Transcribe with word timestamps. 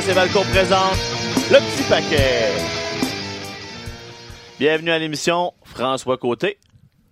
RDS 0.00 0.08
et 0.08 0.12
Valco 0.12 0.40
présente 0.52 0.96
le 1.50 1.58
petit 1.58 1.88
paquet. 1.88 2.48
Bienvenue 4.58 4.90
à 4.90 4.98
l'émission 4.98 5.52
François 5.62 6.16
Côté, 6.18 6.58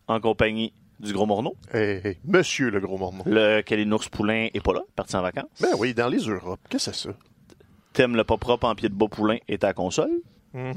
en 0.06 0.20
compagnie 0.20 0.72
du 1.00 1.12
Gros 1.12 1.26
Morneau. 1.26 1.56
Hey, 1.72 2.00
hey, 2.04 2.18
monsieur 2.24 2.70
le 2.70 2.80
gros 2.80 2.98
mormon. 2.98 3.24
Le 3.26 3.62
Kalinours 3.62 4.08
Poulain 4.10 4.48
est 4.52 4.60
pas 4.60 4.72
là, 4.72 4.80
parti 4.96 5.16
en 5.16 5.22
vacances. 5.22 5.50
Ben 5.60 5.70
oui, 5.78 5.94
dans 5.94 6.08
les 6.08 6.18
Europes. 6.18 6.60
Qu'est-ce 6.68 6.90
que 6.90 6.96
c'est 6.96 7.08
ça? 7.08 7.14
Tim 7.92 8.08
le 8.08 8.24
pas 8.24 8.36
propre 8.36 8.66
en 8.66 8.74
pied 8.74 8.88
de 8.88 8.94
bas 8.94 9.08
Poulain 9.08 9.38
est 9.48 9.64
à 9.64 9.68
la 9.68 9.74
console. 9.74 10.10
On 10.54 10.72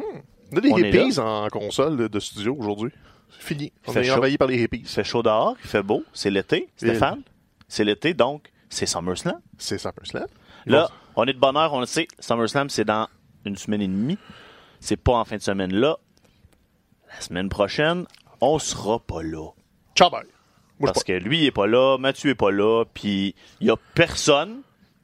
a 0.58 0.60
des 0.62 0.72
On 0.72 0.78
hippies 0.78 1.20
en 1.20 1.48
console 1.50 1.98
de, 1.98 2.08
de 2.08 2.20
studio 2.20 2.56
aujourd'hui. 2.60 2.92
C'est 3.32 3.44
fini. 3.44 3.72
On 3.88 3.94
est 3.94 4.04
chaud. 4.04 4.18
envahi 4.18 4.38
par 4.38 4.48
les 4.48 4.56
Il 4.56 4.62
hippies. 4.64 4.84
fait 4.86 5.04
chaud 5.04 5.24
dehors, 5.24 5.56
il 5.64 5.70
fait 5.70 5.84
beau, 5.84 6.04
c'est 6.14 6.30
l'été, 6.30 6.68
Stéphane. 6.76 7.22
C'est 7.68 7.84
l'été, 7.86 8.14
donc 8.14 8.52
c'est 8.70 8.86
SummerSlam. 8.86 9.40
C'est 9.58 9.78
SummerSlam. 9.78 10.28
Là, 10.66 10.90
on 11.16 11.26
est 11.26 11.34
de 11.34 11.40
bonne 11.40 11.58
heure, 11.58 11.74
on 11.74 11.80
le 11.80 11.86
sait. 11.86 12.08
SummerSlam, 12.20 12.70
c'est 12.70 12.86
dans 12.86 13.08
une 13.46 13.56
semaine 13.56 13.82
et 13.82 13.88
demie. 13.88 14.18
C'est 14.80 14.98
pas 14.98 15.14
en 15.14 15.26
fin 15.26 15.38
de 15.38 15.42
semaine 15.42 15.74
là. 15.74 15.98
La 17.14 17.22
semaine 17.22 17.50
prochaine, 17.50 18.06
on 18.40 18.60
sera 18.60 19.00
pas 19.00 19.22
là. 19.22 19.50
Ciao, 19.96 20.10
bye. 20.10 20.24
Parce 20.80 21.04
que 21.04 21.14
lui, 21.14 21.40
il 21.42 21.46
est 21.46 21.52
pas 21.52 21.68
là, 21.68 21.98
Mathieu 21.98 22.32
est 22.32 22.36
pas 22.36 22.52
là, 22.52 22.86
puis 22.92 23.36
il 23.60 23.68
y 23.68 23.70
a 23.70 23.76
personne 23.94 24.62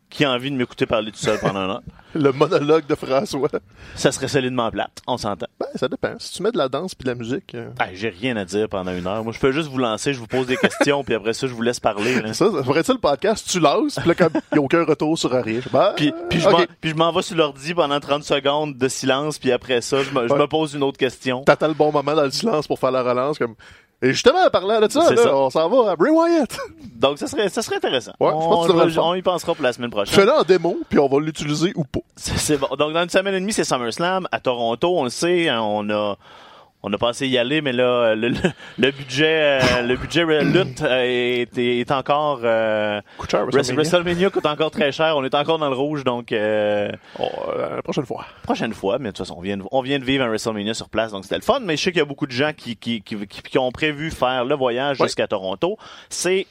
qui 0.10 0.24
a 0.26 0.32
envie 0.32 0.50
de 0.52 0.56
m'écouter 0.56 0.86
parler 0.86 1.12
tout 1.12 1.18
seul 1.18 1.38
pendant 1.40 1.60
un 1.60 1.70
an. 1.76 1.82
le 2.16 2.32
monologue 2.32 2.86
de 2.88 2.96
François. 2.96 3.50
Ça 3.96 4.12
serait 4.12 4.28
solidement 4.30 4.72
plate, 4.72 5.02
on 5.06 5.18
s'entend. 5.18 5.48
Ben, 5.60 5.68
ça 5.76 5.88
dépend. 5.90 6.14
Si 6.18 6.34
tu 6.34 6.44
mets 6.44 6.52
de 6.52 6.58
la 6.58 6.70
danse 6.70 6.96
puis 6.96 7.04
de 7.06 7.10
la 7.10 7.16
musique, 7.16 7.54
euh, 7.56 7.70
Ah, 7.78 7.88
J'ai 7.94 8.10
rien 8.10 8.38
à 8.38 8.46
dire 8.46 8.70
pendant 8.70 8.92
une 8.94 9.06
heure. 9.06 9.24
Moi, 9.24 9.34
je 9.34 9.40
peux 9.40 9.52
juste 9.52 9.68
vous 9.70 9.78
lancer, 9.78 10.14
je 10.14 10.20
vous 10.20 10.26
pose 10.28 10.48
des 10.48 10.56
questions, 10.58 11.04
puis 11.04 11.14
après 11.14 11.34
ça, 11.34 11.46
je 11.48 11.54
vous 11.54 11.62
laisse 11.62 11.80
parler. 11.82 12.22
là. 12.22 12.34
ça, 12.34 12.50
ça 12.52 12.64
ferait 12.64 12.84
ça 12.84 12.94
le 12.94 13.00
podcast, 13.00 13.48
tu 13.50 13.60
lances, 13.60 13.96
puis 14.00 14.08
là, 14.08 14.16
comme 14.16 14.32
il 14.34 14.42
n'y 14.54 14.60
a 14.60 14.62
aucun 14.62 14.84
retour 14.86 15.18
sur 15.18 15.30
rien. 15.32 15.60
je- 15.62 15.70
Ben, 15.70 15.94
Puis, 15.98 16.14
puis 16.30 16.40
je 16.40 16.48
ok. 16.48 16.54
m'en- 16.54 16.66
puis 16.80 16.90
je 16.92 16.96
m'en 16.96 17.12
vais 17.12 17.22
sur 17.22 17.36
l'ordi 17.36 17.74
pendant 17.74 18.00
30 18.00 18.24
secondes 18.24 18.78
de 18.78 18.88
silence, 18.88 19.38
puis 19.38 19.52
après 19.52 19.82
ça, 19.82 20.02
je 20.04 20.12
me, 20.12 20.28
je 20.28 20.34
Ouais. 20.34 20.40
me 20.40 20.48
pose 20.48 20.74
une 20.74 20.84
autre 20.84 20.98
question. 20.98 21.44
T'attends 21.44 21.68
le 21.68 21.74
bon 21.74 21.92
moment 21.92 22.14
dans 22.16 22.24
le 22.24 22.32
silence 22.32 22.66
pour 22.68 22.80
faire 22.80 22.92
la 22.92 23.04
relance. 23.04 23.38
Comme... 23.38 23.56
Et 24.02 24.14
justement, 24.14 24.46
en 24.46 24.50
parlant 24.50 24.80
de 24.80 24.92
ça, 24.92 25.10
là, 25.10 25.16
ça. 25.16 25.36
on 25.36 25.50
s'en 25.50 25.70
va 25.70 25.92
à 25.92 25.96
Bray 25.96 26.12
Wyatt. 26.12 26.56
Donc, 26.96 27.18
ça 27.18 27.26
serait, 27.26 27.50
ça 27.50 27.64
serait 27.64 27.78
intéressant. 27.78 28.14
Ouais, 28.20 28.30
je 28.30 28.36
on, 28.36 28.50
pense 28.50 28.68
que 28.68 28.92
tu 28.92 29.00
on 29.00 29.16
y 29.16 29.24
pensera 29.24 29.56
pour 29.56 29.64
la 29.64 29.74
semaine 29.74 29.90
prochaine. 29.90 30.14
Fais-le 30.14 30.32
en 30.32 30.44
démo, 30.44 30.78
puis 30.88 31.00
on 31.00 31.08
va 31.08 31.20
l'utiliser 31.20 31.74
ou 31.76 31.84
pas. 31.84 32.02
C'est 32.16 32.38
c'est 32.38 32.58
bon. 32.58 32.68
Donc, 32.78 32.94
dans 32.94 33.02
une 33.02 33.10
semaine 33.10 33.34
et 33.34 33.40
demie, 33.40 33.54
c'est 33.54 33.64
SummerSlam. 33.64 34.28
À 34.32 34.40
Toronto, 34.40 35.00
on 35.00 35.04
le 35.04 35.10
sait, 35.10 35.50
hein, 35.50 35.62
on 35.62 35.90
a, 35.90 36.16
on 36.88 36.94
a 36.94 36.98
pensé 36.98 37.28
y 37.28 37.38
aller, 37.38 37.62
mais 37.62 37.74
là, 37.74 38.16
le, 38.16 38.30
le, 38.30 38.36
le 38.78 38.92
budget, 38.92 39.60
euh, 39.62 39.82
le 39.84 39.96
budget 39.98 40.22
euh, 40.24 40.42
lutte 40.44 40.82
euh, 40.82 41.02
est, 41.04 41.58
est 41.58 41.92
encore, 41.92 42.40
euh, 42.44 43.02
Coup 43.18 43.26
de 43.26 43.32
cher, 43.32 43.46
Wres- 43.46 43.52
WrestleMania. 43.52 43.76
WrestleMania 43.90 44.30
coûte 44.30 44.46
encore 44.46 44.72
très 44.72 44.92
cher. 44.92 45.16
On 45.18 45.24
est 45.24 45.36
encore 45.36 45.60
dans 45.60 45.70
le 45.70 45.76
rouge, 45.76 46.04
donc, 46.04 46.32
euh, 46.32 46.90
Oh, 47.20 47.26
euh, 47.56 47.76
la 47.78 47.82
prochaine 47.82 48.06
fois. 48.06 48.26
prochaine 48.44 48.74
fois. 48.74 48.98
Mais 49.00 49.06
de 49.06 49.10
toute 49.12 49.20
façon, 49.26 49.36
on 49.38 49.42
vient, 49.42 49.58
de, 49.58 49.64
on 49.72 49.82
vient 49.82 50.00
de 50.00 50.06
vivre 50.06 50.24
un 50.24 50.28
WrestleMania 50.28 50.74
sur 50.74 50.90
place, 50.90 51.12
donc 51.12 51.24
c'était 51.24 51.36
le 51.36 51.42
fun. 51.42 51.60
Mais 51.62 51.78
je 51.78 51.84
sais 51.84 51.92
qu'il 51.92 52.00
y 52.00 52.02
a 52.02 52.06
beaucoup 52.06 52.28
de 52.28 52.32
gens 52.32 52.52
qui, 52.56 52.76
qui, 52.78 53.02
qui, 53.02 53.16
qui- 53.28 53.42
qui 53.42 53.58
ont 53.58 53.72
prévu 53.72 54.12
faire 54.12 54.46
le 54.46 54.56
voyage 54.56 54.98
jusqu'à 54.98 55.28
Toronto. 55.28 55.78
C'est 56.10 56.48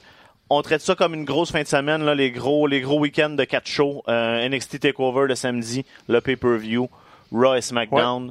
on 0.48 0.62
traite 0.62 0.80
ça 0.80 0.94
comme 0.94 1.12
une 1.14 1.24
grosse 1.24 1.50
fin 1.50 1.62
de 1.62 1.66
semaine, 1.66 2.04
là, 2.04 2.14
les 2.14 2.30
gros, 2.30 2.68
les 2.68 2.80
gros 2.80 3.00
week-ends 3.00 3.30
de 3.30 3.42
quatre 3.42 3.66
shows. 3.66 4.02
Euh, 4.08 4.48
NXT 4.48 4.78
Takeover 4.78 5.26
le 5.26 5.34
samedi, 5.34 5.84
le 6.08 6.20
pay-per-view, 6.20 6.88
Raw 7.32 7.54
et 7.56 7.60
SmackDown. 7.60 8.30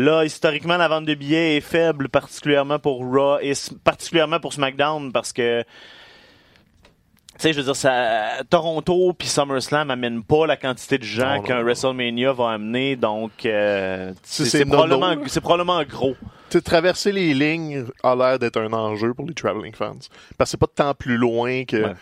Là, 0.00 0.24
historiquement, 0.24 0.76
la 0.76 0.86
vente 0.86 1.06
de 1.06 1.14
billets 1.14 1.56
est 1.56 1.60
faible, 1.60 2.08
particulièrement 2.08 2.78
pour 2.78 3.04
Raw 3.04 3.38
et 3.40 3.50
s- 3.50 3.74
particulièrement 3.82 4.38
pour 4.38 4.52
SmackDown, 4.52 5.10
parce 5.12 5.32
que 5.32 5.62
tu 5.62 7.42
sais, 7.42 7.52
je 7.52 7.58
veux 7.58 7.64
dire, 7.64 7.76
ça, 7.76 8.42
Toronto 8.50 9.12
puis 9.12 9.28
SummerSlam 9.28 9.90
amènent 9.90 10.22
pas 10.24 10.46
la 10.46 10.56
quantité 10.56 10.98
de 10.98 11.04
gens 11.04 11.40
qu'un. 11.42 11.62
WrestleMania 11.62 12.32
va 12.32 12.50
amener, 12.50 12.96
donc 12.96 13.30
euh, 13.44 14.12
c'est 14.24 14.64
probablement, 14.64 15.16
probablement 15.42 15.82
gros. 15.84 16.14
Tu 16.50 16.58
sais, 16.58 16.60
traverser 16.62 17.12
les 17.12 17.34
lignes 17.34 17.84
a 18.02 18.14
l'air 18.16 18.38
d'être 18.38 18.60
un 18.60 18.72
enjeu 18.72 19.14
pour 19.14 19.26
les 19.26 19.34
traveling 19.34 19.74
fans. 19.74 19.96
Parce 20.36 20.48
que 20.48 20.52
c'est 20.52 20.56
pas 20.56 20.66
de 20.66 20.72
temps 20.72 20.94
plus 20.94 21.16
loin 21.16 21.64
que 21.64 21.76
Ouais. 21.76 21.92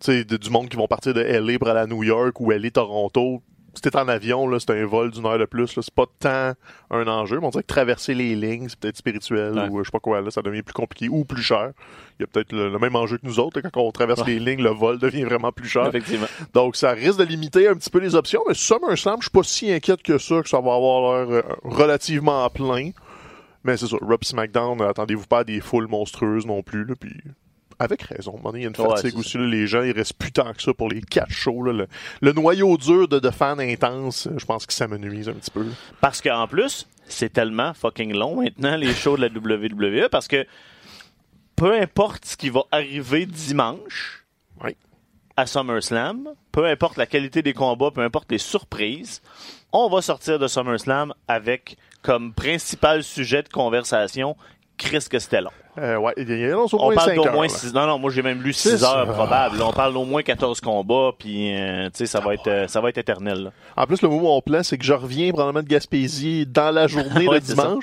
tu 0.00 0.12
sais, 0.12 0.24
de- 0.24 0.36
du 0.36 0.50
monde 0.50 0.68
qui 0.68 0.76
vont 0.76 0.88
partir 0.88 1.14
de 1.14 1.20
LA 1.22 1.58
pour 1.58 1.68
aller 1.68 1.80
à 1.80 1.86
New 1.86 2.02
York 2.02 2.38
ou 2.40 2.50
LA 2.52 2.70
Toronto. 2.70 3.42
Si 3.74 3.82
t'es 3.82 3.96
en 3.96 4.08
avion, 4.08 4.46
là, 4.48 4.58
c'est 4.60 4.70
un 4.70 4.86
vol 4.86 5.10
d'une 5.10 5.26
heure 5.26 5.38
de 5.38 5.44
plus. 5.44 5.74
là. 5.76 5.82
C'est 5.82 5.94
pas 5.94 6.06
tant 6.18 6.52
un 6.90 7.06
enjeu. 7.08 7.40
Mais 7.40 7.46
on 7.46 7.50
dirait 7.50 7.62
que 7.62 7.68
traverser 7.68 8.14
les 8.14 8.34
lignes, 8.34 8.68
c'est 8.68 8.78
peut-être 8.78 8.96
spirituel 8.96 9.52
Ouais. 9.54 9.68
ou 9.68 9.78
euh, 9.78 9.82
je 9.82 9.88
sais 9.88 9.92
pas 9.92 10.00
quoi. 10.00 10.20
Là, 10.20 10.30
ça 10.30 10.42
devient 10.42 10.62
plus 10.62 10.72
compliqué 10.74 11.08
ou 11.08 11.24
plus 11.24 11.42
cher. 11.42 11.72
Il 12.18 12.22
y 12.22 12.24
a 12.24 12.26
peut-être 12.26 12.52
le, 12.52 12.68
le 12.70 12.78
même 12.78 12.94
enjeu 12.96 13.18
que 13.18 13.26
nous 13.26 13.40
autres. 13.40 13.60
là, 13.60 13.70
quand 13.70 13.80
on 13.80 13.90
traverse 13.92 14.20
Ouais. 14.20 14.34
les 14.34 14.38
lignes, 14.38 14.62
le 14.62 14.70
vol 14.70 14.98
devient 14.98 15.24
vraiment 15.24 15.52
plus 15.52 15.68
cher. 15.68 15.86
Effectivement. 15.88 16.26
Donc, 16.54 16.76
ça 16.76 16.92
risque 16.92 17.18
de 17.18 17.24
limiter 17.24 17.68
un 17.68 17.74
petit 17.74 17.90
peu 17.90 17.98
les 17.98 18.14
options, 18.14 18.42
mais 18.48 18.54
SummerSlam, 18.54 19.16
je 19.20 19.24
suis 19.24 19.30
pas 19.30 19.42
si 19.42 19.72
inquiète 19.72 20.02
que 20.02 20.18
ça, 20.18 20.40
que 20.42 20.48
ça 20.48 20.60
va 20.60 20.74
avoir 20.74 21.26
l'air 21.26 21.30
euh, 21.30 21.42
relativement 21.64 22.48
plein. 22.50 22.90
Mais 23.64 23.76
c'est 23.76 23.86
ça, 23.86 23.96
Rob 24.02 24.22
SmackDown, 24.22 24.80
euh, 24.82 24.90
attendez-vous 24.90 25.26
pas 25.26 25.38
à 25.38 25.44
des 25.44 25.60
foules 25.60 25.86
monstrueuses 25.88 26.46
non 26.46 26.62
plus, 26.62 26.84
là, 26.84 26.94
puis 27.00 27.10
avec 27.78 28.02
raison. 28.02 28.40
Il 28.54 28.62
y 28.62 28.64
a 28.64 28.68
une 28.68 28.74
fatigue 28.74 29.16
aussi, 29.18 29.36
là, 29.38 29.46
les 29.46 29.66
gens, 29.66 29.82
il 29.82 29.92
reste 29.92 30.14
plus 30.14 30.32
tant 30.32 30.52
que 30.52 30.62
ça 30.62 30.72
pour 30.74 30.88
les 30.88 31.00
quatre 31.00 31.30
shows, 31.30 31.62
là, 31.64 31.72
le, 31.72 31.86
le 32.20 32.32
noyau 32.32 32.76
dur 32.76 33.08
de, 33.08 33.18
de 33.18 33.30
fans 33.30 33.58
intenses, 33.58 34.28
je 34.36 34.44
pense 34.44 34.66
que 34.66 34.72
ça 34.72 34.88
me 34.88 34.98
nuise 34.98 35.28
un 35.28 35.34
petit 35.34 35.50
peu. 35.50 35.62
là. 35.62 35.70
Parce 36.00 36.20
qu'en 36.20 36.46
plus, 36.46 36.86
c'est 37.06 37.32
tellement 37.32 37.74
fucking 37.74 38.12
long 38.14 38.42
maintenant, 38.42 38.76
les 38.76 38.92
shows 38.94 39.16
de 39.16 39.22
la 39.22 39.28
WWE, 39.28 40.08
parce 40.10 40.28
que 40.28 40.46
peu 41.56 41.80
importe 41.80 42.24
ce 42.24 42.36
qui 42.36 42.50
va 42.50 42.62
arriver 42.72 43.26
dimanche 43.26 44.24
Oui. 44.62 44.76
à 45.36 45.46
SummerSlam, 45.46 46.28
peu 46.52 46.66
importe 46.66 46.96
la 46.96 47.06
qualité 47.06 47.42
des 47.42 47.52
combats, 47.52 47.90
peu 47.90 48.00
importe 48.02 48.30
les 48.32 48.38
surprises, 48.38 49.22
on 49.72 49.88
va 49.88 50.02
sortir 50.02 50.38
de 50.38 50.46
SummerSlam 50.48 51.12
avec 51.28 51.76
comme 52.02 52.32
principal 52.32 53.02
sujet 53.02 53.42
de 53.42 53.48
conversation 53.48 54.36
Chris 54.76 55.06
que 55.10 55.18
c'était 55.18 55.40
long. 55.40 55.50
Euh, 55.78 55.96
ouais, 55.96 56.12
il 56.16 56.38
y 56.38 56.50
a 56.50 56.58
au 56.58 56.68
On 56.72 56.94
parle 56.94 57.10
5 57.10 57.16
d'au 57.16 57.30
moins 57.32 57.46
là. 57.46 57.48
6 57.48 57.74
Non, 57.74 57.86
non, 57.86 57.98
moi 57.98 58.10
j'ai 58.12 58.22
même 58.22 58.40
lu 58.42 58.52
C'est 58.52 58.70
6 58.76 58.78
ça. 58.78 58.98
heures 59.00 59.08
probable. 59.12 59.58
Là, 59.58 59.66
on 59.66 59.72
parle 59.72 59.92
d'au 59.94 60.04
moins 60.04 60.22
14 60.22 60.60
combats, 60.60 61.10
puis 61.18 61.54
euh, 61.56 61.86
tu 61.86 61.90
sais, 61.94 62.06
ça 62.06 62.20
va 62.20 62.34
être 62.34 62.46
euh, 62.48 62.68
ça 62.68 62.80
va 62.80 62.88
être 62.90 62.98
éternel. 62.98 63.44
là. 63.44 63.50
En 63.76 63.86
plus, 63.86 64.00
le 64.02 64.08
mot 64.08 64.20
mon 64.20 64.40
plan, 64.40 64.62
c'est 64.62 64.78
que 64.78 64.84
je 64.84 64.92
reviens 64.92 65.30
probablement 65.32 65.62
de 65.64 65.68
Gaspésie 65.68 66.46
dans 66.46 66.72
la 66.72 66.86
journée 66.86 67.26
Ouais, 67.28 67.38
le 67.40 67.44
c'est 67.44 67.56
ça. 67.56 67.74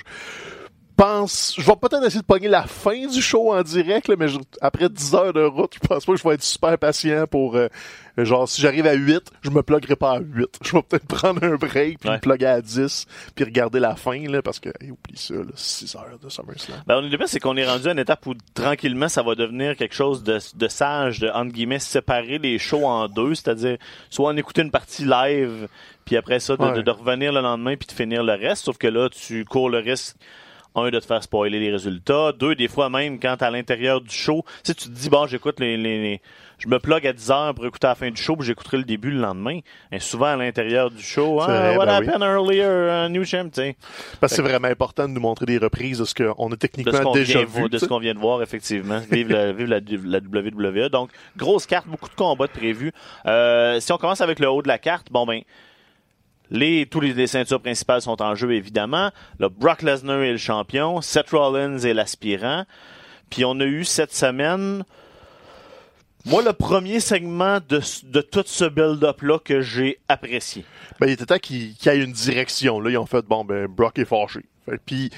Pense, 0.98 1.56
je 1.58 1.66
vais 1.66 1.76
peut-être 1.76 2.04
essayer 2.06 2.22
de 2.22 2.26
pogner 2.26 2.48
la 2.48 2.64
fin 2.68 3.08
du 3.08 3.22
show 3.22 3.54
en 3.54 3.64
direct, 3.64 4.08
là, 4.08 4.16
mais 4.20 4.28
je- 4.28 4.38
après 4.62 4.88
10 4.88 5.16
heures 5.16 5.34
de 5.34 5.42
route, 5.44 5.74
je 5.82 5.88
pense 5.88 6.06
pas 6.06 6.12
que 6.14 6.20
je 6.20 6.24
vais 6.28 6.36
être 6.36 6.44
super 6.44 6.78
patient 6.78 7.26
pour, 7.26 7.56
euh, 7.56 7.70
genre, 8.18 8.48
si 8.48 8.62
j'arrive 8.62 8.86
à 8.86 8.94
8, 8.94 9.32
je 9.42 9.50
me 9.50 9.64
pluguerai 9.64 9.96
pas 9.96 10.18
à 10.18 10.20
8. 10.20 10.60
Je 10.64 10.74
vais 10.74 10.84
peut-être 10.84 11.08
prendre 11.08 11.44
un 11.44 11.56
break, 11.56 12.00
puis 12.00 12.10
Ouais. 12.10 12.16
me 12.18 12.20
plugger 12.22 12.46
à 12.46 12.62
10, 12.62 13.08
puis 13.34 13.46
regarder 13.46 13.80
la 13.80 13.96
fin, 13.96 14.20
là, 14.28 14.44
parce 14.44 14.60
que, 14.60 14.70
hey, 14.80 14.92
oublie 14.92 15.16
ça, 15.18 15.34
là, 15.34 15.44
6 15.56 15.96
heures 15.96 16.20
de 16.22 16.30
SummerSlam. 16.30 16.84
Ben, 16.86 16.98
on 17.02 17.06
est 17.12 17.18
pire, 17.18 17.28
c'est 17.28 17.40
qu'on 17.40 17.58
est 17.58 17.68
rendu 17.68 17.88
à 17.88 17.92
une 17.94 18.00
étape 18.00 18.26
où 18.28 18.34
tranquillement 18.54 19.10
ça 19.10 19.24
va 19.24 19.34
devenir 19.34 19.76
quelque 19.78 19.96
chose 19.96 20.22
de, 20.24 20.38
de 20.56 20.68
sage, 20.68 21.20
de 21.20 21.30
entre 21.30 21.52
guillemets 21.52 21.80
séparer 21.80 22.38
les 22.38 22.60
shows 22.60 22.86
en 22.86 23.08
deux, 23.08 23.34
c'est-à-dire 23.34 23.78
soit 24.12 24.30
en 24.30 24.38
écouter 24.38 24.62
une 24.62 24.72
partie 24.72 25.06
live, 25.06 25.68
puis 26.06 26.16
après 26.16 26.40
ça 26.40 26.58
de, 26.58 26.62
Ouais. 26.62 26.74
de- 26.74 26.82
de 26.82 26.92
revenir 26.92 27.32
le 27.32 27.42
lendemain 27.42 27.76
puis 27.76 27.88
de 27.88 27.94
finir 27.94 28.24
le 28.24 28.34
reste. 28.34 28.66
Sauf 28.66 28.78
que 28.78 28.88
là, 28.88 29.10
tu 29.10 29.46
cours 29.46 29.70
le 29.70 29.80
risque 29.80 30.16
un 30.76 30.90
de 30.90 31.00
te 31.00 31.06
faire 31.06 31.22
spoiler 31.24 31.60
les 31.60 31.72
résultats, 31.72 32.32
deux 32.32 32.56
des 32.56 32.68
fois 32.68 32.90
même 32.90 33.20
quand 33.20 33.36
t'es 33.38 33.46
à 33.46 33.52
l'intérieur 33.52 34.02
du 34.02 34.14
show, 34.14 34.44
tu 34.64 34.74
te 34.74 34.88
dis 34.90 35.10
bon 35.10 35.28
j'écoute 35.28 35.60
les, 35.60 35.78
les, 35.78 36.02
les- 36.02 36.22
je 36.60 36.68
me 36.68 36.78
plug 36.78 37.08
à 37.08 37.12
10 37.14 37.32
heures 37.32 37.56
pour 37.56 37.66
écouter 37.66 37.88
la 37.88 37.96
fin 37.96 38.12
du 38.12 38.22
show, 38.22 38.36
puis 38.36 38.46
j'écouterai 38.46 38.78
le 38.78 38.84
début 38.84 39.10
le 39.10 39.20
lendemain. 39.20 39.62
Et 39.92 40.00
souvent 40.00 40.28
à 40.28 40.36
l'intérieur 40.36 40.92
du 40.92 41.02
show, 41.02 41.40
ah, 41.42 41.48
vrai, 41.48 41.76
what 41.76 41.86
ben 41.88 42.00
oui. 42.02 42.08
happened 42.08 42.22
earlier, 42.22 43.08
uh, 43.08 43.10
new 43.12 43.26
champ, 43.26 43.46
tu 43.46 43.62
sais. 43.62 43.76
Parce 44.20 44.32
que 44.34 44.36
c'est 44.36 44.42
vraiment 44.44 44.68
important 44.68 45.08
de 45.10 45.14
nous 45.14 45.20
montrer 45.22 45.48
des 45.48 45.58
reprises 45.58 45.98
de 45.98 46.06
ce 46.06 46.14
qu'on 46.14 46.52
a 46.52 46.56
techniquement 46.56 47.14
déjà 47.14 47.44
vu. 47.44 47.68
de 47.68 47.80
ce 47.80 47.86
qu'on 47.88 47.98
vient 47.98 48.14
de 48.14 48.20
voir, 48.20 48.44
effectivement. 48.44 49.02
Vive, 49.12 49.32
la, 49.32 49.52
vive 49.54 49.70
la, 49.70 49.80
la 50.06 50.20
WWE. 50.20 50.90
Donc, 50.90 51.10
grosse 51.36 51.66
carte, 51.66 51.88
beaucoup 51.88 52.10
de 52.10 52.14
combats 52.14 52.46
de 52.46 52.52
prévus. 52.52 52.92
Euh, 53.26 53.80
si 53.80 53.92
on 53.92 53.98
commence 53.98 54.22
avec 54.22 54.38
le 54.38 54.48
haut 54.48 54.62
de 54.62 54.68
la 54.68 54.78
carte, 54.78 55.08
bon 55.12 55.26
ben, 55.26 55.42
les, 56.52 56.86
tous 56.86 57.00
les, 57.00 57.14
les 57.14 57.28
ceintures 57.28 57.62
principales 57.62 58.02
sont 58.02 58.22
en 58.22 58.36
jeu, 58.36 58.54
évidemment. 58.54 59.12
Là, 59.40 59.50
Brock 59.50 59.82
Lesnar 59.82 60.22
est 60.22 60.34
le 60.34 60.38
champion, 60.38 61.02
Seth 61.02 61.32
Rollins 61.32 61.80
est 61.80 61.94
l'aspirant. 61.94 62.66
Puis 63.30 63.46
on 63.46 63.60
a 63.62 63.66
eu 63.66 63.86
cette 63.86 64.14
semaine, 64.14 64.84
moi, 66.26 66.44
le 66.44 66.52
premier 66.52 67.00
segment 67.00 67.60
de, 67.68 67.82
de 68.04 68.22
tout 68.22 68.44
ce 68.46 68.66
build-up-là 68.66 69.40
que 69.40 69.62
j'ai 69.62 70.00
apprécié. 70.10 70.66
Ben, 71.00 71.08
il 71.08 71.14
était 71.14 71.26
temps 71.26 71.40
qu'il 71.40 71.74
qu'il 71.76 71.92
y 71.92 71.96
ait 71.96 72.04
une 72.04 72.12
direction. 72.12 72.82
Là, 72.82 72.92
ils 72.92 72.98
ont 72.98 73.06
fait, 73.06 73.26
bon, 73.26 73.46
ben, 73.46 73.68
Brock 73.68 73.98
est 73.98 74.06
fâché. 74.06 74.42
Puis, 74.86 75.10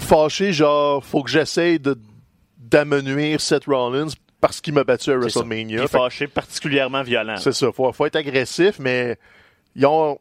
fâché, 0.00 0.52
genre, 0.52 1.04
faut 1.04 1.22
que 1.22 1.30
j'essaye 1.30 1.78
de 1.78 1.96
d'amenuire 2.58 3.40
Seth 3.40 3.66
Rollins 3.66 4.08
parce 4.40 4.60
qu'il 4.60 4.74
m'a 4.74 4.82
battu 4.84 5.12
à. 5.12 5.16
WrestleMania. 5.18 5.78
Fait 5.82 5.84
que 5.84 5.90
fâché, 5.90 6.26
particulièrement 6.26 7.02
violent. 7.02 7.36
C'est 7.36 7.52
ça, 7.52 7.70
faut, 7.70 7.92
faut 7.92 8.06
être 8.06 8.16
agressif, 8.16 8.78
mais 8.78 9.18
ils 9.76 9.86
ont 9.86 10.18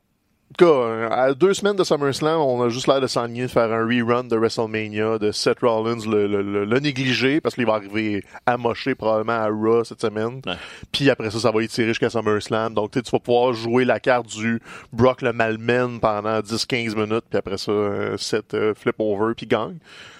cas, 0.57 1.09
à 1.11 1.33
deux 1.33 1.53
semaines 1.53 1.75
de 1.75 1.83
SummerSlam, 1.83 2.39
on 2.39 2.61
a 2.63 2.69
juste 2.69 2.87
l'air 2.87 3.01
de 3.01 3.07
s'enligner 3.07 3.43
de 3.43 3.47
faire 3.47 3.71
un 3.73 3.85
rerun 3.85 4.23
de 4.23 4.35
WrestleMania, 4.37 5.17
de 5.17 5.31
Seth 5.31 5.59
Rollins 5.61 6.05
le, 6.07 6.27
le, 6.27 6.41
le, 6.41 6.65
le 6.65 6.79
négliger, 6.79 7.41
parce 7.41 7.55
qu'il 7.55 7.65
va 7.65 7.73
arriver 7.73 8.23
amoché 8.45 8.95
probablement 8.95 9.33
à 9.33 9.47
Raw 9.47 9.83
cette 9.83 10.01
semaine. 10.01 10.41
Ouais. 10.45 10.53
Puis 10.91 11.09
après 11.09 11.31
ça, 11.31 11.39
ça 11.39 11.51
va 11.51 11.63
étirer 11.63 11.87
jusqu'à 11.89 12.09
SummerSlam. 12.09 12.73
Donc, 12.73 12.91
tu 12.91 12.99
sais, 12.99 13.03
tu 13.03 13.11
vas 13.11 13.19
pouvoir 13.19 13.53
jouer 13.53 13.85
la 13.85 13.99
carte 13.99 14.27
du 14.27 14.61
Brock 14.93 15.21
le 15.21 15.33
malmène 15.33 15.99
pendant 15.99 16.39
10-15 16.39 16.95
minutes, 16.95 17.25
puis 17.29 17.37
après 17.39 17.57
ça, 17.57 17.71
euh, 17.71 18.17
Seth 18.17 18.53
euh, 18.53 18.73
flip 18.75 18.95
over, 18.99 19.33
puis 19.35 19.47
gagne. 19.47 19.77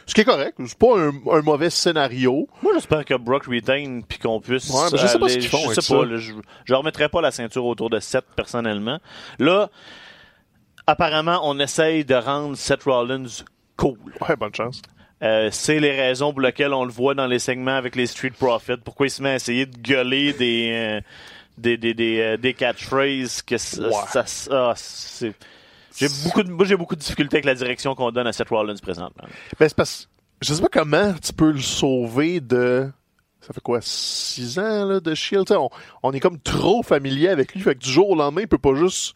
Ce 0.07 0.13
qui 0.13 0.22
est 0.22 0.25
correct. 0.25 0.56
C'est 0.68 0.77
pas 0.77 1.00
un, 1.00 1.12
un 1.31 1.42
mauvais 1.42 1.69
scénario. 1.72 2.48
Moi, 2.62 2.74
j'espère 2.75 3.06
que 3.06 3.16
Brock 3.16 3.45
retain 3.45 4.01
puis 4.07 4.19
qu'on 4.19 4.39
puisse. 4.39 4.69
Ouais, 4.69 4.88
mais 4.92 4.98
je 5.00 5.07
sais 5.07 5.18
pas 5.18 5.25
aller- 5.25 5.33
ce 5.33 5.39
qu'ils 5.39 5.50
font 5.50 5.72
Je 5.74 5.81
sais 5.81 5.94
pas. 5.95 6.06
là, 6.06 6.18
je, 6.18 6.33
je 6.66 6.74
remettrai 6.75 7.10
pas 7.10 7.22
la 7.22 7.31
ceinture 7.31 7.66
autour 7.66 7.89
de 7.89 8.00
Seth 8.00 8.25
personnellement. 8.36 9.00
Là, 9.39 9.69
apparemment, 10.88 11.40
on 11.44 11.60
essaye 11.60 12.06
de 12.06 12.16
rendre 12.16 12.56
Seth 12.56 12.84
Rollins 12.84 13.44
cool. 13.78 13.98
Ouais, 14.28 14.36
bonne 14.36 14.54
chance. 14.54 14.82
Euh, 15.24 15.50
c'est 15.52 15.80
les 15.80 15.92
raisons 15.96 16.32
pour 16.32 16.42
lesquelles 16.42 16.74
on 16.74 16.84
le 16.86 16.92
voit 16.92 17.16
dans 17.16 17.26
les 17.28 17.40
segments 17.40 17.76
avec 17.78 17.96
les 17.96 18.06
Street 18.06 18.32
Profits. 18.38 18.78
Pourquoi 18.84 19.08
il 19.08 19.10
se 19.10 19.24
met 19.24 19.30
à 19.30 19.36
essayer 19.36 19.66
de 19.66 19.78
gueuler 19.78 20.34
des 20.34 20.70
euh, 20.74 21.02
des 21.58 21.78
des 21.78 21.94
des, 21.94 22.20
euh, 22.20 22.38
des 22.38 22.54
catchphrases 22.54 23.42
que 23.42 23.58
ça, 23.58 23.88
Ouais. 23.88 23.94
ça- 24.26 24.74
c'est 24.76 25.34
j'ai 25.98 26.08
beaucoup 26.26 26.44
de, 26.44 26.52
moi 26.52 26.66
j'ai 26.66 26.76
beaucoup 26.76 26.96
de 26.96 27.00
difficultés 27.00 27.38
avec 27.38 27.46
la 27.46 27.56
direction 27.56 27.96
qu'on 27.96 28.12
donne 28.12 28.28
à 28.28 28.34
Seth 28.34 28.50
Rollins 28.50 28.76
présentement. 28.82 29.24
Ben, 29.58 29.70
c'est 29.70 29.76
parce 29.78 30.10
je 30.42 30.54
sais 30.54 30.62
pas 30.62 30.68
comment 30.70 31.14
tu 31.14 31.32
peux 31.32 31.52
le 31.52 31.62
sauver 31.62 32.42
de. 32.42 32.92
Ça 33.40 33.54
fait 33.54 33.62
quoi, 33.62 33.80
six 33.82 34.60
ans 34.60 34.86
là, 34.86 35.00
de 35.00 35.16
Shield? 35.16 35.50
On, 35.52 35.70
on 36.04 36.12
est 36.12 36.20
comme 36.20 36.40
trop 36.40 36.84
familier 36.84 37.30
avec 37.30 37.54
lui. 37.54 37.62
Fait 37.62 37.76
que 37.76 37.80
du 37.80 37.90
jour 37.90 38.10
au 38.10 38.16
lendemain, 38.16 38.42
il 38.42 38.48
peut 38.48 38.58
pas 38.58 38.76
juste 38.76 39.16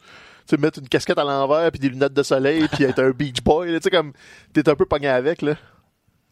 tu 0.50 0.56
sais, 0.56 0.62
mettre 0.62 0.80
une 0.80 0.90
casquette 0.90 1.20
à 1.20 1.24
l'envers 1.24 1.70
puis 1.72 1.80
des 1.80 1.90
lunettes 1.90 2.14
de 2.14 2.24
soleil 2.24 2.68
puis 2.72 2.84
être 2.84 3.00
un 3.04 3.12
Beach 3.12 3.44
Boy. 3.44 3.72
là. 3.72 3.80
Tu 3.80 3.84
sais, 3.84 3.90
comme 3.92 4.14
t'es 4.52 4.68
un 4.68 4.76
peu 4.76 4.86
pogné 4.86 5.08
avec, 5.08 5.42
là. 5.44 5.54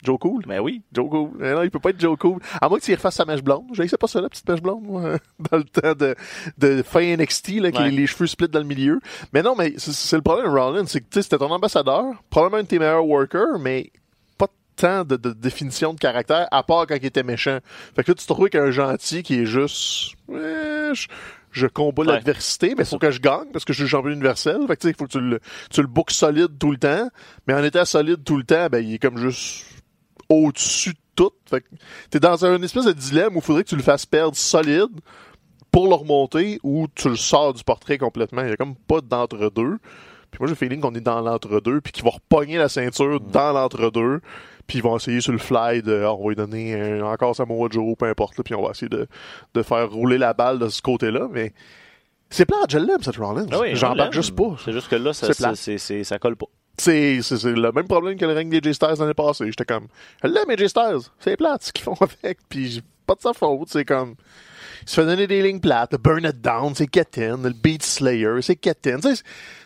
Joe 0.03 0.17
Cool? 0.19 0.43
Mais 0.47 0.59
oui. 0.59 0.81
Joe 0.93 1.09
Cool. 1.09 1.31
Mais 1.39 1.53
non, 1.53 1.63
il 1.63 1.71
peut 1.71 1.79
pas 1.79 1.89
être 1.89 1.99
Joe 1.99 2.17
Cool. 2.17 2.39
À 2.61 2.69
moins 2.69 2.77
que 2.79 2.83
tu 2.83 2.91
y 2.91 2.95
refasses 2.95 3.15
sa 3.15 3.25
mèche 3.25 3.41
blonde. 3.41 3.65
Je 3.73 3.85
sais 3.87 3.97
pas 3.97 4.07
ça, 4.07 4.21
la 4.21 4.29
petite 4.29 4.47
mèche 4.47 4.61
blonde, 4.61 4.83
moi, 4.83 5.17
dans 5.51 5.57
le 5.57 5.63
temps 5.63 5.93
de, 5.93 6.15
de 6.57 6.83
fin 6.83 7.15
NXT, 7.17 7.49
là, 7.59 7.69
avec 7.69 7.77
Ouais. 7.79 7.89
les, 7.91 8.05
cheveux 8.07 8.27
split 8.27 8.47
dans 8.47 8.59
le 8.59 8.65
milieu. 8.65 8.99
Mais 9.33 9.41
non, 9.41 9.55
mais 9.55 9.73
c'est- 9.77 10.15
le 10.15 10.21
problème 10.21 10.45
de 10.45 10.51
Rollins, 10.51 10.85
c'est 10.85 10.99
que, 11.01 11.05
tu 11.05 11.15
sais, 11.15 11.21
c'était 11.23 11.37
ton 11.39 11.49
ambassadeur, 11.51 12.05
probablement 12.29 12.59
un 12.59 12.63
de 12.63 12.67
tes 12.67 12.77
meilleurs 12.79 13.05
workers, 13.07 13.57
mais 13.59 13.91
pas 14.37 14.47
tant 14.75 15.03
de, 15.03 15.15
de 15.15 15.31
définition 15.33 15.93
de 15.95 15.99
caractère, 15.99 16.47
à 16.51 16.61
part 16.61 16.85
quand 16.85 16.95
il 16.95 17.05
était 17.05 17.23
méchant. 17.23 17.57
Fait 17.95 18.03
que 18.03 18.11
là, 18.11 18.15
tu 18.15 18.23
te 18.25 18.31
retrouves 18.31 18.49
avec 18.51 18.55
un 18.55 18.69
gentil 18.71 19.23
qui 19.23 19.39
est 19.41 19.45
juste, 19.45 20.11
je, 20.29 21.07
je 21.57 21.67
combats 21.67 22.03
Ouais. 22.03 22.13
l'adversité, 22.13 22.75
mais 22.77 22.85
faut 22.85 22.97
que 22.99 23.11
je 23.11 23.19
gagne 23.19 23.47
parce 23.51 23.65
que 23.65 23.73
je 23.73 23.83
suis 23.83 23.89
champion 23.89 24.11
universel. 24.11 24.59
Fait 24.67 24.75
que, 24.75 24.81
tu 24.81 24.87
sais, 24.87 24.91
il 24.93 24.95
faut 24.97 25.05
que 25.05 25.11
tu 25.11 25.19
le, 25.19 25.39
tu 25.71 25.81
le 25.81 25.87
bookes 25.87 26.11
solide 26.11 26.57
tout 26.59 26.71
le 26.71 26.77
temps. 26.77 27.09
Mais 27.47 27.53
en 27.53 27.63
étant 27.63 27.85
solide 27.85 28.23
tout 28.23 28.37
le 28.37 28.43
temps, 28.43 28.67
ben, 28.71 28.79
il 28.85 28.93
est 28.95 28.99
comme 28.99 29.17
juste 29.17 29.65
au-dessus 30.29 30.91
de 30.91 30.99
tout. 31.15 31.31
Fait 31.49 31.61
que 31.61 31.67
t'es 32.09 32.19
dans 32.19 32.45
un 32.45 32.61
espèce 32.61 32.85
de 32.85 32.93
dilemme 32.93 33.35
où 33.35 33.39
il 33.39 33.43
faudrait 33.43 33.63
que 33.63 33.69
tu 33.69 33.75
le 33.75 33.83
fasses 33.83 34.05
perdre 34.05 34.35
solide 34.35 34.99
pour 35.71 35.87
le 35.87 35.95
remonter 35.95 36.59
ou 36.63 36.87
tu 36.95 37.09
le 37.09 37.15
sors 37.15 37.53
du 37.53 37.63
portrait 37.63 37.97
complètement. 37.97 38.41
Il 38.43 38.49
y 38.49 38.53
a 38.53 38.55
comme 38.57 38.75
pas 38.75 39.01
d'entre-deux. 39.01 39.77
Puis 40.31 40.39
moi, 40.39 40.47
j'ai 40.47 40.51
le 40.51 40.55
feeling 40.55 40.81
qu'on 40.81 40.93
est 40.93 41.01
dans 41.01 41.21
l'entre-deux, 41.21 41.79
puis 41.79 41.93
qu'il 41.93 42.03
va 42.03 42.09
repogner 42.09 42.57
la 42.57 42.67
ceinture 42.67 43.21
dans 43.21 43.53
l'entre-deux, 43.53 44.19
puis 44.67 44.79
ils 44.79 44.81
vont 44.83 44.97
essayer 44.97 45.21
sur 45.21 45.31
le 45.31 45.37
fly 45.37 45.81
de, 45.81 46.03
Ah, 46.05 46.13
on 46.13 46.23
va 46.23 46.29
lui 46.29 46.35
donner 46.35 46.79
un- 46.79 47.01
encore 47.05 47.35
Samoa 47.35 47.69
Joe, 47.71 47.95
peu 47.97 48.05
importe, 48.05 48.37
là, 48.37 48.43
puis 48.43 48.53
on 48.55 48.63
va 48.63 48.71
essayer 48.71 48.89
de, 48.89 49.07
de 49.53 49.61
faire 49.63 49.89
rouler 49.89 50.17
la 50.17 50.33
balle 50.33 50.59
de 50.59 50.67
ce 50.69 50.81
côté-là, 50.81 51.27
mais 51.31 51.53
c'est 52.29 52.45
plate, 52.45 52.69
je 52.69 52.77
l'aime, 52.77 53.01
cette 53.01 53.15
Rollins. 53.17 53.45
Ah 53.51 53.59
oui, 53.61 53.75
J'embarque 53.75 54.13
juste 54.13 54.35
pas. 54.35 54.55
C'est 54.63 54.73
juste 54.73 54.89
que 54.89 54.95
là, 54.97 55.13
ça, 55.13 55.27
C'est 55.27 55.33
c'est, 55.33 55.43
plate. 55.43 55.55
c'est, 55.55 55.77
c'est- 55.77 56.03
ça 56.03 56.19
colle 56.19 56.35
pas. 56.35 56.47
C'est, 56.79 57.17
le 57.45 57.71
même 57.71 57.87
problème 57.87 58.17
que 58.19 58.25
le 58.25 58.33
règne 58.33 58.49
des 58.49 58.59
J-Stars 58.61 58.97
l'année 58.99 59.13
passée. 59.15 59.45
J'étais 59.47 59.65
comme, 59.65 59.87
je 60.23 60.27
l'aime, 60.27 60.45
les 60.49 60.57
J-Stars. 60.57 60.99
C'est 61.19 61.35
plate 61.37 61.63
ce 61.63 61.71
qu'ils 61.73 61.83
font 61.85 61.95
avec, 62.23 62.37
puis 62.49 62.69
j'ai 62.69 62.81
pas 63.07 63.15
de 63.15 63.21
sa 63.21 63.33
faute. 63.33 63.69
C'est 63.69 63.85
comme, 63.85 64.13
se 64.87 64.95
fait 65.01 65.05
donner 65.05 65.27
des 65.27 65.41
lignes 65.43 65.59
plates. 65.59 65.91
Le 65.91 65.97
Burn 65.97 66.23
It 66.25 66.41
Down, 66.41 66.73
c'est 66.73 66.87
Keten. 66.87 67.43
Le 67.43 67.49
Beat 67.51 67.83
Slayer, 67.83 68.41
c'est 68.41 68.57
sais, 68.63 68.75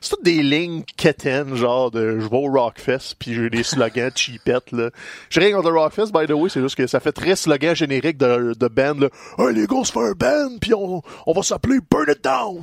C'est 0.01 0.09
toutes 0.09 0.23
des 0.23 0.41
lignes 0.41 0.83
Keten, 0.97 1.55
genre 1.55 1.91
de 1.91 2.19
je 2.19 2.27
vais 2.27 2.37
au 2.37 2.51
Rockfest, 2.51 3.15
puis 3.19 3.33
j'ai 3.35 3.49
des 3.49 3.63
slogans 3.63 4.11
cheapettes, 4.15 4.71
là. 4.71 4.89
J'ai 5.29 5.41
rien 5.41 5.55
contre 5.55 5.69
le 5.69 5.77
Rockfest, 5.79 6.11
by 6.11 6.25
the 6.27 6.31
way, 6.31 6.49
c'est 6.49 6.61
juste 6.61 6.75
que 6.75 6.87
ça 6.87 6.99
fait 6.99 7.11
très 7.11 7.35
slogan 7.35 7.75
générique 7.75 8.17
de, 8.17 8.53
de 8.59 8.67
band, 8.67 8.95
là. 8.99 9.09
Hey, 9.37 9.53
les 9.53 9.67
gars, 9.67 9.75
on 9.75 9.83
se 9.83 9.91
fait 9.91 9.99
un 9.99 10.13
band, 10.13 10.57
puis 10.59 10.73
on, 10.73 11.01
on 11.27 11.33
va 11.33 11.43
s'appeler 11.43 11.77
Burn 11.89 12.09
It 12.09 12.23
Down. 12.23 12.61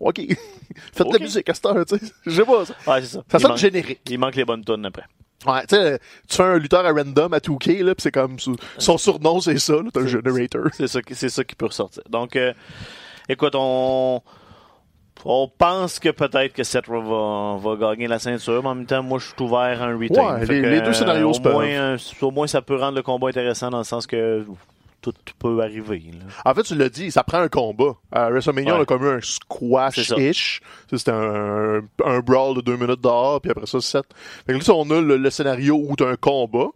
OK. 0.00 0.20
Faites 0.92 1.06
de 1.08 1.12
la 1.14 1.18
musique 1.18 1.48
à 1.48 1.54
cette 1.54 1.66
heure, 1.66 1.84
tu 1.86 1.98
sais. 1.98 2.12
Je 2.26 2.30
sais 2.30 2.44
pas, 2.44 2.64
ça. 2.66 2.74
Ouais, 2.86 3.00
c'est 3.00 3.08
ça. 3.08 3.24
Ça 3.30 3.38
sonne 3.38 3.50
manque- 3.52 3.58
générique. 3.58 4.00
Il 4.08 4.18
manque 4.18 4.36
les 4.36 4.44
bonnes 4.44 4.64
tonnes 4.64 4.86
après. 4.86 5.04
Ouais, 5.46 5.62
tu 5.66 5.74
sais, 5.74 5.98
tu 6.28 6.36
fais 6.36 6.42
un 6.42 6.58
lutteur 6.58 6.84
à 6.84 6.92
random 6.92 7.32
à 7.32 7.38
2K, 7.38 7.82
là, 7.82 7.94
pis 7.94 8.02
c'est 8.02 8.10
comme, 8.12 8.38
son- 8.38 8.98
surnom, 8.98 9.40
c'est 9.40 9.58
ça, 9.58 9.72
là, 9.74 9.84
t'as 9.92 10.00
un 10.02 10.06
generator. 10.06 10.66
C'est 10.74 10.86
ça, 10.86 11.00
qui- 11.00 11.14
c'est 11.14 11.30
ça 11.30 11.44
qui 11.44 11.54
peut 11.54 11.66
ressortir. 11.66 12.02
Donc, 12.10 12.36
euh, 12.36 12.52
écoute, 13.28 13.54
on, 13.54 14.20
on 15.24 15.48
pense 15.48 15.98
que 15.98 16.10
peut-être 16.10 16.52
que 16.52 16.62
Seth 16.62 16.88
va, 16.88 17.56
va 17.58 17.76
gagner 17.76 18.06
la 18.06 18.18
ceinture, 18.18 18.62
mais 18.62 18.68
en 18.68 18.74
même 18.74 18.86
temps, 18.86 19.02
moi, 19.02 19.18
je 19.18 19.26
suis 19.26 19.34
ouvert 19.42 19.82
à 19.82 19.86
un 19.86 19.98
retain. 19.98 20.34
Ouais, 20.40 20.46
Fait 20.46 20.60
les- 20.60 20.80
deux 20.82 20.92
scénarios 20.92 21.30
au 21.30 21.34
se 21.34 21.40
peuvent. 21.40 21.52
moins, 21.52 21.66
euh, 21.68 21.98
au 22.20 22.30
moins, 22.30 22.46
ça 22.46 22.60
peut 22.62 22.76
rendre 22.76 22.96
le 22.96 23.02
combat 23.02 23.28
intéressant 23.28 23.70
dans 23.70 23.78
le 23.78 23.84
sens 23.84 24.06
que 24.06 24.44
tout 25.00 25.14
peut 25.38 25.60
arriver. 25.62 26.02
là. 26.12 26.24
En 26.50 26.54
fait, 26.54 26.62
tu 26.62 26.74
l'as 26.74 26.88
dit, 26.88 27.10
ça 27.10 27.22
prend 27.24 27.38
un 27.38 27.48
combat. 27.48 27.94
À 28.12 28.30
WrestleMania, 28.30 28.72
Ouais. 28.74 28.78
on 28.80 28.82
a 28.82 28.84
comme 28.86 29.04
eu 29.04 29.08
un 29.08 29.20
squash-ish. 29.20 30.60
C'était 30.90 31.10
un, 31.10 31.80
un 32.04 32.20
brawl 32.20 32.56
de 32.56 32.60
deux 32.60 32.76
minutes 32.76 33.00
dehors, 33.00 33.40
puis 33.40 33.50
après 33.50 33.66
ça, 33.66 33.80
sept. 33.80 34.04
Fait 34.46 34.52
que 34.52 34.58
là, 34.58 34.74
on 34.74 34.90
a 34.90 35.00
le, 35.00 35.16
le 35.16 35.30
scénario 35.30 35.76
où 35.76 35.94
t'as 35.96 36.08
un 36.10 36.16
combat. 36.16 36.68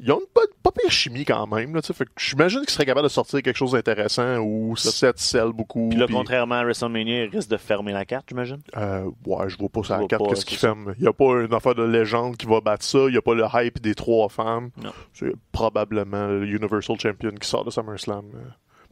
Ils 0.00 0.12
ont 0.12 0.20
une 0.20 0.26
pas, 0.32 0.42
pas 0.62 0.70
pire 0.70 0.90
chimie 0.92 1.24
quand 1.24 1.46
même, 1.48 1.74
là. 1.74 1.82
Fait 1.82 2.04
que 2.04 2.10
j'imagine 2.16 2.60
qu'ils 2.60 2.70
seraient 2.70 2.86
capables 2.86 3.06
de 3.08 3.12
sortir 3.12 3.42
quelque 3.42 3.56
chose 3.56 3.72
d'intéressant 3.72 4.38
où 4.38 4.76
7 4.76 5.18
scelle 5.18 5.52
beaucoup. 5.52 5.88
Puis 5.88 5.98
là, 5.98 6.06
contrairement 6.10 6.54
à 6.54 6.62
WrestleMania, 6.64 7.24
il 7.24 7.30
risque 7.30 7.48
de 7.50 7.56
fermer 7.56 7.92
la 7.92 8.04
carte, 8.04 8.26
j'imagine. 8.28 8.60
Euh, 8.76 9.10
ouais, 9.26 9.48
je 9.48 9.58
vois 9.58 9.68
pas 9.68 9.82
ça 9.82 9.98
la 10.00 10.06
carte. 10.06 10.22
Qu'est-ce 10.28 10.46
qu'il 10.46 10.56
c'est 10.58 10.68
fait? 10.68 10.74
Il 10.98 11.04
y 11.04 11.08
a 11.08 11.12
pas 11.12 11.40
une 11.42 11.52
affaire 11.52 11.74
de 11.74 11.82
légende 11.82 12.36
qui 12.36 12.46
va 12.46 12.60
battre 12.60 12.84
ça. 12.84 12.98
Il 13.08 13.14
y 13.14 13.18
a 13.18 13.22
pas 13.22 13.34
le 13.34 13.44
hype 13.54 13.80
des 13.80 13.94
trois 13.96 14.28
femmes. 14.28 14.70
C'est 15.12 15.32
probablement 15.50 16.26
le 16.28 16.46
Universal 16.46 16.96
Champion 17.00 17.32
qui 17.32 17.48
sort 17.48 17.64
de 17.64 17.70
SummerSlam. 17.70 18.24
euh, 18.34 18.38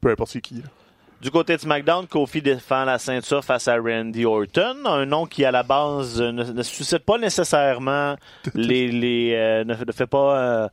Peu 0.03 0.11
importe 0.11 0.31
c'est 0.33 0.41
qui. 0.41 0.57
là. 0.57 0.69
Du 1.23 1.31
côté 1.31 1.57
de 1.57 1.61
SmackDown, 1.63 2.07
Kofi 2.07 2.43
défend 2.43 2.85
la 2.85 2.99
ceinture 2.99 3.43
face 3.43 3.69
à 3.69 3.77
Randy 3.79 4.27
Orton, 4.27 4.77
un 4.85 5.07
nom 5.07 5.25
qui 5.25 5.47
à 5.47 5.51
la 5.51 5.63
base 5.63 6.21
euh, 6.21 6.31
ne, 6.31 6.45
ne 6.45 6.63
suscite 6.63 6.99
pas 7.07 7.17
nécessairement 7.17 8.17
les, 8.55 8.89
les 8.89 9.33
euh, 9.35 9.65
ne, 9.65 9.75
ne 9.83 9.93
fait 9.93 10.07
pas 10.07 10.39
euh, 10.39 10.69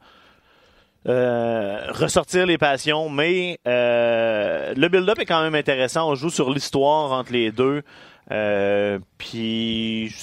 euh, 1.07 1.91
ressortir 1.91 2.45
les 2.45 2.57
passions, 2.57 3.09
mais 3.09 3.59
euh, 3.67 4.73
le 4.75 4.87
build-up 4.87 5.19
est 5.19 5.25
quand 5.25 5.43
même 5.43 5.55
intéressant. 5.55 6.09
On 6.09 6.15
joue 6.15 6.29
sur 6.29 6.51
l'histoire 6.51 7.11
entre 7.11 7.33
les 7.33 7.51
deux. 7.51 7.83
Euh, 8.31 8.99
puis 9.17 10.13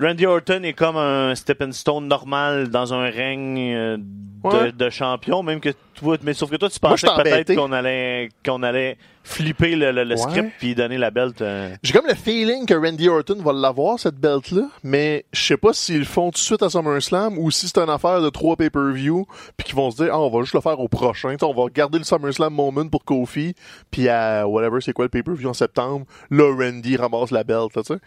Randy 0.00 0.26
Orton 0.26 0.62
est 0.62 0.72
comme 0.74 0.96
un 0.96 1.34
stepping 1.34 1.72
stone 1.72 2.06
normal 2.08 2.68
dans 2.68 2.92
un 2.92 3.08
règne 3.10 3.74
euh, 3.74 3.96
de, 3.96 4.02
Ouais. 4.44 4.70
de 4.70 4.90
champion, 4.90 5.42
même 5.42 5.58
que 5.58 5.70
toi, 5.94 6.16
mais 6.22 6.32
sauf 6.34 6.50
que 6.50 6.56
toi 6.56 6.68
tu 6.68 6.78
pensais 6.78 7.08
peut-être 7.16 7.54
qu'on 7.56 7.72
allait 7.72 8.28
qu'on 8.44 8.62
allait 8.62 8.96
flipper 9.24 9.74
le, 9.74 9.90
le- 9.90 10.04
le 10.04 10.10
Ouais. 10.14 10.16
script 10.20 10.52
puis 10.58 10.74
donner 10.76 10.98
la 10.98 11.10
belt. 11.10 11.40
euh, 11.42 11.74
J'ai 11.82 11.92
comme 11.92 12.06
le 12.06 12.14
feeling 12.14 12.64
que 12.64 12.74
Randy 12.74 13.08
Orton 13.08 13.38
va 13.42 13.52
l'avoir, 13.52 13.98
cette 13.98 14.14
belt-là, 14.16 14.68
mais 14.84 15.24
je 15.32 15.42
sais 15.42 15.56
pas 15.56 15.72
s'ils 15.72 16.00
le 16.00 16.04
font 16.04 16.26
tout 16.26 16.34
de 16.34 16.36
suite 16.38 16.62
à 16.62 16.70
SummerSlam 16.70 17.38
ou 17.38 17.50
si 17.50 17.66
c'est 17.66 17.78
une 17.78 17.90
affaire 17.90 18.20
de 18.20 18.28
trois 18.28 18.54
pay-per-view, 18.54 19.26
puis 19.56 19.64
qu'ils 19.66 19.74
vont 19.74 19.90
se 19.90 19.96
dire, 20.04 20.10
ah, 20.12 20.20
on 20.20 20.28
va 20.30 20.42
juste 20.42 20.54
le 20.54 20.60
faire 20.60 20.78
au 20.78 20.86
prochain. 20.86 21.34
On 21.42 21.54
va 21.54 21.68
garder 21.74 21.98
le 21.98 22.04
SummerSlam 22.04 22.52
moment 22.54 22.86
pour 22.86 23.04
Kofi, 23.04 23.54
puis 23.90 24.08
à 24.08 24.46
whatever, 24.46 24.80
c'est 24.80 24.92
quoi 24.92 25.06
le 25.06 25.08
pay-per-view 25.08 25.48
en 25.48 25.54
septembre, 25.54 26.06
là, 26.30 26.44
Randy 26.54 26.96
ramasse 26.96 27.32
la 27.32 27.42
belt, 27.42 27.72
tu 27.74 27.82
sais. 27.82 27.98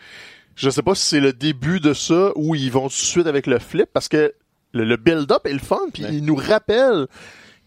Je 0.59 0.69
sais 0.69 0.81
pas 0.81 0.93
si 0.93 1.05
c'est 1.05 1.19
le 1.21 1.31
début 1.31 1.79
de 1.79 1.93
ça 1.93 2.31
ou 2.35 2.53
ils 2.53 2.69
vont 2.71 2.83
tout 2.83 2.87
de 2.89 2.91
suite 2.91 3.27
avec 3.27 3.47
le 3.47 3.59
flip, 3.59 3.89
parce 3.93 4.09
que 4.09 4.33
le, 4.73 4.83
le 4.83 4.97
build-up 4.97 5.45
est 5.45 5.53
le 5.53 5.59
fun, 5.59 5.79
puis 5.93 6.03
Ouais. 6.03 6.09
il 6.13 6.25
nous 6.25 6.35
rappelle 6.35 7.07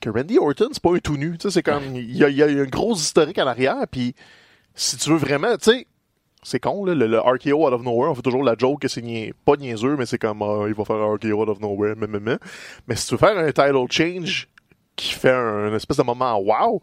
que 0.01 0.11
Randy 0.11 0.39
Orton, 0.39 0.69
c'est 0.73 0.83
pas 0.83 0.93
un 0.95 0.99
tout 0.99 1.17
nu. 1.17 1.39
Tu 1.39 1.45
sais, 1.49 1.51
c'est 1.55 1.63
comme, 1.63 1.97
il 1.97 2.15
y 2.17 2.23
a, 2.23 2.29
y 2.29 2.43
a 2.43 2.47
un 2.47 2.65
gros 2.65 2.95
historique 2.95 3.39
en 3.39 3.47
arrière, 3.47 3.87
puis 3.91 4.15
si 4.75 4.97
tu 4.99 5.09
veux 5.11 5.17
vraiment, 5.17 5.57
tu 5.57 5.71
sais, 5.71 5.87
c'est 6.43 6.61
con, 6.61 6.85
là, 6.85 6.95
le, 6.95 7.07
le 7.07 7.19
RKO 7.19 7.67
out 7.67 7.73
of 7.73 7.83
nowhere, 7.83 8.11
on 8.11 8.15
fait 8.15 8.23
toujours 8.23 8.43
la 8.45 8.57
joke 8.59 8.81
que 8.83 8.89
c'est 8.89 9.33
pas 9.45 9.57
niaiseux, 9.57 9.97
mais 9.97 10.05
c'est 10.07 10.19
comme, 10.19 10.43
ah, 10.43 10.65
il 10.69 10.75
va 10.75 10.85
faire 10.85 10.97
un 10.97 11.15
RKO 11.15 11.43
out 11.43 11.49
of 11.49 11.61
nowhere, 11.61 11.95
mais, 11.97 12.09
mais, 12.09 12.21
mais. 12.21 12.37
Mais 12.89 12.97
si 12.97 13.07
tu 13.07 13.15
veux 13.15 13.19
faire 13.19 13.39
un 13.39 13.47
title 13.53 13.87
change 13.91 14.49
qui 14.97 15.13
fait 15.15 15.31
un, 15.31 15.69
une 15.69 15.75
espèce 15.75 15.97
de 15.97 16.03
moment 16.03 16.37
wow, 16.39 16.83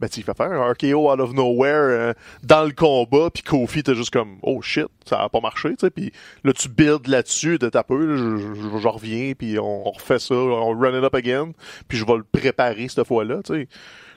ben, 0.00 0.08
il 0.16 0.22
fait 0.22 0.36
faire 0.36 0.52
un 0.52 0.72
RKO 0.72 1.10
out 1.10 1.20
of 1.20 1.32
nowhere 1.32 1.72
euh, 1.72 2.12
dans 2.42 2.64
le 2.64 2.72
combat, 2.72 3.30
puis 3.30 3.42
Kofi 3.42 3.82
t'es 3.82 3.94
juste 3.94 4.10
comme 4.10 4.38
oh 4.42 4.62
shit, 4.62 4.86
ça 5.04 5.22
a 5.22 5.28
pas 5.28 5.40
marché, 5.40 5.70
tu 5.70 5.76
sais, 5.80 5.90
puis 5.90 6.12
là 6.44 6.52
tu 6.52 6.68
builds 6.68 7.08
là-dessus 7.08 7.58
de 7.58 7.68
ta 7.68 7.82
peu, 7.82 8.16
je, 8.16 8.78
je, 8.78 8.88
reviens, 8.88 9.32
puis 9.36 9.58
on, 9.58 9.84
refait 9.90 10.18
ça, 10.18 10.34
on 10.34 10.78
run 10.78 10.96
it 10.98 11.04
up 11.04 11.14
again, 11.14 11.52
puis 11.88 11.98
je 11.98 12.06
vais 12.06 12.16
le 12.16 12.24
préparer 12.24 12.88
cette 12.88 13.06
fois-là, 13.06 13.42
tu 13.44 13.54
sais. 13.54 13.68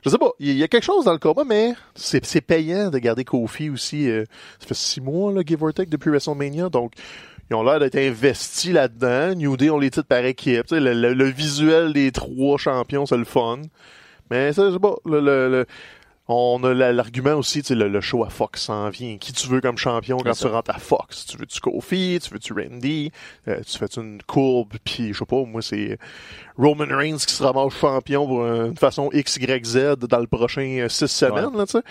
Je 0.04 0.10
sais 0.10 0.18
pas, 0.18 0.32
il 0.40 0.58
y 0.58 0.64
a 0.64 0.68
quelque 0.68 0.84
chose 0.84 1.06
dans 1.06 1.14
le 1.14 1.20
combat, 1.20 1.44
mais 1.44 1.74
c'est 1.94 2.42
payant 2.42 2.90
de 2.90 2.98
garder 2.98 3.24
Kofi 3.24 3.70
aussi. 3.70 4.10
Euh, 4.10 4.26
ça 4.60 4.66
fait 4.66 4.74
six 4.74 5.00
mois, 5.00 5.32
là, 5.32 5.44
give 5.46 5.62
or 5.62 5.72
take, 5.76 5.92
depuis 5.92 6.10
WrestleMania, 6.10 6.70
donc 6.70 6.94
ils 7.52 7.54
ont 7.54 7.64
l'air 7.64 7.80
d'être 7.80 7.98
investis 7.98 8.72
là-dedans. 8.72 9.36
New 9.36 9.58
Day, 9.58 9.70
on 9.70 9.78
les 9.78 9.92
titre 9.92 10.08
par 10.08 10.26
équipe. 10.26 10.68
Tu 10.68 10.76
sais, 10.76 10.80
le, 10.80 10.94
le, 10.94 11.14
le, 11.14 11.26
visuel 11.26 11.92
des 11.92 12.12
trois 12.14 12.58
champions, 12.58 13.06
c'est 13.06 13.18
le 13.18 13.26
fun. 13.26 13.60
Mais 14.32 14.54
ça, 14.54 14.70
je 14.70 14.74
sais 14.74 14.80
pas, 14.80 14.96
le, 15.06 15.20
le, 15.20 15.66
on 16.30 16.64
a 16.64 16.74
l'argument 16.74 17.34
aussi, 17.34 17.62
tu 17.62 17.68
sais, 17.68 17.76
le, 17.76 18.00
show 18.00 18.24
à 18.24 18.30
Fox 18.30 18.62
s'en 18.62 18.90
vient. 18.90 19.18
Qui 19.18 19.34
tu 19.34 19.50
veux 19.50 19.60
comme 19.60 19.78
champion 19.78 20.18
quand 20.18 20.32
tu 20.32 20.48
rentres 20.48 20.72
à 20.72 20.80
Fox? 20.80 21.26
Tu 21.26 21.36
veux-tu 21.36 21.60
Kofi? 21.60 22.18
Tu 22.24 22.30
veux-tu 22.30 22.54
Randy? 22.54 23.12
Euh, 23.50 23.60
tu 23.68 23.78
fais 23.78 23.88
une 23.98 24.22
courbe? 24.24 24.74
Puis, 24.86 25.14
je 25.14 25.20
sais 25.20 25.26
pas, 25.26 25.44
moi, 25.44 25.62
c'est 25.62 25.98
Roman 26.58 26.86
Reigns 26.90 27.18
qui 27.18 27.34
sera 27.34 27.52
mort 27.52 27.72
champion 27.72 28.26
pour 28.26 28.46
une 28.46 28.78
façon 28.78 29.10
X, 29.12 29.36
Y, 29.36 29.66
Z 29.66 29.96
dans 30.08 30.20
le 30.20 30.28
prochain 30.28 30.86
six 30.88 31.08
semaines, 31.08 31.58
là, 31.58 31.66
tu 31.66 31.74
sais. 31.74 31.84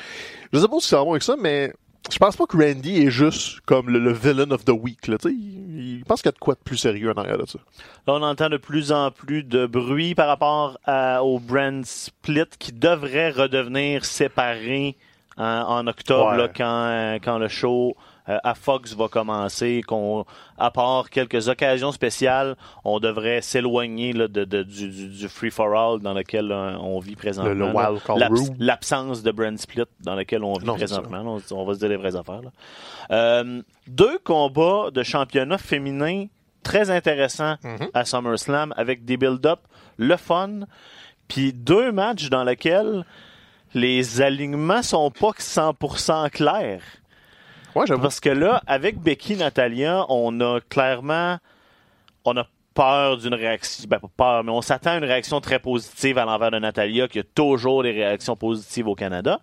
Je 0.51 0.59
sais 0.59 0.69
pas 0.69 0.81
si 0.81 0.89
c'est 0.89 0.97
vraiment 0.97 1.11
avec 1.11 1.23
ça, 1.23 1.37
mais 1.39 1.75
je 2.11 2.19
pense 2.19 2.37
pas 2.37 2.47
que 2.47 2.57
Randy 2.57 3.03
est 3.03 3.11
juste 3.11 3.61
comme 3.67 3.91
le, 3.91 4.13
villain 4.13 4.51
of 4.51 4.65
the 4.65 4.71
week. 4.71 5.07
Là, 5.07 5.17
il, 5.25 5.99
il 5.99 6.05
pense 6.05 6.23
qu'il 6.23 6.29
y 6.29 6.31
a 6.31 6.33
de 6.33 6.39
quoi 6.39 6.55
de 6.55 6.61
plus 6.61 6.77
sérieux 6.77 7.11
en 7.11 7.21
arrière 7.21 7.39
de 7.39 7.47
ça. 7.47 7.59
Là, 8.07 8.15
on 8.15 8.23
entend 8.23 8.49
de 8.49 8.57
plus 8.57 8.93
en 8.93 9.11
plus 9.11 9.43
de 9.43 9.67
bruit 9.67 10.15
par 10.15 10.29
rapport 10.29 10.79
à, 10.85 11.23
au 11.23 11.39
brand 11.39 11.85
split 11.85 12.47
qui 12.59 12.73
devrait 12.73 13.31
redevenir 13.31 14.05
séparé 14.05 14.97
hein, 15.37 15.65
en 15.69 15.87
octobre 15.87 16.35
là, 16.35 16.49
quand, 16.49 17.19
quand 17.23 17.39
le 17.39 17.49
show 17.49 17.91
euh, 17.91 18.10
à 18.45 18.55
Fox 18.55 18.95
va 18.95 19.09
commencer, 19.09 19.83
qu'on, 19.87 20.25
à 20.59 20.71
part 20.71 21.11
quelques 21.11 21.49
occasions 21.49 21.93
spéciales, 21.93 22.57
on 22.85 23.01
devrait 23.01 23.41
s'éloigner 23.41 24.13
de, 24.13 24.27
de, 24.27 24.63
du, 24.63 25.09
du, 25.09 25.29
free 25.29 25.51
for 25.51 25.75
all 25.75 26.01
dans 26.01 26.13
lequel 26.13 26.53
euh, 26.53 26.77
on 26.79 26.99
vit 26.99 27.17
présentement. 27.17 27.73
L'absence 28.59 29.23
de 29.23 29.31
brand 29.31 29.59
split 29.59 29.85
dans 30.01 30.15
lequel 30.15 30.45
on 30.45 30.55
vit 30.55 30.67
présentement. 30.67 31.39
on, 31.51 31.65
va 31.65 31.75
se 31.75 31.79
dire 31.79 31.89
les 31.89 31.97
vraies 31.97 32.17
affaires. 32.17 32.43
Là. 32.43 32.51
Euh, 33.11 33.63
deux 33.87 34.19
combats 34.19 34.91
de 34.93 35.03
championnat 35.03 35.59
féminin 35.59 36.27
très 36.63 36.91
intéressants 36.91 37.55
mm-hmm. 37.65 37.91
à 37.95 38.05
SummerSlam 38.05 38.75
avec 38.77 39.05
des 39.05 39.17
build-up, 39.17 39.61
le 39.97 40.17
fun, 40.17 40.61
puis 41.29 41.53
deux 41.53 41.91
matchs 41.91 42.29
dans 42.29 42.45
lesquels 42.45 43.05
les 43.75 44.21
alignements 44.21 44.83
sont 44.83 45.11
pas 45.11 45.31
100% 45.31 46.31
clairs. 46.31 46.83
Parce 47.75 48.21
que 48.21 48.29
là, 48.29 48.63
avec 48.67 48.99
Becky 48.99 49.37
Natalia, 49.37 50.05
on 50.09 50.41
a 50.41 50.61
clairement, 50.61 51.39
on 52.25 52.37
a 52.37 52.47
peur 52.75 53.19
d'une 53.19 53.35
réaction, 53.35 53.85
ben 53.89 53.99
pas 53.99 54.11
peur, 54.17 54.45
mais 54.45 54.53
on 54.53 54.63
s'attend 54.63 54.93
à 54.93 54.97
une 54.97 55.05
réaction 55.05 55.41
très 55.41 55.59
positive 55.59 56.19
à 56.19 56.25
l'envers 56.25 56.51
de 56.51 56.59
Natalia, 56.59 57.09
qui 57.09 57.19
a 57.19 57.23
toujours 57.23 57.83
des 57.83 57.93
réactions 57.93 58.37
positives 58.37 58.89
au 58.89 58.95
Canada. 58.95 59.41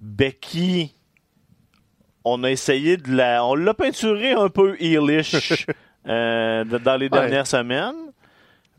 Becky, 0.00 0.94
on 2.24 2.42
a 2.44 2.50
essayé 2.50 2.96
de 2.96 3.14
la, 3.14 3.44
on 3.44 3.54
l'a 3.54 3.74
peinturé 3.74 4.32
un 4.32 4.48
peu 4.48 4.76
heelish 4.80 5.66
euh, 6.06 6.64
dans 6.64 6.96
les 6.96 7.08
dernières 7.08 7.46
semaines. 7.46 7.94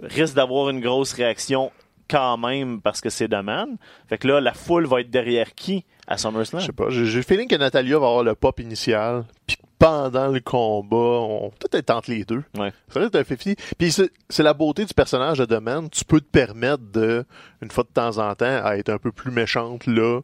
Risque 0.01 0.35
d'avoir 0.35 0.69
une 0.69 0.79
grosse 0.79 1.13
réaction 1.13 1.71
quand 2.09 2.37
même 2.37 2.81
parce 2.81 3.01
que 3.01 3.09
c'est 3.09 3.27
demande. 3.27 3.77
Fait 4.07 4.17
que 4.17 4.27
là, 4.27 4.41
la 4.41 4.53
foule 4.53 4.85
va 4.85 5.01
être 5.01 5.09
derrière 5.09 5.53
qui? 5.55 5.85
à 6.07 6.17
SummerSlam? 6.17 6.61
Je 6.61 6.67
sais 6.67 6.71
pas. 6.71 6.89
J'ai 6.89 7.03
le 7.03 7.21
feeling 7.21 7.47
que 7.47 7.55
Natalia 7.55 7.99
va 7.99 8.07
avoir 8.07 8.23
le 8.23 8.33
pop 8.33 8.59
initial. 8.59 9.25
Puis 9.45 9.57
pendant 9.77 10.29
le 10.29 10.39
combat, 10.39 10.95
on 10.95 11.51
peut-être 11.51 11.75
être 11.75 11.89
entre 11.91 12.09
les 12.09 12.23
deux. 12.23 12.43
Ouais. 12.57 12.71
Ça 12.89 12.99
va 12.99 13.05
être 13.05 13.15
un 13.15 13.23
50. 13.23 13.55
Puis 13.77 13.91
c'est 13.91 14.43
la 14.43 14.53
beauté 14.53 14.85
du 14.85 14.93
personnage 14.93 15.37
de 15.37 15.45
Domaine. 15.45 15.89
Tu 15.89 16.03
peux 16.05 16.19
te 16.19 16.29
permettre 16.29 16.83
de, 16.91 17.25
une 17.61 17.69
fois 17.69 17.83
de 17.83 17.89
temps 17.89 18.17
en 18.17 18.33
temps, 18.33 18.61
à 18.63 18.77
être 18.77 18.89
un 18.89 18.97
peu 18.97 19.11
plus 19.11 19.31
méchante 19.31 19.85
là 19.85 20.21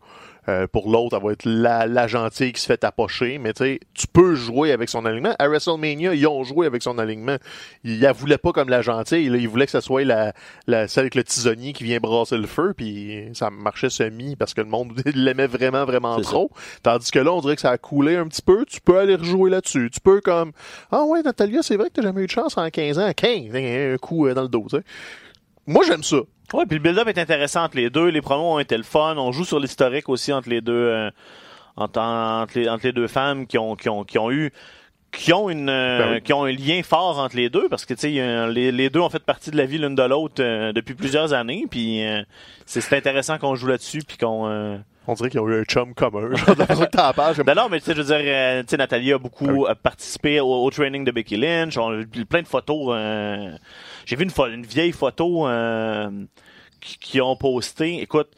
euh, 0.49 0.67
pour 0.67 0.91
l'autre, 0.91 1.17
elle 1.17 1.25
va 1.25 1.31
être 1.31 1.45
la, 1.45 1.87
la 1.87 2.07
gentille 2.07 2.53
qui 2.53 2.61
se 2.61 2.65
fait 2.65 2.77
tapocher. 2.77 3.37
Mais 3.37 3.53
tu 3.53 3.63
sais, 3.63 3.79
tu 3.93 4.07
peux 4.07 4.35
jouer 4.35 4.71
avec 4.71 4.89
son 4.89 5.05
alignement. 5.05 5.35
À 5.39 5.47
WrestleMania, 5.47 6.13
ils 6.13 6.27
ont 6.27 6.43
joué 6.43 6.65
avec 6.65 6.83
son 6.83 6.97
alignement. 6.97 7.37
Ils 7.83 7.99
la 7.99 8.11
voulaient 8.11 8.37
pas 8.37 8.51
comme 8.51 8.69
la 8.69 8.81
gentille. 8.81 9.29
Là, 9.29 9.37
ils 9.37 9.47
voulaient 9.47 9.65
que 9.65 9.71
ce 9.71 9.81
soit 9.81 10.03
la, 10.03 10.33
la, 10.67 10.87
celle 10.87 11.03
avec 11.03 11.15
le 11.15 11.23
tisonnier 11.23 11.73
qui 11.73 11.83
vient 11.83 11.99
brasser 11.99 12.37
le 12.37 12.47
feu. 12.47 12.73
Puis 12.75 13.29
ça 13.33 13.49
marchait 13.49 13.89
semi 13.89 14.35
parce 14.35 14.53
que 14.53 14.61
le 14.61 14.67
monde 14.67 14.93
l'aimait 15.15 15.47
vraiment, 15.47 15.85
vraiment 15.85 16.19
trop. 16.21 16.51
Tandis 16.81 17.11
que 17.11 17.19
là, 17.19 17.31
on 17.33 17.41
dirait 17.41 17.55
que 17.55 17.61
ça 17.61 17.71
a 17.71 17.77
coulé 17.77 18.15
un 18.15 18.27
petit 18.27 18.41
peu. 18.41 18.65
Tu 18.65 18.81
peux 18.81 18.97
aller 18.99 19.15
rejouer 19.15 19.49
là-dessus. 19.49 19.89
Tu 19.93 19.99
peux 19.99 20.21
comme, 20.21 20.51
ah 20.91 21.03
ouais, 21.05 21.21
Natalia, 21.21 21.61
c'est 21.61 21.77
vrai 21.77 21.89
que 21.89 21.93
t'as 21.93 22.01
jamais 22.01 22.21
eu 22.21 22.27
de 22.27 22.31
chance 22.31 22.57
en 22.57 22.69
15 22.69 22.99
ans. 22.99 23.11
15, 23.15 23.55
un 23.55 23.97
coup 23.97 24.27
euh, 24.27 24.33
dans 24.33 24.41
le 24.43 24.47
dos, 24.47 24.65
tu 24.69 24.77
sais. 24.77 24.83
Moi, 25.65 25.85
j'aime 25.87 26.03
ça. 26.03 26.17
Ouais, 26.53 26.65
puis 26.65 26.77
le 26.77 26.83
build-up 26.83 27.07
est 27.07 27.17
intéressant 27.17 27.63
entre 27.63 27.77
les 27.77 27.89
deux. 27.89 28.07
Les 28.07 28.21
promos 28.21 28.55
ont 28.55 28.59
été 28.59 28.75
le 28.77 28.83
fun. 28.83 29.15
On 29.17 29.31
joue 29.31 29.45
sur 29.45 29.59
l'historique 29.59 30.09
aussi 30.09 30.33
entre 30.33 30.49
les 30.49 30.61
deux, 30.61 30.73
euh, 30.73 31.11
entre, 31.75 32.59
les, 32.59 32.69
entre 32.69 32.85
les 32.85 32.93
deux 32.93 33.07
femmes 33.07 33.47
qui 33.47 33.57
ont 33.57 33.77
eu 34.31 34.51
qui 35.13 35.31
ont 35.31 35.49
une 35.49 35.69
euh, 35.69 36.15
ben 36.15 36.21
qui 36.21 36.33
ont 36.33 36.43
un 36.43 36.51
lien 36.51 36.81
fort 36.83 37.19
entre 37.19 37.35
les 37.35 37.49
deux 37.49 37.69
parce 37.69 37.85
que 37.85 37.93
tu 37.93 38.01
sais 38.01 38.47
les, 38.47 38.71
les, 38.71 38.89
deux 38.89 38.99
ont 38.99 39.09
fait 39.09 39.23
partie 39.23 39.51
de 39.51 39.57
la 39.57 39.65
vie 39.65 39.77
l'une 39.77 39.95
de 39.95 40.03
l'autre 40.03 40.43
euh, 40.43 40.73
depuis 40.73 40.95
plusieurs 40.95 41.33
années 41.33 41.65
puis 41.69 42.03
c'est 42.65 42.97
intéressant 42.97 43.37
qu'on 43.37 43.55
joue 43.55 43.67
là-dessus 43.67 44.01
puis 44.07 44.17
qu'on 44.17 44.81
on 45.07 45.13
dirait 45.13 45.29
qu'ils 45.29 45.39
ont 45.39 45.49
eu 45.49 45.59
un 45.59 45.63
chum 45.63 45.93
commun. 45.93 46.33
Genre, 46.35 46.55
de 46.55 47.43
ben 47.43 47.55
non, 47.55 47.67
mais 47.69 47.79
tu 47.79 47.87
sais, 47.87 47.95
je 47.95 48.01
veux 48.01 48.07
dire, 48.07 48.21
euh, 48.21 48.61
tu 48.61 48.69
sais, 48.69 48.77
Nathalie 48.77 49.11
a 49.13 49.17
beaucoup 49.17 49.65
ah 49.67 49.75
participé 49.75 50.39
au, 50.39 50.69
training 50.69 51.03
de 51.03 51.11
Becky 51.11 51.35
Lynch. 51.35 51.77
On 51.77 51.89
a 51.89 51.95
vu 51.97 52.25
plein 52.25 52.41
de 52.41 52.47
photos. 52.47 52.87
Euh, 52.91 53.51
J'ai 54.05 54.15
vu 54.15 54.23
une, 54.23 54.53
une 54.53 54.65
vieille 54.65 54.93
photo 54.93 55.47
euh, 55.47 56.09
qui 56.79 57.19
ont 57.19 57.35
posté. 57.35 58.01
Écoute, 58.01 58.31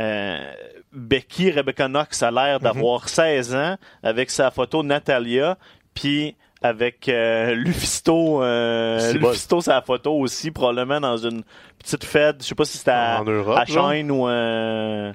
euh, 0.00 0.52
Becky 0.92 1.50
Rebecca 1.50 1.88
Knox 1.88 2.22
a 2.22 2.30
l'air 2.30 2.58
mhm. 2.58 2.64
d'avoir 2.64 3.08
16 3.08 3.54
ans 3.54 3.76
avec 4.02 4.30
sa 4.30 4.50
photo 4.50 4.82
Natalia, 4.82 5.58
puis 5.94 6.36
avec 6.62 7.08
euh, 7.08 7.54
Lufisto, 7.54 8.42
euh, 8.42 9.12
Lufisto 9.14 9.60
sa 9.60 9.82
photo 9.82 10.12
aussi 10.14 10.50
probablement 10.50 11.00
dans 11.00 11.16
une 11.16 11.42
petite 11.78 12.04
fête, 12.04 12.36
je 12.40 12.46
sais 12.46 12.54
pas 12.54 12.64
si 12.64 12.78
c'était 12.78 12.92
à, 12.92 13.22
à 13.56 13.64
Shine 13.66 14.10
ou 14.10 14.28
euh, 14.28 15.12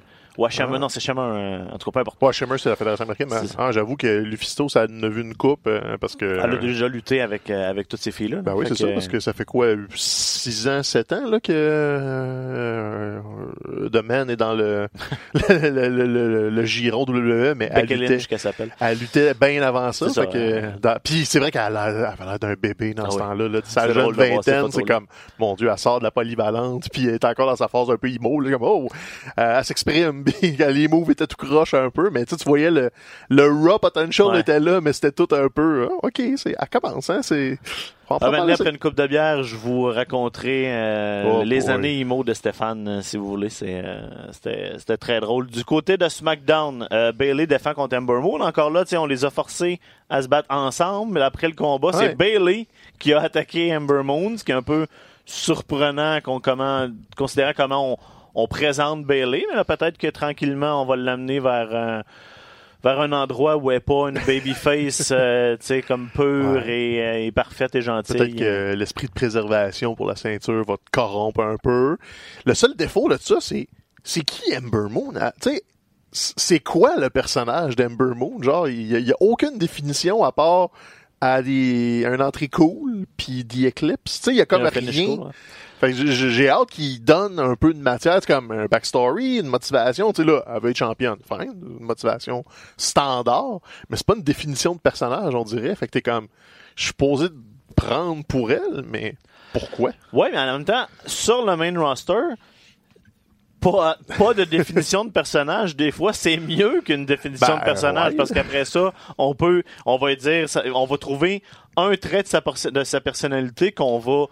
Shimmer, 0.50 0.74
ah. 0.76 0.78
non, 0.78 0.88
c'est 0.88 1.00
Shimmer, 1.00 1.20
euh, 1.20 1.64
en 1.72 1.78
tout 1.78 1.90
cas, 1.90 1.94
peu 1.94 2.00
importe. 2.00 2.36
C'est 2.58 2.66
la 2.66 2.76
Fédération 2.76 3.02
américaine, 3.02 3.28
mais 3.30 3.48
ah, 3.58 3.72
j'avoue 3.72 3.96
que 3.96 4.06
Lufisto, 4.06 4.68
ça 4.68 4.82
a 4.82 4.86
vu 4.86 5.22
une 5.22 5.34
coupe, 5.34 5.66
euh, 5.66 5.96
parce 6.00 6.14
que... 6.14 6.24
Elle 6.24 6.52
a 6.52 6.56
déjà 6.56 6.86
lutté 6.86 7.20
avec, 7.20 7.50
euh, 7.50 7.68
avec 7.68 7.88
toutes 7.88 8.00
ces 8.00 8.12
filles-là. 8.12 8.42
Ben 8.42 8.54
oui, 8.54 8.66
c'est 8.68 8.76
ça, 8.76 8.86
parce 8.94 9.08
que 9.08 9.18
ça 9.18 9.32
fait 9.32 9.44
quoi, 9.44 9.66
6 9.94 10.68
ans, 10.68 10.82
7 10.84 11.12
ans, 11.12 11.28
là, 11.28 11.40
que 11.40 11.52
euh, 11.52 13.20
The 13.92 14.04
Man 14.04 14.30
est 14.30 14.36
dans 14.36 14.54
le, 14.54 14.88
le, 15.50 15.88
le, 15.88 16.06
le, 16.06 16.50
le, 16.50 16.64
giron 16.64 17.04
WWE, 17.04 17.54
mais 17.56 17.68
elle 17.72 17.86
luttait, 17.86 18.18
qu'elle 18.18 18.38
s'appelle. 18.38 18.70
Elle 18.80 18.98
luttait 18.98 19.34
bien 19.34 19.60
avant 19.62 19.90
ça, 19.90 20.08
ça 20.08 20.26
que, 20.26 20.62
puis 21.02 21.24
c'est 21.24 21.40
vrai 21.40 21.50
qu'elle 21.50 21.76
a, 21.76 21.90
l'air 21.90 22.38
d'un 22.40 22.54
bébé 22.54 22.94
dans 22.94 23.06
ah 23.06 23.10
ce 23.10 23.18
temps-là, 23.18 23.48
là. 23.48 23.60
Sa 23.64 23.92
jeune 23.92 24.12
vingtaine, 24.12 24.70
c'est 24.70 24.84
comme, 24.84 25.06
mon 25.38 25.56
Dieu, 25.56 25.68
elle 25.70 25.78
sort 25.78 25.98
de 25.98 26.04
la 26.04 26.12
polyvalente, 26.12 26.88
puis 26.92 27.06
elle 27.06 27.14
est 27.14 27.24
encore 27.24 27.46
dans 27.46 27.56
sa 27.56 27.66
phase 27.66 27.90
un 27.90 27.96
peu 27.96 28.08
là, 28.08 28.50
comme, 28.52 28.62
oh, 28.62 28.88
elle 29.36 29.64
s'exprime 29.64 30.27
les 30.72 30.88
moves 30.88 31.10
étaient 31.10 31.26
tout 31.26 31.36
croche 31.36 31.74
un 31.74 31.90
peu, 31.90 32.10
mais 32.10 32.24
tu 32.24 32.36
voyais 32.46 32.70
le, 32.70 32.90
le 33.28 33.46
raw 33.46 33.78
potential 33.78 34.36
était 34.38 34.60
là, 34.60 34.80
mais 34.80 34.92
c'était 34.92 35.12
tout 35.12 35.28
un 35.32 35.48
peu, 35.48 35.88
ah, 35.90 36.06
ok, 36.06 36.22
c'est, 36.36 36.56
à 36.56 36.66
commence, 36.66 37.10
hein, 37.10 37.20
c'est, 37.22 37.58
ah, 38.10 38.16
après 38.20 38.70
une 38.70 38.78
coupe 38.78 38.94
de 38.94 39.06
bière, 39.06 39.42
je 39.42 39.54
vous 39.54 39.82
raconterai 39.82 40.64
euh, 40.68 41.40
oh, 41.40 41.42
les 41.44 41.68
années 41.68 41.98
IMO 41.98 42.24
de 42.24 42.32
Stéphane, 42.32 42.88
euh, 42.88 43.02
si 43.02 43.18
vous 43.18 43.28
voulez. 43.28 43.50
C'est, 43.50 43.82
euh, 43.84 44.00
c'était, 44.32 44.72
c'était 44.78 44.96
très 44.96 45.20
drôle. 45.20 45.46
Du 45.48 45.62
côté 45.62 45.98
de 45.98 46.08
SmackDown, 46.08 46.88
Bailey 47.14 47.46
défend 47.46 47.74
contre 47.74 47.96
Ember 47.96 48.20
Moon. 48.22 48.40
Encore 48.40 48.70
là, 48.70 48.84
on 48.94 49.06
les 49.06 49.26
a 49.26 49.30
forcés 49.30 49.78
à 50.08 50.22
se 50.22 50.28
battre 50.28 50.48
ensemble. 50.50 51.12
Mais 51.12 51.20
après 51.20 51.48
le 51.48 51.54
combat, 51.54 51.92
c'est 51.92 52.14
Bailey 52.14 52.66
qui 52.98 53.12
a 53.12 53.20
attaqué 53.20 53.76
Ember 53.76 54.02
Moon, 54.02 54.38
ce 54.38 54.44
qui 54.44 54.52
est 54.52 54.56
un 54.56 54.62
peu 54.62 54.86
surprenant 55.26 56.20
qu'on 56.22 56.40
comment, 56.40 56.88
considérant 57.14 57.52
comment 57.54 57.92
on, 57.92 57.96
on 58.34 58.46
présente 58.46 59.04
Bailey, 59.04 59.44
mais 59.54 59.64
peut-être 59.64 59.98
que 59.98 60.08
tranquillement, 60.08 60.82
on 60.82 60.86
va 60.86 60.96
l'amener 60.96 61.40
vers 61.40 61.74
un, 61.74 62.02
vers 62.82 63.00
un 63.00 63.12
endroit 63.12 63.56
où 63.56 63.70
elle 63.70 63.76
n'est 63.76 63.80
pas 63.80 64.08
une 64.08 64.20
babyface, 64.26 65.08
euh, 65.12 65.56
tu 65.56 65.66
sais, 65.66 65.82
comme 65.82 66.08
pure 66.08 66.62
euh, 66.66 67.14
et, 67.16 67.32
parfaite 67.32 67.74
et 67.74 67.82
gentille. 67.82 68.16
Peut-être 68.16 68.36
que 68.36 68.74
l'esprit 68.74 69.08
de 69.08 69.12
préservation 69.12 69.94
pour 69.94 70.06
la 70.06 70.16
ceinture 70.16 70.64
va 70.64 70.76
te 70.76 70.90
corrompre 70.92 71.40
un 71.40 71.56
peu. 71.56 71.96
Le 72.44 72.54
seul 72.54 72.74
défaut 72.76 73.08
de 73.08 73.16
ça, 73.16 73.36
c'est, 73.40 73.68
c'est 74.04 74.22
qui 74.22 74.56
Ember 74.56 74.90
Moon? 74.90 75.12
Ah, 75.20 75.32
tu 75.40 75.50
sais, 75.50 75.62
c'est 76.12 76.60
quoi 76.60 76.96
le 76.98 77.10
personnage 77.10 77.76
d'Ember 77.76 78.14
Moon? 78.14 78.42
Genre, 78.42 78.68
il 78.68 79.04
n'y 79.04 79.10
a, 79.10 79.16
aucune 79.20 79.58
définition 79.58 80.24
à 80.24 80.32
part 80.32 80.70
à 81.20 81.42
des, 81.42 82.04
un 82.06 82.20
entrée 82.20 82.48
cool, 82.48 83.06
puis 83.16 83.44
The 83.44 83.66
Eclipse. 83.66 84.20
Tu 84.20 84.22
sais, 84.22 84.30
il 84.30 84.36
y 84.36 84.40
a 84.40 84.46
comme 84.46 84.62
rien. 84.62 85.16
cool, 85.16 85.26
ouais. 85.26 85.32
Fait 85.80 85.92
que 85.92 86.06
j'ai 86.06 86.48
hâte 86.48 86.70
qu'il 86.70 87.04
donne 87.04 87.38
un 87.38 87.54
peu 87.54 87.72
de 87.72 87.78
matière, 87.78 88.20
comme 88.26 88.50
un 88.50 88.66
backstory, 88.66 89.38
une 89.38 89.46
motivation. 89.46 90.12
Tu 90.12 90.22
sais, 90.22 90.28
là, 90.28 90.42
elle 90.52 90.60
veut 90.60 90.70
être 90.70 90.76
championne. 90.76 91.18
Fine, 91.26 91.54
une 91.62 91.84
motivation 91.84 92.44
standard, 92.76 93.60
mais 93.88 93.96
c'est 93.96 94.06
pas 94.06 94.16
une 94.16 94.22
définition 94.22 94.74
de 94.74 94.80
personnage, 94.80 95.34
on 95.34 95.44
dirait. 95.44 95.74
Fait 95.76 95.86
que 95.86 95.92
t'es 95.92 96.02
comme, 96.02 96.26
je 96.74 96.84
suis 96.84 96.94
posé 96.94 97.28
de 97.28 97.36
prendre 97.76 98.24
pour 98.24 98.50
elle, 98.50 98.84
mais 98.88 99.14
pourquoi? 99.52 99.92
Ouais, 100.12 100.30
mais 100.32 100.38
en 100.38 100.52
même 100.52 100.64
temps, 100.64 100.86
sur 101.06 101.44
le 101.46 101.56
main 101.56 101.78
roster, 101.78 102.34
pas, 103.60 103.96
pas 104.16 104.34
de 104.34 104.44
définition 104.44 105.04
de 105.04 105.10
personnage, 105.10 105.76
des 105.76 105.90
fois, 105.90 106.12
c'est 106.12 106.36
mieux 106.36 106.80
qu'une 106.80 107.06
définition 107.06 107.54
Ben, 107.54 107.60
de 107.60 107.64
personnage 107.64 108.10
ouais. 108.10 108.16
parce 108.16 108.32
qu'après 108.32 108.64
ça, 108.64 108.92
on 109.16 109.34
peut, 109.34 109.62
on 109.86 109.96
va 109.96 110.14
dire, 110.14 110.46
on 110.74 110.86
va 110.86 110.98
trouver 110.98 111.42
un 111.76 111.94
trait 111.96 112.22
de 112.22 112.28
sa, 112.28 112.40
de 112.40 112.84
sa 112.84 113.00
personnalité 113.00 113.72
qu'on 113.72 113.98
va 113.98 114.26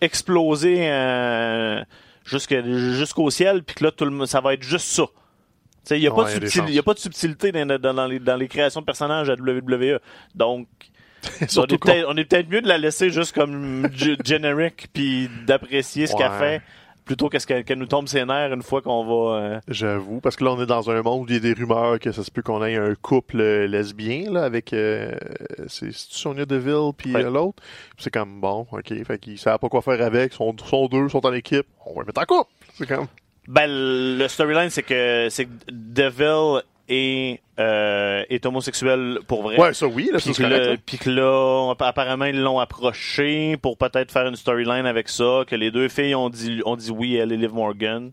exploser 0.00 0.88
euh, 0.88 1.82
jusqu'au 2.24 3.30
ciel, 3.30 3.62
puis 3.62 3.74
que 3.76 3.84
là, 3.84 3.90
tout 3.90 4.04
le, 4.04 4.10
monde- 4.10 4.26
ça 4.26 4.40
va 4.40 4.54
être 4.54 4.62
juste 4.62 4.86
ça. 4.86 5.04
Il 5.90 6.00
n'y 6.00 6.06
a, 6.06 6.10
Ouais, 6.12 6.24
a 6.78 6.82
pas 6.82 6.92
de 6.94 6.98
subtilité 6.98 7.50
dans, 7.50 7.66
dans- 7.78 7.94
dans 7.94 8.06
les, 8.06 8.18
dans 8.18 8.36
les 8.36 8.48
créations 8.48 8.80
de 8.80 8.86
personnages 8.86 9.30
à 9.30 9.34
WWE. 9.34 9.98
Donc, 10.34 10.68
on 12.06 12.16
est 12.16 12.24
peut-être 12.24 12.48
mieux 12.50 12.60
de 12.60 12.68
la 12.68 12.76
laisser 12.78 13.10
juste 13.10 13.34
comme 13.34 13.88
generic 14.24 14.88
puis 14.92 15.30
d'apprécier 15.46 16.06
ce 16.06 16.14
qu'elle 16.14 16.30
fait 16.38 16.62
plutôt 17.08 17.28
qu'est-ce 17.30 17.46
qu'elle 17.46 17.64
qu'elle 17.64 17.78
nous 17.78 17.86
tombe 17.86 18.06
ses 18.06 18.24
nerfs 18.26 18.52
une 18.52 18.62
fois 18.62 18.82
qu'on 18.82 19.04
va 19.04 19.36
euh, 19.40 19.60
J'avoue, 19.66 20.20
parce 20.20 20.36
que 20.36 20.44
là, 20.44 20.52
on 20.52 20.62
est 20.62 20.66
dans 20.66 20.90
un 20.90 21.00
monde 21.02 21.22
où 21.22 21.26
il 21.28 21.34
y 21.34 21.36
a 21.38 21.40
des 21.40 21.54
rumeurs 21.54 21.98
que 21.98 22.12
ça 22.12 22.22
se 22.22 22.30
peut 22.30 22.42
qu'on 22.42 22.62
ait 22.62 22.76
un 22.76 22.94
couple 22.94 23.40
euh, 23.40 23.66
lesbien, 23.66 24.30
là, 24.30 24.44
avec, 24.44 24.72
euh, 24.74 25.10
c'est 25.68 25.90
Sonia 25.92 26.44
Deville 26.44 26.92
puis 26.96 27.14
Ouais. 27.14 27.24
euh, 27.24 27.30
l'autre? 27.30 27.62
C'est 27.96 28.12
comme, 28.12 28.40
bon, 28.40 28.66
ok, 28.70 28.92
fait 29.04 29.18
qu'ils 29.18 29.38
savent 29.38 29.58
pas 29.58 29.68
quoi 29.70 29.80
faire 29.80 30.00
avec, 30.02 30.34
sont, 30.34 30.54
sont 30.64 30.86
deux, 30.86 31.08
sont 31.08 31.24
en 31.26 31.32
équipe, 31.32 31.66
on 31.86 31.94
va 31.94 32.02
les 32.02 32.06
mettre 32.08 32.20
en 32.20 32.24
couple. 32.26 32.50
C'est 32.74 32.86
comme, 32.86 33.06
ben 33.48 33.66
le 33.66 34.28
storyline 34.28 34.68
c'est 34.68 34.82
que 34.82 35.28
c'est 35.30 35.46
que 35.46 35.50
Deville 35.72 36.62
est 36.88 37.40
euh, 37.58 38.24
est 38.30 38.46
homosexuel 38.46 39.18
pour 39.26 39.42
vrai 39.42 39.58
ouais, 39.58 39.74
ça 39.74 39.86
oui, 39.86 40.10
là, 40.12 40.18
puis 40.18 40.32
que, 40.32 40.42
là, 40.42 40.76
puis 40.84 40.98
que 40.98 41.10
là, 41.10 41.74
apparemment, 41.80 42.26
ils 42.26 42.40
l'ont 42.40 42.60
approché 42.60 43.56
pour 43.56 43.76
peut-être 43.76 44.12
faire 44.12 44.26
une 44.26 44.36
storyline 44.36 44.86
avec 44.86 45.08
ça, 45.08 45.42
que 45.46 45.56
les 45.56 45.70
deux 45.70 45.88
filles 45.88 46.14
ont 46.14 46.30
dit, 46.30 46.60
ont 46.64 46.76
dit 46.76 46.90
oui, 46.90 47.16
elle 47.16 47.32
et 47.32 47.36
Liv 47.36 47.52
Morgan. 47.52 48.12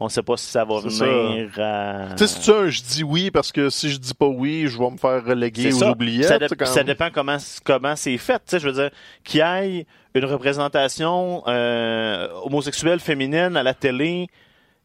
On 0.00 0.08
sait 0.08 0.22
pas 0.22 0.36
si 0.36 0.46
ça 0.46 0.64
va 0.64 0.78
venir 0.78 1.50
à... 1.58 2.14
Tu 2.16 2.24
sais, 2.24 2.32
c'est 2.32 2.42
ça, 2.52 2.68
je 2.68 2.82
dis 2.82 3.02
oui 3.02 3.32
parce 3.32 3.50
que 3.50 3.68
si 3.68 3.90
je 3.90 3.98
dis 3.98 4.14
pas 4.14 4.28
oui, 4.28 4.68
je 4.68 4.78
vais 4.78 4.90
me 4.90 4.96
faire 4.96 5.24
reléguer 5.24 5.72
aux 5.72 5.78
ça. 5.78 5.90
oubliettes. 5.90 6.28
Ça, 6.28 6.66
ça 6.66 6.84
dépend 6.84 7.08
comment 7.12 7.38
comment 7.64 7.96
c'est 7.96 8.16
fait. 8.16 8.34
Tu 8.34 8.42
sais, 8.46 8.60
je 8.60 8.68
veux 8.68 8.74
dire, 8.74 8.90
qu'il 9.24 9.40
y 9.40 9.42
ait 9.42 9.86
une 10.14 10.24
représentation 10.24 11.42
euh, 11.48 12.28
homosexuelle 12.44 13.00
féminine 13.00 13.56
à 13.56 13.64
la 13.64 13.74
télé, 13.74 14.28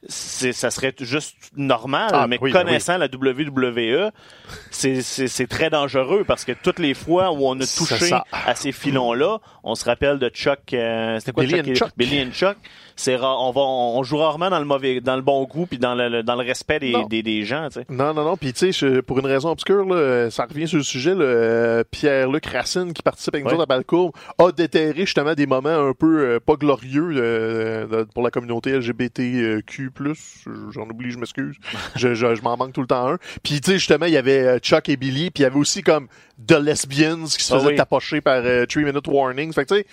ça 0.07 0.69
serait 0.72 0.93
juste 1.00 1.36
normal. 1.55 2.10
Ah, 2.13 2.27
mais 2.27 2.38
oui, 2.41 2.51
ben 2.51 2.63
connaissant 2.63 2.98
la 2.98 3.05
WWE, 3.07 4.12
c'est 4.72 5.01
c'est 5.01 5.27
c'est 5.27 5.48
très 5.48 5.69
dangereux 5.69 6.24
parce 6.25 6.43
que 6.45 6.51
toutes 6.51 6.79
les 6.79 6.93
fois 6.93 7.31
où 7.31 7.45
on 7.48 7.60
a 7.60 7.65
touché 7.65 8.12
à 8.31 8.55
ces 8.55 8.72
filons-là, 8.72 9.39
on 9.63 9.75
se 9.75 9.86
rappelle 9.86 10.19
de 10.19 10.29
Chuck. 10.29 10.74
euh, 10.74 11.19
C'était 11.19 11.31
quoi 11.31 11.43
Billy 11.43 11.57
Chuck 11.60 11.67
and 11.69 11.75
Chuck. 11.75 11.91
Billy 11.98 12.22
and 12.22 12.31
Chuck? 12.31 12.57
C'est 12.96 13.16
rare. 13.16 13.42
On 13.42 13.52
va 13.52 13.62
on, 13.62 14.04
joue 14.04 14.18
rarement 14.18 14.50
dans 14.50 14.60
le 14.60 14.66
mauvais, 14.66 15.02
dans 15.02 15.16
le 15.16 15.22
bon 15.22 15.44
goût 15.46 15.66
puis 15.66 15.78
dans 15.80 15.96
le, 15.96 16.10
le- 16.10 16.24
dans 16.24 16.36
le 16.36 16.44
respect 16.46 16.80
des 16.80 16.94
des, 17.10 17.24
des 17.24 17.44
gens. 17.44 17.68
Tu 17.70 17.80
sais. 17.80 17.86
Non, 17.90 18.14
non, 18.14 18.24
non. 18.24 18.38
Puis, 18.38 18.54
tu 18.54 18.60
sais, 18.60 18.72
je- 18.72 19.00
pour 19.02 19.20
une 19.20 19.26
raison 19.26 19.50
obscure, 19.50 19.86
là, 19.86 19.96
euh, 19.96 20.30
ça 20.30 20.46
revient 20.46 20.68
sur 20.68 20.78
le 20.78 20.84
sujet. 20.84 21.16
là, 21.16 21.24
euh, 21.24 21.84
Pierre-Luc 21.90 22.46
Racine, 22.46 22.94
qui 22.94 23.02
participe 23.02 23.34
avec 23.36 23.46
nous 23.46 23.52
Ouais. 23.52 23.58
autres 23.58 24.12
à 24.40 24.44
a 24.44 24.52
déterré 24.52 25.02
justement 25.02 25.34
des 25.34 25.46
moments 25.48 25.70
un 25.90 25.94
peu 25.94 26.20
euh, 26.22 26.40
pas 26.40 26.56
glorieux 26.56 27.10
euh, 27.16 28.06
pour 28.14 28.24
la 28.24 28.30
communauté 28.32 28.72
LGBTQ+. 28.78 29.90
J'en 30.72 30.84
oublie, 30.90 31.12
je 31.12 31.18
m'excuse. 31.18 31.56
je 31.96 32.14
je, 32.14 32.36
je 32.36 32.42
m'en 32.42 32.58
manque 32.58 32.74
tout 32.74 32.82
le 32.82 32.88
temps 32.88 33.08
un. 33.08 33.18
Puis, 33.44 33.60
tu 33.62 33.72
sais, 33.72 33.78
justement, 33.78 34.06
il 34.06 34.14
y 34.14 34.18
avait 34.18 34.40
euh, 34.46 34.60
Chuck 34.60 34.90
et 34.90 34.98
Billy, 34.98 35.32
puis 35.32 35.42
il 35.42 35.44
y 35.44 35.46
avait 35.46 35.60
aussi 35.60 35.82
comme 35.82 36.08
The 36.46 36.54
Lesbians 36.60 37.26
qui 37.26 37.44
se 37.44 37.54
Ah 37.54 37.58
faisaient 37.58 37.70
oui. 37.72 37.76
tapocher 37.76 38.22
par 38.22 38.42
euh, 38.46 38.66
Three 38.66 38.84
Minute 38.84 39.08
Warnings. 39.08 39.54
Fait 39.54 39.66
que, 39.66 39.74
tu 39.74 39.80
sais, 39.82 39.88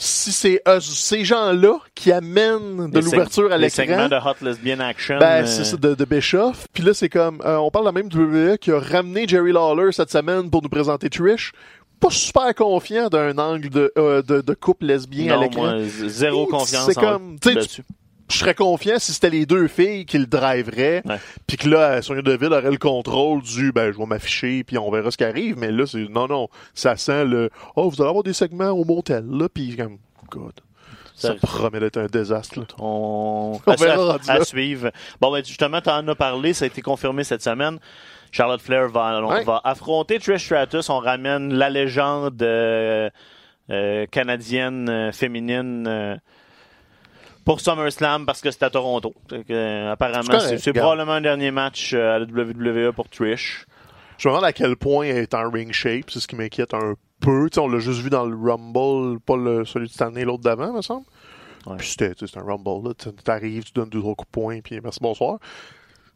si 0.00 0.30
c'est 0.32 0.62
eux- 0.68 0.80
ces 0.80 1.24
gens-là 1.24 1.74
qui 1.94 2.12
amènent 2.12 2.88
de 2.90 2.98
Les 2.98 3.04
l'ouverture 3.04 3.52
à 3.52 3.56
les 3.58 3.64
l'écran... 3.64 3.76
segments 3.82 4.08
de 4.08 4.14
Hot 4.16 4.36
Lesbian 4.44 4.80
Action. 4.80 5.18
Ben, 5.18 5.42
euh, 5.42 5.46
c'est 5.46 5.64
ça, 5.64 5.76
de, 5.76 5.94
de 5.94 6.04
Bischoff. 6.04 6.66
Puis 6.72 6.84
là, 6.84 6.94
c'est 6.94 7.08
comme, 7.08 7.42
euh, 7.44 7.56
on 7.56 7.70
parle 7.70 7.84
de 7.86 7.88
la 7.90 7.92
même 7.92 8.08
WWE 8.12 8.56
qui 8.58 8.70
a 8.70 8.78
ramené 8.78 9.26
Jerry 9.26 9.52
Lawler 9.52 9.90
cette 9.92 10.10
semaine 10.12 10.50
pour 10.50 10.62
nous 10.62 10.68
présenter 10.68 11.10
Trish. 11.10 11.52
Pas 12.00 12.10
super 12.10 12.54
confiant 12.54 13.08
d'un 13.08 13.36
angle 13.38 13.70
de, 13.70 13.92
euh, 13.98 14.22
de, 14.22 14.40
de 14.40 14.54
couple 14.54 14.86
lesbien 14.86 15.32
à 15.32 15.36
non, 15.36 15.42
l'écran. 15.42 15.62
moi, 15.62 15.74
z- 15.80 16.06
zéro 16.06 16.44
C'est 16.46 16.50
confiance 16.52 16.96
en- 16.96 17.00
comme, 17.00 17.38
tu. 17.40 17.58
Je 18.30 18.36
serais 18.36 18.54
confiant 18.54 18.98
si 18.98 19.12
c'était 19.12 19.30
les 19.30 19.46
deux 19.46 19.68
filles 19.68 20.04
qui 20.04 20.18
le 20.18 20.26
driveraient. 20.26 21.02
Puis 21.46 21.56
que 21.56 21.68
là, 21.68 22.02
Sonia 22.02 22.22
Deville 22.22 22.52
aurait 22.52 22.70
le 22.70 22.76
contrôle 22.76 23.40
du, 23.42 23.72
ben, 23.72 23.90
je 23.92 23.98
vais 23.98 24.06
m'afficher, 24.06 24.64
puis 24.64 24.76
on 24.78 24.90
verra 24.90 25.10
ce 25.10 25.16
qui 25.16 25.24
arrive. 25.24 25.56
Mais 25.58 25.70
là, 25.70 25.86
c'est, 25.86 26.06
non, 26.08 26.26
non, 26.28 26.48
ça 26.74 26.96
sent 26.96 27.24
le, 27.24 27.50
oh, 27.76 27.88
vous 27.88 28.00
allez 28.02 28.08
avoir 28.10 28.22
des 28.24 28.32
segments 28.34 28.70
au 28.70 28.84
motel, 28.84 29.24
là, 29.30 29.48
puis 29.48 29.76
comme, 29.76 29.98
God. 30.30 30.52
Ça 31.14 31.28
Ça- 31.28 31.34
promet 31.42 31.80
d'être 31.80 31.96
un 31.96 32.06
désastre, 32.06 32.60
là. 32.60 32.66
On, 32.78 33.58
On 33.66 33.72
à, 33.72 33.76
verra 33.76 34.18
à- 34.28 34.44
suivre. 34.44 34.90
Bon, 35.20 35.32
ben, 35.32 35.44
justement, 35.44 35.80
tu 35.80 35.90
en 35.90 36.06
as 36.06 36.14
parlé, 36.14 36.52
ça 36.52 36.64
a 36.64 36.68
été 36.68 36.80
confirmé 36.80 37.24
cette 37.24 37.42
semaine. 37.42 37.78
Charlotte 38.30 38.60
Flair 38.60 38.88
va, 38.88 39.20
on 39.24 39.42
va 39.42 39.60
affronter 39.64 40.18
Trish 40.20 40.44
Stratus. 40.44 40.90
On 40.90 40.98
ramène 40.98 41.54
la 41.54 41.70
légende 41.70 42.40
euh, 42.42 43.08
euh, 43.70 44.06
canadienne 44.10 44.88
euh, 44.88 45.12
féminine 45.12 46.20
pour 47.48 47.62
SummerSlam 47.62 48.26
parce 48.26 48.42
que 48.42 48.50
c'est 48.50 48.62
à 48.62 48.68
Toronto. 48.68 49.14
Que, 49.26 49.42
euh, 49.48 49.92
apparemment, 49.92 50.38
C'est 50.38 50.72
probablement 50.74 51.12
un 51.12 51.22
dernier 51.22 51.50
match 51.50 51.94
euh, 51.94 52.16
à 52.16 52.18
la 52.18 52.26
WWE 52.26 52.92
pour 52.92 53.08
Trish. 53.08 53.64
Je 54.18 54.28
me 54.28 54.34
demande 54.34 54.44
à 54.44 54.52
quel 54.52 54.76
point 54.76 55.06
elle 55.06 55.16
est 55.16 55.32
en 55.32 55.50
ring 55.50 55.72
shape, 55.72 56.10
c'est 56.10 56.20
ce 56.20 56.28
qui 56.28 56.36
m'inquiète 56.36 56.74
un 56.74 56.92
peu. 57.20 57.48
On 57.56 57.68
l'a 57.68 57.78
juste 57.78 58.00
vu 58.00 58.10
dans 58.10 58.26
le 58.26 58.36
Rumble, 58.36 59.18
pas 59.20 59.38
le, 59.38 59.64
celui 59.64 59.86
de 59.86 59.92
cette 59.92 60.02
année, 60.02 60.24
l'autre 60.24 60.42
d'avant, 60.42 60.74
me 60.74 60.82
semble. 60.82 61.06
Ouais. 61.66 61.76
Puis 61.78 61.88
c'était 61.88 62.12
un 62.36 62.42
Rumble. 62.42 62.94
Tu 62.96 63.30
arrives, 63.30 63.64
tu 63.64 63.72
donnes 63.72 63.88
deux, 63.88 64.00
trois 64.00 64.14
coups 64.14 64.28
de 64.28 64.32
poing, 64.32 64.60
puis 64.60 64.78
merci, 64.82 64.98
bonsoir. 65.00 65.38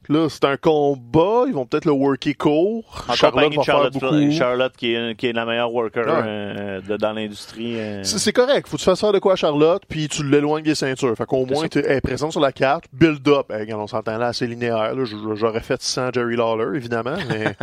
Là, 0.09 0.29
c'est 0.29 0.45
un 0.45 0.57
combat, 0.57 1.45
ils 1.47 1.55
vont 1.55 1.65
peut-être 1.65 1.85
le 1.85 1.93
worker 1.93 2.37
court. 2.37 3.05
En 3.09 3.13
Charlotte 3.15 3.55
va 3.55 3.63
Charlotte, 3.63 3.93
faire 3.99 4.11
beaucoup. 4.13 4.33
Charlotte 4.33 4.77
qui, 4.77 4.95
est, 4.95 5.15
qui 5.17 5.29
est 5.29 5.33
la 5.33 5.47
meilleure 5.47 5.73
worker 5.73 6.05
Ouais. 6.07 6.13
euh, 6.27 6.81
de- 6.81 6.97
dans 6.97 7.13
l'industrie. 7.13 7.79
euh. 7.79 8.03
C'est 8.03 8.19
c'est 8.19 8.33
correct, 8.33 8.67
faut 8.67 8.77
que 8.77 8.81
tu 8.83 8.85
fasses 8.85 9.01
faire 9.01 9.13
de 9.13 9.21
quoi 9.21 9.35
à 9.35 9.37
Charlotte, 9.37 9.83
puis 9.89 10.09
tu 10.09 10.25
l'éloignes 10.29 10.65
des 10.65 10.75
ceintures. 10.75 11.15
Fait 11.17 11.25
qu'au 11.25 11.45
C'est 11.49 11.55
moins, 11.55 11.63
ça. 11.65 11.69
tu 11.69 11.79
es 11.79 12.01
présent 12.01 12.31
sur 12.33 12.41
la 12.41 12.51
carte, 12.53 12.85
build 12.93 13.27
up. 13.29 13.51
Hey, 13.53 13.73
on 13.75 13.87
s'entend 13.87 14.19
là 14.19 14.27
assez 14.29 14.47
linéaire. 14.49 14.93
J'aurais 15.37 15.61
fait 15.61 15.81
sans 15.81 16.13
Jerry 16.13 16.35
Lawler, 16.37 16.77
évidemment, 16.77 17.17
mais 17.29 17.55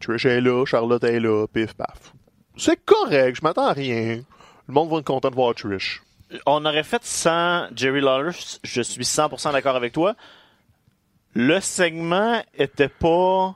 Trish 0.00 0.26
est 0.26 0.42
là, 0.42 0.64
Charlotte 0.66 1.02
est 1.04 1.18
là, 1.20 1.46
pif 1.52 1.72
paf. 1.72 2.12
C'est 2.58 2.84
correct, 2.84 3.36
je 3.36 3.42
m'attends 3.42 3.66
à 3.68 3.72
rien. 3.72 4.20
Le 4.68 4.74
monde 4.74 4.90
va 4.90 4.98
être 4.98 5.04
content 5.04 5.30
de 5.30 5.34
voir 5.34 5.54
Trish. 5.54 6.02
on 6.44 6.64
aurait 6.66 6.82
fait 6.84 7.02
sans 7.04 7.68
Jerry 7.74 8.02
Lawler, 8.02 8.32
je 8.62 8.82
suis 8.82 9.02
100% 9.04 9.50
d'accord 9.52 9.76
avec 9.76 9.94
toi. 9.94 10.14
Le 11.34 11.60
segment 11.60 12.42
était 12.56 12.88
pas 12.88 13.54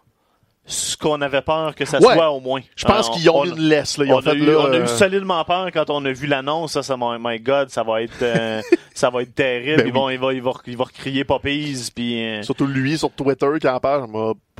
ce 0.66 0.96
qu'on 0.96 1.20
avait 1.20 1.42
peur 1.42 1.74
que 1.74 1.84
ça 1.84 1.98
Ouais. 2.00 2.14
soit 2.14 2.30
au 2.30 2.40
moins. 2.40 2.60
Je 2.74 2.86
pense 2.86 3.10
qu'ils 3.10 3.28
ont 3.28 3.40
on- 3.40 3.44
une 3.44 3.60
laisse, 3.68 3.98
là. 3.98 4.06
Ils 4.06 4.12
on, 4.14 4.18
ont 4.18 4.22
fait, 4.22 4.34
eu, 4.34 4.46
là, 4.46 4.58
on 4.60 4.72
a 4.72 4.76
eu 4.78 4.80
euh, 4.82 4.86
solidement 4.86 5.44
peur 5.44 5.68
quand 5.72 5.90
on 5.90 6.02
a 6.06 6.10
vu 6.12 6.26
l'annonce. 6.26 6.72
Ça, 6.72 6.82
ça, 6.82 6.96
my, 6.96 7.16
my 7.20 7.38
God, 7.38 7.68
ça 7.68 7.82
va 7.82 8.00
être, 8.00 8.22
euh, 8.22 8.62
ça 8.94 9.10
va 9.10 9.22
être 9.22 9.34
terrible. 9.34 9.82
Ben 9.82 9.88
ils, 9.88 9.92
vont, 9.92 10.08
ils, 10.08 10.18
vont, 10.18 10.30
ils, 10.30 10.40
vont, 10.42 10.54
ils 10.66 10.76
vont 10.76 10.84
recrier 10.84 11.24
Poppies, 11.24 11.90
puis 11.94 12.24
euh, 12.24 12.42
Surtout 12.42 12.66
lui 12.66 12.96
sur 12.96 13.10
Twitter 13.10 13.48
qui 13.60 13.68
en 13.68 13.78
parle. 13.78 14.06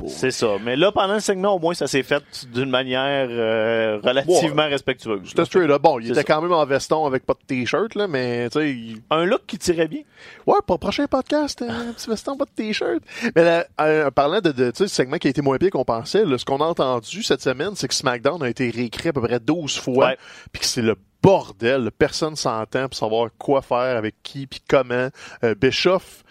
C'est 0.07 0.31
ça. 0.31 0.57
Mais 0.63 0.75
là, 0.75 0.91
pendant 0.91 1.13
le 1.13 1.19
segment, 1.21 1.55
au 1.55 1.59
moins, 1.59 1.73
ça 1.73 1.87
s'est 1.87 2.03
fait 2.03 2.21
d'une 2.53 2.69
manière 2.69 3.27
euh, 3.29 3.97
relativement 4.03 4.67
respectueuse. 4.67 5.21
C'était 5.29 5.45
straight 5.45 5.69
up. 5.69 5.81
Bon, 5.81 5.99
il 5.99 6.07
était 6.07 6.15
ça. 6.15 6.23
quand 6.23 6.41
même 6.41 6.51
en 6.51 6.65
veston 6.65 7.05
avec 7.05 7.25
pas 7.25 7.33
de 7.33 7.39
t-shirt, 7.47 7.95
là, 7.95 8.07
mais 8.07 8.49
tu 8.49 8.59
sais, 8.59 8.71
il- 8.71 9.01
Un 9.09 9.23
look 9.25 9.41
qui 9.47 9.57
tirait 9.57 9.87
bien. 9.87 10.01
Ouais, 10.45 10.57
pour 10.67 10.75
le 10.75 10.79
prochain 10.79 11.07
podcast, 11.07 11.61
euh, 11.61 11.69
un 11.69 11.93
petit 11.93 12.09
veston, 12.09 12.35
pas 12.35 12.45
de 12.45 12.49
t-shirt. 12.55 13.01
Mais 13.35 13.43
là, 13.43 13.65
euh, 13.81 14.11
parlant 14.11 14.41
de, 14.41 14.51
de 14.51 14.71
sais, 14.75 14.87
segment 14.87 15.17
qui 15.17 15.27
a 15.27 15.29
été 15.29 15.41
moins 15.41 15.57
pire 15.57 15.69
qu'on 15.71 15.85
pensait, 15.85 16.25
là, 16.25 16.37
ce 16.37 16.43
qu'on 16.45 16.59
a 16.59 16.65
entendu 16.65 17.23
cette 17.23 17.41
semaine, 17.41 17.71
c'est 17.75 17.87
que 17.87 17.93
SmackDown 17.93 18.43
a 18.43 18.49
été 18.49 18.69
réécrit 18.69 19.09
à 19.09 19.13
peu 19.13 19.21
près 19.21 19.39
12 19.39 19.77
fois, 19.79 20.15
puis 20.51 20.59
que 20.59 20.65
c'est 20.67 20.81
le 20.81 20.95
bordel. 21.23 21.89
Personne 21.97 22.35
s'entend 22.35 22.89
pour 22.89 22.95
savoir 22.97 23.29
quoi 23.39 23.61
faire 23.61 23.97
avec 23.97 24.15
qui, 24.23 24.45
puis 24.45 24.59
comment. 24.69 25.07
Euh, 25.43 25.55
Bischoff, 25.55 26.23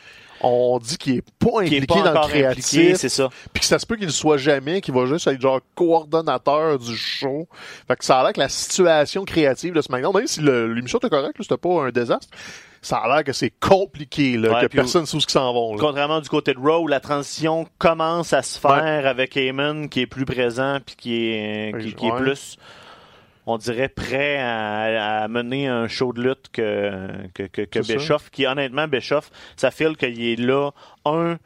on 0.44 0.78
dit 0.78 0.96
qu'il 0.98 1.16
est 1.16 1.24
pas 1.38 1.60
impliqué 1.60 1.76
est 1.76 1.86
pas 1.86 2.02
dans 2.12 2.22
le 2.22 2.28
créatif, 2.28 2.96
c'est 2.96 3.08
ça. 3.08 3.28
puis 3.52 3.60
que 3.60 3.66
ça 3.66 3.78
se 3.78 3.86
peut 3.86 3.96
qu'il 3.96 4.06
le 4.06 4.12
soit 4.12 4.36
jamais, 4.36 4.80
qu'il 4.80 4.94
va 4.94 5.06
juste 5.06 5.26
être 5.26 5.40
genre 5.40 5.60
coordonnateur 5.74 6.78
du 6.78 6.96
show. 6.96 7.48
Fait 7.88 7.96
que 7.96 8.04
ça 8.04 8.20
a 8.20 8.22
l'air 8.24 8.32
que 8.32 8.40
la 8.40 8.48
situation 8.48 9.24
créative 9.24 9.74
de 9.74 9.80
SmackDown, 9.80 10.14
même 10.14 10.26
si 10.26 10.40
l'émission 10.40 10.98
était 10.98 11.08
correcte, 11.10 11.36
c'était 11.40 11.56
pas 11.56 11.84
un 11.86 11.90
désastre, 11.90 12.28
ça 12.82 12.98
a 12.98 13.08
l'air 13.08 13.24
que 13.24 13.32
c'est 13.32 13.52
compliqué, 13.60 14.36
là, 14.36 14.52
Ouais, 14.52 14.60
que 14.62 14.66
personne 14.66 15.02
ne 15.02 15.06
sait 15.06 15.16
où 15.16 15.20
ils 15.20 15.30
s'en 15.30 15.52
vont. 15.54 15.74
là. 15.74 15.78
Contrairement 15.80 16.20
du 16.20 16.28
côté 16.28 16.52
de 16.52 16.58
Raw, 16.58 16.86
la 16.86 17.00
transition 17.00 17.66
commence 17.78 18.32
à 18.34 18.42
se 18.42 18.58
faire 18.58 19.06
avec 19.06 19.36
Heyman 19.36 19.88
qui 19.88 20.00
est 20.00 20.06
plus 20.06 20.26
présent 20.26 20.78
puis 20.84 20.94
qui 20.96 21.14
est, 21.30 21.74
qui, 21.80 21.94
qui 21.94 22.06
est 22.06 22.16
plus 22.16 22.56
on 23.46 23.58
dirait, 23.58 23.88
prêt 23.88 24.38
à, 24.38 25.22
à 25.22 25.28
mener 25.28 25.66
un 25.68 25.88
show 25.88 26.12
de 26.12 26.22
lutte 26.22 26.48
que, 26.52 27.28
que, 27.34 27.42
que, 27.44 27.62
que. 27.62 27.78
Bischoff, 27.80 28.30
qui 28.30 28.46
honnêtement, 28.46 28.88
Bischoff, 28.88 29.30
ça 29.56 29.70
file 29.70 29.96
qu'il 29.96 30.22
est 30.22 30.36
là, 30.36 30.70
un, 31.04 31.38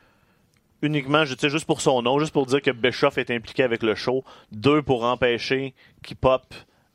uniquement, 0.83 1.25
je 1.25 1.35
sais, 1.37 1.51
juste 1.51 1.67
pour 1.67 1.81
son 1.81 2.03
nom, 2.03 2.19
juste 2.19 2.33
pour 2.33 2.47
dire 2.47 2.63
que 2.63 2.71
Bischoff 2.71 3.19
est 3.19 3.31
impliqué 3.31 3.63
avec 3.63 3.83
le 3.83 3.95
show, 3.95 4.25
deux, 4.53 4.83
pour 4.83 5.05
empêcher 5.05 5.75
qu'il 6.03 6.17
pop 6.17 6.43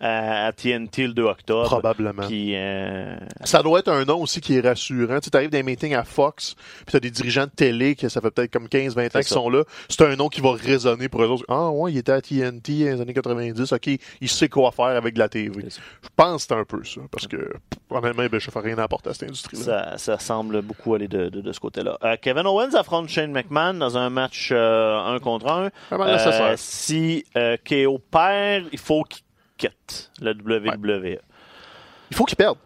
à, 0.03 0.47
à 0.47 0.51
TNT 0.51 1.07
le 1.07 1.13
2 1.13 1.23
octobre. 1.23 1.65
Probablement. 1.65 2.27
Puis, 2.27 2.55
euh, 2.55 3.15
Ça 3.43 3.63
doit 3.63 3.79
être 3.79 3.89
un 3.89 4.03
nom 4.03 4.21
aussi 4.21 4.41
qui 4.41 4.57
est 4.57 4.61
rassurant. 4.61 5.19
Tu 5.19 5.29
arrives 5.33 5.49
dans 5.49 5.57
les 5.57 5.63
meetings 5.63 5.95
à 5.95 6.03
Fox, 6.03 6.55
puis 6.85 6.91
t'as 6.91 6.99
des 6.99 7.09
dirigeants 7.11 7.45
de 7.45 7.51
télé 7.51 7.95
qui 7.95 8.09
ça 8.09 8.19
fait 8.21 8.31
peut-être 8.31 8.51
comme 8.51 8.67
15-20 8.67 9.17
ans 9.17 9.21
qui 9.21 9.29
sont 9.29 9.49
là. 9.49 9.63
C'est 9.87 10.01
un 10.03 10.15
nom 10.15 10.27
qui 10.27 10.41
va 10.41 10.51
résonner 10.53 11.07
pour 11.07 11.23
eux 11.23 11.27
autres. 11.27 11.45
Ah 11.47 11.69
ouais, 11.69 11.93
il 11.93 11.97
était 11.97 12.11
à 12.11 12.21
TNT 12.21 12.85
dans 12.85 12.95
les 12.95 13.01
années 13.01 13.13
90. 13.13 13.71
OK, 13.71 13.87
il 14.21 14.29
sait 14.29 14.49
quoi 14.49 14.71
faire 14.71 14.85
avec 14.85 15.13
de 15.13 15.19
la 15.19 15.29
TV. 15.29 15.53
Je 15.69 16.09
pense 16.15 16.43
que 16.43 16.47
c'est 16.53 16.59
un 16.59 16.65
peu 16.65 16.83
ça. 16.83 17.01
Parce 17.09 17.27
que, 17.27 17.53
honnêtement, 17.89 18.25
ben, 18.29 18.39
je 18.39 18.51
fais 18.51 18.59
rien 18.59 18.77
à 18.77 18.83
apporter 18.83 19.09
à 19.09 19.13
cette 19.13 19.29
industrie-là. 19.29 19.63
ça, 19.63 19.97
ça 19.97 20.19
semble 20.19 20.61
beaucoup 20.61 20.93
aller 20.95 21.07
de, 21.07 21.29
de, 21.29 21.41
de 21.41 21.51
ce 21.53 21.59
côté-là. 21.59 21.97
Euh, 22.03 22.17
Kevin 22.21 22.45
Owens 22.45 22.73
affronte 22.75 23.07
Shane 23.07 23.31
McMahon 23.31 23.75
dans 23.75 23.97
un 23.97 24.09
match 24.09 24.49
euh, 24.51 24.97
un 24.99 25.19
contre 25.19 25.47
un. 25.47 25.69
Vraiment 25.89 26.11
nécessaire. 26.11 26.51
Euh, 26.51 26.55
si 26.57 27.23
euh, 27.37 27.55
KO 27.67 27.99
perd, 28.11 28.65
il 28.71 28.79
faut 28.79 29.03
qu'il 29.03 29.23
la 30.19 30.31
WWE. 30.31 31.17
Il 32.11 32.15
faut 32.17 32.25
qu'ils 32.25 32.35
perdent. 32.37 32.57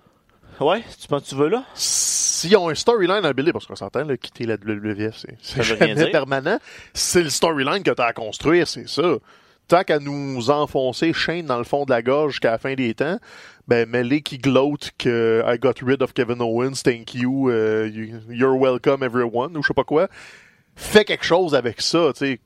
Ouais, 0.60 0.84
tu 1.00 1.08
penses 1.08 1.24
que 1.24 1.30
tu 1.30 1.36
veux 1.36 1.50
là? 1.50 1.64
S'ils 1.76 2.56
ont 2.58 2.70
un 2.70 2.76
storyline 2.76 3.24
à 3.26 3.34
builder, 3.34 3.52
parce 3.52 3.66
qu'on 3.68 3.76
s'entend, 3.76 4.04
là, 4.06 4.18
quitter 4.18 4.46
la 4.46 4.56
WWF, 4.56 5.16
c'est- 5.18 5.38
c'est 5.42 5.62
veut 5.62 5.76
rien 5.76 5.88
jamais 5.96 6.06
permanent. 6.12 6.58
C'est 6.94 7.22
le 7.24 7.30
storyline 7.30 7.84
que 7.84 7.92
tu 7.92 8.02
as 8.02 8.06
à 8.06 8.14
construire, 8.14 8.68
c'est 8.68 8.88
ça. 8.90 9.18
Tant 9.68 9.84
qu'à 9.84 10.00
nous 10.00 10.50
enfoncer 10.50 11.12
Shane 11.14 11.46
dans 11.46 11.58
le 11.58 11.64
fond 11.66 11.86
de 11.86 11.92
la 11.92 12.02
gorge 12.02 12.34
jusqu'à 12.34 12.52
la 12.52 12.58
fin 12.58 12.74
des 12.74 12.94
temps, 12.94 13.20
ben, 13.68 13.88
mêlez 13.88 14.22
qui 14.22 14.38
gloat 14.38 14.78
que 14.98 15.44
I 15.46 15.60
got 15.60 15.74
rid 15.86 16.02
of 16.02 16.14
Kevin 16.14 16.42
Owens, 16.42 16.82
thank 16.84 17.14
you, 17.14 17.52
you- 17.52 18.22
you're 18.30 18.58
welcome 18.58 19.04
everyone, 19.04 19.56
ou 19.58 19.62
je 19.62 19.68
sais 19.68 19.74
pas 19.74 19.84
quoi. 19.84 20.08
Fais 20.76 21.04
quelque 21.06 21.26
chose 21.26 21.54
avec 21.54 21.82
ça, 21.82 22.12
tu 22.14 22.20
sais. 22.20 22.40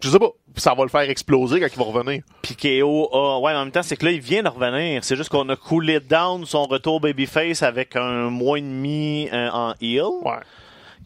Je 0.00 0.10
sais 0.10 0.18
pas, 0.18 0.30
ça 0.56 0.74
va 0.74 0.84
le 0.84 0.88
faire 0.88 1.08
exploser 1.08 1.60
quand 1.60 1.66
il 1.72 1.78
va 1.78 1.84
revenir. 1.84 2.22
Puis 2.42 2.54
KO 2.54 3.08
a... 3.12 3.40
Ouais, 3.40 3.52
en 3.52 3.64
même 3.64 3.72
temps, 3.72 3.82
c'est 3.82 3.96
que 3.96 4.04
là, 4.04 4.12
il 4.12 4.20
vient 4.20 4.42
de 4.42 4.48
revenir. 4.48 5.02
C'est 5.02 5.16
juste 5.16 5.28
qu'on 5.28 5.48
a 5.48 5.56
coolé 5.56 6.00
down 6.00 6.44
son 6.44 6.64
retour 6.64 7.00
babyface 7.00 7.62
avec 7.62 7.96
un 7.96 8.30
mois 8.30 8.58
et 8.58 8.62
demi 8.62 9.28
euh, 9.32 9.50
en 9.50 9.74
heel. 9.80 10.04
Ouais. 10.24 10.38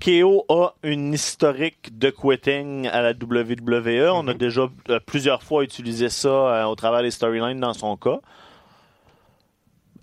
KO 0.05 0.44
a 0.48 0.74
une 0.83 1.14
historique 1.14 1.96
de 1.96 2.11
quitting 2.11 2.88
à 2.88 3.02
la 3.02 3.12
WWE. 3.12 4.11
On 4.12 4.26
a 4.26 4.35
déjà 4.35 4.68
euh, 4.88 4.98
plusieurs 5.05 5.42
fois 5.42 5.62
utilisé 5.62 6.09
ça 6.09 6.28
euh, 6.28 6.64
au 6.64 6.74
travers 6.74 7.02
des 7.02 7.12
storylines 7.12 7.61
dans 7.61 7.72
son 7.72 7.96
cas. 7.96 8.20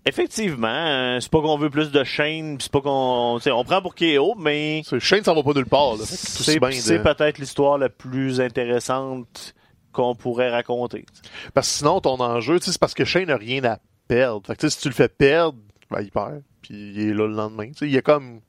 Effectivement, 0.05 0.67
euh, 0.67 1.19
c'est 1.19 1.29
pas 1.29 1.41
qu'on 1.41 1.57
veut 1.57 1.69
plus 1.69 1.91
de 1.91 2.03
Shane, 2.03 2.57
c'est 2.59 2.71
pas 2.71 2.81
qu'on, 2.81 3.39
on 3.45 3.63
prend 3.63 3.81
pour 3.81 3.93
KO, 3.95 4.33
mais 4.39 4.81
Shane, 4.99 5.23
ça 5.23 5.33
va 5.33 5.43
pas 5.43 5.53
nulle 5.53 5.65
part, 5.65 5.97
c'est 5.97 6.59
de- 6.97 7.03
peut-être 7.03 7.37
l'histoire 7.37 7.77
la 7.77 7.89
plus 7.89 8.39
intéressante 8.41 9.53
qu'on 9.91 10.15
pourrait 10.15 10.49
raconter. 10.49 11.05
Parce 11.53 11.67
que 11.67 11.73
sinon, 11.79 11.99
ton 11.99 12.19
enjeu, 12.19 12.59
c'est 12.61 12.77
parce 12.79 12.93
que 12.93 13.03
Shane 13.05 13.25
n'a 13.25 13.35
rien 13.37 13.63
à 13.65 13.79
perdre. 14.07 14.45
Fait 14.47 14.55
que, 14.55 14.69
si 14.69 14.79
tu 14.79 14.87
le 14.87 14.93
fais 14.95 15.09
perdre, 15.09 15.57
ben, 15.91 16.01
il 16.01 16.11
perd. 16.11 16.41
Puis 16.61 16.73
il 16.95 16.99
est 17.09 17.13
là 17.13 17.27
le 17.27 17.33
lendemain. 17.33 17.67
Tu 17.67 17.73
sais, 17.79 17.85
il 17.87 17.91
y 17.91 17.97
a 17.97 18.01
comme. 18.01 18.39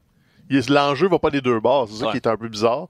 est- 0.51 0.69
L'enjeu 0.71 1.09
va 1.09 1.19
pas 1.19 1.31
des 1.31 1.41
deux 1.41 1.59
bords. 1.61 1.89
C'est 1.91 1.97
ça 1.99 2.07
Ouais. 2.07 2.11
qui 2.13 2.17
est 2.19 2.27
un 2.27 2.37
peu 2.37 2.49
bizarre. 2.49 2.89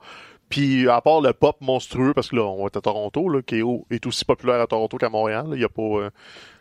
Puis, 0.49 0.89
à 0.89 1.01
part 1.01 1.21
le 1.21 1.33
pop 1.33 1.57
monstrueux, 1.61 2.13
parce 2.13 2.29
que 2.29 2.37
là, 2.37 2.43
on 2.43 2.61
va 2.61 2.67
être 2.67 2.77
à 2.77 2.81
Toronto, 2.81 3.29
là, 3.29 3.41
KO 3.43 3.87
est 3.91 4.05
aussi 4.07 4.25
populaire 4.25 4.61
à 4.61 4.67
Toronto 4.67 4.97
qu'à 4.99 5.09
Montréal. 5.09 5.47
Il 5.53 5.61
y 5.61 5.65
a 5.65 5.69
pas. 5.69 5.83
euh, 5.83 6.11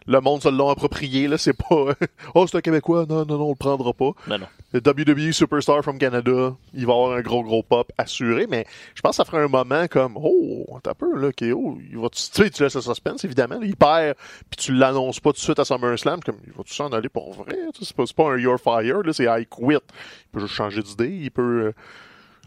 le 0.08 0.22
monde 0.22 0.42
se 0.42 0.50
l'ont 0.50 0.70
approprié, 0.70 1.28
là. 1.28 1.38
C'est 1.38 1.54
pas. 1.54 1.94
oh, 2.36 2.48
c'est 2.48 2.58
un 2.58 2.62
Québécois. 2.62 3.06
Non, 3.08 3.26
non, 3.26 3.38
non, 3.38 3.46
on 3.46 3.50
le 3.50 3.56
prendra 3.56 3.94
pas. 3.94 4.12
Non, 4.28 4.40
non. 4.40 4.48
Le 4.72 4.82
WWE 4.86 5.32
Superstar 5.32 5.82
from 5.82 5.98
Canada, 5.98 6.56
il 6.76 6.86
va 6.86 6.94
avoir 6.94 7.14
un 7.14 7.22
gros 7.22 7.42
gros 7.42 7.64
pop 7.64 7.92
assuré, 7.98 8.46
mais 8.48 8.68
je 8.94 9.02
pense 9.02 9.12
que 9.12 9.16
ça 9.16 9.26
ferait 9.26 9.44
un 9.44 9.48
moment 9.48 9.88
comme 9.88 10.16
oh, 10.16 10.80
t'as 10.84 10.94
peur 10.94 11.16
là, 11.16 11.32
KO, 11.32 11.80
il 11.90 11.98
va 11.98 12.10
tu 12.10 12.22
sais, 12.22 12.52
tu 12.52 12.62
laisses 12.62 12.76
le 12.76 12.82
suspense 12.82 13.26
évidemment, 13.26 13.60
là, 13.60 13.66
il 13.66 13.76
perd, 13.76 14.16
puis 14.48 14.58
tu 14.58 14.74
l'annonces 14.76 15.20
pas 15.20 15.32
tout 15.32 15.38
de 15.38 15.42
suite 15.42 15.58
à 15.58 15.66
SummerSlam, 15.66 16.20
comme 16.20 16.38
il 16.46 16.54
va 16.54 16.62
tout 16.62 16.74
s'en 16.74 16.90
aller 16.90 17.10
pour 17.10 17.34
vrai, 17.34 17.58
tu 17.74 17.80
sais, 17.80 17.86
c'est 17.86 17.96
pas, 17.96 18.06
c'est 18.06 18.16
pas 18.16 18.32
un 18.32 18.38
Your 18.38 18.60
Fire 18.60 19.02
là, 19.02 19.12
c'est 19.12 19.26
I 19.26 19.48
quit. 19.50 19.74
Il 19.74 20.32
peut 20.32 20.40
juste 20.42 20.54
changer 20.54 20.84
d'idée, 20.84 21.10
il 21.10 21.32
peut 21.32 21.42
euh, 21.42 21.72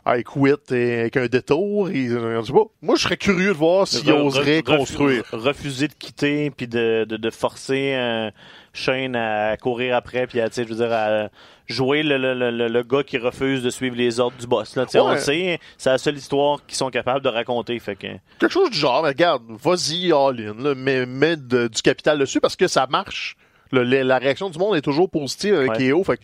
I 0.04 0.24
quit 0.24 0.72
et- 0.72 1.00
avec 1.00 1.16
un 1.16 1.26
détour, 1.26 1.88
et. 1.90 2.08
Moi, 2.08 2.96
je 2.96 3.02
serais 3.02 3.16
curieux 3.16 3.48
de 3.52 3.56
voir 3.56 3.86
s'il 3.86 4.08
Re- 4.10 4.20
oserait 4.26 4.58
re- 4.60 4.62
refu- 4.64 4.76
construire. 4.78 5.24
Refuser 5.32 5.88
de 5.88 5.94
quitter, 5.94 6.50
puis 6.50 6.66
de, 6.66 7.04
de, 7.08 7.16
de 7.16 7.30
forcer 7.30 7.92
euh, 7.94 8.30
Shane 8.72 9.14
à 9.14 9.56
courir 9.56 9.94
après, 9.94 10.26
puis 10.26 10.40
à, 10.40 10.48
je 10.52 10.62
veux 10.62 10.74
dire, 10.74 10.92
à 10.92 11.28
jouer 11.68 12.02
le, 12.02 12.18
le, 12.18 12.34
le, 12.50 12.68
le- 12.68 12.82
gars 12.82 13.04
qui 13.04 13.16
refuse 13.16 13.62
de 13.62 13.70
suivre 13.70 13.94
les 13.96 14.18
ordres 14.18 14.36
du 14.38 14.46
boss. 14.46 14.74
Là, 14.76 14.86
On 14.96 15.12
le 15.12 15.18
sait, 15.18 15.60
c'est 15.78 15.90
la 15.90 15.98
seule 15.98 16.16
histoire 16.16 16.64
qu'ils 16.66 16.76
sont 16.76 16.90
capables 16.90 17.22
de 17.24 17.28
raconter. 17.28 17.78
Fait 17.78 17.94
que, 17.94 18.08
Quelque 18.40 18.50
chose 18.52 18.70
du 18.70 18.78
genre, 18.78 19.04
regarde, 19.04 19.42
vas-y 19.48 20.12
all-in, 20.12 20.74
mets, 20.74 21.06
mets 21.06 21.36
de- 21.36 21.68
du 21.68 21.80
capital 21.80 22.18
dessus 22.18 22.40
parce 22.40 22.56
que 22.56 22.66
ça 22.66 22.86
marche. 22.90 23.36
Le- 23.70 23.84
la 23.84 24.18
réaction 24.18 24.50
du 24.50 24.58
monde 24.58 24.76
est 24.76 24.82
toujours 24.82 25.08
positive 25.08 25.54
avec 25.54 25.70
Ouais. 25.78 25.84
EO, 25.86 26.02
fait 26.04 26.16
que 26.18 26.22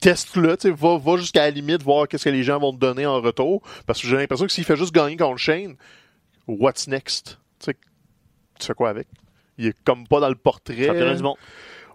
teste-le, 0.00 0.56
va, 0.74 0.98
va 0.98 1.16
jusqu'à 1.16 1.40
la 1.42 1.50
limite, 1.50 1.82
voir 1.82 2.06
qu'est-ce 2.08 2.24
que 2.24 2.30
les 2.30 2.42
gens 2.42 2.58
vont 2.58 2.72
te 2.72 2.78
donner 2.78 3.06
en 3.06 3.20
retour. 3.20 3.62
Parce 3.86 4.00
que 4.00 4.06
j'ai 4.08 4.16
l'impression 4.16 4.46
que 4.46 4.52
s'il 4.52 4.64
fait 4.64 4.76
juste 4.76 4.94
gagner 4.94 5.16
contre 5.16 5.38
Shane, 5.38 5.76
what's 6.46 6.86
next? 6.88 7.38
Tu 8.58 8.66
fais 8.66 8.74
quoi 8.74 8.88
avec? 8.88 9.06
Il 9.58 9.66
est 9.66 9.76
comme 9.84 10.06
pas 10.06 10.18
dans 10.20 10.30
le 10.30 10.34
portrait. 10.34 10.86
championnat 10.86 11.14
du 11.14 11.22
monde. 11.22 11.36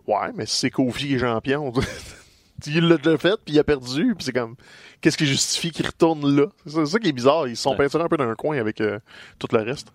Ouais, 0.07 0.31
mais 0.35 0.45
c'est 0.45 0.69
Kofi 0.69 1.07
qui 1.07 1.15
est 1.15 1.19
champion, 1.19 1.71
il 2.67 2.87
l'a 2.87 2.97
déjà 2.97 3.17
fait, 3.17 3.35
puis 3.43 3.55
il 3.55 3.59
a 3.59 3.63
perdu, 3.63 4.13
puis 4.15 4.25
c'est 4.25 4.33
comme, 4.33 4.55
qu'est-ce 4.99 5.17
qui 5.17 5.25
justifie 5.25 5.71
qu'il 5.71 5.85
retourne 5.85 6.35
là? 6.35 6.45
C'est 6.65 6.85
ça 6.85 6.99
qui 6.99 7.09
est 7.09 7.13
bizarre, 7.13 7.47
ils 7.47 7.55
se 7.57 7.63
sont 7.63 7.71
Ouais. 7.71 7.77
peinturés 7.77 8.03
un 8.03 8.07
peu 8.07 8.17
dans 8.17 8.27
un 8.29 8.35
coin 8.35 8.57
avec 8.57 8.81
euh, 8.81 8.99
tout 9.39 9.47
le 9.51 9.59
reste. 9.63 9.91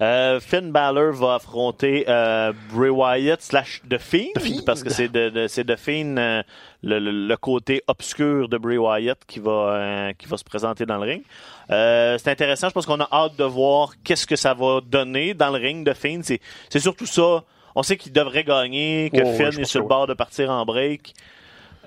Euh, 0.00 0.38
Finn 0.38 0.70
Balor 0.70 1.12
va 1.12 1.34
affronter 1.34 2.04
euh, 2.08 2.52
Bray 2.72 2.88
Wyatt 2.90 3.42
slash 3.42 3.82
The 3.90 3.98
Fiend, 3.98 4.28
The 4.36 4.40
Fiend. 4.40 4.62
parce 4.64 4.84
que 4.84 4.90
c'est 4.90 5.08
de, 5.08 5.28
de- 5.30 5.46
c'est 5.48 5.64
The 5.64 5.76
Fiend, 5.76 6.16
euh, 6.18 6.42
le, 6.84 7.00
le- 7.00 7.26
le 7.26 7.36
côté 7.36 7.82
obscur 7.88 8.48
de 8.48 8.58
Bray 8.58 8.78
Wyatt 8.78 9.18
qui 9.26 9.40
va, 9.40 9.50
euh, 9.50 10.12
qui 10.16 10.26
va 10.26 10.36
se 10.36 10.44
présenter 10.44 10.86
dans 10.86 10.98
le 10.98 11.02
ring. 11.10 11.22
Euh, 11.70 12.16
c'est 12.18 12.30
intéressant, 12.30 12.68
je 12.68 12.74
pense 12.74 12.86
qu'on 12.86 13.00
a 13.00 13.08
hâte 13.10 13.36
de 13.36 13.44
voir 13.44 13.90
qu'est-ce 14.04 14.26
que 14.26 14.36
ça 14.36 14.54
va 14.54 14.80
donner 14.80 15.34
dans 15.34 15.50
le 15.50 15.58
ring 15.58 15.84
de 15.84 15.92
Fiend. 15.94 16.20
C'est, 16.22 16.40
c'est 16.70 16.80
surtout 16.80 17.06
ça. 17.06 17.42
On 17.74 17.82
sait 17.82 17.96
qu'il 17.96 18.12
devrait 18.12 18.44
gagner, 18.44 19.10
que 19.12 19.24
Finn 19.34 19.58
est 19.60 19.64
sur 19.64 19.80
le 19.80 19.84
ouais. 19.84 19.88
bord 19.88 20.06
de 20.06 20.14
partir 20.14 20.50
en 20.50 20.64
break. 20.64 21.12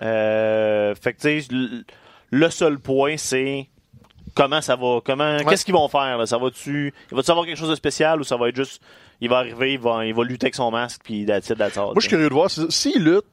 Euh, 0.02 0.96
fait 0.96 1.14
que 1.14 1.22
tu 1.22 1.42
sais, 1.42 1.48
le 2.32 2.50
seul 2.50 2.80
point, 2.80 3.18
c'est 3.18 3.68
comment 4.36 4.62
ça 4.62 4.76
va, 4.76 5.00
comment, 5.04 5.38
qu'est-ce 5.50 5.66
qu'ils 5.66 5.74
vont 5.74 5.88
faire 5.88 6.18
là? 6.18 6.26
Ça 6.26 6.38
va-tu, 6.38 6.94
il 7.12 7.16
va-tu 7.16 7.32
avoir 7.32 7.46
quelque 7.46 7.58
chose 7.58 7.70
de 7.70 7.76
spécial 7.76 8.20
ou 8.22 8.24
ça 8.24 8.38
va 8.38 8.50
être 8.50 8.56
juste, 8.56 8.82
il 9.20 9.30
va 9.30 9.38
arriver, 9.40 9.74
il 9.74 9.80
va, 9.80 10.06
il 10.06 10.14
va 10.14 10.24
lutter 10.24 10.46
avec 10.46 10.56
son 10.56 10.72
masque 10.72 11.02
puis 11.04 11.26
all, 11.30 11.42
Moi, 11.86 11.94
je 11.96 12.00
suis 12.02 12.10
curieux 12.10 12.30
de 12.30 12.34
voir. 12.34 12.50
si- 12.50 12.66
S'il 12.70 13.04
lutte, 13.04 13.26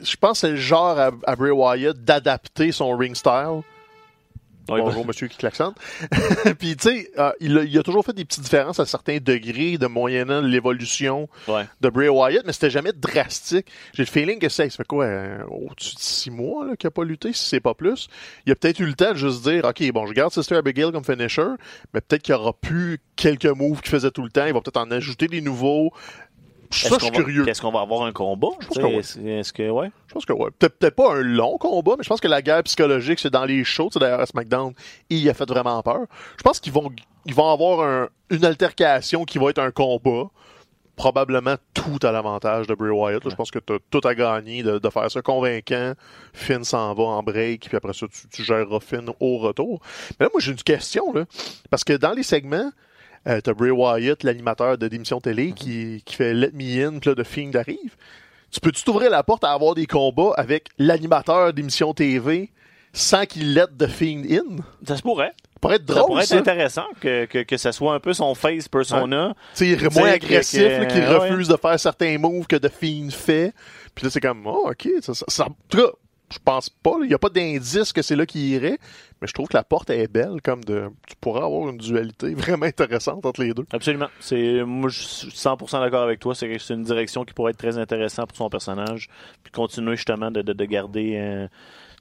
je 0.00 0.16
pense 0.16 0.32
que 0.40 0.46
c'est 0.46 0.50
le 0.50 0.56
genre 0.56 0.98
à, 0.98 1.10
à 1.26 1.36
Bray 1.36 1.50
Wyatt 1.50 1.96
d'adapter 1.96 2.72
son 2.72 2.96
ring 2.96 3.14
style. 3.14 3.62
Bonjour, 4.66 5.06
monsieur 5.06 5.28
qui 5.28 5.36
klaxonne. 5.36 5.74
Puis, 6.58 6.76
tu 6.76 6.88
sais, 6.88 7.10
euh, 7.18 7.32
il, 7.40 7.58
a, 7.58 7.62
il 7.62 7.78
a 7.78 7.82
toujours 7.82 8.04
fait 8.04 8.12
des 8.12 8.24
petites 8.24 8.42
différences 8.42 8.80
à 8.80 8.86
certains 8.86 9.18
degrés 9.18 9.78
de 9.78 9.86
moyennant 9.86 10.40
l'évolution 10.40 11.28
ouais. 11.48 11.66
de 11.80 11.88
Bray 11.88 12.08
Wyatt, 12.08 12.44
mais 12.44 12.52
c'était 12.52 12.70
jamais 12.70 12.92
drastique. 12.92 13.66
J'ai 13.94 14.02
le 14.02 14.08
feeling 14.08 14.38
que 14.38 14.48
ça, 14.48 14.68
ça 14.68 14.76
fait 14.76 14.86
quoi, 14.86 15.04
euh, 15.04 15.42
au-dessus 15.48 15.94
de 15.94 16.00
six 16.00 16.30
mois 16.30 16.66
là, 16.66 16.76
qu'il 16.76 16.88
a 16.88 16.90
pas 16.90 17.04
lutté, 17.04 17.32
si 17.32 17.44
c'est 17.44 17.60
pas 17.60 17.74
plus. 17.74 18.08
Il 18.46 18.52
a 18.52 18.56
peut-être 18.56 18.80
eu 18.80 18.86
le 18.86 18.94
temps 18.94 19.12
de 19.12 19.18
juste 19.18 19.42
dire, 19.42 19.64
OK, 19.64 19.92
bon, 19.92 20.06
je 20.06 20.12
garde 20.12 20.32
Sister 20.32 20.56
Abigail 20.56 20.92
comme 20.92 21.04
finisher, 21.04 21.46
mais 21.94 22.00
peut-être 22.00 22.22
qu'il 22.22 22.34
y 22.34 22.38
aura 22.38 22.52
plus 22.52 22.98
quelques 23.16 23.46
moves 23.46 23.80
qu'il 23.80 23.90
faisait 23.90 24.10
tout 24.10 24.22
le 24.22 24.30
temps. 24.30 24.46
Il 24.46 24.52
va 24.52 24.60
peut-être 24.60 24.80
en 24.80 24.90
ajouter 24.90 25.28
des 25.28 25.40
nouveaux. 25.40 25.92
Ça, 26.70 26.86
Est-ce 26.88 26.94
je 26.94 26.98
qu'on 26.98 27.06
suis 27.06 27.10
va, 27.10 27.22
curieux. 27.24 27.48
Est-ce 27.48 27.60
qu'on 27.60 27.72
va 27.72 27.80
avoir 27.80 28.02
un 28.02 28.12
combat? 28.12 28.48
Je 28.60 28.66
pense 28.66 28.78
que 28.78 28.82
oui. 28.84 29.28
Est-ce 29.30 29.52
que 29.52 29.68
ouais? 29.70 29.90
Je 30.08 30.14
pense 30.14 30.24
que 30.24 30.32
ouais. 30.32 30.50
Peut-être 30.58 30.94
pas 30.96 31.14
un 31.16 31.22
long 31.22 31.58
combat, 31.58 31.94
mais 31.98 32.04
je 32.04 32.08
pense 32.08 32.20
que 32.20 32.28
la 32.28 32.42
guerre 32.42 32.62
psychologique, 32.64 33.18
c'est 33.18 33.30
dans 33.30 33.44
les 33.44 33.64
shows. 33.64 33.90
D'ailleurs, 33.96 34.20
à 34.20 34.26
SmackDown, 34.26 34.72
il 35.10 35.28
a 35.28 35.34
fait 35.34 35.48
vraiment 35.48 35.82
peur. 35.82 36.06
Je 36.38 36.42
pense 36.42 36.60
qu'ils 36.60 36.72
vont, 36.72 36.90
ils 37.24 37.34
vont 37.34 37.50
avoir 37.50 37.80
un- 37.86 38.08
une 38.30 38.44
altercation 38.44 39.24
qui 39.24 39.38
va 39.38 39.50
être 39.50 39.58
un 39.58 39.70
combat. 39.70 40.24
Probablement 40.96 41.56
tout 41.74 41.98
à 42.04 42.10
l'avantage 42.10 42.66
de 42.68 42.74
Bray 42.74 42.90
Wyatt. 42.90 43.22
là. 43.22 43.28
Je 43.30 43.36
pense 43.36 43.50
que 43.50 43.58
tu 43.58 43.74
as 43.74 43.78
tout 43.90 44.00
à 44.08 44.14
gagner 44.14 44.62
de, 44.62 44.78
de 44.78 44.88
faire 44.88 45.10
ça 45.10 45.20
convaincant. 45.20 45.92
Finn 46.32 46.64
s'en 46.64 46.94
va 46.94 47.02
en 47.02 47.22
break, 47.22 47.68
puis 47.68 47.76
après 47.76 47.92
ça, 47.92 48.06
tu, 48.10 48.26
tu 48.32 48.42
géreras 48.42 48.80
Finn 48.80 49.10
au 49.20 49.36
retour. 49.36 49.82
Mais 50.18 50.24
là, 50.24 50.30
moi, 50.32 50.40
j'ai 50.40 50.52
une 50.52 50.56
question, 50.62 51.12
là. 51.12 51.26
Parce 51.68 51.84
que 51.84 51.92
dans 51.92 52.12
les 52.12 52.22
segments, 52.22 52.70
euh, 53.26 53.40
t'as 53.40 53.52
Bray 53.54 53.70
Wyatt, 53.70 54.22
l'animateur 54.22 54.78
de 54.78 54.88
d'émission 54.88 55.20
télé, 55.20 55.52
qui, 55.52 56.02
qui 56.04 56.14
fait 56.16 56.32
Let 56.34 56.50
Me 56.54 56.86
In, 56.86 56.98
puis 56.98 57.10
là, 57.10 57.14
de 57.14 57.22
Fiend 57.24 57.50
arrive. 57.54 57.96
Tu 58.50 58.60
peux-tu 58.60 58.82
t'ouvrir 58.84 59.10
la 59.10 59.22
porte 59.22 59.44
à 59.44 59.52
avoir 59.52 59.74
des 59.74 59.86
combats 59.86 60.32
avec 60.36 60.68
l'animateur 60.78 61.52
d'émission 61.52 61.92
TV 61.94 62.50
sans 62.92 63.26
qu'il 63.26 63.54
let 63.54 63.66
The 63.78 63.88
Fiend 63.88 64.22
in? 64.30 64.62
Ça 64.86 64.96
se 64.96 65.02
pourrait. 65.02 65.32
pourrait 65.60 65.76
être 65.76 65.86
Ça 65.88 65.94
drôle, 65.94 66.06
pourrait 66.06 66.22
être 66.22 66.28
ça. 66.28 66.38
intéressant 66.38 66.86
que, 67.00 67.24
que, 67.26 67.42
que 67.42 67.56
ça 67.56 67.72
soit 67.72 67.92
un 67.94 68.00
peu 68.00 68.12
son 68.14 68.34
face 68.34 68.68
persona. 68.68 69.34
Tu 69.54 69.58
sais, 69.58 69.66
il 69.66 69.72
est 69.72 69.76
Tu 69.76 69.90
sais, 69.90 70.00
moins 70.00 70.10
agressif, 70.10 70.86
qu'il 70.88 71.00
ouais. 71.02 71.06
refuse 71.18 71.48
de 71.48 71.56
faire 71.56 71.78
certains 71.80 72.16
moves 72.18 72.46
que 72.46 72.56
The 72.56 72.70
Fiend 72.70 73.10
fait. 73.10 73.52
Puis 73.94 74.04
là, 74.04 74.10
c'est 74.10 74.20
comme, 74.20 74.46
oh, 74.46 74.70
ok. 74.70 74.88
Ça, 75.02 75.12
ça- 75.14 75.26
ça- 75.28 75.46
en 75.46 75.56
tout 75.68 75.78
cas, 75.78 75.88
je 76.32 76.38
pense 76.44 76.68
pas. 76.68 76.94
Il 77.02 77.08
n'y 77.08 77.14
a 77.14 77.18
pas 77.18 77.28
d'indice 77.28 77.92
que 77.92 78.02
c'est 78.02 78.16
là 78.16 78.26
qu'il 78.26 78.42
irait. 78.42 78.78
Mais 79.20 79.28
je 79.28 79.32
trouve 79.32 79.48
que 79.48 79.56
la 79.56 79.64
porte 79.64 79.90
est 79.90 80.08
belle, 80.08 80.42
comme 80.42 80.62
de. 80.64 80.90
Tu 81.06 81.14
pourrais 81.20 81.42
avoir 81.42 81.68
une 81.70 81.78
dualité 81.78 82.34
vraiment 82.34 82.66
intéressante 82.66 83.24
entre 83.24 83.42
les 83.42 83.54
deux. 83.54 83.64
Absolument. 83.72 84.08
C'est 84.20 84.62
moi 84.64 84.90
je 84.90 85.02
suis 85.02 85.28
100% 85.28 85.80
d'accord 85.80 86.02
avec 86.02 86.20
toi. 86.20 86.34
C'est 86.34 86.58
une 86.70 86.82
direction 86.82 87.24
qui 87.24 87.32
pourrait 87.32 87.52
être 87.52 87.58
très 87.58 87.78
intéressante 87.78 88.28
pour 88.28 88.36
son 88.36 88.50
personnage, 88.50 89.08
puis 89.42 89.52
continuer 89.52 89.96
justement 89.96 90.30
de, 90.30 90.42
de, 90.42 90.52
de 90.52 90.64
garder 90.64 91.16
euh, 91.16 91.48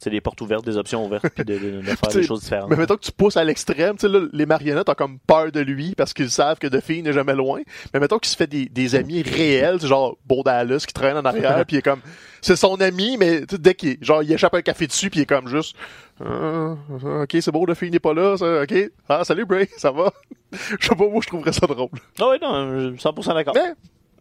sais, 0.03 0.09
des 0.09 0.21
portes 0.21 0.39
ouvertes, 0.41 0.65
des 0.65 0.77
options 0.77 1.05
ouvertes, 1.05 1.27
puis 1.33 1.43
de, 1.45 1.57
de, 1.57 1.69
de 1.81 1.83
faire 1.83 2.09
des 2.11 2.23
choses 2.23 2.41
différentes. 2.41 2.69
Mais 2.69 2.75
mettons 2.75 2.95
que 2.95 3.01
tu 3.03 3.11
pousses 3.11 3.37
à 3.37 3.43
l'extrême, 3.43 3.95
tu 3.95 4.01
sais, 4.01 4.09
là, 4.09 4.25
les 4.31 4.45
marionnettes 4.45 4.89
ont 4.89 4.93
comme 4.93 5.19
peur 5.19 5.51
de 5.51 5.59
lui 5.61 5.93
parce 5.95 6.13
qu'ils 6.13 6.29
savent 6.29 6.57
que 6.59 6.67
Fiend 6.79 7.03
n'est 7.03 7.13
jamais 7.13 7.35
loin. 7.35 7.61
Mais 7.93 7.99
mettons 7.99 8.17
qu'il 8.19 8.29
se 8.29 8.35
fait 8.37 8.47
des, 8.47 8.65
des 8.67 8.95
amis 8.95 9.21
réels, 9.23 9.77
c'est 9.81 9.87
genre 9.87 10.17
Beau 10.25 10.43
Dallas 10.43 10.83
qui 10.87 10.93
traîne 10.93 11.17
en 11.17 11.25
arrière, 11.25 11.63
puis 11.65 11.75
il 11.77 11.79
est 11.79 11.81
comme, 11.81 12.01
c'est 12.41 12.55
son 12.55 12.75
ami, 12.81 13.17
mais 13.17 13.41
dès 13.41 13.73
qu'il, 13.73 13.97
genre, 14.01 14.21
il 14.23 14.31
échappe 14.31 14.53
un 14.53 14.61
café 14.61 14.87
dessus, 14.87 15.09
puis 15.09 15.19
il 15.21 15.23
est 15.23 15.27
comme 15.27 15.47
juste, 15.47 15.75
Ah, 16.23 16.75
ok, 17.23 17.37
c'est 17.41 17.51
beau, 17.51 17.65
Fiend 17.73 17.89
n'est 17.89 17.99
pas 17.99 18.13
là, 18.13 18.37
ça, 18.37 18.61
ok, 18.63 18.73
ah, 19.09 19.23
salut 19.23 19.45
Bray, 19.45 19.67
ça 19.77 19.91
va? 19.91 20.11
Je 20.79 20.87
sais 20.87 20.95
pas, 20.95 21.07
moi, 21.09 21.19
je 21.21 21.27
trouverais 21.27 21.51
ça 21.51 21.67
drôle. 21.67 21.89
Ah 22.19 22.27
oui, 22.31 22.37
non, 22.41 22.79
je 22.79 22.95
suis 22.95 23.03
100% 23.03 23.33
d'accord. 23.33 23.53
Mais, 23.55 23.73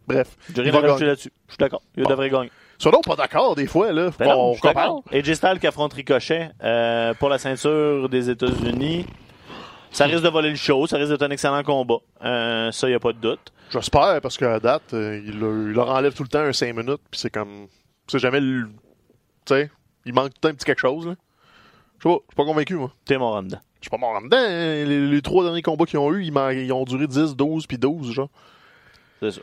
bref. 0.07 0.35
J'ai 0.53 0.61
rien 0.63 0.73
à 0.73 0.81
là-dessus. 0.81 1.31
Je 1.47 1.53
suis 1.53 1.57
d'accord. 1.59 1.81
Il 1.95 2.03
Bon. 2.03 2.09
devrait 2.09 2.29
gagner. 2.29 2.51
Soit 2.85 2.91
donc 2.91 3.03
pas 3.03 3.15
d'accord, 3.15 3.55
des 3.55 3.65
fois, 3.65 3.91
là. 3.91 4.11
Ben 4.19 4.25
non, 4.27 4.51
on 4.51 4.55
d'accord. 4.67 5.03
AJ 5.11 5.33
Styles 5.33 5.59
qui 5.59 5.65
affronte 5.65 5.91
Ricochet 5.93 6.51
euh, 6.63 7.15
pour 7.15 7.29
la 7.29 7.39
ceinture 7.39 8.07
des 8.09 8.29
États-Unis. 8.29 9.07
Ça 9.89 10.05
risque 10.05 10.21
de 10.21 10.29
voler 10.29 10.51
le 10.51 10.55
show, 10.55 10.85
ça 10.85 10.97
risque 10.97 11.09
d'être 11.09 11.23
un 11.23 11.31
excellent 11.31 11.63
combat. 11.63 11.97
Euh, 12.23 12.71
ça, 12.71 12.85
il 12.85 12.91
n'y 12.91 12.95
a 12.95 12.99
pas 12.99 13.11
de 13.11 13.17
doute. 13.17 13.51
J'espère, 13.71 14.21
parce 14.21 14.37
qu'à 14.37 14.59
date, 14.59 14.93
euh, 14.93 15.19
il, 15.25 15.39
leur- 15.39 15.51
il 15.53 15.71
leur 15.73 15.89
enlève 15.89 16.13
tout 16.13 16.21
le 16.21 16.29
temps 16.29 16.41
un 16.41 16.53
5 16.53 16.75
minutes, 16.75 17.01
puis 17.09 17.19
c'est 17.19 17.31
comme. 17.31 17.65
C'est 18.07 18.19
jamais 18.19 18.39
le. 18.39 18.65
Tu 19.45 19.55
sais, 19.55 19.71
il 20.05 20.13
manque 20.13 20.27
tout 20.27 20.33
le 20.35 20.41
temps 20.41 20.49
un 20.49 20.53
petit 20.53 20.65
quelque 20.65 20.77
chose, 20.81 21.07
là. 21.07 21.15
Je 21.97 22.07
sais 22.07 22.13
pas, 22.13 22.19
je 22.21 22.33
suis 22.33 22.35
pas 22.35 22.45
convaincu, 22.45 22.75
moi. 22.75 22.91
T'es 23.03 23.17
mort 23.17 23.33
en 23.35 23.41
dedans. 23.41 23.61
Je 23.81 23.85
suis 23.85 23.89
pas 23.89 23.97
mort 23.97 24.11
en 24.15 24.21
dedans. 24.21 24.37
hein. 24.37 24.85
Les, 24.85 25.07
les 25.07 25.21
trois 25.23 25.43
derniers 25.43 25.63
combats 25.63 25.85
qu'ils 25.85 25.97
ont 25.97 26.13
eu, 26.13 26.23
ils, 26.23 26.33
ils 26.65 26.71
ont 26.71 26.83
duré 26.83 27.07
10, 27.07 27.35
12, 27.35 27.65
puis 27.65 27.79
12, 27.79 28.11
genre. 28.11 28.29
C'est 29.21 29.31
ça. 29.31 29.41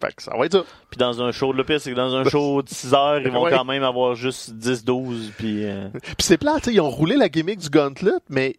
Fait 0.00 0.14
que 0.14 0.22
ça 0.22 0.32
va 0.36 0.46
être 0.46 0.52
ça. 0.52 0.64
Puis 0.90 0.98
dans 0.98 1.22
un 1.22 1.30
show, 1.32 1.52
le 1.52 1.62
pire, 1.64 1.80
c'est 1.80 1.90
que 1.90 1.96
dans 1.96 2.14
un 2.14 2.24
show 2.24 2.62
de 2.62 2.68
6 2.68 2.94
heures, 2.94 3.20
ils 3.20 3.30
vont 3.30 3.42
Ouais. 3.44 3.50
quand 3.52 3.64
même 3.64 3.82
avoir 3.82 4.14
juste 4.14 4.52
10-12. 4.54 5.30
Puis. 5.36 5.64
euh, 5.64 5.88
Puis 5.92 6.14
c'est 6.20 6.38
plat, 6.38 6.54
tu 6.56 6.64
sais, 6.64 6.72
ils 6.74 6.80
ont 6.80 6.90
roulé 6.90 7.16
la 7.16 7.28
gimmick 7.28 7.58
du 7.58 7.68
gauntlet, 7.70 8.12
mais 8.28 8.56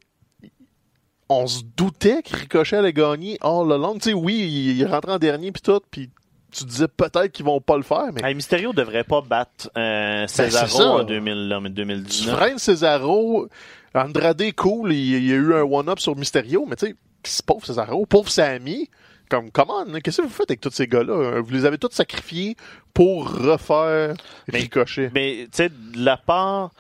on 1.30 1.47
se 1.47 1.62
doutait 1.77 2.21
que 2.23 2.36
Ricochet 2.36 2.77
allait 2.77 2.93
gagner 2.93 3.38
all 3.41 3.71
along. 3.71 3.95
Tu 3.99 4.10
sais, 4.10 4.13
oui, 4.13 4.36
il, 4.36 4.77
il 4.80 4.86
rentrait 4.86 5.13
en 5.13 5.17
dernier, 5.19 5.51
puis 5.51 5.62
tout, 5.62 5.80
puis 5.89 6.10
tu 6.51 6.65
disais 6.65 6.89
peut-être 6.89 7.32
qu'ils 7.32 7.45
vont 7.45 7.62
pas 7.62 7.77
le 7.77 7.84
faire, 7.84 8.08
mais 8.13 8.21
Hey, 8.27 8.36
Mysterio 8.36 8.73
devrait 8.73 9.06
pas 9.06 9.21
battre 9.21 9.69
euh, 9.77 10.21
Ben, 10.23 10.27
Cesaro 10.27 10.84
en 10.99 11.04
2000, 11.06 11.47
là, 11.47 11.62
mais 11.62 11.69
tu 11.69 11.75
2019. 11.75 12.36
freines 12.36 12.60
Cesaro. 12.60 13.47
Andrade, 13.93 14.43
cool, 14.56 14.91
il, 14.93 15.15
il 15.15 15.27
y 15.27 15.32
a 15.32 15.36
eu 15.36 15.54
un 15.54 15.62
one-up 15.63 15.99
sur 15.99 16.15
Mysterio, 16.17 16.65
mais 16.67 16.75
tu 16.75 16.88
sais, 16.88 16.95
c'est 17.23 17.45
pauvre 17.45 17.65
Cesaro, 17.65 18.06
pauvre 18.06 18.30
Sammy. 18.30 18.89
Comme, 19.32 19.50
comment, 19.50 19.86
qu'est-ce 20.04 20.17
que 20.22 20.28
vous 20.28 20.30
faites 20.30 20.52
avec 20.52 20.60
tous 20.62 20.72
ces 20.72 20.86
gars-là? 20.88 21.39
Vous 21.39 21.52
les 21.52 21.63
avez 21.65 21.78
tous 21.78 21.91
sacrifiés 21.91 22.56
pour 22.94 23.32
refaire 23.32 24.13
Mais- 24.52 24.60
Ricochet. 24.60 25.10
Mais, 25.15 25.44
tu 25.46 25.50
sais, 25.54 25.70
de 25.70 26.04
la 26.06 26.17
part. 26.17 26.72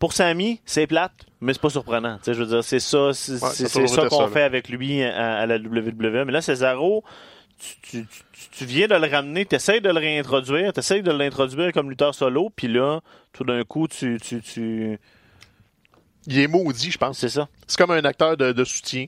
Pour 0.00 0.12
Sammy, 0.14 0.60
c'est 0.66 0.88
plate, 0.88 1.12
mais 1.40 1.52
c'est 1.52 1.62
pas 1.62 1.70
surprenant. 1.70 2.18
Je 2.26 2.32
veux 2.32 2.46
dire, 2.46 2.64
c'est 2.64 2.80
ça, 2.80 3.12
c'est 3.14 3.40
Ouais, 3.40 3.86
ça 3.86 4.08
qu'on 4.08 4.26
fait 4.26 4.42
avec 4.42 4.68
lui 4.68 5.00
à, 5.04 5.36
à 5.36 5.46
la 5.46 5.58
WWE. 5.58 6.24
Mais 6.26 6.32
là, 6.32 6.42
Cesaro, 6.42 7.04
tu, 7.56 7.76
tu, 7.82 8.06
tu- 8.32 8.48
tu 8.50 8.64
viens 8.64 8.88
de 8.88 8.96
le 8.96 9.06
ramener, 9.08 9.46
tu 9.46 9.54
essaies 9.54 9.80
de 9.80 9.88
le 9.88 10.00
réintroduire, 10.00 10.72
tu 10.72 10.80
essaies 10.80 11.02
de 11.02 11.12
l'introduire 11.12 11.70
comme 11.72 11.88
lutteur 11.88 12.16
solo, 12.16 12.50
puis 12.50 12.66
là, 12.66 12.98
tout 13.32 13.44
d'un 13.44 13.62
coup, 13.62 13.86
tu, 13.86 14.18
tu, 14.20 14.42
tu... 14.42 14.98
Il 16.26 16.38
est 16.40 16.48
maudit, 16.48 16.90
je 16.90 16.98
pense. 16.98 17.18
C'est 17.18 17.28
ça. 17.28 17.48
C'est 17.68 17.78
comme 17.78 17.92
un 17.92 18.04
acteur 18.04 18.36
de, 18.36 18.50
de 18.50 18.64
soutien. 18.64 19.06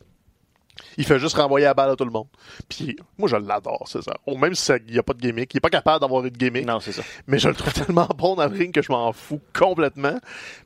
Il 0.99 1.05
fait 1.05 1.19
juste 1.19 1.37
renvoyer 1.37 1.67
la 1.67 1.75
balle 1.75 1.91
à 1.91 1.97
tout 1.97 2.05
le 2.05 2.11
monde. 2.11 2.27
Puis 2.69 2.97
moi, 3.17 3.29
je 3.29 3.37
l'adore, 3.37 3.87
Cesaro. 3.87 4.37
Même 4.37 4.55
si 4.55 4.65
ça- 4.65 4.77
il 4.87 4.93
n'y 4.93 4.99
a 4.99 5.03
pas 5.03 5.13
de 5.13 5.21
gimmick. 5.21 5.55
Il 5.55 5.59
est 5.59 5.61
pas 5.61 5.71
capable 5.71 6.01
d'avoir 6.01 6.25
une 6.25 6.31
gimmick. 6.37 6.67
Non, 6.67 6.81
c'est 6.81 6.93
ça. 6.93 7.03
Mais 7.29 7.39
je 7.39 7.49
le 7.49 7.55
trouve 7.55 7.73
tellement 7.87 8.09
bon 8.17 8.35
dans 8.35 8.47
le 8.47 8.57
ring 8.57 8.73
que 8.75 8.83
je 8.83 8.91
m'en 8.91 9.13
fous 9.13 9.41
complètement. 9.57 10.19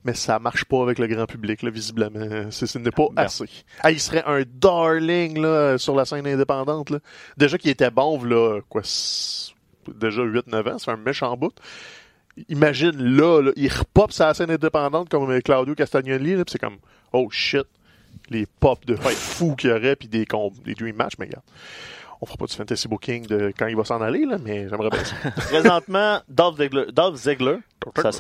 Mais 0.04 0.14
ça 0.14 0.38
marche 0.38 0.64
pas 0.64 0.82
avec 0.82 0.98
le 0.98 1.06
grand 1.08 1.26
public, 1.26 1.62
là, 1.62 1.70
visiblement. 1.70 2.50
C'est- 2.50 2.66
Ce 2.66 2.78
n'est 2.78 2.90
pas 2.90 3.02
Non. 3.04 3.12
assez. 3.16 3.44
Ah, 3.80 3.90
il 3.90 4.00
serait 4.00 4.24
un 4.26 4.42
darling 4.46 5.40
là, 5.40 5.76
sur 5.78 5.94
la 5.94 6.04
scène 6.04 6.26
indépendante. 6.26 6.90
Là. 6.90 6.98
Déjà 7.36 7.58
qu'il 7.58 7.70
était 7.70 7.90
bon, 7.90 8.22
là, 8.24 8.60
quoi, 8.68 8.82
déjà 9.94 10.22
8-9 10.22 10.66
ans, 10.68 10.78
c'est 10.78 10.90
un 10.90 10.96
méchant 10.96 11.36
bout. 11.36 11.52
Imagine 12.48 12.92
là, 13.16 13.40
là, 13.42 13.50
il 13.56 13.68
repop 13.72 14.12
sa 14.12 14.32
scène 14.32 14.50
indépendante 14.50 15.08
comme 15.08 15.42
Claudio 15.42 15.74
Castagnoli, 15.74 16.36
là, 16.36 16.44
c'est 16.46 16.58
comme 16.58 16.76
oh 17.12 17.28
shit, 17.30 17.64
les 18.30 18.46
pops 18.46 18.86
de 18.86 18.96
fou 18.96 19.54
qu'il 19.56 19.70
y 19.70 19.72
aurait, 19.72 19.96
puis 19.96 20.08
des, 20.08 20.26
des 20.64 20.74
dream 20.74 20.96
matchs, 20.96 21.14
mais 21.18 21.26
regarde. 21.26 21.44
On 22.20 22.26
fera 22.26 22.36
pas 22.36 22.46
du 22.46 22.54
fantasy 22.54 22.88
booking 22.88 23.28
de 23.28 23.52
quand 23.56 23.68
il 23.68 23.76
va 23.76 23.84
s'en 23.84 24.02
aller, 24.02 24.24
là, 24.24 24.38
mais 24.42 24.68
j'aimerais 24.68 24.90
bien 24.90 25.04
ça. 25.04 25.14
Présentement, 25.36 26.20
Dolph 26.28 26.56
Ziggler, 26.56 26.86
Dolph 26.92 27.16
Ziggler, 27.16 27.58
ça 27.96 28.10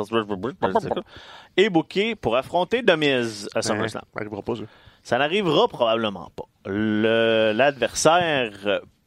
est 1.56 1.68
booké 1.68 2.14
pour 2.14 2.36
affronter 2.36 2.82
Miz 2.96 3.48
à 3.56 3.62
SummerSlam. 3.62 4.04
Ça 4.14 4.42
pas, 4.42 4.54
ça. 4.54 4.62
Ça 5.02 5.18
n'arrivera 5.18 5.66
probablement 5.66 6.30
pas. 6.36 6.44
L'adversaire 6.70 8.52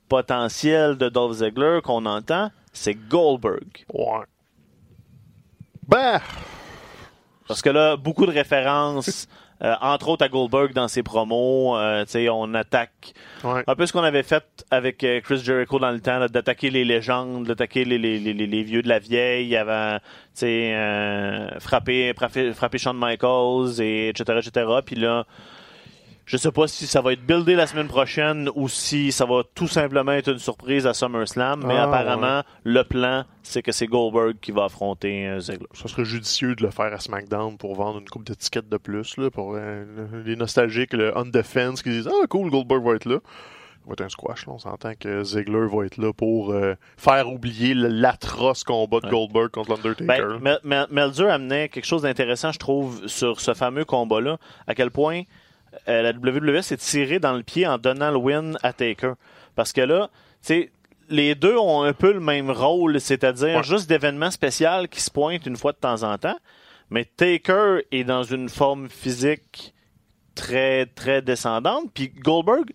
potentiel 0.09 0.97
de 0.97 1.07
Dolph 1.07 1.37
Ziggler 1.37 1.79
qu'on 1.81 2.05
entend, 2.05 2.51
c'est 2.73 2.95
Goldberg. 2.95 3.85
Ouais. 3.93 4.25
Ben, 5.87 6.19
Parce 7.47 7.61
que 7.61 7.69
là, 7.69 7.95
beaucoup 7.95 8.25
de 8.25 8.31
références, 8.31 9.29
euh, 9.63 9.75
entre 9.81 10.09
autres 10.09 10.25
à 10.25 10.29
Goldberg 10.29 10.73
dans 10.73 10.87
ses 10.87 11.03
promos. 11.03 11.77
euh, 11.77 12.03
tu 12.05 12.11
sais, 12.11 12.29
on 12.29 12.53
attaque 12.53 13.13
ouais. 13.43 13.63
un 13.67 13.75
peu 13.75 13.85
ce 13.85 13.93
qu'on 13.93 14.03
avait 14.03 14.23
fait 14.23 14.43
avec 14.71 15.03
euh, 15.03 15.21
Chris 15.21 15.37
Jericho 15.43 15.77
dans 15.79 15.91
le 15.91 15.99
temps, 15.99 16.25
d'attaquer 16.27 16.69
les 16.69 16.83
légendes, 16.85 17.45
d'attaquer 17.45 17.85
les, 17.85 17.97
les, 17.97 18.17
les, 18.19 18.33
les- 18.33 18.63
vieux 18.63 18.81
de 18.81 18.89
la 18.89 18.99
vieille, 18.99 19.55
avant, 19.55 19.97
tu 19.99 20.03
sais, 20.33 20.73
euh, 20.75 21.59
frapper, 21.59 22.13
frapper, 22.15 22.53
frapper 22.53 22.77
Shawn 22.77 22.97
Michaels, 22.97 23.81
et 23.81 24.09
etc., 24.09 24.39
etc. 24.45 24.65
Puis 24.85 24.95
là, 24.95 25.25
je 26.31 26.37
sais 26.37 26.51
pas 26.53 26.65
si 26.67 26.87
ça 26.87 27.01
va 27.01 27.11
être 27.11 27.25
buildé 27.25 27.55
la 27.55 27.67
semaine 27.67 27.89
prochaine 27.89 28.49
ou 28.55 28.69
si 28.69 29.11
ça 29.11 29.25
va 29.25 29.41
tout 29.53 29.67
simplement 29.67 30.13
être 30.13 30.29
une 30.31 30.39
surprise 30.39 30.87
à 30.87 30.93
SummerSlam, 30.93 31.61
mais 31.67 31.75
Ah, 31.75 31.83
apparemment, 31.83 32.43
le 32.63 32.83
plan, 32.83 33.25
c'est 33.43 33.61
que 33.61 33.73
c'est 33.73 33.87
Goldberg 33.87 34.35
qui 34.41 34.53
va 34.53 34.63
affronter 34.63 35.27
euh, 35.27 35.39
Ziggler. 35.41 35.67
Ça 35.73 35.89
serait 35.89 36.05
judicieux 36.05 36.55
de 36.55 36.63
le 36.63 36.71
faire 36.71 36.93
à 36.93 36.99
SmackDown 36.99 37.57
pour 37.57 37.75
vendre 37.75 37.99
une 37.99 38.07
coupe 38.07 38.23
d'étiquettes 38.23 38.69
de 38.69 38.77
plus, 38.77 39.17
là, 39.17 39.29
pour 39.29 39.55
euh, 39.57 39.83
les 40.25 40.37
nostalgiques, 40.37 40.93
le 40.93 41.11
On 41.17 41.25
Defense, 41.25 41.81
qui 41.83 41.89
disent 41.89 42.07
Ah, 42.09 42.27
cool, 42.29 42.49
Goldberg 42.49 42.81
va 42.83 42.93
être 42.95 43.05
là. 43.05 43.17
Va 43.87 43.93
être 43.93 44.01
un 44.01 44.09
squash, 44.09 44.45
là. 44.45 44.53
On 44.53 44.59
s'entend 44.59 44.93
que 44.97 45.23
Ziggler 45.23 45.67
va 45.67 45.85
être 45.85 45.97
là 45.97 46.13
pour 46.13 46.51
euh, 46.51 46.75
faire 46.97 47.27
oublier 47.27 47.73
l'atroce 47.73 48.63
combat 48.63 48.99
de. 49.01 49.09
Goldberg 49.09 49.49
contre 49.49 49.71
l'Undertaker. 49.71 50.05
Ben, 50.05 50.39
Mel- 50.39 50.59
Mel- 50.63 50.87
Meltzer 50.91 51.29
amenait 51.29 51.67
quelque 51.67 51.85
chose 51.87 52.03
d'intéressant, 52.03 52.51
je 52.51 52.59
trouve, 52.59 53.07
sur 53.07 53.41
ce 53.41 53.53
fameux 53.55 53.83
combat-là, 53.83 54.37
à 54.67 54.75
quel 54.75 54.91
point 54.91 55.23
euh, 55.87 56.01
la 56.01 56.11
WWE 56.11 56.61
s'est 56.61 56.77
tirée 56.77 57.19
dans 57.19 57.33
le 57.33 57.43
pied 57.43 57.65
en 57.67 57.77
donnant 57.77 58.11
le 58.11 58.17
win 58.17 58.57
à 58.63 58.73
Taker. 58.73 59.13
Parce 59.55 59.73
que 59.73 59.81
là, 59.81 60.09
tu 60.11 60.37
sais, 60.41 60.71
les 61.09 61.35
deux 61.35 61.57
ont 61.57 61.83
un 61.83 61.93
peu 61.93 62.11
le 62.13 62.19
même 62.19 62.49
rôle, 62.51 62.99
c'est-à-dire 63.01 63.57
Ouais. 63.57 63.63
juste 63.63 63.87
d'événements 63.89 64.31
spéciaux 64.31 64.87
qui 64.89 65.01
se 65.01 65.11
pointent 65.11 65.45
une 65.45 65.57
fois 65.57 65.71
de 65.73 65.77
temps 65.77 66.03
en 66.03 66.17
temps. 66.17 66.37
Mais 66.89 67.05
Taker 67.05 67.79
est 67.91 68.03
dans 68.03 68.23
une 68.23 68.49
forme 68.49 68.89
physique 68.89 69.73
très, 70.35 70.85
très 70.87 71.21
descendante. 71.21 71.85
Puis 71.93 72.09
Goldberg, 72.09 72.71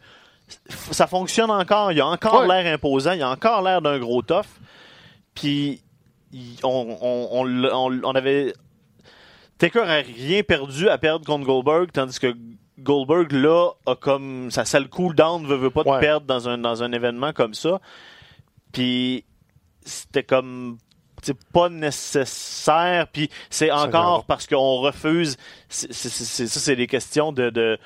ça 0.91 1.07
fonctionne 1.07 1.51
encore. 1.51 1.93
Il 1.93 2.01
a 2.01 2.07
encore 2.07 2.47
Ouais. 2.47 2.63
l'air 2.63 2.75
imposant. 2.75 3.13
Il 3.13 3.23
a 3.23 3.31
encore 3.31 3.63
l'air 3.63 3.83
d'un 3.83 3.99
gros 3.99 4.23
tough. 4.23 4.47
Puis 5.35 5.83
on 6.63 8.13
avait. 8.15 8.55
Taker 9.59 9.81
a 9.81 9.97
rien 10.03 10.43
perdu 10.43 10.89
à 10.89 10.99
perdre 10.99 11.25
contre 11.25 11.47
Goldberg, 11.47 11.91
tandis 11.93 12.19
que 12.19 12.35
Goldberg, 12.79 13.33
là, 13.33 13.71
a 13.87 13.95
comme. 13.97 14.51
Ça, 14.51 14.65
ça 14.65 14.79
le 14.81 14.89
cool 14.89 15.15
down, 15.15 15.47
veut, 15.47 15.57
veut 15.57 15.71
pas 15.71 15.83
te 15.83 15.89
perdre 16.01 16.27
dans 16.27 16.49
un, 16.49 16.59
dans 16.59 16.83
un 16.83 16.93
événement 16.93 17.33
comme 17.33 17.55
ça. 17.55 17.81
Puis 18.73 19.25
c'était 19.85 20.23
comme. 20.25 20.79
C'est 21.23 21.37
pas 21.53 21.69
nécessaire, 21.71 23.09
puis 23.09 23.31
c'est 23.51 23.71
encore 23.71 24.25
parce 24.27 24.47
qu'on 24.47 24.77
refuse. 24.81 25.37
c'est- 25.69 25.93
c'est- 25.93 26.09
c'est- 26.11 26.47
Ça, 26.47 26.61
c'est 26.61 26.77
des 26.77 26.87
questions 26.87 27.33
de, 27.33 27.51
de 27.51 27.79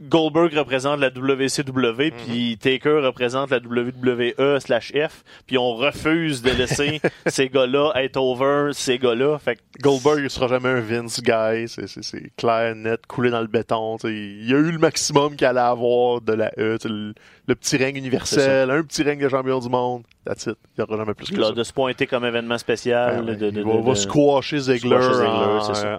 Goldberg 0.00 0.52
représente 0.54 1.00
la 1.00 1.08
WCW, 1.10 2.10
puis 2.26 2.56
Taker 2.58 3.00
représente 3.04 3.50
la 3.50 3.58
WWE 3.58 4.58
slash 4.60 4.92
F, 4.92 5.24
puis 5.46 5.58
on 5.58 5.74
refuse 5.74 6.42
de 6.42 6.50
laisser 6.50 7.00
ces 7.26 7.48
gars-là 7.48 7.92
être 7.96 8.16
over 8.16 8.70
ces 8.72 8.98
gars-là. 8.98 9.38
Fait 9.38 9.56
que 9.56 9.60
Goldberg, 9.82 10.20
il 10.22 10.30
sera 10.30 10.48
jamais 10.48 10.68
un 10.68 10.80
Vince 10.80 11.20
guy. 11.22 11.66
C'est- 11.68 12.34
clair, 12.36 12.74
net, 12.74 13.06
coulé 13.06 13.30
dans 13.30 13.40
le 13.40 13.46
béton. 13.46 13.96
t'sais. 13.98 14.08
Il 14.12 14.48
y 14.48 14.54
a 14.54 14.58
eu 14.58 14.70
le 14.72 14.78
maximum 14.78 15.36
qu'il 15.36 15.46
allait 15.46 15.60
avoir 15.60 16.20
de 16.20 16.32
la 16.32 16.50
E. 16.58 16.78
Le, 16.84 17.12
le 17.46 17.54
petit 17.54 17.76
règne 17.76 17.96
universel, 17.96 18.70
un 18.70 18.82
petit 18.82 19.02
règne 19.02 19.20
de 19.20 19.28
champion 19.28 19.58
du 19.58 19.68
monde. 19.68 20.02
That's 20.24 20.46
it. 20.46 20.56
Il 20.76 20.80
n'y 20.80 20.84
aura 20.84 20.96
jamais 20.98 21.14
plus 21.14 21.30
que 21.30 21.40
là, 21.40 21.48
ça. 21.48 21.52
de 21.52 21.62
se 21.64 21.72
pointer 21.72 22.06
comme 22.06 22.24
événement 22.24 22.58
spécial, 22.58 23.24
Ouais, 23.24 23.34
de, 23.36 23.50
de- 23.50 23.58
il 23.60 23.64
va, 23.64 23.72
de- 23.74 23.82
va 23.82 23.90
de- 23.90 23.94
squasher 23.94 24.58
Ziggler, 24.58 25.00
Ziggler, 25.02 25.26
en, 25.26 25.60
c'est 25.62 25.74
ça. 25.74 25.96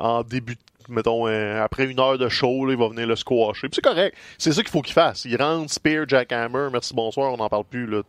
Mettons, 0.90 1.28
euh, 1.28 1.64
après 1.64 1.86
une 1.86 2.00
heure 2.00 2.18
de 2.18 2.30
show, 2.30 2.66
là, 2.66 2.74
il 2.74 2.80
va 2.80 2.88
venir 2.90 3.08
le 3.08 3.16
squasher. 3.16 3.68
Puis 3.70 3.76
c'est 3.76 3.82
correct. 3.90 4.16
C'est 4.38 4.52
ça 4.52 4.62
qu'il 4.62 4.72
faut 4.72 4.82
qu'il 4.82 4.94
fasse. 4.94 5.26
Il 5.26 5.36
rentre, 5.42 5.72
spear, 5.72 6.08
jackhammer, 6.08 6.70
merci, 6.72 6.94
bonsoir, 6.94 7.34
on 7.34 7.38
n'en 7.38 7.50
parle 7.50 7.66
plus. 7.66 7.86
Là. 7.88 8.02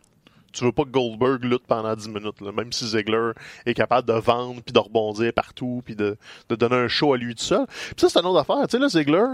Tu 0.53 0.65
veux 0.65 0.73
pas 0.73 0.83
que 0.85 0.89
Goldberg 0.91 1.45
lutte 1.45 1.67
pendant 1.67 1.95
10 1.95 2.09
minutes, 2.09 2.41
là, 2.41 2.51
même 2.53 2.73
si 2.73 2.87
Ziggler 2.87 3.31
est 3.67 3.75
capable 3.75 4.09
de 4.09 4.15
vendre, 4.15 4.61
puis 4.63 4.73
de 4.73 4.79
rebondir 4.81 5.33
partout, 5.33 5.81
puis 5.85 5.95
de, 5.95 6.17
de 6.49 6.55
donner 6.57 6.77
un 6.77 6.89
show 6.89 7.13
à 7.15 7.17
lui 7.19 7.35
tout 7.37 7.45
seul. 7.45 7.67
Puis 7.69 7.95
ça, 7.99 8.09
c'est 8.09 8.19
une 8.19 8.27
autre 8.27 8.41
affaire. 8.41 8.67
Tu 8.67 8.73
sais, 8.77 8.79
là, 8.79 8.89
Ziggler, 8.89 9.27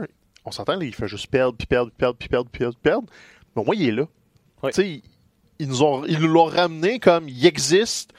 on 0.44 0.50
s'entend, 0.50 0.76
là, 0.76 0.84
il 0.84 0.94
fait 0.94 1.08
juste 1.08 1.28
perdre, 1.28 1.56
puis 1.56 1.66
perdre, 1.66 1.90
puis 1.90 1.96
perdre, 1.98 2.16
puis 2.18 2.28
perdre, 2.28 2.48
puis 2.50 2.58
perdre, 2.58 2.74
puis 2.74 2.82
perdre. 2.90 3.06
Mais 3.54 3.62
au 3.62 3.64
moins, 3.64 3.74
il 3.74 3.88
est 3.88 3.92
là. 3.92 4.04
Oui. 4.62 4.70
Tu 4.72 4.82
sais, 4.82 5.02
ils- 5.58 5.68
nous 5.68 5.82
ont, 5.82 6.04
ils 6.04 6.18
nous 6.18 6.28
l'ont 6.28 6.44
ramené 6.44 6.98
comme 6.98 7.30
il 7.30 7.46
existe. 7.46 8.12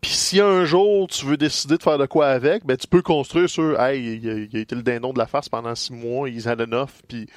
Puis 0.00 0.12
si 0.12 0.40
un 0.40 0.64
jour 0.64 1.08
tu 1.08 1.26
veux 1.26 1.36
décider 1.36 1.76
de 1.76 1.82
faire 1.82 1.98
de 1.98 2.06
quoi 2.06 2.28
avec, 2.28 2.64
ben 2.64 2.76
tu 2.76 2.86
peux 2.86 3.02
construire 3.02 3.48
sur 3.48 3.80
hey, 3.80 4.18
il 4.22 4.30
a, 4.30 4.34
il 4.34 4.56
a 4.56 4.60
été 4.60 4.74
le 4.74 4.82
dindon 4.82 5.12
de 5.12 5.18
la 5.18 5.26
face 5.26 5.48
pendant 5.48 5.74
six 5.74 5.92
mois, 5.92 6.28
he's 6.28 6.46
had 6.46 6.60
enough, 6.60 6.90
puis 7.08 7.28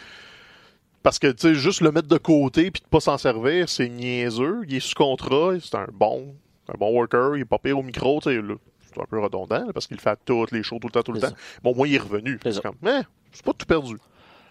parce 1.03 1.17
que 1.17 1.27
tu 1.31 1.39
sais 1.39 1.55
juste 1.55 1.81
le 1.81 1.91
mettre 1.91 2.07
de 2.07 2.17
côté 2.17 2.69
puis 2.69 2.81
de 2.81 2.87
pas 2.87 2.99
s'en 2.99 3.17
servir, 3.17 3.67
c'est 3.67 3.89
niaiseux. 3.89 4.61
Il 4.67 4.75
est 4.75 4.79
sous 4.79 4.93
contrat, 4.93 5.53
c'est 5.59 5.75
un 5.75 5.87
bon, 5.91 6.35
un 6.69 6.77
bon 6.77 6.91
worker, 6.91 7.35
il 7.35 7.41
est 7.41 7.45
pas 7.45 7.57
pire 7.57 7.79
au 7.79 7.83
micro, 7.83 8.19
tu 8.21 8.29
sais 8.29 8.39
c'est 8.93 9.01
un 9.01 9.05
peu 9.05 9.19
redondant 9.19 9.65
là, 9.65 9.73
parce 9.73 9.87
qu'il 9.87 9.99
fait 9.99 10.19
toutes 10.25 10.51
les 10.51 10.63
shows 10.63 10.79
tout 10.79 10.87
le 10.87 10.91
temps, 10.91 11.01
tout 11.01 11.13
le 11.13 11.21
temps. 11.21 11.33
Bon, 11.63 11.73
moi 11.73 11.87
il 11.87 11.95
est 11.95 11.99
revenu. 11.99 12.39
C'est 12.43 12.61
comme, 12.61 12.75
mais 12.81 13.01
c'est 13.31 13.45
pas 13.45 13.53
tout 13.53 13.65
perdu. 13.65 13.95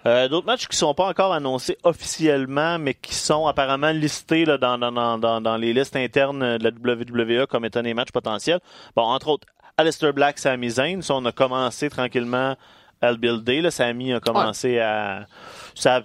Euh, 0.06 0.28
D'autres 0.28 0.46
matchs 0.46 0.66
qui 0.66 0.76
sont 0.76 0.94
pas 0.94 1.06
encore 1.06 1.32
annoncés 1.32 1.76
officiellement, 1.82 2.78
mais 2.78 2.94
qui 2.94 3.14
sont 3.14 3.46
apparemment 3.46 3.90
listés 3.90 4.44
là, 4.44 4.56
dans, 4.56 4.78
dans, 4.78 5.18
dans, 5.18 5.40
dans, 5.40 5.56
les 5.56 5.72
listes 5.72 5.96
internes 5.96 6.58
de 6.58 6.64
la 6.64 6.70
WWE 6.70 7.46
comme 7.46 7.64
étant 7.64 7.82
des 7.82 7.94
matchs 7.94 8.12
potentiels. 8.12 8.60
Bon, 8.96 9.02
entre 9.02 9.28
autres, 9.28 9.46
Aleister 9.76 10.12
Black, 10.12 10.38
Sami 10.38 10.70
Zayn. 10.70 11.02
Ça, 11.02 11.14
on 11.14 11.24
a 11.24 11.32
commencé 11.32 11.90
tranquillement 11.90 12.56
à 13.02 13.10
le 13.10 13.16
builder. 13.16 13.60
Là. 13.60 13.70
Sami 13.70 14.12
a 14.12 14.20
commencé 14.20 14.78
à... 14.78 15.26
Ça... 15.74 16.02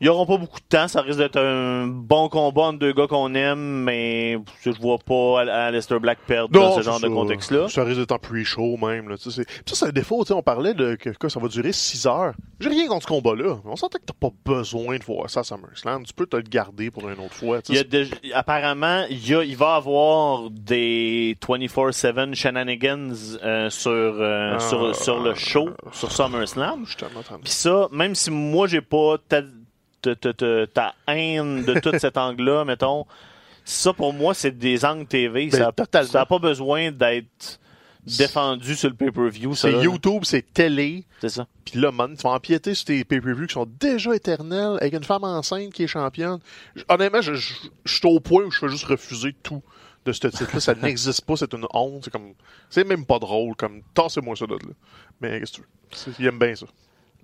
Ils 0.00 0.06
n'auront 0.06 0.26
pas 0.26 0.36
beaucoup 0.36 0.60
de 0.60 0.64
temps. 0.68 0.86
Ça 0.88 1.00
risque 1.02 1.18
d'être 1.18 1.38
un 1.38 1.86
bon 1.86 2.28
combat 2.28 2.62
entre 2.62 2.78
deux 2.78 2.92
gars 2.92 3.06
qu'on 3.06 3.34
aime, 3.34 3.82
mais 3.84 4.38
je 4.62 4.70
vois 4.80 4.98
pas 4.98 5.40
Al- 5.40 5.48
Aleister 5.50 5.98
Black 5.98 6.18
perdre 6.26 6.50
dans 6.50 6.76
ce 6.76 6.82
genre 6.82 7.00
de 7.00 7.08
contexte-là. 7.08 7.68
Ça 7.68 7.84
risque 7.84 7.98
d'être 8.00 8.12
en 8.12 8.18
pre-show 8.18 8.76
même. 8.76 9.08
Là, 9.08 9.16
ça, 9.18 9.30
c'est 9.32 9.86
un 9.86 9.90
défaut. 9.90 10.24
On 10.30 10.42
parlait 10.42 10.74
de 10.74 10.94
que, 10.94 11.10
que 11.10 11.28
ça 11.28 11.40
va 11.40 11.48
durer 11.48 11.72
6 11.72 12.06
heures. 12.06 12.32
J'ai 12.60 12.68
rien 12.68 12.86
contre 12.88 13.02
ce 13.02 13.08
combat-là. 13.08 13.56
On 13.64 13.76
sentait 13.76 13.98
que 13.98 14.04
t'as 14.04 14.14
pas 14.28 14.30
besoin 14.44 14.98
de 14.98 15.04
voir 15.04 15.28
ça 15.30 15.40
à 15.40 15.44
SummerSlam. 15.44 16.04
Tu 16.04 16.12
peux 16.12 16.26
te 16.26 16.36
le 16.36 16.42
garder 16.42 16.90
pour 16.90 17.08
une 17.08 17.18
autre 17.18 17.34
fois. 17.34 17.58
Il 17.68 17.74
y 17.76 17.78
a 18.32 18.38
apparemment, 18.38 19.04
il, 19.10 19.28
y 19.28 19.34
a, 19.34 19.42
il 19.42 19.56
va 19.56 19.74
avoir 19.76 20.50
des 20.50 21.36
24-7 21.40 22.34
shenanigans 22.34 23.12
euh, 23.42 23.70
sur, 23.70 23.90
euh, 23.90 24.54
Ah. 24.54 24.58
sur, 24.60 24.94
sur 24.94 25.20
le 25.20 25.34
show, 25.34 25.70
sur 25.92 26.10
SummerSlam. 26.12 26.86
Suis 26.86 26.96
tellement 26.96 27.22
tanné. 27.22 27.40
Puis 27.42 27.52
ça, 27.52 27.88
même 27.92 28.14
si 28.14 28.30
moi, 28.30 28.66
j'ai 28.66 28.80
pas 28.80 29.16
ta, 30.02 30.66
ta- 30.66 30.94
haine 31.06 31.64
de 31.64 31.78
tout 31.80 31.92
cet 31.98 32.16
angle-là, 32.16 32.64
mettons, 32.64 33.06
ça, 33.64 33.92
pour 33.92 34.12
moi, 34.12 34.34
c'est 34.34 34.56
des 34.56 34.84
angles 34.84 35.06
TV. 35.06 35.48
Ben, 35.50 35.72
ça 35.82 36.18
n'a 36.18 36.26
pas 36.26 36.38
besoin 36.38 36.90
d'être 36.90 37.60
défendu 38.06 38.74
sur 38.74 38.88
le 38.88 38.94
pay-per-view. 38.94 39.54
C'est. 39.54 39.72
YouTube, 39.72 40.22
c'est 40.24 40.54
télé. 40.54 41.04
C'est 41.20 41.28
ça. 41.28 41.46
Puis 41.66 41.78
là, 41.78 41.92
man, 41.92 42.14
tu 42.16 42.22
vas 42.22 42.30
empiéter 42.30 42.74
sur 42.74 42.86
tes 42.86 43.04
pay-per-views 43.04 43.46
qui 43.46 43.52
sont 43.54 43.68
déjà 43.78 44.14
éternels 44.16 44.78
avec 44.80 44.94
une 44.94 45.04
femme 45.04 45.24
enceinte 45.24 45.72
qui 45.74 45.82
est 45.82 45.88
championne. 45.88 46.38
Honnêtement, 46.88 47.20
je, 47.20 47.34
je, 47.34 47.54
je 47.84 47.94
suis 47.94 48.06
au 48.08 48.20
point 48.20 48.44
où 48.44 48.50
je 48.50 48.58
fais 48.58 48.68
juste 48.68 48.84
refuser 48.86 49.34
tout 49.42 49.62
de 50.06 50.12
ce 50.12 50.26
titre-là. 50.28 50.60
Ça 50.60 50.74
n'existe 50.82 51.22
pas, 51.26 51.36
c'est 51.36 51.52
une 51.52 51.66
honte. 51.74 52.04
C'est 52.04 52.10
comme, 52.10 52.32
c'est 52.70 52.84
même 52.84 53.04
pas 53.04 53.18
drôle. 53.18 53.54
Comme, 53.56 53.82
tassez-moi 53.92 54.34
ça 54.36 54.46
de 54.46 54.54
là. 54.54 54.58
Mais 55.20 55.40
qu'est-ce 55.40 55.52
que 55.52 55.56
tu 55.56 55.60
veux? 55.62 55.68
C'est- 55.92 56.10
Il 56.18 56.26
aime 56.26 56.38
bien 56.38 56.54
ça. 56.54 56.66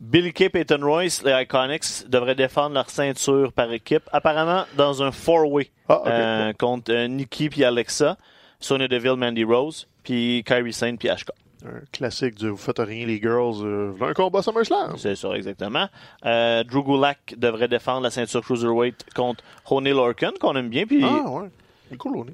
Billy 0.00 0.33
Kay, 0.33 0.48
Peyton 0.48 0.80
Royce, 0.83 1.22
les 1.22 1.33
Iconics 1.42 2.09
devraient 2.09 2.35
défendre 2.35 2.74
leur 2.74 2.90
ceinture 2.90 3.52
par 3.52 3.72
équipe, 3.72 4.02
apparemment 4.12 4.64
dans 4.76 5.02
un 5.02 5.12
four-way 5.12 5.70
Ah, 5.88 6.02
euh, 6.07 6.52
contre 6.52 6.92
euh, 6.92 7.07
Nikki 7.07 7.48
puis 7.48 7.64
Alexa, 7.64 8.16
Sonya 8.61 8.88
Deville, 8.88 9.16
Mandy 9.16 9.44
Rose, 9.44 9.87
puis 10.02 10.42
Kyrie 10.44 10.72
Sane 10.72 10.98
puis 10.98 11.09
Ashka. 11.09 11.33
Un 11.64 11.80
classique 11.92 12.35
du 12.35 12.48
Vous 12.48 12.57
faites 12.59 12.78
rien, 12.78 13.07
les 13.07 13.18
girls. 13.18 13.62
Euh, 13.64 13.92
un 14.02 14.12
combat 14.12 14.42
SummerSlam. 14.42 14.96
C'est 14.98 15.14
ça, 15.14 15.30
exactement. 15.30 15.88
Euh, 16.26 16.62
Drew 16.64 16.83
Gulak 16.85 17.35
devrait 17.38 17.68
défendre 17.68 18.02
la 18.02 18.11
ceinture 18.11 18.42
Cruiserweight 18.42 19.07
contre 19.14 19.42
Honey 19.70 19.92
Lorcan, 19.92 20.33
qu'on 20.38 20.54
aime 20.57 20.68
bien, 20.68 20.87
puis, 20.87 21.02
Ah, 21.02 21.30
ouais. 21.30 21.48
Il 21.90 21.94
est 21.94 21.96
cool, 21.96 22.26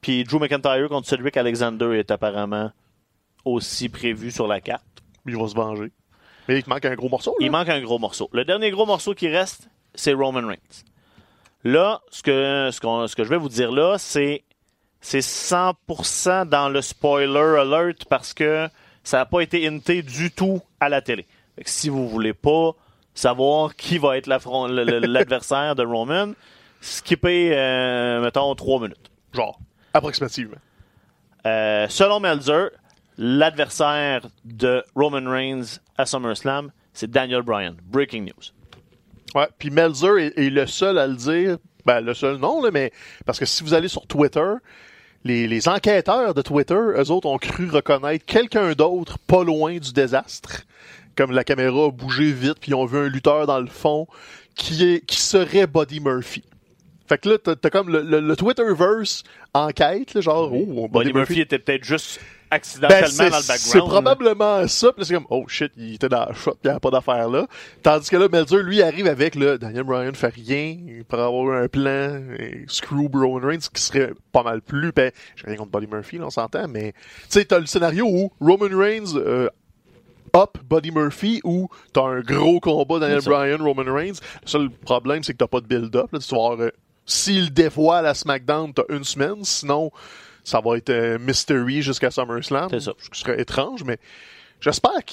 puis 0.00 0.24
Drew 0.24 0.38
McIntyre 0.38 0.88
contre 0.88 1.08
Cedric 1.08 1.36
Alexander 1.36 1.98
est 1.98 2.10
apparemment 2.10 2.70
aussi 3.44 3.88
prévu 3.90 4.30
sur 4.30 4.46
la 4.46 4.60
carte. 4.60 4.84
Il 5.26 5.36
va 5.36 5.46
se 5.48 5.54
venger. 5.54 5.90
Mais 6.50 6.58
il 6.58 6.68
manque 6.68 6.84
un 6.84 6.94
gros 6.94 7.08
morceau, 7.08 7.36
là. 7.38 7.46
Il 7.46 7.50
manque 7.52 7.68
un 7.68 7.80
gros 7.80 7.98
morceau. 7.98 8.28
Le 8.32 8.44
dernier 8.44 8.70
gros 8.72 8.86
morceau 8.86 9.14
qui 9.14 9.28
reste, 9.28 9.68
c'est 9.94 10.12
Roman 10.12 10.46
Reigns. 10.46 10.84
Là, 11.62 12.00
ce 12.10 12.22
que, 12.22 12.70
ce, 12.72 12.80
qu'on- 12.80 13.06
ce 13.06 13.14
que 13.14 13.22
je 13.22 13.28
vais 13.28 13.36
vous 13.36 13.48
dire 13.48 13.70
là, 13.70 13.96
c'est 13.98 14.42
c'est 15.02 15.20
100% 15.22 16.46
dans 16.48 16.68
le 16.68 16.82
spoiler 16.82 17.58
alert 17.60 18.04
parce 18.08 18.34
que 18.34 18.68
ça 19.04 19.18
n'a 19.18 19.26
pas 19.26 19.40
été 19.40 19.66
hinté 19.66 20.02
du 20.02 20.30
tout 20.30 20.60
à 20.80 20.88
la 20.88 21.00
télé. 21.02 21.26
Fait 21.56 21.64
que 21.64 21.70
si 21.70 21.88
vous 21.88 22.08
voulez 22.08 22.34
pas 22.34 22.72
savoir 23.14 23.76
qui 23.76 23.98
va 23.98 24.16
être 24.18 24.26
l'adversaire 24.26 25.74
de 25.76 25.84
Roman, 25.84 26.32
skippez, 26.80 27.50
euh, 27.54 28.20
mettons, 28.20 28.54
trois 28.54 28.80
minutes. 28.80 29.10
Genre, 29.32 29.58
approximativement. 29.94 30.56
Euh, 31.46 31.86
selon 31.88 32.20
Melzer, 32.20 32.70
l'adversaire 33.16 34.22
de 34.44 34.82
Roman 34.94 35.30
Reigns 35.30 35.78
à 36.00 36.06
SummerSlam, 36.06 36.72
c'est 36.92 37.10
Daniel 37.10 37.42
Bryan. 37.42 37.76
Breaking 37.84 38.22
news. 38.22 38.52
Ouais, 39.34 39.48
puis 39.58 39.70
Melzer 39.70 40.18
est, 40.18 40.38
est 40.38 40.50
le 40.50 40.66
seul 40.66 40.98
à 40.98 41.06
le 41.06 41.14
dire. 41.14 41.58
Ben, 41.86 42.00
le 42.00 42.14
seul 42.14 42.36
non, 42.36 42.62
là, 42.62 42.70
mais 42.72 42.92
parce 43.24 43.38
que 43.38 43.46
si 43.46 43.62
vous 43.62 43.74
allez 43.74 43.88
sur 43.88 44.06
Twitter, 44.06 44.52
les, 45.24 45.46
les 45.46 45.68
enquêteurs 45.68 46.34
de 46.34 46.42
Twitter, 46.42 46.74
eux 46.74 47.10
autres 47.10 47.28
ont 47.28 47.38
cru 47.38 47.70
reconnaître 47.70 48.24
quelqu'un 48.24 48.72
d'autre 48.72 49.18
pas 49.18 49.44
loin 49.44 49.78
du 49.78 49.92
désastre. 49.92 50.62
Comme 51.16 51.32
la 51.32 51.44
caméra 51.44 51.86
a 51.86 51.90
bougé 51.90 52.32
vite, 52.32 52.58
puis 52.60 52.72
ils 52.72 52.74
ont 52.74 52.86
vu 52.86 52.98
un 52.98 53.08
lutteur 53.08 53.46
dans 53.46 53.60
le 53.60 53.66
fond 53.66 54.06
qui, 54.54 54.84
est, 54.84 55.06
qui 55.06 55.20
serait 55.20 55.66
Buddy 55.66 56.00
Murphy. 56.00 56.44
Fait 57.08 57.18
que 57.18 57.30
là, 57.30 57.38
t'as 57.38 57.70
comme 57.70 57.90
le, 57.90 58.02
le, 58.02 58.20
le 58.20 58.36
Twitterverse 58.36 59.24
enquête, 59.52 60.14
là, 60.14 60.20
genre, 60.20 60.52
oh, 60.52 60.88
Buddy 60.88 61.12
Murphy 61.12 61.40
était 61.40 61.58
peut-être 61.58 61.84
juste 61.84 62.20
accidentellement 62.50 63.06
c'est- 63.08 63.30
dans 63.30 63.36
le 63.36 63.42
C'est 63.42 63.52
background. 63.78 63.90
probablement 63.90 64.68
ça. 64.68 64.92
Puis 64.92 65.04
c'est 65.06 65.14
comme, 65.14 65.26
oh 65.30 65.44
shit, 65.48 65.72
il 65.76 65.94
était 65.94 66.08
dans 66.08 66.24
la 66.26 66.32
shot, 66.34 66.56
il 66.62 66.66
n'y 66.66 66.70
avait 66.70 66.80
pas 66.80 66.90
d'affaire 66.90 67.28
là. 67.28 67.46
Tandis 67.82 68.08
que 68.10 68.16
là, 68.16 68.28
Melzer, 68.28 68.58
lui, 68.62 68.82
arrive 68.82 69.06
avec, 69.06 69.34
là, 69.34 69.56
Daniel 69.58 69.84
Bryan 69.84 70.14
fait 70.14 70.34
rien, 70.34 70.76
il 70.86 71.04
pourrait 71.04 71.22
avoir 71.22 71.56
un 71.62 71.68
plan, 71.68 72.20
et 72.38 72.64
screw 72.68 73.08
Roman 73.12 73.46
Reigns, 73.46 73.68
qui 73.72 73.82
serait 73.82 74.12
pas 74.32 74.42
mal 74.42 74.60
plus, 74.62 74.92
ben, 74.92 75.10
j'ai 75.36 75.46
rien 75.46 75.56
contre 75.56 75.70
Buddy 75.70 75.86
Murphy, 75.86 76.18
là, 76.18 76.26
on 76.26 76.30
s'entend, 76.30 76.66
mais, 76.68 76.92
tu 76.92 76.98
sais, 77.30 77.44
t'as 77.44 77.58
le 77.58 77.66
scénario 77.66 78.06
où 78.06 78.32
Roman 78.40 78.76
Reigns, 78.76 79.14
euh, 79.16 79.48
up 80.36 80.58
Buddy 80.68 80.92
Murphy 80.92 81.40
ou 81.42 81.68
t'as 81.92 82.02
un 82.02 82.20
gros 82.20 82.60
combat 82.60 83.00
Daniel 83.00 83.20
C'est. 83.22 83.30
Bryan, 83.30 83.60
Roman 83.60 83.92
Reigns. 83.92 84.20
Le 84.44 84.48
seul 84.48 84.70
problème, 84.70 85.24
c'est 85.24 85.32
que 85.32 85.38
t'as 85.38 85.48
pas 85.48 85.60
de 85.60 85.66
build-up. 85.66 86.12
Là, 86.12 86.18
tu 86.20 86.34
vas 86.34 86.40
avoir, 86.40 86.60
euh, 86.60 86.70
s'il 87.04 87.52
dévoile 87.52 88.06
à 88.06 88.14
SmackDown, 88.14 88.72
t'as 88.72 88.84
une 88.90 89.02
semaine. 89.02 89.42
Sinon, 89.42 89.90
ça 90.44 90.60
va 90.60 90.76
être 90.76 90.90
euh, 90.90 91.18
mystery 91.18 91.82
jusqu'à 91.82 92.10
SummerSlam. 92.10 92.68
C'est 92.70 92.80
ça. 92.80 92.92
Ce 93.12 93.20
serait 93.20 93.40
étrange, 93.40 93.84
mais 93.84 93.98
j'espère 94.60 95.04
que 95.04 95.12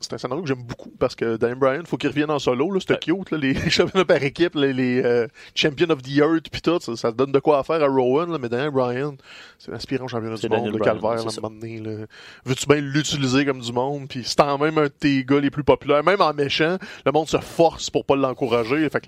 c'est 0.00 0.12
un 0.12 0.18
scénario 0.18 0.42
que 0.44 0.48
j'aime 0.48 0.62
beaucoup 0.62 0.92
parce 0.96 1.16
que 1.16 1.36
Daniel 1.36 1.58
Bryan, 1.58 1.84
faut 1.84 1.96
qu'il 1.96 2.08
revienne 2.10 2.30
en 2.30 2.38
solo. 2.38 2.70
Là, 2.70 2.78
c'était 2.78 2.94
Ouais. 3.10 3.18
cute. 3.18 3.32
Là, 3.32 3.38
les 3.38 3.54
championnats 3.70 4.04
par 4.04 4.22
équipe, 4.22 4.54
les, 4.54 4.72
les 4.72 5.02
euh, 5.04 5.26
Champions 5.56 5.90
of 5.90 6.02
the 6.02 6.18
Earth, 6.18 6.50
puis 6.52 6.60
tout, 6.60 6.78
ça, 6.80 6.94
ça 6.94 7.10
donne 7.10 7.32
de 7.32 7.40
quoi 7.40 7.58
à 7.58 7.64
faire 7.64 7.82
à 7.82 7.88
Rowan. 7.88 8.30
Là, 8.30 8.38
mais 8.38 8.48
Daniel 8.48 8.70
Bryan, 8.70 9.16
c'est 9.58 9.72
l'aspirant 9.72 10.06
championnat 10.06 10.36
du 10.36 10.48
monde, 10.48 10.72
le 10.72 10.78
calvaire, 10.78 11.10
à 11.10 11.20
un 11.20 11.24
moment 11.42 11.50
donné, 11.50 11.80
là. 11.80 12.06
Veux-tu 12.44 12.66
bien 12.66 12.80
l'utiliser 12.80 13.44
comme 13.44 13.58
du 13.60 13.72
monde? 13.72 14.06
Puis 14.08 14.22
c'est 14.24 14.40
en 14.40 14.56
même 14.56 14.78
un 14.78 14.84
de 14.84 14.88
tes 14.88 15.24
gars 15.24 15.40
les 15.40 15.50
plus 15.50 15.64
populaires, 15.64 16.04
même 16.04 16.20
en 16.20 16.32
méchant, 16.32 16.78
le 17.04 17.10
monde 17.10 17.26
se 17.28 17.38
force 17.38 17.90
pour 17.90 18.04
pas 18.04 18.14
l'encourager. 18.14 18.88
Fait 18.90 19.02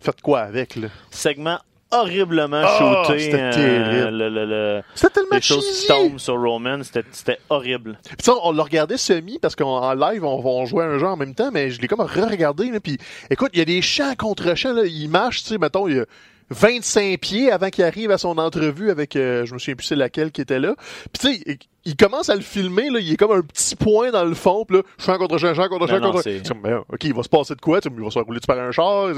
faites 0.00 0.20
quoi 0.22 0.40
avec, 0.40 0.74
là? 0.74 0.88
Segment 1.12 1.60
horriblement 1.92 2.62
Ah, 2.64 3.04
shooté. 3.06 3.18
c'était 3.20 3.40
euh, 3.40 3.52
terrible. 3.52 4.16
le, 4.16 4.28
le, 4.28 4.44
le- 4.46 4.82
C'était 4.94 5.14
tellement 5.14 5.36
les 5.36 5.40
choses 5.42 5.80
qui 5.80 5.86
tombent 5.86 6.18
sur 6.18 6.40
Roman, 6.40 6.82
c'était 6.82 7.04
c'était 7.12 7.38
horrible. 7.50 7.98
Puis 8.04 8.16
ça, 8.22 8.32
on 8.42 8.52
l'a 8.52 8.62
regardé 8.62 8.96
semi 8.96 9.38
parce 9.38 9.54
qu'en 9.54 9.94
live, 9.94 10.24
on, 10.24 10.40
on 10.44 10.64
jouait 10.66 10.84
un 10.84 10.98
jeu 10.98 11.06
en 11.06 11.16
même 11.16 11.34
temps, 11.34 11.50
mais 11.52 11.70
je 11.70 11.80
l'ai 11.80 11.88
comme 11.88 12.00
re-regardé. 12.00 12.70
là, 12.70 12.80
Puis 12.80 12.98
écoute, 13.30 13.50
il 13.52 13.58
y 13.58 13.62
a 13.62 13.66
des 13.66 13.82
champs 13.82 14.14
contre 14.16 14.54
champs. 14.56 14.72
Là, 14.72 14.82
il 14.84 15.08
marche, 15.08 15.42
tu 15.42 15.48
sais, 15.50 15.58
mettons, 15.58 15.86
il 15.88 15.96
y 15.96 16.00
a 16.00 16.04
25 16.50 17.18
pieds 17.18 17.50
avant 17.50 17.70
qu'il 17.70 17.82
arrive 17.84 18.10
à 18.10 18.18
son 18.18 18.36
entrevue 18.36 18.90
avec, 18.90 19.16
euh, 19.16 19.46
je 19.46 19.54
me 19.54 19.58
souviens 19.58 19.74
plus 19.74 19.86
c'est 19.86 19.96
laquelle 19.96 20.30
qui 20.32 20.40
était 20.42 20.58
là. 20.58 20.74
Puis 21.12 21.34
tu 21.34 21.34
sais, 21.44 21.58
il, 21.84 21.96
commence 21.96 22.28
à 22.28 22.34
le 22.34 22.42
filmer, 22.42 22.90
là, 22.90 22.98
il 23.00 23.12
est 23.12 23.16
comme 23.16 23.32
un 23.32 23.40
petit 23.42 23.74
point 23.74 24.10
dans 24.10 24.24
le 24.24 24.34
fond, 24.34 24.64
puis 24.66 24.76
là, 24.76 24.82
champ 24.98 25.16
contre 25.16 25.38
champ, 25.38 25.54
champ 25.54 25.68
contre 25.68 25.86
Non, 25.86 25.94
champ 25.94 26.00
non, 26.00 26.12
contre 26.12 26.48
comme, 26.48 26.60
ben, 26.62 26.82
ok, 26.92 27.04
il 27.04 27.14
va 27.14 27.22
se 27.22 27.28
passer 27.30 27.54
de 27.54 27.60
quoi? 27.60 27.80
Il 27.84 27.90
va 28.02 28.10
se 28.10 28.12
faire 28.14 28.24
rouler 28.24 28.40
par 28.46 28.58
un 28.58 28.70
char. 28.70 29.08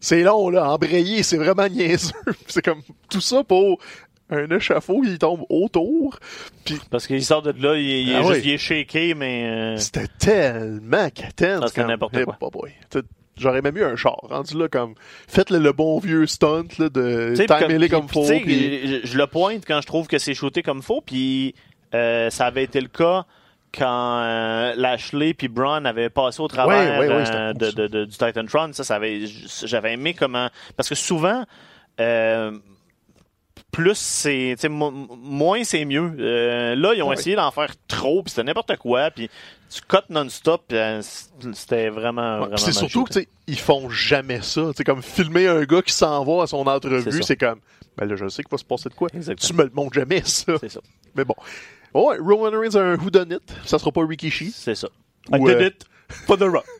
C'est- 0.00 0.22
long, 0.22 0.48
là, 0.50 0.70
embrayé, 0.70 1.22
c'est 1.22 1.36
vraiment 1.36 1.68
niaiseux. 1.68 2.12
c'est 2.46 2.64
comme 2.64 2.82
tout 3.10 3.20
ça 3.20 3.44
pour 3.44 3.78
un 4.30 4.48
échafaud 4.50 5.02
qui 5.02 5.18
tombe 5.18 5.44
autour. 5.48 6.18
Puis 6.64 6.78
Parce 6.90 7.06
qu'il 7.06 7.24
sort 7.24 7.42
de 7.42 7.50
là, 7.50 7.76
il, 7.76 7.84
il 7.84 8.10
est 8.10 8.14
Ah 8.16 8.22
juste 8.22 8.44
il 8.44 8.50
est 8.52 8.58
shaké, 8.58 9.14
mais 9.14 9.44
euh, 9.44 9.76
C'était 9.76 10.06
tellement. 10.18 11.08
Ah, 11.08 11.10
c'était 11.66 11.80
comme, 11.80 11.86
n'importe 11.88 12.16
eh, 12.18 12.24
quoi. 12.24 12.38
bah 12.40 13.02
J'aurais 13.36 13.62
même 13.62 13.76
eu 13.76 13.84
un 13.84 13.96
char. 13.96 14.18
Rendu 14.22 14.58
là, 14.58 14.68
comme, 14.68 14.94
faites 15.26 15.48
le, 15.48 15.58
le 15.58 15.72
bon 15.72 15.98
vieux 15.98 16.26
stunt, 16.26 16.66
là, 16.78 16.90
de 16.90 17.32
timer 17.34 17.88
comme 17.88 18.06
puis, 18.06 18.14
faut. 18.14 18.26
Je, 18.26 19.00
je 19.02 19.16
le 19.18 19.26
pointe 19.26 19.64
quand 19.66 19.80
je 19.80 19.86
trouve 19.86 20.08
que 20.08 20.18
c'est 20.18 20.34
shooté 20.34 20.62
comme 20.62 20.82
faux, 20.82 21.00
puis 21.00 21.54
euh, 21.94 22.28
ça 22.28 22.46
avait 22.46 22.64
été 22.64 22.80
le 22.82 22.88
cas 22.88 23.24
quand 23.76 24.20
euh, 24.22 24.74
Lashley 24.76 25.34
puis 25.34 25.48
Braun 25.48 25.84
avaient 25.84 26.10
passé 26.10 26.40
au 26.40 26.48
travers 26.48 27.00
euh, 27.00 27.52
de, 27.52 27.70
de- 27.70 27.86
de- 27.86 28.04
du 28.04 28.10
Titantron. 28.16 28.72
Ça, 28.72 28.84
ça 28.84 28.96
avait, 28.96 29.22
j'avais 29.64 29.92
aimé 29.94 30.14
comment 30.14 30.48
parce 30.76 30.88
que 30.88 30.94
souvent. 30.94 31.44
euh, 32.00 32.58
plus 33.72 33.94
c'est, 33.94 34.56
mo- 34.68 34.90
moins 34.90 35.62
c'est 35.62 35.84
mieux. 35.84 36.08
Là, 36.74 36.92
ils 36.94 37.02
ont 37.04 37.12
essayé 37.12 37.36
d'en 37.36 37.52
faire 37.52 37.70
trop, 37.86 38.20
puis 38.24 38.30
c'était 38.30 38.42
n'importe 38.42 38.76
quoi, 38.78 39.12
puis 39.12 39.30
tu 39.72 39.80
cut 39.82 39.98
non-stop, 40.08 40.64
puis, 40.66 40.76
c'était 41.52 41.88
vraiment, 41.88 42.32
Ouais, 42.32 42.38
vraiment. 42.40 42.54
puis 42.56 42.64
c'est 42.64 42.72
surtout 42.72 43.04
que, 43.04 43.20
ils 43.46 43.58
font 43.58 43.88
jamais 43.88 44.42
ça. 44.42 44.72
Sais, 44.76 44.82
comme 44.82 45.02
filmer 45.02 45.46
un 45.46 45.62
gars 45.62 45.82
qui 45.82 45.92
s'en 45.92 46.24
va 46.24 46.42
à 46.42 46.46
son 46.48 46.64
C'est 46.64 46.70
entrevue, 46.70 47.22
c'est 47.22 47.36
comme, 47.36 47.60
ben 47.96 48.06
là, 48.06 48.16
je 48.16 48.26
sais 48.28 48.42
qu'il 48.42 48.50
va 48.50 48.58
se 48.58 48.64
passer 48.64 48.88
de 48.88 48.94
quoi. 48.94 49.08
Exactement. 49.14 49.46
Tu 49.48 49.54
me 49.54 49.62
le 49.62 49.70
montres 49.72 49.94
jamais, 49.94 50.22
ça. 50.24 50.54
C'est 50.58 50.68
ça. 50.70 50.80
Mais 51.14 51.24
bon. 51.24 51.36
Ouais, 51.94 52.16
Roman 52.18 52.50
Reigns 52.58 52.76
a 52.76 52.80
un 52.80 52.96
whodunit. 52.96 53.38
Ça 53.64 53.78
sera 53.78 53.90
pas 53.92 54.06
Rikishi. 54.06 54.52
C'est 54.54 54.74
ça. 54.74 54.88
Ou, 55.32 55.48
I 55.48 55.54
did 55.54 55.62
euh, 55.62 55.66
it 55.68 55.84
for 56.26 56.36
the 56.38 56.42
rock. 56.44 56.64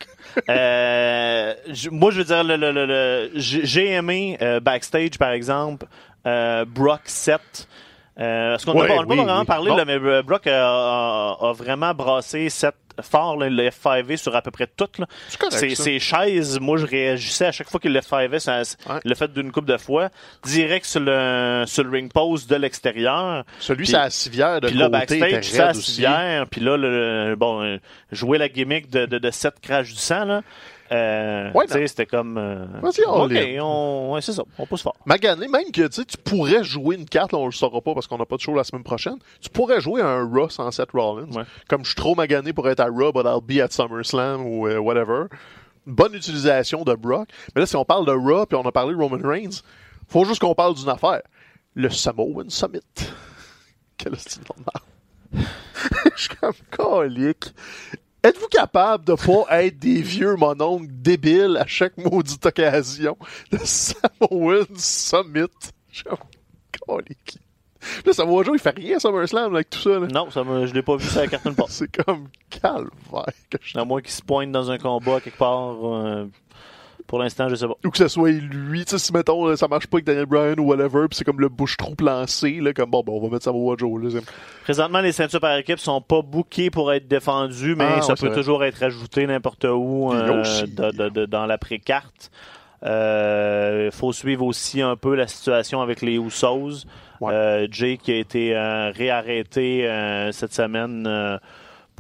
Euh, 0.49 1.55
moi, 1.91 2.13
je 2.13 2.19
veux 2.19 2.25
dire, 2.25 2.45
le, 2.45 2.55
le- 2.55 2.71
le- 2.71 2.87
le- 2.87 3.31
j'ai 3.35 3.89
aimé 3.91 4.39
euh, 4.41 4.61
backstage, 4.61 5.19
par 5.19 5.31
exemple, 5.33 5.87
euh, 6.25 6.65
Brock 6.65 7.01
7. 7.07 7.41
Euh, 8.21 8.53
parce 8.53 8.65
qu'on 8.65 8.75
n'a 8.75 8.81
Ouais, 8.83 8.87
pas, 8.87 8.95
n'a 8.95 9.03
pas 9.03 9.07
oui, 9.09 9.17
vraiment 9.17 9.41
oui. 9.41 9.47
parlé, 9.47 9.75
là, 9.75 9.85
mais 9.85 9.95
euh, 9.99 10.23
Brock 10.23 10.47
a, 10.47 10.69
a- 11.33 11.37
a 11.49 11.53
vraiment 11.53 11.93
brassé 11.95 12.49
7 12.49 12.73
fort, 13.03 13.37
là, 13.37 13.49
le 13.49 13.69
F5V 13.69 14.17
sur 14.17 14.35
à 14.35 14.43
peu 14.43 14.51
près 14.51 14.67
tout. 14.67 14.89
Là. 14.99 15.07
C'est 15.29 15.39
correct, 15.41 15.75
ses 15.77 15.99
chaises, 15.99 16.59
moi, 16.61 16.77
je 16.79 16.87
réagissais 16.87 17.47
à 17.47 17.53
chaque 17.53 17.69
fois 17.69 17.81
qu'il 17.81 17.93
le 17.93 18.01
F5V, 18.01 18.39
ça, 18.39 18.63
Ouais. 18.89 19.01
le 19.05 19.15
fait 19.15 19.33
d'une 19.33 19.53
coupe 19.53 19.67
de 19.67 19.77
fois, 19.77 20.09
direct 20.45 20.85
sur 20.87 21.01
le, 21.01 21.65
sur 21.67 21.85
le 21.85 21.91
ring 21.91 22.13
post 22.13 22.49
de 22.51 22.57
l'extérieur. 22.57 23.45
Celui, 23.59 23.87
c'est 23.87 23.97
à 23.97 24.11
civière 24.11 24.61
de 24.61 24.69
Puis 24.69 24.77
là, 24.77 24.89
backstage, 24.89 25.45
ça, 25.45 25.69
à 25.69 25.75
civière. 25.75 26.47
Puis 26.51 26.61
là, 26.61 26.77
le, 26.77 27.35
bon, 27.37 27.79
jouer 28.13 28.39
la 28.39 28.49
gimmick 28.49 28.91
de, 28.91 29.07
de, 29.07 29.19
de 29.19 29.31
7 29.31 29.55
crash 29.61 29.91
du 29.91 29.97
sang, 29.97 30.25
là. 30.25 30.43
Euh, 30.93 31.53
Ouais, 31.53 31.67
sais, 31.69 31.87
c'était 31.87 32.07
comme. 32.07 32.37
euh, 32.37 32.67
Vas-y, 32.83 33.05
on 33.07 33.23
OK, 33.25 33.31
l'est. 33.31 33.61
on, 33.61 34.13
ouais, 34.13 34.21
c'est 34.23 34.33
ça. 34.33 34.43
On 34.59 34.67
pousse 34.67 34.83
fort. 34.83 34.97
Magané, 35.07 35.47
même 35.47 35.71
que 35.73 35.87
tu 35.87 35.93
sais, 36.01 36.05
tu 36.05 36.17
pourrais 36.17 36.65
jouer 36.65 36.97
une 36.97 37.05
carte, 37.09 37.33
là, 37.33 37.39
on 37.39 37.47
le 37.47 37.53
saura 37.53 37.81
pas 37.81 37.95
parce 37.95 38.07
qu'on 38.09 38.19
n'a 38.19 38.27
pas 38.27 38.37
de 38.37 38.41
show 38.41 38.55
la 38.55 38.65
semaine 38.65 38.83
prochaine. 38.83 39.17
Tu 39.41 39.49
pourrais 39.51 39.81
jouer 39.81 40.03
un 40.03 40.25
Raw 40.29 40.49
sans 40.49 40.71
Seth 40.73 40.91
Rollins. 40.93 41.31
Ouais. 41.33 41.45
Comme 41.69 41.83
je 41.85 41.91
suis 41.91 41.97
trop 41.97 42.15
magané 42.15 42.53
pour 42.53 42.69
être 42.69 42.81
à 42.81 42.87
Raw, 42.87 43.13
but 43.13 43.25
I'll 43.25 43.41
be 43.41 43.61
at 43.63 43.69
SummerSlam 43.71 44.45
ou 44.47 44.67
euh, 44.67 44.79
whatever. 44.79 45.27
Bonne 45.87 46.15
utilisation 46.15 46.83
de 46.85 46.95
Brock. 46.95 47.29
Mais 47.55 47.61
là, 47.61 47.67
si 47.67 47.77
on 47.77 47.85
parle 47.85 48.05
de 48.07 48.13
Raw 48.13 48.47
puis 48.47 48.57
on 48.57 48.67
a 48.67 48.73
parlé 48.73 48.93
de 48.95 48.99
Roman 49.01 49.19
Reigns, 49.23 49.63
faut 50.09 50.25
juste 50.25 50.41
qu'on 50.41 50.55
parle 50.55 50.75
d'une 50.75 50.89
affaire. 50.89 51.23
Le 51.75 51.89
Samoan 51.89 52.51
Summit. 52.51 52.81
Quel 53.97 54.17
style 54.19 54.43
normal. 54.49 55.47
Je 56.17 56.21
suis 56.21 56.29
comme 56.41 56.53
colique. 56.71 57.45
Êtes-vous 58.23 58.49
capable 58.49 59.05
de 59.07 59.15
pas 59.15 59.47
être 59.51 59.79
des 59.79 60.03
vieux 60.03 60.37
mononcles 60.37 60.89
débiles 60.91 61.57
à 61.59 61.67
chaque 61.67 61.97
maudite 61.97 62.45
occasion? 62.45 63.17
Le 63.51 63.59
Samoan 63.65 64.67
Summit? 64.77 65.47
Là, 68.05 68.13
Samoa 68.13 68.45
Joe, 68.45 68.57
il 68.57 68.61
fait 68.61 68.77
rien 68.77 68.97
à 68.99 69.01
SummerSlam 69.01 69.55
avec 69.55 69.71
tout 69.71 69.79
ça. 69.79 69.99
là. 69.99 70.07
Non, 70.07 70.31
ça 70.31 70.45
me, 70.45 70.67
je 70.67 70.75
l'ai 70.75 70.83
pas 70.83 70.97
vu 70.97 71.09
la 71.17 71.27
carte 71.29 71.47
nulle 71.47 71.55
part. 71.55 71.67
C'est 71.71 71.91
comme 72.05 72.29
calvaire 72.51 73.25
que 73.49 73.57
je 73.63 73.79
À 73.79 73.85
moins 73.87 74.03
qu'il 74.03 74.11
se 74.11 74.21
pointe 74.23 74.53
dans 74.53 74.71
un 74.71 74.77
combat 74.77 75.21
quelque 75.21 75.39
part. 75.39 75.77
euh, 75.83 76.27
pour 77.11 77.19
l'instant, 77.19 77.49
je 77.49 77.57
sais 77.57 77.67
pas. 77.67 77.75
ou 77.85 77.91
que 77.91 77.99
ce 77.99 78.07
soit 78.09 78.31
lui, 78.31 78.85
tu 78.85 78.93
sais, 78.93 78.99
si 78.99 79.13
mettons, 79.13 79.45
là, 79.47 79.57
ça 79.57 79.67
marche 79.67 79.89
pas 79.89 79.97
avec 79.97 80.07
Daniel 80.07 80.27
Bryan 80.27 80.59
ou 80.61 80.63
whatever, 80.65 81.09
puis 81.09 81.17
c'est 81.19 81.25
comme 81.25 81.41
le 81.41 81.49
bouche-trou 81.49 81.95
lancé, 82.01 82.61
là, 82.61 82.73
comme 82.73 82.89
bon, 82.91 83.03
ben, 83.05 83.13
on 83.13 83.21
va 83.21 83.29
mettre 83.31 83.45
Samoa 83.45 83.75
Joe, 83.77 84.01
là. 84.15 84.21
Présentement, 84.63 85.01
les 85.01 85.11
ceintures 85.13 85.41
par 85.41 85.57
équipe 85.57 85.81
sont 85.81 86.01
pas 86.01 86.23
bookées 86.23 86.71
pour 86.71 86.93
être 86.93 87.09
défendues, 87.09 87.75
mais 87.77 87.85
Ah, 87.97 88.01
ça 88.03 88.13
ouais, 88.15 88.29
peut 88.29 88.35
toujours 88.35 88.63
être 88.65 88.81
ajouté 88.83 89.27
n'importe 89.27 89.65
où 89.65 90.13
euh, 90.13 90.41
aussi- 90.41 90.69
de- 90.73 90.93
de- 90.93 91.09
de- 91.09 91.27
dans 91.27 91.47
l'après-carte. 91.47 92.31
Il 92.83 93.91
faut 93.93 94.13
suivre 94.13 94.45
aussi 94.47 94.81
un 94.81 94.97
peu 94.97 95.15
la 95.15 95.27
situation 95.27 95.83
avec 95.83 96.03
les 96.03 96.15
Usos. 96.17 96.87
Ouais. 97.21 97.33
Euh, 97.35 97.67
Jay 97.71 97.99
qui 98.03 98.13
a 98.13 98.17
été 98.17 98.57
euh, 98.57 98.91
réarrêté 98.97 99.87
euh, 99.87 100.33
cette 100.33 100.55
semaine 100.55 101.05
euh, 101.07 101.37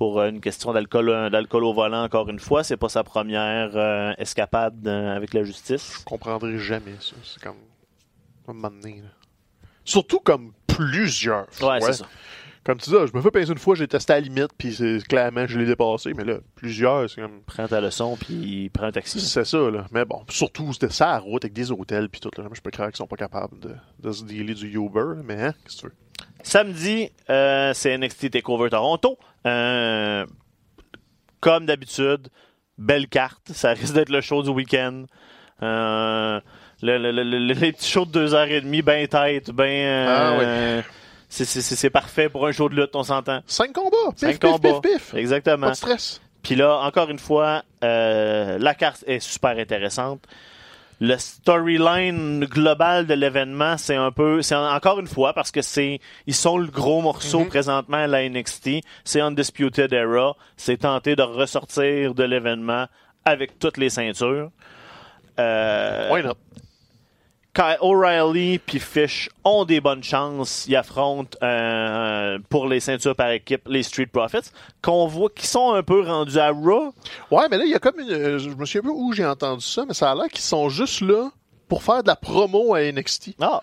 pour 0.00 0.22
une 0.22 0.40
question 0.40 0.72
d'alcool 0.72 1.10
euh, 1.10 1.28
d'alcool 1.28 1.62
au 1.62 1.74
volant 1.74 2.02
encore 2.02 2.30
une 2.30 2.38
fois. 2.38 2.64
C'est 2.64 2.78
pas 2.78 2.88
sa 2.88 3.04
première 3.04 3.76
euh, 3.76 4.14
escapade 4.16 4.88
euh, 4.88 5.14
avec 5.14 5.34
la 5.34 5.44
justice. 5.44 5.98
Je 5.98 6.04
comprendrai 6.06 6.58
jamais 6.58 6.94
ça. 7.00 7.14
C'est 7.22 7.42
comme. 7.42 7.58
Un 8.48 8.54
moment 8.54 8.70
donné, 8.70 9.02
là. 9.02 9.10
Surtout 9.84 10.18
comme 10.18 10.52
plusieurs 10.66 11.46
fois. 11.50 11.74
Ouais, 11.74 11.80
c'est 11.82 11.92
ça. 11.92 12.06
Comme 12.64 12.78
tu 12.78 12.88
dis, 12.88 12.96
ah, 12.98 13.04
je 13.04 13.14
me 13.14 13.20
fais 13.20 13.30
pincer 13.30 13.52
une 13.52 13.58
fois, 13.58 13.74
j'ai 13.74 13.88
testé 13.88 14.14
à 14.14 14.16
la 14.16 14.22
limite, 14.22 14.52
puis 14.56 14.74
c'est 14.74 15.06
clairement, 15.06 15.46
je 15.46 15.58
l'ai 15.58 15.66
dépassé, 15.66 16.14
mais 16.14 16.24
là, 16.24 16.38
plusieurs, 16.54 17.10
c'est 17.10 17.20
comme. 17.20 17.42
Prends 17.44 17.68
ta 17.68 17.82
leçon 17.82 18.16
puis 18.16 18.70
prends 18.70 18.86
un 18.86 18.92
taxi. 18.92 19.20
C'est 19.20 19.44
ça, 19.44 19.70
là. 19.70 19.86
Mais 19.92 20.06
bon, 20.06 20.24
surtout, 20.30 20.72
c'était 20.72 20.88
ça 20.88 21.10
à 21.10 21.12
la 21.12 21.18
route 21.18 21.44
avec 21.44 21.52
des 21.52 21.70
hôtels, 21.70 22.08
puis 22.08 22.22
tout, 22.22 22.30
là. 22.38 22.48
Je 22.50 22.60
peux 22.62 22.70
croire 22.70 22.88
qu'ils 22.88 22.96
sont 22.96 23.06
pas 23.06 23.16
capables 23.16 23.58
de, 23.58 23.74
de 23.98 24.12
se 24.12 24.24
dealer 24.24 24.54
du 24.54 24.74
Uber, 24.74 25.20
mais 25.22 25.42
hein, 25.42 25.54
qu'est-ce 25.62 25.76
que 25.76 25.80
tu 25.80 25.86
veux? 25.88 25.94
Samedi, 26.42 27.10
euh, 27.28 27.72
c'est 27.74 27.96
NXT 27.96 28.30
TakeOver 28.30 28.70
Toronto. 28.70 29.18
Euh, 29.46 30.24
comme 31.40 31.66
d'habitude, 31.66 32.28
belle 32.78 33.08
carte. 33.08 33.52
Ça 33.52 33.70
risque 33.70 33.94
d'être 33.94 34.10
le 34.10 34.20
show 34.20 34.42
du 34.42 34.50
week-end. 34.50 35.04
Euh, 35.62 36.40
le, 36.82 36.98
le- 36.98 37.12
le- 37.12 37.22
le- 37.22 37.38
les 37.38 37.72
petits 37.72 37.90
shows 37.90 38.06
de 38.06 38.10
deux 38.12 38.34
heures 38.34 38.48
et 38.50 38.60
demie, 38.60 38.82
ben 38.82 39.06
tête, 39.06 39.50
ben. 39.50 39.64
euh, 39.68 40.82
c'est- 41.28 41.90
parfait 41.90 42.28
pour 42.28 42.46
un 42.46 42.52
show 42.52 42.68
de 42.68 42.74
lutte, 42.74 42.94
on 42.96 43.02
s'entend. 43.02 43.40
Cinq 43.46 43.72
combats! 43.72 43.96
Pif, 44.10 44.18
Cinq 44.20 44.40
pif, 44.40 44.50
combats. 44.50 44.80
pif, 44.80 44.92
pif! 44.92 45.14
Exactement. 45.14 45.66
Pas 45.66 45.72
de 45.72 45.76
stress. 45.76 46.20
Puis 46.42 46.54
là, 46.54 46.78
encore 46.78 47.10
une 47.10 47.18
fois, 47.18 47.62
la 47.82 48.74
carte 48.74 49.04
est 49.06 49.20
super 49.20 49.58
intéressante. 49.58 50.24
Le 51.02 51.16
storyline 51.16 52.44
global 52.44 53.06
de 53.06 53.14
l'événement, 53.14 53.78
c'est 53.78 53.96
un 53.96 54.12
peu, 54.12 54.42
c'est 54.42 54.54
en- 54.54 54.70
encore 54.74 55.00
une 55.00 55.06
fois 55.06 55.32
parce 55.32 55.50
que 55.50 55.62
c'est, 55.62 55.98
ils 56.26 56.34
sont 56.34 56.58
le 56.58 56.66
gros 56.66 57.00
morceau 57.00 57.40
Mhm. 57.40 57.48
présentement 57.48 57.96
à 57.96 58.06
la 58.06 58.22
NXT. 58.22 58.82
C'est 59.04 59.20
Undisputed 59.22 59.92
Era. 59.94 60.36
C'est 60.58 60.76
tenter 60.78 61.16
de 61.16 61.22
ressortir 61.22 62.14
de 62.14 62.22
l'événement 62.24 62.86
avec 63.24 63.58
toutes 63.58 63.78
les 63.78 63.88
ceintures. 63.88 64.50
Euh, 65.38 66.10
Why 66.12 66.22
not? 66.22 66.34
Kyle 67.52 67.76
O'Reilly 67.80 68.58
puis 68.60 68.78
Fish 68.78 69.28
ont 69.44 69.64
des 69.64 69.80
bonnes 69.80 70.04
chances. 70.04 70.66
Ils 70.68 70.76
affrontent 70.76 71.36
euh, 71.42 72.38
pour 72.48 72.68
les 72.68 72.78
ceintures 72.80 73.16
par 73.16 73.30
équipe 73.30 73.62
les 73.66 73.82
Street 73.82 74.06
Profits, 74.06 74.50
qu'on 74.82 75.06
voit 75.08 75.30
qui 75.34 75.46
sont 75.46 75.72
un 75.72 75.82
peu 75.82 76.02
rendus 76.06 76.38
à 76.38 76.50
Raw. 76.50 76.94
Ouais, 77.30 77.46
mais 77.50 77.58
là, 77.58 77.64
il 77.64 77.70
y 77.70 77.74
a 77.74 77.78
comme 77.80 77.98
une. 77.98 78.10
euh, 78.10 78.38
Je 78.38 78.50
me 78.50 78.64
souviens 78.64 78.82
pas 78.90 78.94
où 78.94 79.12
j'ai 79.12 79.26
entendu 79.26 79.64
ça, 79.64 79.84
mais 79.86 79.94
ça 79.94 80.12
a 80.12 80.14
l'air 80.14 80.28
qu'ils 80.28 80.40
sont 80.42 80.68
juste 80.68 81.00
là 81.00 81.30
pour 81.68 81.82
faire 81.82 82.02
de 82.02 82.08
la 82.08 82.16
promo 82.16 82.74
à 82.74 82.82
NXT. 82.82 83.34
Ah, 83.40 83.62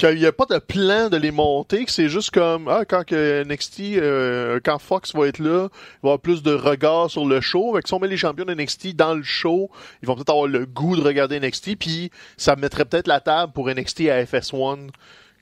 Qu'il 0.00 0.16
n'y 0.16 0.24
a 0.24 0.32
pas 0.32 0.46
de 0.46 0.58
plan 0.58 1.10
de 1.10 1.18
les 1.18 1.30
monter, 1.30 1.84
que 1.84 1.90
c'est 1.90 2.08
juste 2.08 2.30
comme 2.30 2.68
ah, 2.68 2.86
quand 2.88 3.04
que 3.04 3.44
NXT, 3.44 3.98
euh, 3.98 4.58
quand 4.64 4.78
Fox 4.78 5.14
va 5.14 5.28
être 5.28 5.40
là, 5.40 5.68
il 5.68 6.02
va 6.02 6.12
avoir 6.12 6.20
plus 6.20 6.42
de 6.42 6.54
regard 6.54 7.10
sur 7.10 7.26
le 7.26 7.42
show. 7.42 7.74
Fait 7.74 7.82
que 7.82 7.88
si 7.88 7.92
on 7.92 7.98
met 7.98 8.08
les 8.08 8.16
champions 8.16 8.46
de 8.46 8.54
NXT 8.54 8.96
dans 8.96 9.12
le 9.12 9.22
show, 9.22 9.70
ils 10.02 10.06
vont 10.06 10.14
peut-être 10.14 10.30
avoir 10.30 10.46
le 10.46 10.64
goût 10.64 10.96
de 10.96 11.02
regarder 11.02 11.38
NXT, 11.38 11.76
puis 11.76 12.10
ça 12.38 12.56
mettrait 12.56 12.86
peut-être 12.86 13.08
la 13.08 13.20
table 13.20 13.52
pour 13.52 13.68
NXT 13.68 14.08
à 14.08 14.24
FS1 14.24 14.88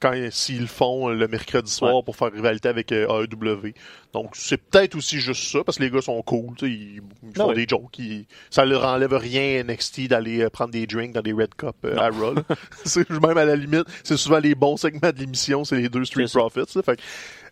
quand 0.01 0.15
s'ils 0.31 0.61
le 0.63 0.67
font 0.67 1.09
le 1.09 1.29
mercredi 1.29 1.71
soir 1.71 2.03
pour 2.05 2.17
faire 2.17 2.33
rivalité 2.33 2.69
avec 2.69 2.93
euh, 2.93 3.25
AEW. 3.25 3.73
Donc 4.13 4.31
c'est 4.35 4.57
peut-être 4.57 4.95
aussi 4.97 5.19
juste 5.21 5.51
ça, 5.51 5.63
parce 5.65 5.79
que 5.79 5.83
les 5.83 5.91
gars 5.91 6.01
sont 6.01 6.21
cool, 6.23 6.55
ils, 6.63 7.01
ils 7.23 7.35
font 7.37 7.53
des 7.53 7.67
jokes, 7.69 7.99
ils- 7.99 8.27
ça 8.51 8.65
leur 8.65 8.85
enlève 8.87 9.13
rien 9.15 9.63
NXT 9.65 10.09
d'aller 10.09 10.41
euh, 10.43 10.51
prendre 10.51 10.71
des 10.73 10.87
drinks 10.87 11.13
dans 11.13 11.21
des 11.21 11.33
Red 11.33 11.55
Cup 11.57 11.77
euh, 11.85 11.97
à 11.99 12.11
c'est 12.85 13.09
même 13.11 13.37
à 13.39 13.45
la 13.45 13.57
limite, 13.57 13.85
c'est 14.05 14.17
souvent 14.17 14.39
les 14.39 14.55
bons 14.55 14.77
segments 14.77 15.11
de 15.11 15.19
l'émission, 15.19 15.65
c'est 15.65 15.77
les 15.77 15.89
deux 15.89 16.05
Street. 16.05 16.25
Profits. 16.33 16.61
là. 16.77 16.83
Fait 16.83 16.99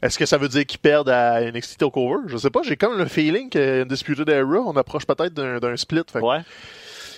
est-ce 0.03 0.19
que 0.19 0.27
ça 0.27 0.37
veut 0.39 0.49
dire 0.49 0.65
qu'ils 0.67 0.79
perdent 0.81 1.09
à 1.09 1.41
NXT 1.51 1.79
Takeover? 1.79 2.23
Je 2.27 2.37
sais 2.37 2.51
pas, 2.51 2.61
j'ai 2.63 2.77
comme 2.77 2.97
le 2.99 3.07
feeling 3.07 3.49
que 3.51 3.83
Undisputed 3.83 4.29
Era, 4.29 4.59
on 4.61 4.77
approche 4.77 5.07
peut-être 5.07 5.33
d'un 5.35 5.59
d'un 5.59 5.77
split. 5.77 6.03
Fait 6.11 6.21
Ouais. 6.21 6.41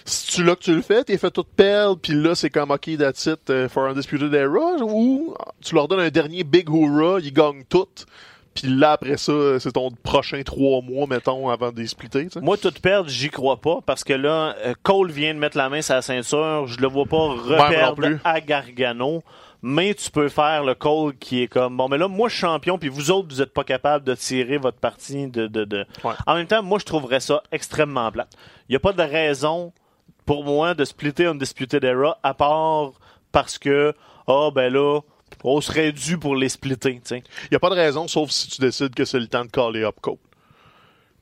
Si 0.09 0.27
tu 0.33 0.45
là 0.45 0.57
que 0.57 0.63
tu 0.63 0.75
le 0.75 0.83
fais, 0.83 1.05
t'es 1.05 1.19
fait 1.19 1.31
tout 1.31 1.45
perdre, 1.45 1.99
puis 2.01 2.15
là, 2.15 2.35
c'est 2.35 2.51
comme, 2.51 2.71
OK, 2.71 2.91
that's 2.99 3.27
it 3.27 3.41
uh, 3.51 3.69
for 3.69 3.89
Undisputed 3.89 4.33
Era, 4.35 4.77
ou 4.83 5.35
tu 5.63 5.75
leur 5.75 5.89
donnes 5.89 6.01
un 6.01 6.11
dernier 6.11 6.45
big 6.45 6.69
hoorah, 6.69 7.21
ils 7.21 7.33
gagnent 7.33 7.65
tout, 7.69 7.89
puis 8.61 8.69
là, 8.75 8.93
après 8.93 9.17
ça, 9.17 9.61
c'est 9.61 9.73
ton 9.73 9.91
prochain 9.91 10.43
trois 10.43 10.83
mois, 10.83 11.07
mettons, 11.07 11.49
avant 11.49 11.71
de 11.71 11.81
les 11.81 11.87
splitter. 11.87 12.27
Moi, 12.43 12.57
tout 12.57 12.73
perdre, 12.83 13.09
j'y 13.09 13.31
crois 13.31 13.61
pas 13.61 13.79
parce 13.87 14.03
que 14.03 14.13
là, 14.13 14.57
euh, 14.65 14.75
Cole 14.83 15.13
vient 15.13 15.33
de 15.33 15.39
mettre 15.39 15.57
la 15.57 15.69
main 15.69 15.81
sur 15.81 15.95
la 15.95 16.03
ceinture. 16.03 16.67
Je 16.67 16.81
le 16.81 16.89
vois 16.89 17.05
pas 17.07 17.19
reperdre 17.19 18.19
à 18.25 18.41
Gargano. 18.41 19.23
Mais 19.63 19.95
tu 19.95 20.11
peux 20.11 20.29
faire 20.29 20.65
le 20.65 20.75
Cole 20.75 21.17
qui 21.17 21.43
est 21.43 21.47
comme 21.49 21.77
bon, 21.77 21.89
mais 21.89 21.99
là, 21.99 22.09
moi, 22.09 22.29
je 22.29 22.35
suis 22.35 22.41
champion, 22.43 22.79
puis 22.79 22.89
vous 22.89 23.11
autres, 23.11 23.29
vous 23.29 23.43
êtes 23.43 23.53
pas 23.53 23.65
capable 23.65 24.05
de 24.05 24.15
tirer 24.15 24.57
votre 24.57 24.79
partie 24.79 25.29
de. 25.29 25.47
de, 25.47 25.65
de... 25.65 25.85
Ouais. 26.03 26.15
En 26.27 26.35
même 26.35 26.47
temps, 26.47 26.63
moi, 26.63 26.79
je 26.81 26.85
trouverais 26.85 27.21
ça 27.21 27.43
extrêmement 27.53 28.11
plate. 28.11 28.33
Il 28.69 28.73
y 28.73 28.77
a 28.77 28.81
pas 28.81 28.93
de 28.93 29.03
raison 29.03 29.73
pour 30.29 30.45
moi 30.45 30.75
de 30.75 30.85
splitter 30.85 31.25
Undisputed 31.25 31.83
Era 31.83 32.19
à 32.23 32.35
part 32.35 32.93
parce 33.33 33.57
que, 33.59 33.95
ah, 34.27 34.51
ben 34.55 34.71
là, 34.71 35.01
on 35.43 35.61
serait 35.63 35.91
dû 35.91 36.19
pour 36.19 36.37
les 36.37 36.51
splitter. 36.51 37.01
Il 37.51 37.57
a 37.57 37.59
pas 37.59 37.71
de 37.71 37.75
raison, 37.75 38.07
sauf 38.09 38.31
si 38.31 38.47
tu 38.49 38.61
décides 38.61 38.95
que 38.95 39.07
c'est 39.07 39.19
le 39.19 39.27
temps 39.27 39.47
de 39.47 39.51
caller 39.51 39.85
up 39.85 39.97
Cole. 40.03 40.19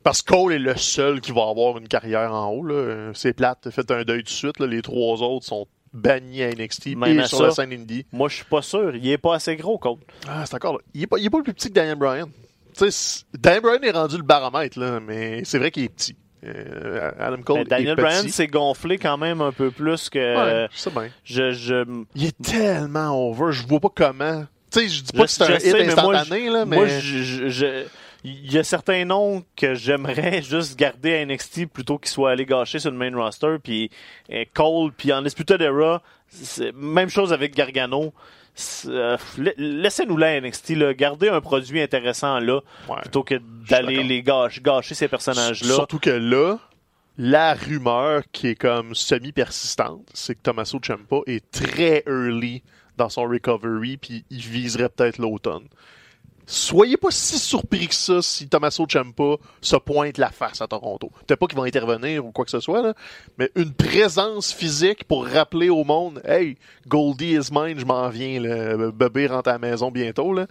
Parce 0.02 0.22
que 0.22 0.32
Cole 0.32 0.54
est 0.54 0.58
le 0.58 0.76
seul 0.76 1.20
qui 1.20 1.30
va 1.30 1.42
avoir 1.48 1.78
une 1.78 1.86
carrière 1.86 2.32
en 2.34 2.48
haut, 2.52 2.66
C'est 3.14 3.32
plate, 3.32 3.70
faites 3.70 3.92
un 3.92 4.02
deuil 4.02 4.18
tout 4.24 4.24
de 4.24 4.28
suite, 4.30 4.58
là. 4.58 4.66
Les 4.66 4.82
trois 4.82 5.22
autres 5.22 5.46
sont 5.46 5.66
bannis 5.92 6.42
à 6.42 6.50
NXT 6.50 6.96
Même 6.96 7.18
et 7.20 7.22
à 7.22 7.26
sur 7.28 7.38
ça. 7.38 7.44
la 7.44 7.50
scène 7.52 7.72
indie. 7.72 8.06
Moi, 8.12 8.28
je 8.28 8.36
suis 8.36 8.44
pas 8.44 8.60
sûr. 8.62 8.94
Il 8.96 9.08
est 9.08 9.18
pas 9.18 9.36
assez 9.36 9.54
gros, 9.54 9.78
Cole. 9.78 9.98
Ah, 10.28 10.44
c'est 10.46 10.54
encore 10.56 10.72
là. 10.74 10.78
Il 10.94 11.02
est 11.02 11.06
pas, 11.06 11.18
il 11.18 11.26
est 11.26 11.30
pas 11.30 11.38
le 11.38 11.44
plus 11.44 11.54
petit 11.54 11.68
que 11.68 11.74
Daniel 11.74 11.96
Bryan. 11.96 12.26
Tu 12.26 12.32
sais, 12.74 12.90
c'est- 12.90 13.24
Daniel 13.38 13.62
Bryan 13.62 13.84
est 13.84 13.90
rendu 13.92 14.16
le 14.16 14.22
baromètre, 14.24 14.78
là, 14.80 14.98
mais 14.98 15.42
c'est 15.44 15.58
vrai 15.60 15.70
qu'il 15.70 15.84
est 15.84 15.88
petit. 15.88 16.16
Euh, 16.44 17.10
Adam 17.18 17.42
Cole 17.42 17.58
Mais 17.60 17.64
Daniel. 17.64 17.96
Bryan 17.96 18.28
s'est 18.28 18.46
gonflé 18.46 18.98
quand 18.98 19.16
même 19.16 19.40
un 19.40 19.52
peu 19.52 19.70
plus 19.70 20.08
que. 20.10 20.18
Ouais, 20.18 20.68
je 20.72 20.78
sais 20.78 20.90
bien. 20.90 21.08
Je, 21.24 21.52
je, 21.52 22.04
Il 22.14 22.26
est 22.26 22.42
tellement 22.42 23.28
over, 23.30 23.52
je 23.52 23.66
vois 23.66 23.80
pas 23.80 23.88
comment. 23.94 24.44
Tu 24.70 24.80
sais, 24.80 24.88
je 24.88 25.02
dis 25.02 25.12
pas 25.12 25.20
Je- 25.20 25.22
que 25.24 25.30
c'est 25.30 25.42
un 25.44 25.46
je 25.46 25.54
hit 25.54 25.60
sais, 25.60 25.72
mais 25.72 25.94
moi, 25.94 26.16
instantané, 26.16 26.50
là, 26.50 26.64
mais. 26.66 26.76
Moi, 26.76 26.86
je, 26.88 27.84
il 28.24 28.52
y 28.52 28.58
a 28.58 28.64
certains 28.64 29.04
noms 29.04 29.44
que 29.56 29.74
j'aimerais 29.74 30.42
juste 30.48 30.76
garder 30.78 31.14
à 31.14 31.24
NXT 31.24 31.66
plutôt 31.66 31.96
qu'ils 31.98 32.10
soient 32.10 32.32
allés 32.32 32.44
gâcher 32.46 32.80
sur 32.80 32.90
le 32.90 32.96
main 32.96 33.14
roster. 33.16 33.56
Puis 33.62 33.90
euh, 34.32 34.44
Cole, 34.52 34.90
puis 34.96 35.12
en 35.12 35.22
Disputed 35.22 35.60
Era, 35.62 36.02
même 36.74 37.08
chose 37.08 37.32
avec 37.32 37.54
Gargano. 37.54 38.12
Euh, 38.86 39.16
la- 39.38 39.52
Laissez-nous 39.56 40.16
là 40.16 40.40
NXT, 40.40 40.70
là, 40.70 40.94
garder 40.94 41.28
un 41.28 41.40
produit 41.40 41.80
intéressant 41.82 42.38
là, 42.40 42.60
Ouais. 42.88 42.96
plutôt 43.02 43.22
que 43.22 43.34
d'aller 43.68 44.02
les 44.02 44.22
gâcher, 44.22 44.60
gâcher 44.62 44.94
ces 44.94 45.08
personnages-là. 45.08 45.74
Surtout 45.74 45.98
que 45.98 46.10
là, 46.10 46.58
la 47.18 47.54
rumeur 47.54 48.22
qui 48.32 48.48
est 48.48 48.54
comme 48.54 48.94
semi-persistante, 48.94 50.08
c'est 50.14 50.34
que 50.34 50.40
Tommaso 50.42 50.78
Ciampa 50.82 51.16
est 51.26 51.50
très 51.50 52.02
early 52.06 52.62
dans 52.96 53.08
son 53.08 53.24
recovery, 53.24 53.96
puis 53.98 54.24
il 54.30 54.40
viserait 54.40 54.88
peut-être 54.88 55.18
l'automne. 55.18 55.66
Soyez 56.46 56.96
pas 56.96 57.10
si 57.10 57.38
surpris 57.38 57.88
que 57.88 57.94
ça 57.94 58.22
si 58.22 58.48
Tommaso 58.48 58.86
Ciampa 58.88 59.36
se 59.60 59.76
pointe 59.76 60.16
la 60.16 60.30
face 60.30 60.60
à 60.60 60.68
Toronto. 60.68 61.10
Peut-être 61.26 61.40
pas 61.40 61.46
qu'ils 61.46 61.58
vont 61.58 61.64
intervenir 61.64 62.24
ou 62.24 62.30
quoi 62.30 62.44
que 62.44 62.52
ce 62.52 62.60
soit, 62.60 62.82
là, 62.82 62.94
mais 63.36 63.50
une 63.56 63.72
présence 63.72 64.52
physique 64.52 65.04
pour 65.04 65.26
rappeler 65.26 65.70
au 65.70 65.82
monde 65.82 66.22
Hey, 66.24 66.56
Goldie 66.86 67.34
is 67.34 67.48
mine, 67.50 67.78
je 67.78 67.84
m'en 67.84 68.08
viens, 68.08 68.40
le 68.40 68.92
bébé 68.92 69.26
rentre 69.26 69.48
à 69.48 69.54
la 69.54 69.58
maison 69.58 69.90
bientôt. 69.90 70.32
Là. 70.32 70.46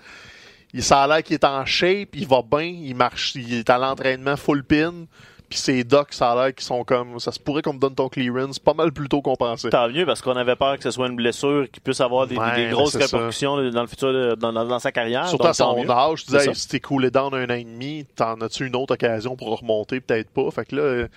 Il 0.74 0.84
ça 0.84 1.04
a 1.04 1.08
l'air 1.08 1.24
qu'il 1.24 1.36
est 1.36 1.46
en 1.46 1.66
shape, 1.66 2.10
il 2.16 2.28
va 2.28 2.42
bien, 2.42 2.64
il 2.64 2.96
marche, 2.96 3.34
il 3.36 3.54
est 3.54 3.70
à 3.70 3.78
l'entraînement 3.78 4.36
full 4.36 4.62
pin. 4.66 5.06
Puis 5.50 5.60
ses 5.60 5.84
docs, 5.84 6.12
ça 6.14 6.32
a 6.32 6.36
l'air 6.46 6.56
qu'ils 6.56 6.66
sont 6.66 6.84
comme. 6.84 7.20
Ça 7.20 7.32
se 7.32 7.40
pourrait 7.40 7.62
qu'on 7.62 7.74
me 7.74 7.80
donne 7.80 7.94
ton 7.96 8.10
clearance 8.10 8.58
pas 8.58 8.74
mal 8.74 8.92
plus 8.92 9.08
tôt 9.08 9.22
qu'on 9.22 9.36
pensait. 9.36 9.70
Tant 9.70 9.88
mieux 9.90 10.06
parce 10.06 10.22
qu'on 10.22 10.36
avait 10.36 10.56
peur 10.56 10.78
que 10.78 10.84
ce 10.84 10.92
soit 10.92 11.08
une 11.08 11.16
blessure 11.16 11.68
qui 11.72 11.80
puisse 11.80 12.02
avoir 12.02 12.26
des, 12.28 12.36
Ouais, 12.36 12.56
des 12.56 12.66
mais 12.66 12.72
grosses 12.72 12.94
ça. 12.94 13.00
répercussions 13.00 13.70
dans 13.72 13.82
le 13.82 13.88
futur, 13.88 14.12
de- 14.12 14.36
dans, 14.36 14.52
dans- 14.52 14.66
dans 14.66 14.80
sa 14.80 14.92
carrière. 14.92 15.28
Surtout 15.28 15.44
donc 15.44 15.52
à 15.52 15.54
son 15.54 15.90
âge, 15.90 16.26
tu 16.26 16.32
C'est 16.32 16.38
disais, 16.40 16.50
hey, 16.50 16.56
si 16.56 16.68
t'es 16.68 16.80
coolé 16.80 17.12
down 17.12 17.34
un 17.34 17.46
an 17.50 17.54
et 17.54 17.64
demi, 17.64 18.06
t'en 18.16 18.34
as-tu 18.42 18.66
une 18.66 18.76
autre 18.76 18.96
occasion 18.96 19.36
pour 19.36 19.60
remonter? 19.60 20.00
Peut-être 20.02 20.32
pas. 20.32 20.50
Fait 20.52 20.66
que 20.66 20.76
là, 20.76 20.82
euh, 20.82 21.08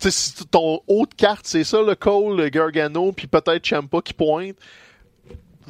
tu 0.00 0.10
sais, 0.10 0.34
si 0.36 0.46
ton 0.46 0.80
haut 0.86 1.06
de 1.06 1.14
carte, 1.14 1.46
c'est 1.46 1.64
ça, 1.64 1.80
le 1.82 1.94
Cole, 1.94 2.36
le 2.36 2.48
Gargano, 2.50 3.12
puis 3.12 3.26
peut-être 3.26 3.64
Champa 3.64 4.00
qui 4.02 4.12
pointe, 4.12 4.56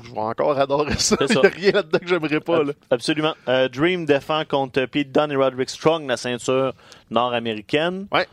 je 0.04 0.12
vais 0.12 0.18
encore 0.20 0.58
adorer 0.58 0.94
ça. 0.98 1.16
Il 1.20 1.28
ça. 1.28 1.34
y 1.42 1.46
a 1.46 1.48
rien 1.48 1.72
là-dedans 1.72 1.98
que 1.98 2.06
j'aimerais 2.08 2.40
pas, 2.40 2.62
là. 2.62 2.72
Absolument. 2.90 3.34
Euh, 3.48 3.68
Dream 3.68 4.04
défend 4.06 4.44
contre 4.44 4.84
Pete 4.86 5.12
Dunne 5.12 5.32
et 5.32 5.36
Roderick 5.36 5.70
Strong 5.70 6.06
la 6.08 6.16
ceinture 6.16 6.72
nord-américaine. 7.10 8.06
Ouais. 8.12 8.26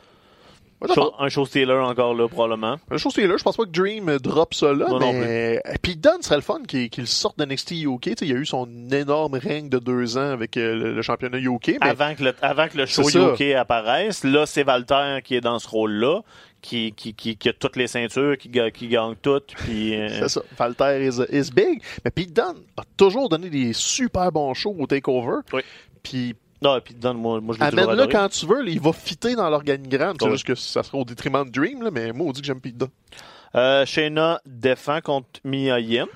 Cho- 0.94 1.14
un 1.18 1.30
show 1.30 1.46
stealer 1.46 1.74
encore 1.80 2.14
là, 2.14 2.28
probablement. 2.28 2.76
Chose 2.98 3.14
c'est 3.16 3.26
là, 3.26 3.38
je 3.38 3.44
pense 3.44 3.58
pas 3.58 3.64
que 3.64 3.70
Dream 3.70 4.18
drop 4.20 4.54
ça 4.54 4.72
là, 4.74 4.88
non 4.90 5.14
mais 5.14 5.60
puis 5.82 5.96
Dunn 5.96 6.22
serait 6.22 6.36
le 6.36 6.42
fun 6.42 6.60
qu'il 6.68 7.08
sorte 7.08 7.40
de 7.40 7.46
NXT 7.46 7.72
UK. 7.86 8.02
Tu 8.02 8.10
sais, 8.12 8.16
il 8.26 8.28
y 8.32 8.34
a 8.34 8.38
eu 8.38 8.46
son 8.46 8.68
énorme 8.92 9.36
règne 9.36 9.70
de 9.70 9.80
deux 9.80 10.18
ans 10.18 10.30
avec 10.32 10.58
euh, 10.58 10.76
le, 10.76 10.94
le 10.94 11.02
championnat 11.02 11.40
UK, 11.40 11.78
mais 11.82 11.88
Avant, 11.90 12.14
que 12.14 12.24
le, 12.24 12.36
avant 12.42 12.68
que 12.68 12.78
le 12.78 12.86
show. 12.86 13.02
UK 13.10 13.56
apparaisse, 13.56 14.24
là, 14.24 14.46
c'est 14.46 14.68
Walter 14.68 15.20
qui 15.24 15.36
est 15.36 15.42
dans 15.42 15.58
ce 15.60 15.68
rôle-là, 15.68 16.22
qui, 16.66 16.92
qui, 16.94 17.14
qui, 17.14 17.38
qui 17.38 17.50
a 17.50 17.54
toutes 17.54 17.76
les 17.76 17.88
ceintures, 17.88 18.38
qui, 18.38 18.50
ga- 18.50 18.72
qui 18.72 18.88
gagne 18.88 19.16
toutes. 19.22 19.54
Puis, 19.56 19.96
euh, 20.00 20.10
c'est 20.20 20.30
ça. 20.30 20.42
Valter 20.58 21.06
is, 21.08 21.22
is 21.32 21.52
big, 21.52 21.82
mais 22.04 22.12
Pete 22.12 22.34
Dunne 22.34 22.64
a 22.78 22.84
toujours 22.98 23.30
donné 23.30 23.50
des 23.50 23.72
super 23.74 24.32
bons 24.32 24.54
shows 24.54 24.76
au 24.78 24.88
Takeover. 24.88 25.38
Oui. 25.54 25.62
Puis 26.04 26.36
non, 26.62 26.80
Pete 26.82 27.00
Dunne, 27.00 27.18
moi, 27.18 27.40
moi 27.42 27.56
je 27.56 27.60
l'ai 27.60 27.68
amène-le 27.68 27.92
adoré. 27.92 28.10
quand 28.10 28.30
tu 28.30 28.46
veux, 28.46 28.62
là, 28.64 28.70
il 28.72 28.80
va 28.82 28.92
fitter 28.94 29.36
dans 29.36 29.50
l'organigramme. 29.50 30.16
C'est 30.20 30.26
Oui. 30.26 30.32
juste 30.32 30.46
que 30.46 30.56
ça 30.56 30.84
sera 30.84 30.98
au 30.98 31.06
détriment 31.06 31.46
de 31.46 31.52
Dream, 31.52 31.84
là, 31.84 31.92
mais 31.92 32.12
moi 32.12 32.28
on 32.28 32.32
dit 32.32 32.42
que 32.42 32.48
j'aime 32.48 32.62
Pete 32.62 32.78
Dunne. 32.78 32.90
Euh, 33.56 33.86
Shayna 33.86 34.42
défend 34.46 35.00
contre 35.02 35.40
Mia 35.44 35.80
Yim. 35.80 36.08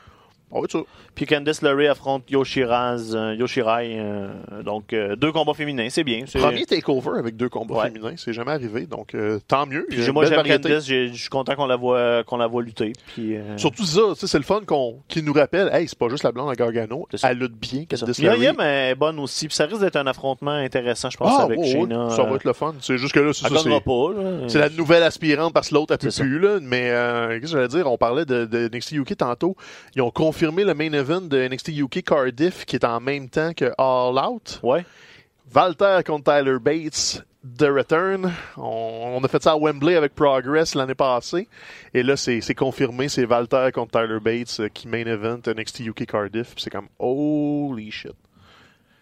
Ah 0.52 0.58
oui, 0.60 0.68
ça. 0.72 0.80
Puis 1.20 1.26
Candice 1.26 1.62
LeRae 1.62 1.90
affronte 1.92 2.24
Yoshiraz, 2.32 3.14
euh, 3.14 3.36
Yoshirai. 3.36 4.00
euh, 4.00 4.30
donc, 4.64 4.94
euh, 4.94 5.18
deux 5.18 5.34
combats 5.34 5.54
féminins, 5.54 5.88
c'est 5.90 6.06
bien. 6.06 6.24
c'est- 6.26 6.40
Premier 6.40 6.66
takeover 6.66 7.20
avec 7.20 7.36
deux 7.36 7.50
combats 7.50 7.76
Ouais. 7.76 7.88
féminins, 7.92 8.14
c'est 8.16 8.32
jamais 8.32 8.52
arrivé, 8.54 8.86
donc 8.86 9.14
euh, 9.16 9.38
tant 9.46 9.66
mieux. 9.66 9.86
Il 9.90 9.96
y 9.96 9.98
a 9.98 10.00
Puis 10.00 10.08
une 10.08 10.14
moi, 10.14 10.24
belle 10.24 10.30
j'aime 10.30 10.38
variété. 10.38 10.70
Candice, 10.70 10.86
j'ai- 10.88 11.10
je 11.10 11.20
suis 11.20 11.28
content 11.30 11.56
qu'on 11.56 11.66
la 11.66 11.76
voit, 11.76 12.24
qu'on 12.24 12.38
la 12.38 12.48
voit 12.48 12.64
lutter. 12.64 12.94
Puis, 13.14 13.36
euh, 13.36 13.58
Surtout 13.58 13.84
ça, 13.84 14.00
tu 14.14 14.22
sais, 14.22 14.28
c'est 14.28 14.38
le 14.38 14.46
fun 14.46 14.62
qu'on, 14.66 15.02
qui 15.10 15.22
nous 15.22 15.34
rappelle, 15.34 15.70
hey, 15.74 15.90
c'est 15.90 15.98
pas 16.00 16.08
juste 16.08 16.24
la 16.24 16.32
blonde 16.32 16.50
à 16.52 16.56
Gargano, 16.56 17.06
C'est 17.12 17.18
ça. 17.18 17.32
elle 17.32 17.40
lutte 17.40 17.60
bien, 17.60 17.84
c'est 17.90 17.98
ça. 17.98 18.06
Candice 18.06 18.20
Mia 18.20 18.36
LeRae. 18.38 18.44
Yim 18.54 18.60
est 18.62 18.96
bonne 18.96 19.20
aussi. 19.20 19.48
Puis 19.48 19.56
ça 19.58 19.66
risque 19.66 19.82
d'être 19.82 19.98
un 19.98 20.08
affrontement 20.08 20.52
intéressant, 20.52 21.10
je 21.10 21.18
pense, 21.18 21.36
Ah, 21.38 21.44
avec 21.44 21.60
ouais, 21.60 21.66
ouais, 21.66 21.72
Shayna. 21.74 22.12
ça 22.12 22.24
va 22.24 22.36
être 22.38 22.46
le 22.46 22.54
fun. 22.54 22.76
C'est 22.80 22.98
juste 22.98 23.14
que 23.14 23.20
là, 23.20 23.34
c'est 23.34 23.46
Elle 23.46 23.58
ça, 23.58 23.64
gagnera 23.64 23.80
c'est, 23.80 23.84
pas. 23.84 24.22
là. 24.22 24.48
c'est 24.48 24.60
la 24.60 24.70
nouvelle 24.70 25.04
aspirante 25.04 25.54
parce 25.54 25.68
que 25.68 25.76
l'autre 25.76 25.94
a 25.96 25.98
C'est 26.00 26.12
ça. 26.12 26.24
plus, 26.24 26.40
là. 26.40 26.60
Mais, 26.62 26.92
euh, 26.92 27.28
qu'est-ce 27.42 27.52
que 27.52 27.58
j'allais 27.58 27.68
dire? 27.68 27.92
On 27.92 27.98
parlait 27.98 28.24
de, 28.24 28.46
de 28.46 28.70
NXT 28.74 28.94
UK 28.94 29.18
tantôt. 29.18 29.58
Ils 29.98 30.02
ont 30.02 30.12
confirmé 30.12 30.64
le 30.64 30.74
main 30.74 30.94
event 30.94 31.09
de 31.10 31.48
NXT 31.48 31.70
UK 31.70 32.04
Cardiff 32.04 32.66
qui 32.66 32.76
est 32.76 32.86
en 32.86 33.00
même 33.00 33.30
temps 33.30 33.54
que 33.54 33.72
All 33.78 34.18
Out. 34.32 34.60
Ouais. 34.64 34.86
Valter 35.52 36.02
contre 36.06 36.32
Tyler 36.32 36.60
Bates. 36.60 37.24
The 37.58 37.64
Return. 37.70 38.32
On, 38.58 39.18
on 39.18 39.24
a 39.24 39.28
fait 39.30 39.42
ça 39.42 39.54
à 39.54 39.58
Wembley 39.58 39.96
avec 39.96 40.14
Progress 40.14 40.76
l'année 40.76 40.94
passée. 40.94 41.48
Et 41.94 42.04
là, 42.04 42.18
c'est, 42.18 42.42
confirmé. 42.54 43.08
C'est 43.08 43.24
Valter 43.26 43.70
contre 43.74 44.00
Tyler 44.00 44.20
Bates 44.20 44.58
euh, 44.60 44.68
qui 44.68 44.88
main 44.90 45.06
event 45.06 45.40
NXT 45.48 45.80
UK 45.80 46.06
Cardiff. 46.06 46.54
C'est 46.58 46.70
comme, 46.70 46.90
holy 47.00 47.92
shit. 47.92 48.12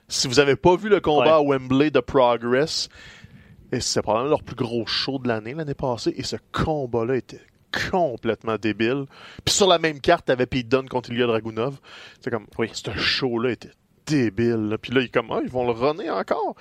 Si 0.08 0.28
vous 0.28 0.40
avez 0.40 0.56
pas 0.56 0.76
vu 0.76 0.88
le 0.88 1.00
combat 1.02 1.42
Ouais. 1.42 1.56
à 1.56 1.58
Wembley 1.58 1.90
de 1.90 2.00
Progress, 2.00 2.90
c'est 3.80 4.02
probablement 4.04 4.30
leur 4.30 4.44
plus 4.44 4.56
gros 4.56 4.86
show 4.86 5.18
de 5.18 5.28
l'année 5.28 5.54
l'année 5.56 5.74
passée. 5.74 6.14
Et 6.16 6.24
ce 6.24 6.38
combat-là 6.54 7.16
était 7.18 7.42
complètement 7.92 8.56
débile. 8.58 9.06
Puis 9.46 9.54
sur 9.56 9.68
la 9.68 9.80
même 9.80 10.00
carte, 10.00 10.26
t'avais 10.26 10.46
Pete 10.46 10.68
Dunne 10.68 10.88
contre 10.90 11.12
Ilya 11.12 11.28
Dragunov. 11.28 11.78
C'est 12.22 12.30
comme, 12.30 12.48
Oui. 12.58 12.70
ce 12.74 12.92
show-là 12.98 13.52
était 13.52 13.72
débile. 14.06 14.70
là. 14.70 14.78
Puis 14.78 14.94
là, 14.94 15.02
il 15.02 15.06
est 15.06 15.14
comme, 15.14 15.32
ah, 15.32 15.40
ils 15.44 15.50
vont 15.50 15.66
le 15.66 15.72
runner 15.72 16.10
encore. 16.10 16.56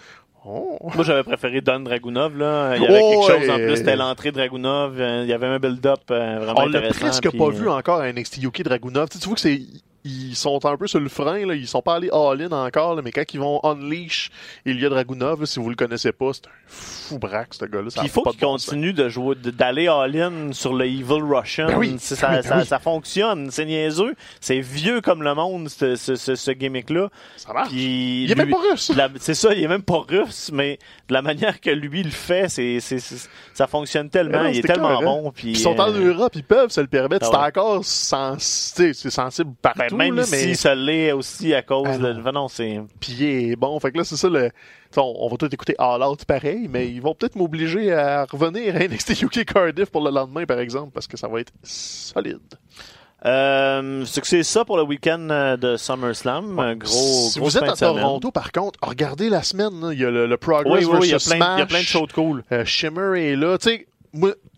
Oh. 0.49 0.79
Moi, 0.95 1.03
j'avais 1.05 1.25
préféré 1.25 1.61
Don 1.61 1.81
Dragunov. 1.81 2.37
Là. 2.39 2.77
Il 2.77 2.83
y 2.83 2.87
avait 2.87 3.01
Oh, 3.03 3.11
quelque 3.27 3.41
chose 3.41 3.51
en 3.51 3.57
plus. 3.57 3.77
C'était 3.79 3.97
l'entrée 3.97 4.31
Dragunov. 4.31 5.01
Euh, 5.01 5.23
Il 5.25 5.29
y 5.29 5.33
avait 5.33 5.47
un 5.47 5.59
build-up 5.59 6.03
euh, 6.12 6.39
vraiment 6.39 6.61
On 6.61 6.67
l'a 6.67 6.79
intéressant. 6.79 7.01
presque 7.01 7.29
puis, 7.31 7.39
pas 7.39 7.47
euh, 7.47 7.51
vu 7.51 7.69
encore 7.69 7.99
à 8.01 8.12
NXT 8.12 8.45
UK 8.45 8.62
Dragunov. 8.62 9.09
Tu, 9.09 9.14
sais, 9.19 9.23
tu 9.23 9.27
vois 9.29 9.35
que 9.35 9.41
c'est 9.41 9.61
ils 10.07 10.36
sont 10.36 10.64
un 10.64 10.76
peu 10.76 10.86
sur 10.86 11.00
le 11.00 11.09
frein. 11.09 11.46
Là. 11.46 11.54
Ils 11.54 11.66
sont 11.66 11.82
pas 11.82 11.96
allés 11.96 12.11
all-in 12.12 12.52
encore, 12.52 12.94
là, 12.94 13.02
mais 13.02 13.12
quand 13.12 13.24
ils 13.34 13.40
vont 13.40 13.61
unleash 13.64 14.30
Ilya 14.64 14.88
Dragunov, 14.88 15.40
là, 15.40 15.46
si 15.46 15.59
vous 15.59 15.68
le 15.68 15.76
connaissez 15.76 16.12
pas, 16.12 16.32
c'est 16.32 16.46
un 16.46 16.50
fou 16.66 17.18
braque, 17.18 17.54
ce 17.54 17.64
gars-là. 17.64 17.88
il 18.02 18.09
faut 18.09 18.22
qu'il 18.22 18.40
continue 18.40 18.92
de 18.92 19.09
jouer, 19.09 19.34
d'aller 19.36 19.88
all-in 19.88 20.52
sur 20.52 20.74
le 20.74 20.86
Evil 20.86 21.22
Russian. 21.22 21.66
Ben 21.66 21.76
oui. 21.78 21.96
Ça, 21.98 22.28
Ben 22.28 22.42
ça, 22.42 22.59
oui. 22.59 22.66
ça 22.66 22.78
fonctionne. 22.78 23.50
C'est 23.50 23.64
niaiseux. 23.64 24.14
C'est 24.40 24.61
vieux 24.61 25.00
comme 25.00 25.22
le 25.22 25.34
monde, 25.34 25.68
ce, 25.68 25.96
ce, 25.96 26.14
ce, 26.16 26.34
ce 26.34 26.50
gimmick-là. 26.50 27.09
Ça 27.36 27.52
marche. 27.52 27.68
Puis 27.70 28.24
Il 28.24 28.32
est 28.32 28.34
même 28.34 28.50
pas 28.50 28.61
russe. 28.70 28.92
C'est 29.18 29.34
ça, 29.34 29.52
il 29.52 29.62
est 29.62 29.68
même 29.68 29.82
pas 29.82 30.04
russe, 30.09 30.50
mais 30.52 30.78
de 31.09 31.14
la 31.14 31.22
manière 31.22 31.61
que 31.61 31.70
lui 31.70 32.02
le 32.02 32.11
fait, 32.11 32.48
c'est, 32.48 32.78
ça 32.80 33.66
fonctionne 33.66 34.09
tellement. 34.11 34.38
Ben 34.38 34.44
non, 34.44 34.50
il 34.50 34.59
est 34.59 34.62
tellement 34.62 35.02
bon. 35.02 35.32
Puis, 35.34 35.50
Ils 35.50 35.59
sont 35.59 35.78
en 35.80 35.90
euh, 35.92 36.12
Europe, 36.12 36.32
ils 36.34 36.44
peuvent 36.44 36.70
se 36.70 36.80
le 36.80 36.86
permettre. 36.86 37.26
Ah 37.32 37.50
c'est 37.50 37.59
encore 37.59 37.84
sens... 37.84 38.74
sensible 39.09 39.52
partout, 39.61 39.95
même 39.97 40.16
là, 40.16 40.24
mais 40.30 40.55
ça 40.55 40.74
l'est 40.74 41.12
aussi 41.12 41.55
à 41.55 41.62
cause 41.62 41.88
Ah 41.90 41.99
de. 41.99 42.12
non. 42.30 42.49
c'est. 42.49 42.80
puis 43.01 43.12
il 43.18 43.51
est 43.53 43.57
bon. 43.57 43.78
Fait 43.80 43.90
que 43.92 43.99
là, 43.99 44.05
c'est 44.05 44.16
ça 44.16 44.28
le. 44.28 44.51
On, 44.97 45.28
va 45.28 45.36
tout 45.36 45.53
écouter 45.53 45.74
All 45.78 46.03
Out 46.03 46.24
pareil, 46.24 46.68
mais 46.70 46.88
ils 46.88 47.03
vont 47.03 47.14
peut-être 47.14 47.36
m'obliger 47.36 47.92
à 47.92 48.24
revenir 48.24 48.74
à 48.76 48.78
NXT 48.88 49.22
UK 49.22 49.44
Cardiff 49.44 49.90
pour 49.90 50.03
le 50.03 50.11
lendemain, 50.11 50.47
par 50.47 50.59
exemple, 50.61 50.92
parce 50.94 51.07
que 51.07 51.16
ça 51.16 51.28
va 51.28 51.40
être 51.40 51.53
solide. 51.62 52.38
Euh, 53.24 54.05
c'est 54.05 54.20
que 54.20 54.26
c'est 54.26 54.42
ça 54.42 54.64
pour 54.64 54.76
le 54.76 54.82
week-end 54.84 55.28
euh, 55.30 55.57
de 55.57 55.76
SummerSlam. 55.76 56.59
Un 56.59 56.76
gros, 56.76 56.88
si 57.30 57.38
grosse 57.40 57.57
vous 57.57 57.59
êtes 57.59 57.68
à. 57.70 57.74
Toronto, 57.74 58.30
par 58.30 58.53
contre, 58.53 58.78
regardez 58.82 59.28
la 59.28 59.42
semaine. 59.42 59.80
là. 59.80 59.92
Il 59.92 59.99
y 60.01 60.05
a 60.05 60.11
le, 60.11 60.26
le 60.26 60.36
Progress 60.36 60.84
Oui, 60.84 60.84
oui, 60.84 60.99
oui, 61.01 61.09
il 61.09 61.11
y 61.11 61.14
a 61.14 61.18
plein, 61.18 61.36
il 61.36 61.40
y 61.40 61.42
a 61.42 61.57
Smash. 61.57 61.68
plein 61.68 61.80
de 61.80 61.84
choses 61.84 62.12
cool. 62.14 62.44
Euh, 62.53 62.64
Shimmer 62.64 63.20
est 63.32 63.36
là. 63.36 63.59
Tu 63.59 63.70
sais, 63.70 63.86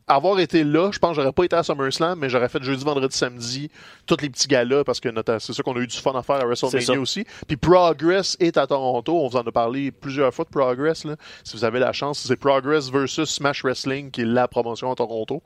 avoir 0.08 0.40
été 0.40 0.64
là, 0.64 0.90
je 0.92 0.98
pense 0.98 1.10
que 1.10 1.22
j'aurais 1.22 1.32
pas 1.32 1.44
été 1.44 1.56
à 1.56 1.62
SummerSlam, 1.62 2.18
mais 2.18 2.28
j'aurais 2.28 2.48
fait 2.48 2.62
jeudi, 2.62 2.84
vendredi, 2.84 3.16
samedi, 3.16 3.70
tous 4.06 4.16
les 4.20 4.30
petits 4.30 4.48
galas, 4.48 4.84
parce 4.84 5.00
que 5.00 5.08
c'est 5.38 5.52
sûr 5.52 5.62
qu'on 5.62 5.76
a 5.76 5.80
eu 5.80 5.86
du 5.86 5.96
fun 5.96 6.14
à 6.14 6.22
faire 6.22 6.36
à 6.36 6.44
WrestleMania 6.44 7.00
aussi. 7.00 7.24
Puis 7.46 7.56
Progress 7.56 8.36
est 8.40 8.56
à 8.56 8.66
Toronto. 8.66 9.16
On 9.16 9.28
vous 9.28 9.36
en 9.36 9.42
a 9.42 9.52
parlé 9.52 9.90
plusieurs 9.90 10.32
fois 10.32 10.44
de 10.44 10.50
Progress. 10.50 11.04
Là. 11.04 11.16
Si 11.44 11.56
vous 11.56 11.64
avez 11.64 11.78
la 11.78 11.92
chance, 11.92 12.18
c'est 12.20 12.36
Progress 12.36 12.90
versus 12.90 13.28
Smash 13.28 13.62
Wrestling 13.64 14.10
qui 14.10 14.22
est 14.22 14.26
la 14.26 14.48
promotion 14.48 14.90
à 14.90 14.94
Toronto. 14.94 15.42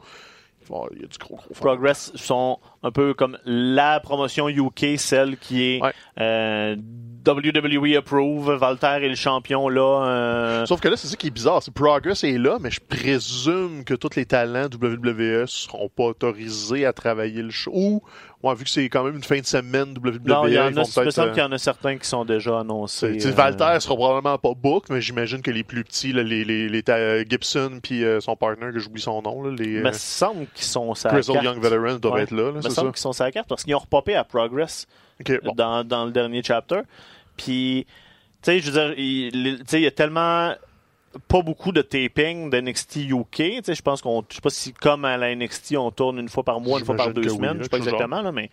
Y 0.73 0.75
avoir- 0.75 0.89
il 0.95 1.03
y 1.03 1.05
a 1.05 1.09
du 1.09 1.19
gros, 1.19 1.37
gros. 1.37 1.55
Progress 1.61 2.13
sont 2.15 2.59
un 2.83 2.91
peu 2.91 3.15
comme 3.15 3.39
la 3.45 4.01
promotion 4.01 4.49
UK, 4.49 4.97
celle 4.99 5.37
qui 5.37 5.63
est 5.63 5.83
Ouais. 5.83 5.93
euh, 6.21 6.77
WWE 7.25 7.97
Approve. 7.97 8.51
Valter 8.55 9.05
est 9.05 9.09
le 9.09 9.15
champion 9.15 9.69
là. 9.69 10.07
euh, 10.07 10.67
Sauf 10.67 10.81
que 10.81 10.89
là, 10.89 10.97
c'est 10.97 11.07
ça 11.07 11.15
qui 11.17 11.29
est 11.29 11.31
bizarre. 11.31 11.63
C'est 11.63 11.73
Progress 11.73 12.25
est 12.25 12.39
là, 12.39 12.59
mais 12.61 12.71
je 12.71 12.81
présume 12.81 13.85
que 13.85 13.95
tous 13.95 14.17
les 14.17 14.27
talents 14.27 14.67
WWE 14.69 15.47
seront 15.47 15.89
pas 15.89 16.05
autorisés 16.05 16.85
à 16.87 16.93
travailler 16.93 17.43
le 17.43 17.51
show. 17.51 17.71
Ou, 17.73 18.03
ouais, 18.43 18.55
vu 18.55 18.65
que 18.65 18.71
c'est 18.71 18.89
quand 18.89 19.05
même 19.05 19.17
une 19.17 19.23
fin 19.25 19.39
de 19.39 19.47
semaine 19.47 19.95
WWE, 19.97 20.21
non, 20.25 20.47
il 20.47 20.55
y 20.55 20.59
en 20.59 20.65
a, 20.65 20.71
il 20.71 20.77
me 20.79 20.85
semble 20.85 21.09
euh, 21.09 21.31
qu'il 21.33 21.43
y 21.43 21.47
en 21.47 21.53
a 21.53 21.59
certains 21.59 21.97
qui 21.99 22.07
sont 22.09 22.25
déjà 22.25 22.61
annoncés. 22.61 23.25
euh, 23.25 23.31
Valter 23.31 23.81
sera 23.81 23.95
probablement 23.95 24.39
pas 24.39 24.53
book, 24.55 24.87
mais 24.91 25.01
j'imagine 25.01 25.43
que 25.43 25.51
les 25.51 25.63
plus 25.65 25.85
petits, 25.85 26.13
là, 26.13 26.23
les, 26.23 26.45
les, 26.45 26.69
les 26.69 26.83
ta- 26.83 27.23
Gibson 27.25 27.79
puis 27.83 28.05
euh, 28.05 28.21
son 28.21 28.37
partner, 28.37 28.73
que 28.73 28.79
j'oublie 28.79 29.01
son 29.03 29.23
nom, 29.23 29.43
là, 29.43 29.51
les 29.57 29.65
Il 29.67 29.77
euh, 29.79 29.83
me 29.85 29.93
semble 29.93 30.47
qu'ils 30.55 30.65
sont 30.65 30.93
Grizzled 30.93 31.25
carte. 31.35 31.45
Young 31.45 31.63
Veterans 31.63 31.99
doivent 31.99 32.15
Ouais. 32.15 32.23
être 32.23 32.31
là, 32.33 32.51
là 32.53 32.61
Il 32.63 32.69
me 32.69 32.71
semble 32.75 32.93
qu'ils 32.93 33.01
sont 33.01 33.13
la 33.19 33.31
carte 33.33 33.49
parce 33.49 33.65
qu'ils 33.65 33.75
ont 33.75 33.79
repopé 33.81 34.15
à 34.15 34.25
Progress 34.25 34.87
bon. 35.25 35.53
dans, 35.55 35.85
dans 35.85 36.05
le 36.05 36.11
dernier 36.11 36.43
chapter. 36.43 36.81
Puis, 37.37 37.87
tu 38.43 38.51
sais, 38.51 38.59
je 38.61 38.71
veux 38.71 38.95
dire, 38.95 38.95
il 38.99 39.81
y 39.81 39.87
a 39.87 39.91
tellement 39.91 40.55
pas 41.29 41.43
beaucoup 41.43 41.73
de 41.73 41.83
taping 41.83 42.51
d'NXT 42.51 42.97
UK. 43.11 43.27
Tu 43.37 43.61
sais, 43.65 43.75
je 43.75 43.83
pense 43.83 44.01
qu'on, 44.03 44.25
je 44.29 44.35
sais 44.37 44.41
pas 44.41 44.51
si 44.51 44.73
comme 44.73 45.05
à 45.05 45.17
la 45.17 45.35
NXT, 45.35 45.77
on 45.77 45.91
tourne 45.91 46.19
une 46.19 46.29
fois 46.29 46.43
par 46.45 46.61
mois, 46.61 46.79
une 46.79 46.85
fois 46.85 46.97
par 46.97 47.13
deux 47.13 47.23
oui, 47.23 47.37
semaines. 47.37 47.53
là, 47.55 47.59
je 47.59 47.63
sais 47.65 47.69
pas 47.69 47.79
exactement, 47.79 48.23
là, 48.23 48.33
mais. 48.33 48.51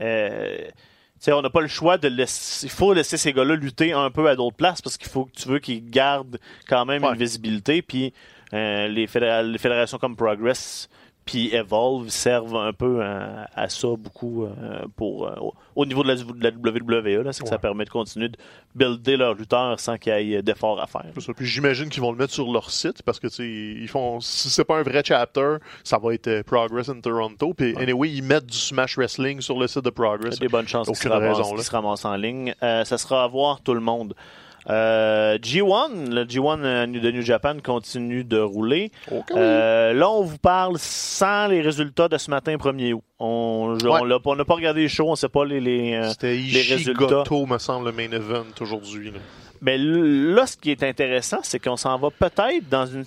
Euh, 0.00 0.56
tu 0.66 1.24
sais, 1.24 1.32
on 1.34 1.42
n'a 1.42 1.50
pas 1.50 1.60
le 1.60 1.68
choix 1.68 1.98
de 1.98 2.08
laisser. 2.08 2.64
Il 2.66 2.70
faut 2.70 2.94
laisser 2.94 3.18
ces 3.18 3.32
gars-là 3.34 3.54
lutter 3.54 3.92
un 3.92 4.10
peu 4.10 4.28
à 4.28 4.36
d'autres 4.36 4.56
places 4.56 4.80
parce 4.80 4.96
qu'il 4.96 5.10
faut 5.10 5.26
que 5.26 5.32
tu 5.32 5.48
veux 5.48 5.58
qu'ils 5.58 5.90
gardent 5.90 6.38
quand 6.66 6.86
même 6.86 7.04
Ouais. 7.04 7.10
une 7.10 7.18
visibilité. 7.18 7.82
Puis 7.82 8.14
euh, 8.54 8.88
les 8.88 9.06
fédérations 9.06 9.98
comme 9.98 10.16
Progress 10.16 10.88
puis 11.24 11.54
Evolve 11.54 12.08
servent 12.08 12.56
un 12.56 12.72
peu 12.72 13.02
à, 13.02 13.48
à 13.54 13.68
ça 13.68 13.88
beaucoup 13.96 14.44
euh, 14.44 14.80
pour 14.96 15.26
euh, 15.28 15.34
au, 15.40 15.54
au 15.76 15.86
niveau 15.86 16.02
de 16.02 16.08
la, 16.08 16.14
de 16.16 16.44
la 16.44 16.50
WWE. 16.80 17.22
Là, 17.24 17.32
c'est 17.32 17.42
que 17.44 17.48
ça 17.48 17.58
permet 17.58 17.84
de 17.84 17.90
continuer 17.90 18.28
de 18.30 18.36
builder 18.74 19.16
leurs 19.16 19.34
lutteurs 19.34 19.78
sans 19.78 19.96
qu'il 19.96 20.12
y 20.28 20.34
ait 20.34 20.42
d'efforts 20.42 20.80
à 20.80 20.86
faire. 20.86 21.04
Ça. 21.18 21.32
Puis 21.34 21.46
j'imagine 21.46 21.88
qu'ils 21.88 22.02
vont 22.02 22.10
le 22.12 22.18
mettre 22.18 22.32
sur 22.32 22.50
leur 22.50 22.70
site 22.70 23.02
parce 23.02 23.20
que 23.20 23.28
ils 23.42 23.88
font 23.88 24.20
si 24.20 24.50
c'est 24.50 24.64
pas 24.64 24.78
un 24.78 24.82
vrai 24.82 25.02
chapter, 25.04 25.56
ça 25.84 25.98
va 25.98 26.14
être 26.14 26.26
euh, 26.28 26.42
Progress 26.42 26.88
in 26.88 27.00
Toronto. 27.00 27.54
Puis 27.54 27.76
anyway, 27.76 28.10
ils 28.10 28.22
mettent 28.22 28.46
du 28.46 28.58
Smash 28.58 28.96
Wrestling 28.96 29.40
sur 29.40 29.58
le 29.58 29.66
site 29.68 29.84
de 29.84 29.88
Il 29.88 29.92
y 29.92 29.94
Progress. 29.94 30.34
a 30.34 30.38
des 30.38 30.48
bonnes 30.48 30.68
chances 30.68 30.86
qu'ils 30.88 30.96
se, 30.96 31.08
ramassent- 31.08 31.62
se 31.62 31.70
ramassent 31.70 32.04
en 32.04 32.16
ligne. 32.16 32.54
Euh, 32.62 32.84
ça 32.84 32.98
sera 32.98 33.24
à 33.24 33.28
voir 33.28 33.60
tout 33.60 33.74
le 33.74 33.80
monde. 33.80 34.14
Euh, 34.68 35.38
G1, 35.38 36.10
le 36.12 36.24
G1 36.24 36.60
euh, 36.62 36.86
de 36.86 37.10
New 37.10 37.22
Japan 37.22 37.56
continue 37.64 38.24
de 38.24 38.38
rouler. 38.38 38.92
Euh, 39.34 39.92
là, 39.94 40.10
on 40.10 40.22
vous 40.22 40.36
parle 40.38 40.74
sans 40.78 41.46
les 41.48 41.62
résultats 41.62 42.08
de 42.08 42.18
ce 42.18 42.30
matin 42.30 42.56
1er 42.56 42.92
août. 42.92 43.02
On 43.18 43.76
Ouais. 43.82 44.06
n'a 44.36 44.44
pas 44.44 44.54
regardé 44.54 44.82
les 44.82 44.88
shows, 44.88 45.06
on 45.08 45.12
ne 45.12 45.16
sait 45.16 45.28
pas 45.30 45.44
les, 45.44 45.60
les, 45.60 45.94
euh, 45.94 46.10
C'était 46.10 46.34
les 46.36 46.62
résultats. 46.62 46.92
Goto, 47.06 47.46
me 47.46 47.58
semble, 47.58 47.86
le 47.86 47.92
main 47.92 48.10
event 48.12 48.44
aujourd'hui. 48.60 49.10
là. 49.12 49.18
Mais 49.62 49.76
là, 49.78 50.46
ce 50.46 50.56
qui 50.56 50.70
est 50.70 50.82
intéressant, 50.82 51.38
c'est 51.42 51.58
qu'on 51.58 51.76
s'en 51.76 51.98
va 51.98 52.08
peut-être 52.10 52.68
dans 52.70 52.86
une. 52.86 53.04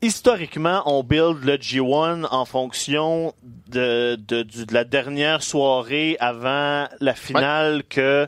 Historiquement, 0.00 0.82
on 0.86 1.04
build 1.04 1.44
le 1.44 1.56
G1 1.58 2.26
en 2.30 2.44
fonction 2.44 3.32
de, 3.68 4.16
de, 4.16 4.42
du- 4.42 4.66
de 4.66 4.74
la 4.74 4.82
dernière 4.82 5.42
soirée 5.44 6.16
avant 6.18 6.88
la 7.00 7.14
finale 7.14 7.84
que, 7.88 8.26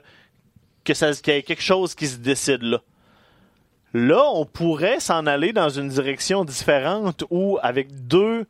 que 0.85 0.95
ça, 0.95 1.13
qu'il 1.13 1.35
y 1.35 1.37
ait 1.39 1.43
quelque 1.43 1.63
chose 1.63 1.95
qui 1.95 2.07
se 2.07 2.17
décide 2.19 2.63
là. 2.63 2.79
Là, 3.93 4.25
on 4.35 4.45
pourrait 4.45 4.99
s'en 5.01 5.27
aller 5.27 5.53
dans 5.53 5.69
une 5.69 5.89
direction 5.89 6.45
différente 6.45 7.25
où, 7.31 7.59
avec 7.63 8.07
deux 8.09 8.47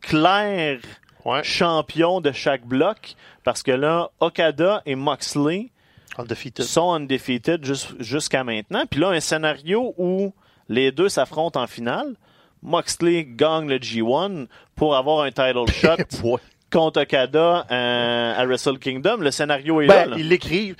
clairs 0.00 0.80
Ouais, 1.24 1.42
champions 1.42 2.20
de 2.20 2.32
chaque 2.32 2.64
bloc, 2.64 3.14
parce 3.44 3.62
que 3.62 3.72
là, 3.72 4.10
Okada 4.20 4.82
et 4.86 4.94
Moxley 4.94 5.68
undefeated. 6.16 6.64
sont 6.64 6.92
undefeated 6.94 7.64
jus- 7.64 7.94
jusqu'à 7.98 8.44
maintenant. 8.44 8.84
Puis 8.90 9.00
là, 9.00 9.08
un 9.08 9.20
scénario 9.20 9.94
où 9.98 10.32
les 10.68 10.90
deux 10.90 11.08
s'affrontent 11.08 11.60
en 11.60 11.66
finale. 11.66 12.14
Moxley 12.62 13.24
gagne 13.28 13.68
le 13.68 13.78
G1 13.78 14.46
pour 14.74 14.96
avoir 14.96 15.22
un 15.22 15.30
title 15.30 15.66
shot 15.72 16.38
contre 16.72 17.02
Okada 17.02 17.66
euh, 17.70 18.34
à 18.40 18.46
Wrestle 18.46 18.78
Kingdom. 18.78 19.18
Le 19.18 19.30
scénario 19.30 19.80
est 19.82 19.86
Ben, 19.86 19.94
là. 19.94 20.06
là. 20.06 20.16
ils 20.18 20.28
l'écrivent. 20.28 20.76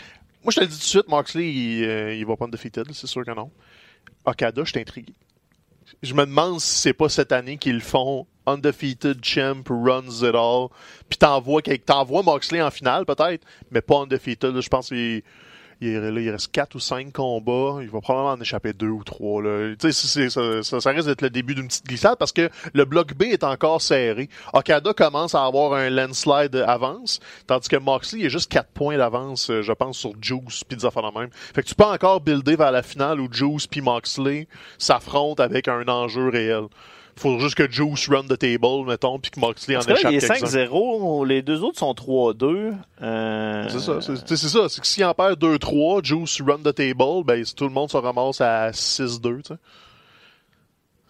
Moi, 0.49 0.53
je 0.53 0.61
te 0.61 0.65
le 0.65 0.69
dis 0.69 0.77
tout 0.77 0.81
de 0.81 0.89
suite, 0.89 1.09
Moxley, 1.09 1.53
il, 1.53 1.85
euh, 1.85 2.15
il 2.15 2.25
va 2.25 2.35
pas 2.35 2.47
undefeated, 2.47 2.91
c'est 2.95 3.07
sûr 3.07 3.23
que 3.23 3.33
non. 3.33 3.51
Okada, 4.25 4.65
je 4.65 4.71
suis 4.71 4.81
intrigué. 4.81 5.13
Je 6.03 6.15
me 6.15 6.25
demande 6.25 6.59
si 6.59 6.79
c'est 6.79 6.95
pas 6.95 7.11
cette 7.11 7.33
année 7.33 7.59
qu'ils 7.59 7.83
font 7.83 8.27
undefeated 8.47 9.23
champ 9.23 9.63
runs 9.69 10.23
it 10.23 10.35
all. 10.35 10.69
Puis 11.11 11.19
t'envoies 11.19 11.61
t'envoies 11.61 12.23
Moxley 12.23 12.63
en 12.63 12.71
finale 12.71 13.05
peut-être, 13.05 13.47
mais 13.71 13.83
pas 13.83 13.99
undefeated. 13.99 14.59
Je 14.59 14.69
pense 14.71 14.89
qu'il 14.89 15.23
il, 15.81 16.31
reste 16.31 16.51
4 16.53 16.75
ou 16.75 16.81
5 16.81 17.13
combats. 17.13 17.79
Il 17.83 17.89
va 17.89 18.01
probablement 18.01 18.33
en 18.33 18.41
échapper 18.41 18.73
2 18.73 18.87
ou 18.87 19.05
3. 19.05 19.43
Là. 19.43 19.75
Ça, 19.81 19.93
ça, 19.93 20.81
ça 20.81 20.91
risque 20.91 21.07
d'être 21.07 21.23
le 21.23 21.31
début 21.31 21.55
d'une 21.55 21.69
petite 21.69 21.87
glissade 21.87 22.17
parce 22.19 22.33
que 22.33 22.51
le 22.73 22.85
bloc 22.85 23.15
B 23.15 23.25
est 23.25 23.45
encore 23.45 23.81
serré. 23.81 24.29
Okada 24.53 24.93
commence 24.93 25.35
à 25.35 25.45
avoir 25.45 25.75
un 25.75 25.91
landslide 25.91 26.57
avance, 26.57 27.21
tandis 27.47 27.69
que 27.69 27.77
Moxley 27.77 28.25
est 28.25 28.31
juste 28.31 28.51
4 28.51 28.69
points 28.71 28.97
d'avance, 28.97 29.51
euh, 29.51 29.63
je 29.63 29.73
pense, 29.73 29.99
sur 29.99 30.13
Juice 30.21 30.65
puis 30.65 30.77
des 30.77 30.89
même. 31.15 31.31
Fait 31.33 31.63
que 31.63 31.69
tu 31.69 31.75
peux 31.75 31.85
encore 31.85 32.21
builder 32.21 32.57
vers 32.57 32.73
la 32.73 32.83
finale 32.83 33.21
où 33.21 33.29
Juice 33.33 33.67
puis 33.67 33.81
Moxley 33.81 34.49
s'affrontent 34.79 35.43
avec 35.43 35.69
un 35.69 35.87
enjeu 35.89 36.29
réel. 36.29 36.67
Faut 37.19 37.39
juste 37.39 37.55
que 37.55 37.71
Juice 37.71 38.09
run 38.09 38.25
the 38.25 38.39
table, 38.39 38.87
mettons, 38.87 39.19
puis 39.19 39.31
que 39.31 39.41
Moxley 39.41 39.77
en 39.77 39.81
échappe 39.81 40.13
il 40.13 40.17
est 40.17 40.27
quelques-uns. 40.27 40.67
5-0. 40.67 41.27
Les 41.27 41.43
deux 41.43 41.63
autres 41.63 41.79
sont 41.79 41.93
3-2. 41.93 42.75
Euh, 43.03 43.69
C'est 43.69 43.81
ça, 43.81 44.01
c'est 44.01 44.37
ça. 44.37 44.69
C'est 44.69 44.81
que 44.81 44.87
s'il 44.87 45.05
en 45.05 45.15
perd 45.15 45.39
2-3, 45.43 46.05
Juice 46.05 46.41
run 46.41 46.59
the 46.59 46.75
table, 46.75 47.25
ben 47.25 47.45
si 47.45 47.55
tout 47.55 47.65
le 47.65 47.71
monde 47.71 47.91
se 47.91 47.97
ramasse 47.97 48.41
à 48.41 48.71
6-2, 48.71 49.43
tu 49.43 49.43
sais. 49.49 49.59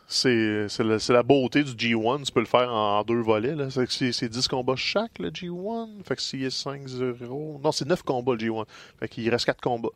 C'est 0.08 1.12
la, 1.12 1.22
beauté 1.22 1.62
du 1.62 1.72
G1, 1.72 2.24
tu 2.24 2.32
peux 2.32 2.40
le 2.40 2.46
faire 2.46 2.72
en, 2.72 3.02
deux 3.02 3.20
volets. 3.20 3.54
C'est 3.68 4.28
10 4.28 4.48
combats 4.48 4.74
chaque, 4.74 5.18
le 5.18 5.30
G1. 5.30 6.02
Fait 6.04 6.16
que 6.16 6.22
s'il 6.22 6.44
est 6.44 6.64
5-0... 6.64 7.60
Non, 7.62 7.72
c'est 7.72 7.86
9 7.86 8.02
combats, 8.02 8.32
le 8.32 8.38
G1. 8.38 8.64
Fait 8.98 9.08
qu'il 9.08 9.28
reste 9.28 9.44
4 9.44 9.60
combats. 9.60 9.90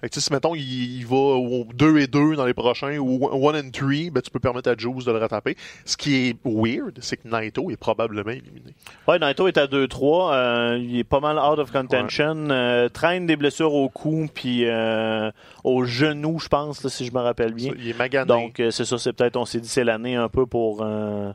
Fait 0.00 0.08
que 0.08 0.20
si 0.20 0.32
mettons 0.32 0.54
il, 0.54 0.98
il 0.98 1.04
va 1.06 1.16
au 1.16 1.66
2 1.74 1.98
et 1.98 2.06
2 2.06 2.36
dans 2.36 2.46
les 2.46 2.54
prochains 2.54 2.96
ou 2.98 3.28
1 3.48 3.58
and 3.58 3.70
3, 3.72 3.88
ben 4.12 4.20
tu 4.22 4.30
peux 4.30 4.38
permettre 4.38 4.70
à 4.70 4.76
Juice 4.76 5.04
de 5.04 5.10
le 5.10 5.18
rattraper. 5.18 5.56
Ce 5.84 5.96
qui 5.96 6.28
est 6.28 6.36
weird, 6.44 6.98
c'est 7.00 7.16
que 7.16 7.26
Naito 7.26 7.68
est 7.72 7.76
probablement 7.76 8.30
éliminé. 8.30 8.74
Ouais, 9.08 9.18
Naito 9.18 9.48
est 9.48 9.58
à 9.58 9.66
2-3. 9.66 10.32
euh, 10.32 10.78
il 10.80 10.98
est 11.00 11.04
pas 11.04 11.18
mal 11.18 11.36
out 11.36 11.58
of 11.58 11.72
contention. 11.72 12.48
euh, 12.50 12.88
traîne 12.88 13.26
des 13.26 13.34
blessures 13.34 13.74
au 13.74 13.88
cou 13.88 14.28
puis 14.32 14.66
euh, 14.66 15.32
au 15.64 15.84
genou, 15.84 16.38
je 16.38 16.46
pense, 16.46 16.84
là, 16.84 16.90
si 16.90 17.04
je 17.04 17.12
me 17.12 17.18
rappelle 17.18 17.52
bien. 17.52 17.72
Il 17.76 17.88
est 17.88 17.98
magané. 17.98 18.28
Donc, 18.28 18.60
euh, 18.60 18.70
c'est 18.70 18.84
ça, 18.84 18.98
c'est 18.98 19.12
peut-être, 19.12 19.36
on 19.36 19.46
s'est 19.46 19.60
dit, 19.60 19.68
c'est 19.68 19.82
l'année 19.84 20.14
un 20.14 20.28
peu 20.28 20.46
pour, 20.46 20.82
euh, 20.82 21.32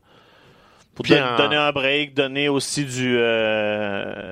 pour 0.95 1.03
donner 1.37 1.57
un 1.57 1.71
break, 1.73 2.13
donner 2.13 2.47
aussi 2.47 2.85
du. 2.85 3.17
euh, 3.17 4.31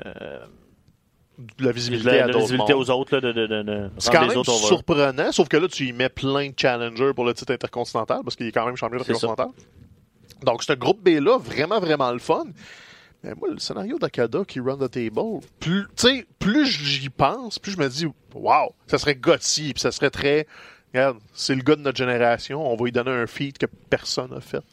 de 1.58 1.64
la 1.64 1.72
visibilité 1.72 2.10
la, 2.10 2.24
à 2.24 2.26
la 2.26 2.32
d'autres 2.32 2.38
visibilité 2.40 2.74
mondes. 2.74 2.88
aux 2.88 2.90
autres, 2.90 3.14
là, 3.16 3.20
de, 3.20 3.32
de, 3.32 3.46
de, 3.46 3.62
de 3.62 3.90
C'est 3.98 4.12
quand 4.12 4.26
même 4.26 4.36
autres 4.38 4.52
surprenant, 4.52 5.32
sauf 5.32 5.48
que 5.48 5.56
là, 5.56 5.68
tu 5.68 5.86
y 5.86 5.92
mets 5.92 6.08
plein 6.08 6.48
de 6.48 6.54
challengers 6.56 7.12
pour 7.14 7.24
le 7.24 7.34
titre 7.34 7.52
intercontinental, 7.52 8.20
parce 8.24 8.36
qu'il 8.36 8.46
est 8.46 8.52
quand 8.52 8.66
même 8.66 8.76
champion 8.76 8.98
C'est 9.04 9.14
ça. 9.14 9.26
intercontinental. 9.26 9.64
Donc, 10.44 10.62
ce 10.62 10.72
groupe 10.72 11.02
B-là, 11.02 11.38
vraiment, 11.38 11.78
vraiment 11.80 12.10
le 12.10 12.18
fun. 12.18 12.44
Mais 13.22 13.34
moi, 13.34 13.48
le 13.50 13.58
scénario 13.60 13.98
d'Akada 13.98 14.44
qui 14.44 14.58
run 14.58 14.78
the 14.78 14.90
table, 14.90 15.40
plus, 15.60 15.86
plus 16.40 16.66
j'y 16.66 17.08
pense, 17.08 17.58
plus 17.60 17.72
je 17.72 17.78
me 17.78 17.88
dis, 17.88 18.06
wow, 18.34 18.72
ça 18.88 18.98
serait 18.98 19.14
gutsy, 19.14 19.72
puis 19.72 19.80
ça 19.80 19.92
serait 19.92 20.10
très, 20.10 20.48
regarde, 20.92 21.18
c'est 21.32 21.54
le 21.54 21.62
gars 21.62 21.76
de 21.76 21.82
notre 21.82 21.96
génération, 21.98 22.68
on 22.68 22.74
va 22.74 22.84
lui 22.84 22.90
donner 22.90 23.12
un 23.12 23.28
feat 23.28 23.58
que 23.58 23.66
personne 23.88 24.30
n'a 24.32 24.40
fait. 24.40 24.64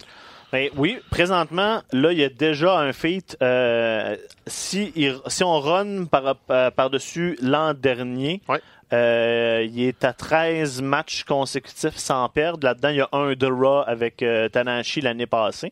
Ben 0.51 0.69
oui, 0.77 0.97
présentement, 1.11 1.81
là, 1.91 2.11
il 2.11 2.17
y 2.19 2.23
a 2.23 2.29
déjà 2.29 2.79
un 2.79 2.91
feat. 2.91 3.37
euh, 3.41 4.15
si, 4.47 4.91
il- 4.95 5.19
si 5.27 5.43
on 5.43 5.59
run 5.59 6.05
par, 6.05 6.35
euh, 6.49 6.71
par-dessus 6.71 7.37
l'an 7.41 7.73
dernier, 7.75 8.41
Ouais. 8.49 8.59
euh, 8.93 9.63
il 9.69 9.81
est 9.83 10.03
à 10.03 10.13
13 10.13 10.81
matchs 10.81 11.23
consécutifs 11.23 11.97
sans 11.97 12.27
perdre. 12.29 12.65
Là-dedans, 12.65 12.89
il 12.89 12.95
y 12.95 13.01
a 13.01 13.09
un 13.11 13.33
de 13.33 13.45
Raw 13.45 13.83
avec 13.85 14.23
euh, 14.23 14.49
Tanahashi 14.49 15.01
l'année 15.01 15.27
passée. 15.27 15.71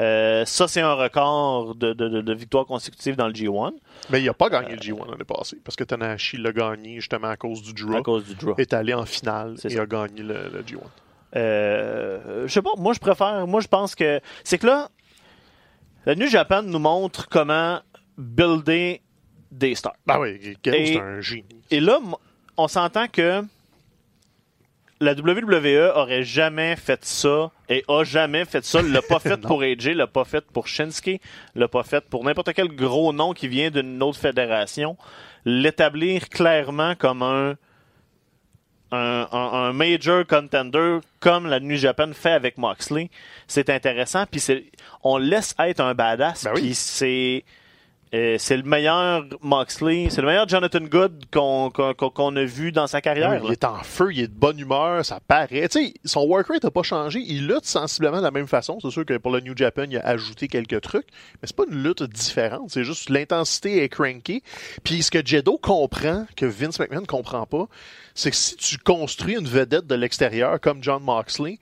Euh, 0.00 0.44
ça, 0.44 0.66
c'est 0.68 0.80
un 0.80 0.94
record 0.94 1.74
de, 1.76 1.92
de, 1.92 2.34
victoires 2.34 2.66
consécutives 2.66 3.14
dans 3.14 3.28
le 3.28 3.32
G1 3.32 3.72
Mais 4.10 4.20
il 4.20 4.26
n'a 4.26 4.34
pas 4.34 4.48
gagné 4.48 4.72
le 4.74 4.80
G1 4.80 5.08
l'année 5.10 5.22
passée, 5.24 5.56
parce 5.64 5.76
que 5.76 5.84
Tanahashi 5.84 6.36
l'a 6.36 6.50
gagné 6.52 6.96
justement 6.96 7.28
à 7.28 7.36
cause 7.36 7.62
du 7.62 7.70
à 7.84 7.86
draw, 7.86 8.02
cause 8.02 8.24
du 8.24 8.34
draw. 8.34 8.54
est 8.58 8.72
allé 8.74 8.92
en 8.92 9.06
finale 9.06 9.54
et 9.64 9.70
ça. 9.70 9.82
a 9.82 9.86
gagné 9.86 10.22
le, 10.22 10.34
le 10.52 10.62
G1. 10.62 10.78
Euh, 11.36 12.46
je 12.46 12.52
sais 12.52 12.62
pas, 12.62 12.72
moi 12.76 12.92
je 12.92 13.00
préfère, 13.00 13.46
moi 13.46 13.60
je 13.60 13.68
pense 13.68 13.94
que 13.94 14.20
c'est 14.44 14.58
que 14.58 14.66
là, 14.66 14.88
la 16.06 16.14
New 16.14 16.28
Japan 16.28 16.62
nous 16.62 16.78
montre 16.78 17.28
comment 17.28 17.80
builder 18.16 19.02
des 19.50 19.74
stars. 19.74 19.96
Ben 20.06 20.18
oui, 20.18 20.56
c'est 20.64 20.98
un 20.98 21.20
génie. 21.20 21.44
Et 21.70 21.80
là, 21.80 21.98
on 22.56 22.68
s'entend 22.68 23.08
que 23.08 23.42
la 25.00 25.12
WWE 25.12 25.92
aurait 25.94 26.22
jamais 26.22 26.76
fait 26.76 27.04
ça 27.04 27.50
et 27.68 27.84
a 27.88 28.04
jamais 28.04 28.44
fait 28.44 28.64
ça. 28.64 28.80
L'a 28.82 29.02
pas 29.02 29.18
fait 29.20 29.36
pour 29.40 29.62
AJ, 29.62 29.88
l'a 29.88 30.06
pas 30.06 30.24
fait 30.24 30.44
pour 30.44 30.68
Shinsuke, 30.68 31.20
l'a 31.54 31.68
pas 31.68 31.82
fait 31.82 32.04
pour 32.08 32.24
n'importe 32.24 32.52
quel 32.54 32.68
gros 32.68 33.12
nom 33.12 33.32
qui 33.32 33.48
vient 33.48 33.70
d'une 33.70 34.02
autre 34.02 34.18
fédération. 34.18 34.96
L'établir 35.44 36.28
clairement 36.28 36.94
comme 36.94 37.22
un 37.22 37.56
un, 38.92 39.26
un- 39.32 39.52
un 39.68 39.72
major 39.72 40.26
contender 40.26 40.98
comme 41.20 41.46
la 41.46 41.58
New 41.60 41.76
Japan 41.76 42.10
fait 42.12 42.32
avec 42.32 42.58
Moxley, 42.58 43.10
c'est 43.48 43.70
intéressant. 43.70 44.24
Puis 44.30 44.42
on 45.02 45.18
laisse 45.18 45.54
être 45.58 45.80
un 45.80 45.94
badass. 45.94 46.44
Ben 46.44 46.52
oui. 46.54 46.60
Puis 46.62 46.74
c'est 46.74 47.44
c'est 48.38 48.56
le 48.56 48.62
meilleur 48.62 49.24
Moxley, 49.40 50.08
c'est 50.10 50.20
le 50.20 50.28
meilleur 50.28 50.48
Jonathan 50.48 50.80
Good 50.80 51.24
qu'on 51.30 52.36
a 52.36 52.44
vu 52.44 52.70
dans 52.70 52.86
sa 52.86 53.00
carrière. 53.00 53.34
il 53.42 53.46
là. 53.46 53.52
est 53.52 53.64
en 53.64 53.82
feu, 53.82 54.12
il 54.12 54.20
est 54.20 54.28
de 54.28 54.34
bonne 54.34 54.58
humeur, 54.58 55.04
ça 55.04 55.20
paraît. 55.26 55.68
Tu 55.68 55.86
sais, 55.86 55.94
son 56.04 56.24
work 56.26 56.46
rate 56.48 56.62
n'a 56.62 56.70
pas 56.70 56.82
changé. 56.82 57.20
Il 57.26 57.48
lutte 57.48 57.64
sensiblement 57.64 58.18
de 58.18 58.22
la 58.22 58.30
même 58.30 58.46
façon. 58.46 58.78
C'est 58.80 58.90
sûr 58.90 59.04
que 59.04 59.16
pour 59.16 59.32
le 59.32 59.40
New 59.40 59.56
Japan, 59.56 59.86
il 59.90 59.96
a 59.96 60.06
ajouté 60.06 60.48
quelques 60.48 60.80
trucs, 60.80 61.06
mais 61.34 61.48
c'est 61.48 61.56
pas 61.56 61.64
une 61.68 61.82
lutte 61.82 62.02
différente. 62.04 62.70
C'est 62.70 62.84
juste 62.84 63.10
l'intensité 63.10 63.82
est 63.82 63.88
cranky. 63.88 64.42
Puis 64.84 65.02
ce 65.02 65.10
que 65.10 65.24
Jedo 65.24 65.58
comprend, 65.58 66.26
que 66.36 66.46
Vince 66.46 66.78
McMahon 66.78 67.04
comprend 67.06 67.46
pas, 67.46 67.66
c'est 68.14 68.30
que 68.30 68.36
si 68.36 68.56
tu 68.56 68.78
construis 68.78 69.34
une 69.34 69.48
vedette 69.48 69.86
de 69.86 69.94
l'extérieur 69.94 70.60
comme 70.60 70.82
John 70.82 71.02
Moxley, 71.02 71.58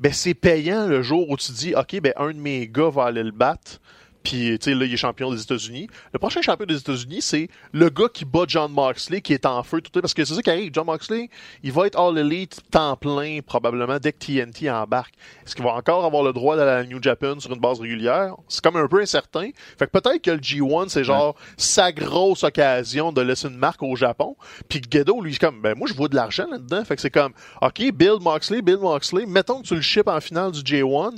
ben 0.00 0.12
c'est 0.12 0.34
payant 0.34 0.86
le 0.86 1.02
jour 1.02 1.30
où 1.30 1.36
tu 1.36 1.52
dis, 1.52 1.74
ok, 1.74 2.00
ben 2.00 2.12
un 2.16 2.32
de 2.32 2.38
mes 2.38 2.68
gars 2.68 2.90
va 2.90 3.04
aller 3.04 3.22
le 3.22 3.30
battre. 3.30 3.80
Puis, 4.24 4.58
tu 4.58 4.70
sais, 4.70 4.74
là, 4.74 4.86
il 4.86 4.94
est 4.94 4.96
champion 4.96 5.30
des 5.30 5.42
États-Unis. 5.42 5.86
Le 6.14 6.18
prochain 6.18 6.40
champion 6.40 6.64
des 6.64 6.78
États-Unis, 6.78 7.20
c'est 7.20 7.48
le 7.72 7.90
gars 7.90 8.08
qui 8.12 8.24
bat 8.24 8.44
John 8.48 8.72
Moxley, 8.72 9.20
qui 9.20 9.34
est 9.34 9.44
en 9.44 9.62
feu 9.62 9.82
tout 9.82 9.90
temps. 9.90 10.00
Parce 10.00 10.14
que 10.14 10.24
c'est 10.24 10.34
ça 10.34 10.40
qui 10.40 10.48
arrive. 10.48 10.70
John 10.72 10.86
Moxley, 10.86 11.28
il 11.62 11.72
va 11.72 11.86
être 11.86 11.98
All 11.98 12.16
Elite 12.16 12.62
temps 12.70 12.96
plein, 12.96 13.40
probablement, 13.46 13.98
dès 13.98 14.12
que 14.12 14.24
TNT 14.24 14.70
embarque. 14.70 15.14
Est-ce 15.44 15.54
qu'il 15.54 15.62
va 15.62 15.74
encore 15.74 16.06
avoir 16.06 16.22
le 16.22 16.32
droit 16.32 16.56
d'aller 16.56 16.70
à 16.70 16.78
la 16.78 16.86
New 16.86 17.02
Japan 17.02 17.38
sur 17.38 17.52
une 17.52 17.60
base 17.60 17.80
régulière? 17.80 18.34
C'est 18.48 18.64
comme 18.64 18.76
un 18.76 18.88
peu 18.88 19.02
incertain. 19.02 19.50
Fait 19.78 19.86
que 19.86 19.90
peut-être 19.90 20.22
que 20.22 20.30
le 20.30 20.38
G1, 20.38 20.88
c'est 20.88 21.04
genre 21.04 21.36
sa 21.58 21.92
grosse 21.92 22.44
occasion 22.44 23.12
de 23.12 23.20
laisser 23.20 23.48
une 23.48 23.58
marque 23.58 23.82
au 23.82 23.94
Japon. 23.94 24.36
Puis 24.70 24.80
Gedo, 24.90 25.20
lui, 25.20 25.34
c'est 25.34 25.38
comme, 25.38 25.60
ben, 25.60 25.76
moi, 25.76 25.86
je 25.86 25.92
vois 25.92 26.08
de 26.08 26.16
l'argent 26.16 26.46
là-dedans. 26.50 26.82
Fait 26.86 26.96
que 26.96 27.02
c'est 27.02 27.10
comme, 27.10 27.34
OK, 27.60 27.92
Bill 27.92 28.16
Moxley, 28.22 28.62
Bill 28.62 28.78
Moxley, 28.78 29.26
mettons 29.26 29.60
que 29.60 29.66
tu 29.66 29.74
le 29.74 29.82
ships 29.82 30.08
en 30.08 30.20
finale 30.20 30.52
du 30.52 30.60
J1. 30.62 31.14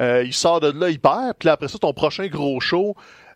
Euh, 0.00 0.22
il 0.24 0.32
sort 0.34 0.60
de 0.60 0.70
là, 0.70 0.88
il 0.90 0.98
perd. 1.00 1.34
Puis 1.38 1.46
là, 1.46 1.52
après 1.52 1.68
ça, 1.68 1.78
ton 1.78 1.92
prochain 1.92 2.26
gros 2.28 2.60
show, 2.60 2.94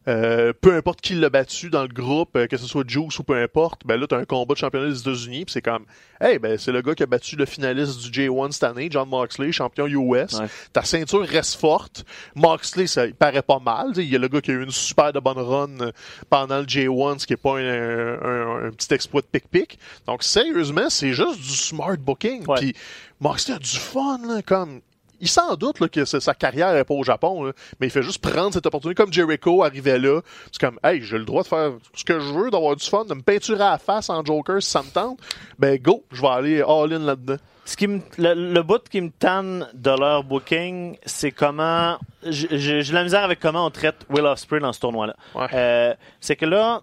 euh, 0.09 0.53
peu 0.61 0.73
importe 0.77 1.01
qui 1.01 1.15
l'a 1.15 1.29
battu 1.31 1.69
dans 1.69 1.83
le 1.83 1.89
groupe, 1.89 2.37
euh, 2.37 2.47
que 2.47 2.57
ce 2.57 2.65
soit 2.65 2.85
Juice 2.89 3.19
ou 3.19 3.25
peu 3.25 3.43
importe, 3.43 3.83
ben 3.85 3.99
là, 3.99 4.07
t'as 4.07 4.19
un 4.19 4.25
combat 4.25 4.55
de 4.55 4.59
championnat 4.59 4.89
des 4.89 5.01
États-Unis, 5.01 5.45
puis 5.47 5.53
c'est 5.53 5.63
comme, 5.63 5.85
hey, 6.21 6.39
ben 6.39 6.57
c'est 6.59 6.71
le 6.71 6.81
gars 6.81 6.95
qui 6.95 7.03
a 7.03 7.07
battu 7.07 7.35
le 7.35 7.45
finaliste 7.45 8.09
du 8.09 8.29
J1 8.29 8.53
cette 8.53 8.63
année, 8.63 8.87
John 8.89 9.09
Moxley, 9.09 9.51
champion 9.51 9.89
US. 9.89 10.35
Ouais. 10.35 10.47
Ta 10.73 10.83
ceinture 10.85 11.27
reste 11.27 11.59
forte. 11.59 12.05
Moxley, 12.37 12.87
ça 12.87 13.07
il 13.07 13.15
paraît 13.17 13.43
pas 13.43 13.59
mal. 13.59 13.95
Il 13.97 14.05
y 14.05 14.15
a 14.15 14.21
le 14.21 14.29
gars 14.29 14.41
qui 14.41 14.53
a 14.53 14.55
eu 14.55 14.63
une 14.63 14.71
super 14.71 15.13
de 15.13 15.19
bonne 15.19 15.39
run 15.41 15.91
pendant 16.31 16.59
le 16.61 16.67
J1, 16.67 17.19
ce 17.19 17.27
qui 17.27 17.33
est 17.33 17.37
pas 17.37 17.59
un, 17.59 18.23
un- 18.23 18.67
un 18.69 18.71
petit 18.71 18.95
exploit 18.95 19.23
de 19.23 19.27
pic-pic. 19.27 19.77
Donc, 20.07 20.23
sérieusement, 20.23 20.89
c'est 20.89 21.13
juste 21.15 21.41
du 21.41 21.49
smart 21.57 21.97
booking. 21.99 22.45
Puis 22.61 22.75
Moxley 23.21 23.57
a 23.57 23.59
du 23.59 23.77
fun, 23.77 24.21
là, 24.25 24.41
comme 24.43 24.83
il 25.21 25.29
s'en 25.29 25.55
doute 25.57 25.81
là, 25.81 25.89
que 25.89 26.05
sa 26.05 26.35
carrière 26.35 26.73
n'est 26.73 26.85
pas 26.85 26.95
au 26.95 27.05
Japon, 27.05 27.45
là, 27.45 27.53
mais 27.81 27.87
il 27.87 27.91
fait 27.91 28.03
juste 28.03 28.23
prendre 28.23 28.53
cette 28.53 28.67
opportunité. 28.67 29.03
Comme 29.03 29.12
Jericho 29.12 29.62
arrivait 29.62 29.99
là, 29.99 30.21
c'est 30.53 30.61
comme, 30.61 30.79
hey, 30.85 31.03
j'ai 31.03 31.19
le 31.19 31.25
droit 31.25 31.43
de 31.43 31.49
faire 31.49 31.73
ce 31.95 32.05
que 32.05 32.19
je 32.21 32.33
veux, 32.33 32.51
d'avoir 32.51 32.77
du 32.77 32.85
fun, 32.85 33.05
de 33.05 33.14
me 33.14 33.23
peinturer 33.23 33.62
à 33.62 33.71
la 33.73 33.79
face 33.79 34.11
en 34.11 34.25
Joker 34.25 34.62
si 34.62 34.71
ça 34.71 34.83
me 34.83 34.91
tente. 34.91 35.19
Ben 35.59 35.79
go, 35.81 36.05
je 36.12 36.21
vais 36.21 36.29
aller 36.29 36.62
all-in 36.62 37.01
là-dedans. 37.01 37.37
Ce 37.64 37.77
qui 37.77 37.89
me, 37.89 38.01
le, 38.17 38.53
le 38.53 38.62
bout 38.62 38.89
qui 38.89 39.01
me 39.01 39.11
tanne 39.11 39.69
de 39.75 39.91
leur 39.91 40.23
booking, 40.23 40.97
c'est 41.05 41.33
comment. 41.33 41.99
J'ai 42.23 42.83
la 42.93 43.03
misère 43.03 43.25
avec 43.25 43.41
comment 43.41 43.67
on 43.67 43.71
traite 43.71 44.07
Will 44.09 44.25
Ospreay 44.25 44.61
dans 44.61 44.73
ce 44.73 44.79
tournoi-là. 44.79 45.17
Ouais. 45.35 45.49
Euh, 45.53 45.95
c'est 46.21 46.37
que 46.37 46.47
là, 46.47 46.83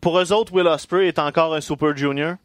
pour 0.00 0.18
eux 0.20 0.32
autres, 0.32 0.52
Will 0.52 0.68
Ospreay 0.68 1.08
est 1.08 1.18
encore 1.18 1.54
un 1.54 1.60
Super 1.60 1.96
Junior. 1.96 2.36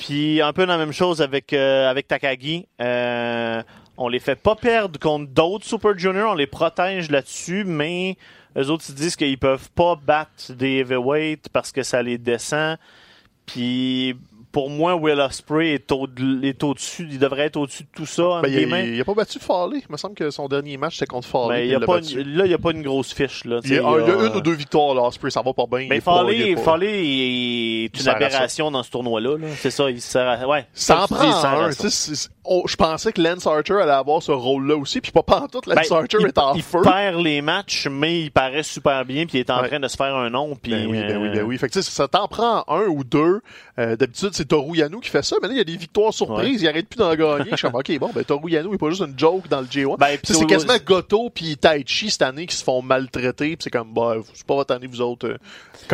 Puis 0.00 0.40
un 0.40 0.54
peu 0.54 0.64
la 0.64 0.78
même 0.78 0.92
chose 0.92 1.20
avec, 1.20 1.52
euh, 1.52 1.90
avec 1.90 2.08
Takagi. 2.08 2.66
Euh, 2.80 3.62
on 3.98 4.08
les 4.08 4.18
fait 4.18 4.34
pas 4.34 4.56
perdre 4.56 4.98
contre 4.98 5.30
d'autres 5.30 5.66
Super 5.66 5.96
Juniors, 5.96 6.32
on 6.32 6.34
les 6.34 6.46
protège 6.46 7.10
là-dessus, 7.10 7.64
mais 7.64 8.16
eux 8.56 8.70
autres 8.70 8.86
ils 8.88 8.94
disent 8.94 9.14
qu'ils 9.14 9.36
peuvent 9.36 9.70
pas 9.72 9.96
battre 9.96 10.54
des 10.54 10.78
heavyweights 10.78 11.50
parce 11.52 11.70
que 11.70 11.82
ça 11.82 12.02
les 12.02 12.16
descend. 12.16 12.78
Puis 13.44 14.16
pour 14.52 14.68
moi, 14.70 14.94
Will 14.96 15.20
Ospreay 15.20 15.74
est 15.74 15.92
au- 15.92 16.08
est 16.42 16.62
au-dessus, 16.64 17.06
il 17.10 17.18
devrait 17.18 17.44
être 17.46 17.56
au-dessus 17.56 17.84
de 17.84 17.88
tout 17.94 18.06
ça. 18.06 18.40
Ben, 18.42 18.48
il, 18.50 18.56
guillemets. 18.58 18.88
il, 18.88 18.94
il 18.96 19.00
a 19.00 19.04
pas 19.04 19.14
battu 19.14 19.38
Farley. 19.38 19.78
Il 19.88 19.92
me 19.92 19.96
semble 19.96 20.14
que 20.14 20.30
son 20.30 20.48
dernier 20.48 20.76
match 20.76 20.94
c'était 20.94 21.06
contre 21.06 21.28
Farley. 21.28 21.60
Ben, 21.62 21.68
il 21.68 21.74
a 21.76 21.80
pas 21.86 21.98
une- 22.00 22.34
là, 22.36 22.44
il 22.46 22.48
n'y 22.48 22.54
a 22.54 22.58
pas 22.58 22.72
une 22.72 22.82
grosse 22.82 23.12
fiche. 23.12 23.44
Là, 23.44 23.60
Il 23.64 23.70
y, 23.72 23.78
a, 23.78 23.82
il 23.82 24.08
y 24.08 24.26
une 24.26 24.36
ou 24.36 24.40
deux 24.40 24.52
victoires 24.54 24.94
là, 24.94 25.02
Osprey, 25.02 25.30
ça 25.30 25.42
va 25.42 25.52
pas 25.52 25.66
bien. 25.66 25.88
pas- 25.88 25.94
il 25.94 26.00
Farley, 26.00 26.50
est 26.50 26.56
Farley 26.56 27.84
est 27.84 27.94
une 27.96 28.00
ça. 28.00 28.12
aberration 28.12 28.70
dans 28.70 28.82
ce 28.82 28.90
tournoi-là. 28.90 29.36
là. 29.38 29.46
C'est 29.56 29.70
ça, 29.70 29.90
il 29.90 30.00
sert 30.00 30.28
à... 30.28 30.46
Ouais, 30.48 30.66
Ça 30.72 31.02
en 31.02 31.06
dis, 31.06 31.14
prend 31.14 31.44
un. 31.44 31.70
ça. 31.72 31.88
c'est- 31.90 32.14
c'est- 32.14 32.28
on- 32.44 32.66
Je 32.66 32.76
pensais 32.76 33.12
que 33.12 33.20
Lance 33.20 33.46
Archer 33.46 33.74
allait 33.74 33.92
avoir 33.92 34.22
ce 34.22 34.32
rôle-là 34.32 34.76
aussi, 34.76 35.00
puis 35.00 35.12
pas 35.12 35.22
pantoute, 35.22 35.66
Lance 35.66 35.88
Ben, 35.88 35.96
Archer 35.96 36.18
il, 36.20 36.26
est 36.26 36.38
en 36.38 36.54
il 36.54 36.62
feu. 36.62 36.80
perd 36.82 37.20
les 37.20 37.40
matchs, 37.42 37.86
mais 37.90 38.22
il 38.22 38.30
paraît 38.30 38.62
super 38.62 39.04
bien, 39.04 39.26
puis 39.26 39.38
il 39.38 39.40
est 39.40 39.50
en 39.50 39.62
train 39.62 39.78
de 39.78 39.88
se 39.88 39.96
faire 39.96 40.14
un 40.16 40.30
nom. 40.30 40.56
Puis, 40.60 40.72
Ben 40.72 40.86
oui, 40.88 40.98
ben 41.00 41.16
oui, 41.18 41.28
euh, 41.28 41.32
ben 41.34 41.42
oui. 41.42 41.58
Fait 41.58 41.68
que, 41.68 41.72
tu 41.74 41.82
sais, 41.82 41.90
ça 41.90 42.08
t'en 42.08 42.26
prend 42.28 42.64
un 42.68 42.86
ou 42.86 43.04
deux. 43.04 43.40
Euh, 43.78 43.96
D'habitude, 43.96 44.34
c'est 44.40 44.48
Toru 44.48 44.76
Yano 44.78 45.00
qui 45.00 45.10
fait 45.10 45.22
ça, 45.22 45.36
mais 45.42 45.48
là, 45.48 45.54
il 45.54 45.58
y 45.58 45.60
a 45.60 45.64
des 45.64 45.76
victoires 45.76 46.12
surprises, 46.14 46.62
il 46.62 46.68
arrête 46.68 46.88
plus 46.88 46.96
d'en 46.98 47.14
gagner. 47.14 47.50
Je 47.50 47.56
suis 47.56 47.66
comme, 47.68 47.74
OK, 47.74 47.98
bon, 47.98 48.10
ben 48.14 48.24
Toru 48.24 48.50
Yano, 48.50 48.70
il 48.70 48.74
est 48.74 48.78
pas 48.78 48.88
juste 48.90 49.02
une 49.02 49.18
joke 49.18 49.48
dans 49.48 49.60
le 49.60 49.66
J1. 49.66 49.98
Ben, 49.98 50.18
c'est 50.22 50.46
quasiment 50.46 50.74
Goto 50.84 51.30
puis 51.30 51.56
Taichi 51.56 52.10
cette 52.10 52.22
année 52.22 52.46
qui 52.46 52.56
se 52.56 52.64
font 52.64 52.82
maltraiter, 52.82 53.56
puis 53.56 53.58
c'est 53.64 53.70
comme, 53.70 53.92
bah, 53.92 54.16
c'est 54.34 54.46
pas 54.46 54.54
votre 54.54 54.74
année, 54.74 54.86
vous 54.86 55.00
autres. 55.00 55.28
euh, 55.28 55.36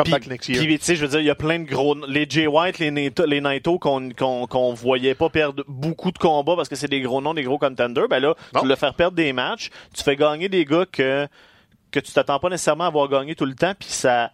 Puis, 0.02 0.10
back 0.12 0.26
next 0.26 0.48
year. 0.48 0.62
puis, 0.62 0.78
tu 0.78 0.84
sais, 0.84 0.96
je 0.96 1.02
veux 1.02 1.08
dire, 1.08 1.20
il 1.20 1.26
y 1.26 1.30
a 1.30 1.34
plein 1.34 1.58
de 1.58 1.64
gros... 1.64 1.94
Les 2.06 2.26
Jay 2.28 2.46
White, 2.46 2.78
les 2.78 2.90
Naito, 2.90 3.26
les 3.26 3.40
Naito 3.40 3.78
qu'on 3.78 4.10
qu'on 4.10 4.74
voyait 4.74 5.14
pas 5.14 5.28
perdre 5.28 5.64
beaucoup 5.68 6.10
de 6.12 6.18
combats 6.18 6.56
parce 6.56 6.68
que 6.68 6.76
c'est 6.76 6.88
des 6.88 7.00
gros 7.00 7.20
noms, 7.20 7.34
des 7.34 7.42
gros 7.42 7.58
contenders, 7.58 8.08
ben 8.08 8.20
là, 8.20 8.34
Non. 8.54 8.60
tu 8.62 8.68
le 8.68 8.76
faire 8.76 8.94
perdre 8.94 9.16
des 9.16 9.32
matchs, 9.32 9.70
tu 9.94 10.02
fais 10.02 10.16
gagner 10.16 10.48
des 10.48 10.64
gars 10.64 10.84
que, 10.90 11.26
que 11.90 12.00
tu 12.00 12.12
t'attends 12.12 12.38
pas 12.38 12.48
nécessairement 12.50 12.84
à 12.84 12.88
avoir 12.88 13.08
gagné 13.08 13.34
tout 13.34 13.44
le 13.46 13.54
temps, 13.54 13.72
puis 13.78 13.88
ça 13.88 14.30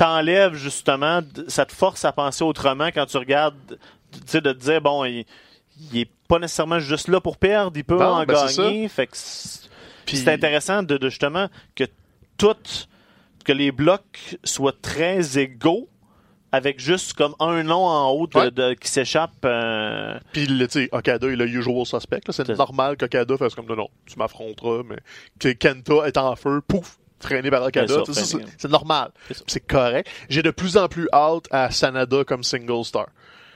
t'enlève 0.00 0.54
justement, 0.54 1.20
ça 1.48 1.66
te 1.66 1.72
force 1.74 2.04
à 2.04 2.12
penser 2.12 2.42
autrement 2.42 2.88
quand 2.88 3.06
tu 3.06 3.16
regardes, 3.18 3.78
tu 4.12 4.18
sais, 4.26 4.40
de 4.40 4.52
te 4.52 4.58
dire, 4.58 4.80
bon, 4.80 5.04
il, 5.04 5.24
il 5.92 6.00
est 6.00 6.10
pas 6.28 6.38
nécessairement 6.38 6.78
juste 6.78 7.08
là 7.08 7.20
pour 7.20 7.36
perdre, 7.36 7.72
il 7.76 7.84
peut 7.84 7.98
Non, 7.98 8.06
en 8.14 8.24
ben, 8.24 8.34
gagner, 8.56 8.88
fait 8.88 9.06
que 9.08 9.16
c'est 9.16 9.68
Puis- 10.06 10.16
c'est 10.16 10.32
intéressant 10.32 10.82
de, 10.82 10.96
de 10.96 11.08
justement 11.08 11.48
que 11.74 11.84
toutes 12.38 12.88
que 13.44 13.52
les 13.52 13.72
blocs 13.72 14.36
soient 14.44 14.74
très 14.80 15.38
égaux 15.38 15.88
avec 16.52 16.80
juste 16.80 17.12
comme 17.14 17.34
un 17.38 17.62
nom 17.62 17.84
en 17.86 18.10
haut 18.10 18.26
de, 18.26 18.36
Ouais. 18.38 18.50
de- 18.50 18.74
qui 18.74 18.88
s'échappe. 18.88 19.32
euh, 19.44 20.18
Puis, 20.32 20.46
le- 20.46 20.66
tu 20.66 20.80
sais, 20.84 20.88
Okada 20.92 21.26
est 21.28 21.36
le 21.36 21.46
usual 21.46 21.86
suspect. 21.86 22.20
C'est- 22.30 22.48
normal 22.50 22.96
qu'Okada 22.96 23.36
fasse 23.36 23.54
comme, 23.54 23.66
non, 23.66 23.76
non, 23.76 23.88
tu 24.06 24.18
m'affronteras, 24.18 24.82
mais 24.84 24.96
que 25.38 25.48
Kenta 25.52 26.06
est 26.06 26.16
en 26.18 26.34
feu, 26.36 26.60
pouf, 26.66 26.98
traîné 27.20 27.50
par 27.50 27.62
Okada. 27.62 28.02
C'est 28.12 28.70
normal. 28.70 29.10
C'est 29.46 29.66
correct. 29.66 30.10
J'ai 30.28 30.42
de 30.42 30.50
plus 30.50 30.76
en 30.76 30.88
plus 30.88 31.08
hâte 31.12 31.46
à 31.50 31.70
Sanada 31.70 32.24
comme 32.24 32.42
single 32.42 32.84
star. 32.84 33.06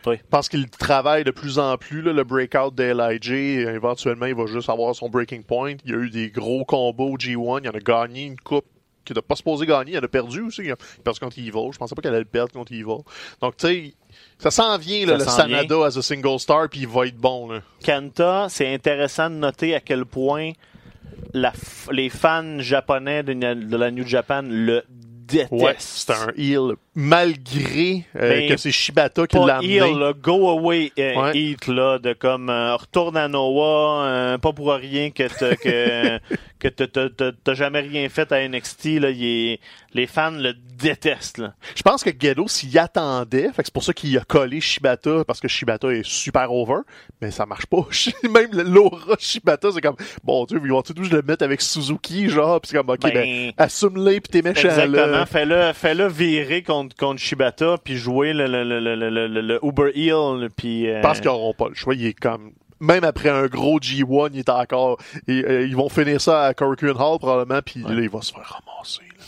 Oui. 0.07 0.17
Pense 0.31 0.49
qu'il 0.49 0.69
travaille 0.69 1.25
de 1.25 1.31
plus 1.31 1.59
en 1.59 1.77
plus, 1.79 2.03
là, 2.03 2.13
le 2.13 2.25
breakout 2.25 2.75
de 2.75 2.85
LIJ. 2.85 3.31
Éventuellement, 3.75 4.27
il 4.27 4.35
va 4.35 4.47
juste 4.47 4.69
avoir 4.69 4.95
son 4.95 5.09
breaking 5.09 5.43
point. 5.43 5.75
Il 5.85 5.91
y 5.91 5.95
a 5.95 5.99
eu 5.99 6.11
des 6.11 6.31
gros 6.31 6.65
combos 6.65 7.13
au 7.13 7.17
G1. 7.17 7.61
Il 7.65 7.69
en 7.69 7.73
a 7.73 7.79
gagné 7.79 8.27
une 8.27 8.39
coupe 8.39 8.67
qu'il 9.05 9.17
n'a 9.17 9.23
pas 9.23 9.37
supposé 9.37 9.67
gagner. 9.67 9.93
Il 9.93 9.99
en 9.99 10.03
a 10.03 10.09
perdu 10.09 10.43
aussi. 10.43 10.63
Il 10.63 10.73
a 10.73 10.77
perdu 11.03 11.21
contre 11.21 11.39
Evil. 11.39 11.73
Je 11.73 11.79
pensais 11.79 11.95
pas 11.95 12.03
qu'elle 12.03 12.13
allait 12.13 12.21
le 12.21 12.27
perdre 12.27 12.53
contre 12.53 12.73
Evil. 12.73 13.03
Donc, 13.41 13.57
tu 13.57 13.67
sais, 13.67 13.95
ça 14.39 14.51
s'en 14.51 14.77
vient, 14.79 15.07
là, 15.07 15.19
Ça 15.21 15.25
le 15.25 15.31
Sanada 15.31 15.87
as 15.87 15.97
a 15.97 16.03
single 16.03 16.39
star, 16.39 16.69
puis 16.69 16.81
il 16.81 16.89
va 16.89 17.07
être 17.07 17.17
bon. 17.17 17.51
Là. 17.51 17.63
Kanta, 17.83 18.49
c'est 18.51 18.73
intéressant 18.73 19.31
de 19.31 19.37
noter 19.37 19.75
à 19.75 19.81
quel 19.81 20.05
point 20.05 20.53
la 21.33 21.51
f- 21.53 21.91
les 21.93 22.09
fans 22.09 22.59
japonais 22.61 23.23
de, 23.23 23.33
de 23.35 23.77
la 23.77 23.91
New 23.91 24.07
Japan 24.07 24.43
le 24.43 24.83
détestent. 24.89 25.53
Ouais, 25.53 25.75
c'est 25.79 26.11
un 26.13 26.29
heel. 26.37 26.75
Malgré 26.97 28.05
euh, 28.17 28.49
que 28.49 28.57
c'est 28.57 28.71
Shibata 28.71 29.27
qui 29.27 29.37
l'a 29.37 29.57
amené. 29.59 29.75
heel, 29.77 29.99
là, 29.99 30.13
go 30.13 30.49
away 30.49 30.93
euh, 30.99 31.15
Ouais. 31.15 31.37
eat 31.37 31.67
là, 31.67 31.99
de 31.99 32.13
comme 32.13 32.49
euh, 32.51 32.77
retourne 32.77 33.17
à 33.17 33.29
Noah, 33.29 34.05
euh, 34.07 34.39
pas 34.39 34.53
pour 34.53 34.73
rien 34.73 35.11
que 35.11 35.25
t'as- 35.29 35.57
que 35.57 36.19
que 36.59 36.69
t'as- 36.69 37.55
jamais 37.55 37.81
rien 37.81 38.09
fait 38.09 38.31
à 38.33 38.41
NXT 38.49 39.01
là, 39.01 39.11
est- 39.11 39.59
les 39.93 40.07
fans 40.07 40.31
le 40.33 40.55
détestent 40.55 41.39
là. 41.39 41.55
Je 41.77 41.83
pense 41.83 42.03
que 42.03 42.11
Gedo 42.11 42.49
s'y 42.49 42.77
attendait, 42.79 43.45
fait 43.53 43.63
que 43.63 43.67
c'est 43.67 43.73
pour 43.75 43.85
ça 43.85 43.93
qu'il 43.93 44.17
a 44.19 44.23
collé 44.23 44.61
Shibata, 44.61 45.25
parce 45.25 45.41
que 45.41 45.47
Shibata 45.49 45.89
est 45.89 46.05
super 46.05 46.53
over, 46.53 46.81
mais 47.21 47.31
ça 47.31 47.45
marche 47.47 47.67
pas. 47.67 47.87
Même 48.29 48.51
l'aura 48.53 49.17
Shibata, 49.19 49.69
c'est 49.73 49.81
comme, 49.81 49.97
bon 50.25 50.45
Dieu, 50.47 50.61
ils 50.65 50.71
vont 50.71 50.83
tout 50.83 50.95
je 51.01 51.11
le 51.11 51.23
mettre 51.23 51.45
avec 51.45 51.61
Suzuki, 51.61 52.29
genre, 52.29 52.61
pis 52.61 52.69
c'est 52.71 52.77
comme, 52.77 52.89
ok, 52.91 53.01
ben, 53.03 53.13
Ben, 53.15 53.53
assume-le 53.57 54.21
pis 54.21 54.31
t'es 54.31 54.43
méchant, 54.43 54.69
Exactement. 54.69 55.27
Fais-le, 55.27 55.73
fais-le 55.75 56.09
virer 56.09 56.63
contre, 56.63 56.84
contre 56.99 57.21
Shibata, 57.21 57.77
puis 57.83 57.97
jouer 57.97 58.33
le, 58.33 58.47
le, 58.47 58.63
le, 58.65 58.81
le, 58.81 58.95
le, 58.95 59.27
le- 59.29 59.41
le 59.41 59.61
Uber 59.65 59.91
Heel, 59.95 60.49
puis... 60.57 60.89
euh, 60.89 60.99
Je 60.99 61.03
pense 61.03 61.21
qu'ils 61.21 61.29
auront 61.31 61.55
pas 61.55 61.69
le 61.69 61.75
choix, 61.75 61.95
il 61.95 62.07
est 62.07 62.13
comme, 62.19 62.53
même 62.81 63.05
après 63.05 63.31
un 63.31 63.47
gros 63.47 63.79
G1, 63.79 64.31
il 64.33 64.41
est 64.41 64.49
encore, 64.49 64.99
et, 65.29 65.45
euh, 65.45 65.67
ils 65.67 65.77
vont 65.77 65.89
finir 65.89 66.21
ça 66.21 66.45
à 66.45 66.55
Korakuen 66.55 66.91
Hall, 66.97 67.19
probablement, 67.19 67.61
puis 67.65 67.81
là, 67.83 67.95
il 68.01 68.09
va 68.11 68.21
se 68.23 68.33
faire 68.33 68.61
ramasser, 68.67 69.03
là. 69.03 69.25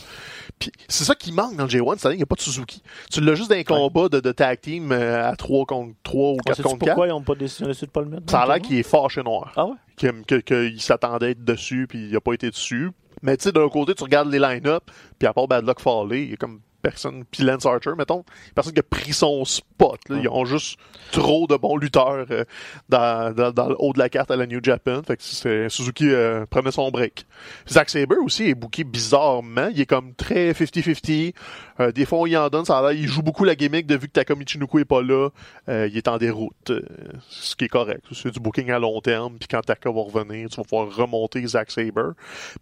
Puis 0.59 0.71
c'est 0.87 1.03
ça 1.03 1.13
qui 1.13 1.31
manque 1.31 1.55
dans 1.55 1.65
le 1.65 1.69
J1, 1.69 1.99
c'est-à-dire 1.99 2.09
qu'il 2.09 2.17
n'y 2.17 2.23
a 2.23 2.25
pas 2.25 2.33
de 2.33 2.41
Suzuki. 2.41 2.81
Tu 3.11 3.21
l'as 3.21 3.35
juste 3.35 3.51
dans 3.51 3.55
les 3.55 3.63
combats 3.63 4.09
de, 4.09 4.19
de 4.19 4.31
tag 4.31 4.59
team 4.59 4.91
euh, 4.91 5.29
à 5.29 5.35
3 5.35 5.67
contre 5.67 5.93
3 6.01 6.29
ou 6.31 6.33
on 6.33 6.37
4 6.37 6.55
sait 6.57 6.63
contre 6.63 6.79
4. 6.79 6.87
pourquoi 6.87 7.05
ils 7.05 7.11
n'ont 7.11 7.21
pas 7.21 7.35
décidé, 7.35 7.71
de 7.71 7.85
pas 7.85 8.01
le 8.01 8.07
mettre? 8.07 8.23
Ça 8.31 8.39
a 8.41 8.47
l'air 8.47 8.59
qu'il 8.59 8.75
est 8.77 8.81
fâché 8.81 9.21
noir. 9.21 9.51
tournoi? 9.53 9.75
Ah 9.77 10.01
ouais? 10.01 10.23
qu'il 10.25 10.41
que, 10.43 10.75
s'attendait 10.79 11.27
à 11.27 11.29
être 11.29 11.43
dessus, 11.45 11.85
puis 11.87 12.07
il 12.09 12.15
a 12.15 12.21
pas 12.21 12.33
été 12.33 12.49
dessus. 12.49 12.89
Mais 13.21 13.37
tu 13.37 13.43
sais, 13.43 13.51
d'un 13.51 13.69
côté, 13.69 13.93
tu 13.93 14.03
regardes 14.03 14.31
les 14.31 14.39
line-up, 14.39 14.89
puis 15.19 15.27
à 15.27 15.33
part 15.33 15.47
Bad 15.47 15.63
Luck 15.63 15.79
Fale, 15.79 16.07
il 16.13 16.31
y 16.31 16.33
a 16.33 16.37
comme 16.37 16.59
personne, 16.81 17.23
puis 17.29 17.43
Lance 17.43 17.65
Archer, 17.65 17.91
mettons, 17.97 18.23
personne 18.55 18.73
qui 18.73 18.79
a 18.79 18.83
pris 18.83 19.13
son 19.13 19.43
spot. 19.45 19.99
Là. 20.09 20.17
Ils 20.21 20.29
ont 20.29 20.45
juste 20.45 20.79
trop 21.11 21.47
de 21.47 21.55
bons 21.55 21.77
lutteurs 21.77 22.25
euh, 22.31 22.43
dans, 22.89 23.33
dans, 23.35 23.51
dans 23.51 23.69
le 23.69 23.75
haut 23.79 23.93
de 23.93 23.99
la 23.99 24.09
carte 24.09 24.31
à 24.31 24.35
la 24.35 24.45
New 24.45 24.59
Japan. 24.63 25.01
Fait 25.05 25.17
que 25.17 25.67
Suzuki 25.69 26.09
euh, 26.09 26.45
prenait 26.49 26.71
son 26.71 26.89
break. 26.91 27.25
Zack 27.69 27.89
Sabre 27.89 28.15
aussi 28.23 28.49
est 28.49 28.55
booké 28.55 28.83
bizarrement. 28.83 29.69
Il 29.73 29.81
est 29.81 29.85
comme 29.85 30.13
très 30.15 30.51
50-50. 30.51 31.33
Euh, 31.79 31.91
des 31.91 32.05
fois, 32.05 32.27
il 32.27 32.37
en 32.37 32.49
donne. 32.49 32.65
Ça 32.65 32.79
a 32.79 32.93
il 32.93 33.07
joue 33.07 33.21
beaucoup 33.21 33.43
la 33.43 33.55
gimmick 33.55 33.85
de 33.85 33.95
vu 33.95 34.07
que 34.07 34.13
Takumi 34.13 34.39
Michinoku 34.39 34.79
est 34.79 34.85
pas 34.85 35.01
là. 35.01 35.29
euh, 35.69 35.87
il 35.91 35.97
est 35.97 36.07
en 36.07 36.17
déroute. 36.17 36.69
euh, 36.71 36.81
ce 37.29 37.55
qui 37.55 37.65
est 37.65 37.69
correct. 37.69 38.03
C'est 38.13 38.31
du 38.31 38.39
booking 38.39 38.71
à 38.71 38.79
long 38.79 38.99
terme. 39.01 39.37
Puis 39.37 39.47
quand 39.47 39.61
Taka 39.61 39.91
va 39.91 40.01
revenir, 40.01 40.49
tu 40.49 40.57
vas 40.57 40.63
pouvoir 40.63 40.93
remonter 40.95 41.45
Zack 41.45 41.71
Sabre. 41.71 42.13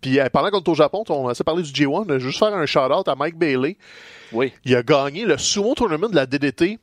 Puis 0.01 0.19
euh, 0.19 0.27
pendant 0.31 0.49
qu'on 0.49 0.59
est 0.59 0.69
au 0.69 0.75
Japon, 0.75 1.03
on 1.09 1.27
a 1.27 1.31
assez 1.31 1.43
parlé 1.43 1.63
du 1.63 1.71
J1. 1.71 2.05
Je 2.07 2.13
vais 2.13 2.19
juste 2.19 2.39
faire 2.39 2.53
un 2.53 2.65
shout-out 2.65 3.07
à 3.07 3.15
Mike 3.15 3.37
Bailey. 3.37 3.77
Oui. 4.31 4.53
Il 4.65 4.75
a 4.75 4.83
gagné 4.83 5.25
le 5.25 5.37
Sumo 5.37 5.73
Tournament 5.75 6.09
de 6.09 6.15
la 6.15 6.25
DDT. 6.25 6.79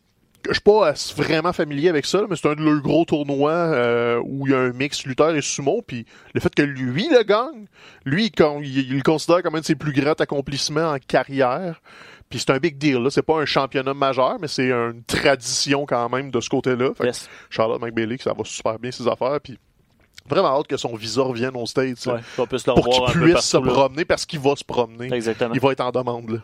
Je 0.49 0.53
suis 0.55 0.61
pas 0.61 0.93
vraiment 1.17 1.53
familier 1.53 1.89
avec 1.89 2.05
ça, 2.05 2.23
mais 2.29 2.35
c'est 2.35 2.49
un 2.49 2.55
de 2.57 2.63
leurs 2.63 2.81
gros 2.83 3.05
tournois 3.05 3.53
euh, 3.53 4.21
où 4.25 4.47
il 4.49 4.53
y 4.53 4.55
a 4.57 4.59
un 4.59 4.73
mix 4.73 5.05
lutteur 5.07 5.35
et 5.37 5.41
sumo. 5.41 5.83
Puis 5.87 6.05
le 6.35 6.41
fait 6.41 6.53
que 6.53 6.63
lui 6.63 7.09
le 7.09 7.23
gagne, 7.23 7.67
lui, 8.05 8.33
quand, 8.33 8.61
il, 8.61 8.77
il 8.79 8.97
le 8.97 9.03
considère 9.03 9.43
comme 9.43 9.55
un 9.55 9.61
de 9.61 9.65
ses 9.65 9.77
plus 9.77 9.93
grands 9.93 10.15
accomplissements 10.15 10.91
en 10.91 10.99
carrière. 10.99 11.81
Puis 12.29 12.41
c'est 12.41 12.51
un 12.51 12.59
big 12.59 12.77
deal. 12.79 12.97
Là. 12.97 13.11
C'est 13.11 13.23
pas 13.23 13.41
un 13.41 13.45
championnat 13.45 13.95
majeur, 13.95 14.39
mais 14.41 14.49
c'est 14.49 14.73
une 14.73 15.05
tradition 15.07 15.87
quand 15.87 16.09
même 16.09 16.31
de 16.31 16.41
ce 16.41 16.49
côté-là. 16.49 16.91
Yes. 17.05 17.29
Charlotte 17.51 17.81
McBailey, 17.81 18.17
ça 18.19 18.33
va 18.33 18.43
super 18.45 18.79
bien 18.81 18.91
ses 18.91 19.07
affaires. 19.07 19.39
Puis 19.41 19.59
vraiment 20.29 20.59
hâte 20.59 20.67
que 20.67 20.77
son 20.77 20.97
visa 20.97 21.23
revienne 21.23 21.55
aux 21.55 21.67
States. 21.67 22.05
Ouais, 22.07 22.21
Pour 22.37 22.49
qu'il 22.49 22.71
revoir 22.73 23.11
un 23.11 23.13
peu 23.13 23.21
puisse 23.33 23.45
se 23.45 23.57
là. 23.59 23.73
promener 23.73 24.05
parce 24.05 24.27
qu'il 24.27 24.41
va 24.41 24.57
se 24.57 24.65
promener. 24.65 25.15
Exactement. 25.15 25.55
Il 25.55 25.61
va 25.61 25.73
être 25.73 25.83
en 25.83 25.91
demande. 25.91 26.31
Là. 26.31 26.39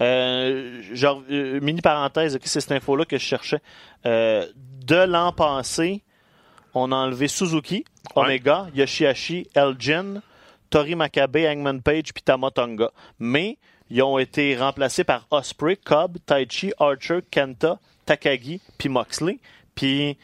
Euh, 0.00 0.80
genre, 0.92 1.22
euh, 1.30 1.60
mini 1.60 1.80
parenthèse, 1.80 2.38
c'est 2.44 2.60
cette 2.60 2.72
info-là 2.72 3.04
que 3.04 3.18
je 3.18 3.24
cherchais. 3.24 3.60
Euh, 4.06 4.46
de 4.86 4.96
l'an 4.96 5.32
passé, 5.32 6.02
on 6.74 6.92
a 6.92 6.96
enlevé 6.96 7.28
Suzuki, 7.28 7.84
Ouais. 8.16 8.24
Omega, 8.24 8.68
Yoshihashi, 8.74 9.48
Elgin, 9.54 10.22
Tori 10.70 10.94
Makabe, 10.94 11.36
Hangman 11.38 11.82
Page, 11.82 12.12
puis 12.14 12.22
Tama 12.22 12.50
Tonga. 12.50 12.90
Mais 13.18 13.58
ils 13.90 14.02
ont 14.02 14.18
été 14.18 14.56
remplacés 14.56 15.04
par 15.04 15.26
Osprey, 15.30 15.76
Cobb, 15.76 16.18
Taichi, 16.24 16.72
Archer, 16.78 17.20
Kenta, 17.30 17.78
Takagi, 18.06 18.60
puis 18.78 18.88
Moxley. 18.88 19.38
Puis 19.74 20.16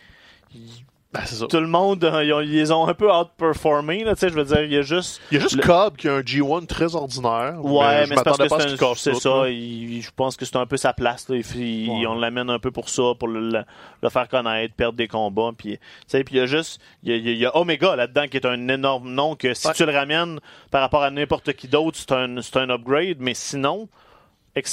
Ben, 1.14 1.20
c'est 1.26 1.36
ça. 1.36 1.46
tout 1.46 1.60
le 1.60 1.68
monde, 1.68 2.02
euh, 2.04 2.24
ils, 2.24 2.32
ont- 2.32 2.40
ils 2.40 2.72
ont 2.72 2.88
un 2.88 2.92
peu 2.94 3.08
outperformés. 3.10 4.02
Là, 4.04 4.14
tu 4.14 4.20
sais, 4.20 4.28
je 4.28 4.34
veux 4.34 4.44
dire, 4.44 4.62
il 4.64 4.72
y 4.72 4.76
a 4.76 4.82
juste 4.82 5.20
Il 5.30 5.36
y 5.36 5.38
a 5.38 5.40
juste 5.42 5.54
Le- 5.56 5.62
Cobb 5.62 5.96
qui 5.96 6.08
a 6.08 6.14
un 6.14 6.20
G1 6.20 6.66
très 6.66 6.94
ordinaire. 6.96 7.54
Ouais, 7.64 8.06
mais, 8.08 8.16
c'est 8.16 8.24
parce 8.24 8.36
que 8.36 8.48
ce 8.48 8.76
c'est 8.76 8.94
c'est 8.96 9.12
tout, 9.12 9.20
ça. 9.20 9.48
il- 9.48 10.02
je 10.02 10.10
pense 10.14 10.36
que 10.36 10.44
c'est 10.44 10.56
un 10.56 10.66
peu 10.66 10.76
sa 10.76 10.92
place. 10.92 11.28
Là. 11.28 11.36
Il- 11.36 11.60
il- 11.60 11.90
Ouais. 11.90 12.06
On 12.06 12.14
l'amène 12.18 12.50
un 12.50 12.58
peu 12.58 12.70
pour 12.72 12.88
ça, 12.88 13.12
pour 13.18 13.28
le, 13.28 13.48
le- 13.48 13.64
le 14.02 14.08
faire 14.08 14.28
connaître, 14.28 14.74
perdre 14.74 14.96
des 14.98 15.06
combats. 15.08 15.52
Puis, 15.56 15.78
tu 15.78 15.78
sais, 16.08 16.24
puis 16.24 16.34
il 16.34 16.38
y 16.38 16.40
a 16.40 16.46
juste, 16.46 16.80
il 17.04 17.10
y 17.10 17.14
a, 17.14 17.16
il 17.16 17.38
y 17.38 17.46
a- 17.46 17.56
Omega 17.56 17.94
là-dedans 17.96 18.26
qui 18.28 18.36
est 18.36 18.46
un 18.46 18.66
énorme 18.68 19.08
nom 19.10 19.36
que 19.36 19.54
si 19.54 19.68
Ouais. 19.68 19.74
tu 19.74 19.86
le 19.86 19.92
ramènes 19.92 20.40
par 20.72 20.80
rapport 20.80 21.02
à 21.04 21.10
n'importe 21.10 21.52
qui 21.52 21.68
d'autre, 21.68 21.96
c'est 21.96 22.12
un, 22.12 22.42
c'est 22.42 22.56
un 22.56 22.68
upgrade. 22.70 23.18
Mais 23.20 23.34
sinon, 23.34 23.88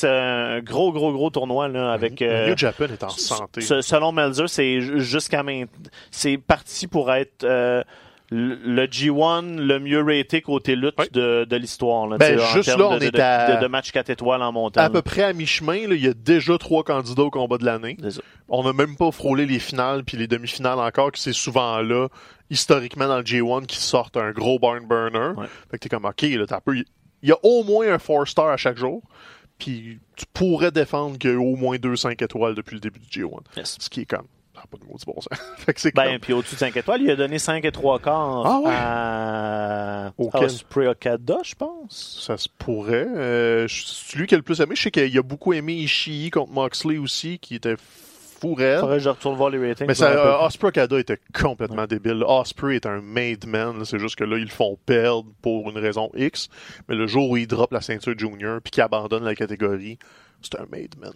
un 0.03 0.59
gros, 0.61 0.91
gros, 0.91 1.11
gros 1.11 1.29
tournoi 1.29 1.67
là, 1.67 1.91
avec. 1.91 2.21
euh, 2.21 2.49
New 2.49 2.57
Japan 2.57 2.86
est 2.86 3.03
en 3.03 3.09
santé. 3.09 3.61
se- 3.61 3.82
Selon 3.82 4.11
Melzer, 4.11 4.47
c'est 4.49 4.82
ju- 4.82 5.01
jusqu'à 5.01 5.43
maintenant. 5.43 5.67
C'est 6.11 6.38
parti 6.38 6.88
pour 6.88 7.11
être 7.11 7.43
euh, 7.43 7.84
le 8.29 8.55
le 8.63 8.86
G1 8.88 9.57
le 9.57 9.79
mieux 9.79 10.01
raté 10.03 10.41
côté 10.41 10.75
lutte 10.75 10.93
Oui. 10.99 11.07
de, 11.11 11.45
de 11.49 11.55
l'histoire. 11.57 12.07
là, 12.07 12.17
Ben, 12.17 12.39
en 12.39 12.45
juste 12.53 12.65
termes 12.69 12.79
là, 12.82 12.88
on 12.91 12.97
de, 12.97 13.03
est 13.05 13.19
à- 13.19 13.55
de, 13.57 13.61
de 13.61 13.67
match 13.67 13.91
4 13.91 14.09
étoiles 14.11 14.41
en 14.41 14.51
montant. 14.51 14.82
À 14.82 14.89
peu 14.89 15.01
près 15.01 15.23
à 15.23 15.34
mi-chemin, 15.34 15.75
il 15.89 16.01
y 16.01 16.07
a 16.07 16.13
déjà 16.13 16.57
trois 16.57 16.84
candidats 16.84 17.23
au 17.23 17.29
combat 17.32 17.57
de 17.57 17.65
l'année. 17.65 17.97
C'est. 18.09 18.21
On 18.49 18.63
n'a 18.63 18.73
même 18.73 18.95
pas 18.95 19.11
frôlé 19.11 19.45
les 19.45 19.59
finales 19.59 20.03
puis 20.03 20.15
les 20.15 20.27
demi-finales 20.27 20.79
encore, 20.79 21.11
que 21.11 21.19
c'est 21.19 21.34
souvent 21.34 21.82
là, 21.82 22.07
historiquement 22.49 23.07
dans 23.07 23.17
le 23.17 23.23
J1, 23.23 23.65
qui 23.65 23.77
sortent 23.77 24.17
un 24.17 24.32
gros 24.32 24.59
barn 24.59 24.86
burner. 24.88 25.34
Ouais. 25.38 25.47
Fait 25.71 25.77
que 25.77 25.84
t'es 25.84 25.89
comme, 25.89 26.05
OK, 26.05 26.21
là, 26.21 26.45
t'as 26.47 26.57
un 26.57 26.61
peu... 26.61 26.75
Il 27.23 27.29
y 27.29 27.32
a 27.32 27.38
au 27.43 27.63
moins 27.63 27.91
un 27.93 27.97
4-star 27.97 28.47
à 28.47 28.57
chaque 28.57 28.77
jour, 28.77 29.01
puis 29.64 29.99
tu 30.16 30.26
pourrais 30.34 30.72
défendre 30.72 31.18
qu'il 31.18 31.32
y 31.32 31.34
a 31.34 31.39
au 31.39 31.55
moins 31.55 31.78
deux 31.78 31.95
5 31.95 32.22
étoiles 32.22 32.55
depuis 32.55 32.74
le 32.74 32.80
début 32.82 32.99
du 32.99 33.07
J1. 33.24 33.39
Yes. 33.57 33.78
Ce 33.80 33.89
qui 33.89 34.01
est 34.01 34.05
comme... 34.05 34.26
N'a 34.53 34.64
pas 34.70 34.78
de 34.78 34.84
maudit 34.84 35.05
bon 35.07 35.14
sens. 35.22 35.28
fait 35.57 35.74
que 35.74 35.89
Ben, 35.95 36.03
comme... 36.12 36.20
puis 36.20 36.34
au-dessus 36.34 36.55
de 36.55 36.59
5 36.59 36.76
étoiles, 36.76 37.01
il 37.01 37.09
a 37.09 37.16
donné 37.16 37.39
5 37.39 37.64
et 37.64 37.72
3 37.72 37.99
quarts 37.99 38.45
Ah 38.45 38.59
ouais? 38.59 38.74
à 38.76 40.14
Auquel? 40.18 40.43
Osprey 40.43 40.88
Okada, 40.88 41.38
je 41.43 41.55
pense. 41.55 42.22
Ça 42.26 42.38
se 42.38 42.49
pourrait. 42.57 43.07
Euh, 43.07 43.68
je- 43.68 43.84
c'est 43.86 44.18
lui 44.18 44.28
qui 44.28 44.36
a 44.36 44.38
le 44.38 44.43
plus 44.43 44.59
aimé? 44.59 44.76
Je 44.76 44.82
sais 44.84 44.91
qu'il 44.91 45.18
a 45.18 45.22
beaucoup 45.24 45.53
aimé 45.53 45.74
Ishii 45.74 46.30
contre 46.32 46.51
Moxley 46.51 46.97
aussi, 46.97 47.39
qui 47.39 47.55
était 47.55 47.76
fou 48.41 48.55
raide. 48.55 48.79
Faudrait 48.79 48.97
que 48.97 49.03
je 49.03 49.09
retourne 49.09 49.35
voir 49.35 49.49
les 49.49 49.69
ratings. 49.69 49.87
Mais 49.87 49.93
ça, 49.93 50.11
euh. 50.11 50.45
Osprey 50.45 50.71
était 50.99 51.19
complètement 51.33 51.85
débile. 51.85 52.23
Osprey 52.25 52.75
est 52.75 52.85
un 52.85 53.01
made 53.01 53.45
man. 53.45 53.85
C'est 53.85 53.99
juste 53.99 54.15
que 54.15 54.23
là, 54.23 54.37
ils 54.37 54.43
le 54.43 54.49
font 54.49 54.77
perdre 54.85 55.27
pour 55.41 55.69
une 55.69 55.77
raison 55.77 56.09
X. 56.15 56.49
Mais 56.89 56.95
le 56.95 57.07
jour 57.07 57.29
où 57.29 57.37
il 57.37 57.47
drop 57.47 57.71
la 57.71 57.81
ceinture 57.81 58.17
junior 58.17 58.59
puis 58.61 58.71
qu'il 58.71 58.83
abandonne 58.83 59.23
la 59.23 59.35
catégorie, 59.35 59.97
c'est 60.41 60.59
un 60.59 60.65
made 60.71 60.95
man. 60.99 61.13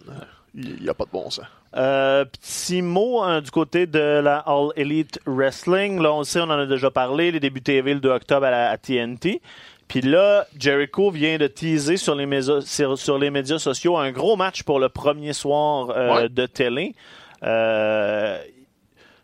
Il 0.54 0.82
n'y 0.82 0.88
a 0.88 0.94
pas 0.94 1.04
de 1.04 1.10
bon 1.10 1.28
sens. 1.28 1.44
Euh, 1.76 2.24
petit 2.24 2.80
mot 2.80 3.22
hein, 3.22 3.42
du 3.42 3.50
côté 3.50 3.86
de 3.86 3.98
la 3.98 4.38
All 4.38 4.70
Elite 4.76 5.20
Wrestling. 5.26 6.00
Là, 6.00 6.14
on 6.14 6.20
le 6.20 6.24
sait, 6.24 6.40
on 6.40 6.44
en 6.44 6.58
a 6.58 6.64
déjà 6.64 6.90
parlé, 6.90 7.30
les 7.30 7.40
débuts 7.40 7.60
TV 7.60 7.92
le 7.92 8.00
2 8.00 8.08
octobre 8.08 8.46
à, 8.46 8.50
la, 8.50 8.70
à 8.70 8.78
TNT. 8.78 9.42
Puis 9.88 10.00
là, 10.00 10.46
Jericho 10.58 11.10
vient 11.10 11.38
de 11.38 11.46
teaser 11.46 11.96
sur 11.96 12.14
les, 12.14 12.26
médias, 12.26 12.60
sur, 12.60 12.98
sur 12.98 13.18
les 13.18 13.30
médias 13.30 13.58
sociaux 13.58 13.96
un 13.96 14.10
gros 14.10 14.36
match 14.36 14.62
pour 14.64 14.80
le 14.80 14.88
premier 14.88 15.32
soir 15.32 15.90
euh, 15.90 16.14
Ouais. 16.22 16.28
de 16.28 16.46
télé. 16.46 16.94
Euh, 17.44 18.38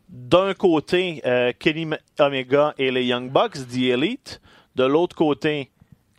D'un 0.08 0.52
côté, 0.54 1.22
euh, 1.24 1.52
Kenny 1.58 1.88
Omega 2.18 2.74
et 2.78 2.90
les 2.90 3.04
Young 3.04 3.30
Bucks, 3.30 3.54
The 3.68 3.76
Elite. 3.94 4.40
De 4.76 4.84
l'autre 4.84 5.16
côté, 5.16 5.70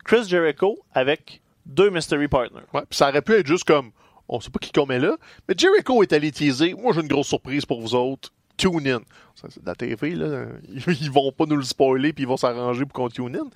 Chris 0.04 0.28
Jericho 0.28 0.78
avec 0.92 1.40
deux 1.64 1.90
Mystery 1.90 2.28
Partners. 2.28 2.64
Ouais. 2.72 2.82
Ça 2.90 3.08
aurait 3.08 3.22
pu 3.22 3.32
être 3.34 3.46
juste 3.46 3.64
comme, 3.64 3.92
on 4.28 4.40
sait 4.40 4.50
pas 4.50 4.58
qui 4.58 4.72
qu'on 4.72 4.86
met 4.86 4.98
là, 4.98 5.16
mais 5.48 5.54
Jericho 5.56 6.02
est 6.02 6.12
allé 6.12 6.30
teaser. 6.32 6.74
Moi, 6.74 6.92
j'ai 6.92 7.00
une 7.00 7.08
grosse 7.08 7.28
surprise 7.28 7.64
pour 7.64 7.80
vous 7.80 7.94
autres. 7.94 8.30
Tune 8.56 8.86
in. 8.88 9.00
Ça, 9.34 9.48
c'est 9.50 9.62
de 9.62 9.66
la 9.66 9.74
TV, 9.74 10.10
là. 10.14 10.44
Ils 11.00 11.10
vont 11.10 11.32
pas 11.32 11.44
nous 11.46 11.56
le 11.56 11.64
spoiler 11.64 12.12
puis 12.12 12.22
ils 12.24 12.28
vont 12.28 12.36
s'arranger 12.36 12.84
pour 12.84 12.92
qu'on 12.92 13.08
tune 13.08 13.36
in. 13.36 13.48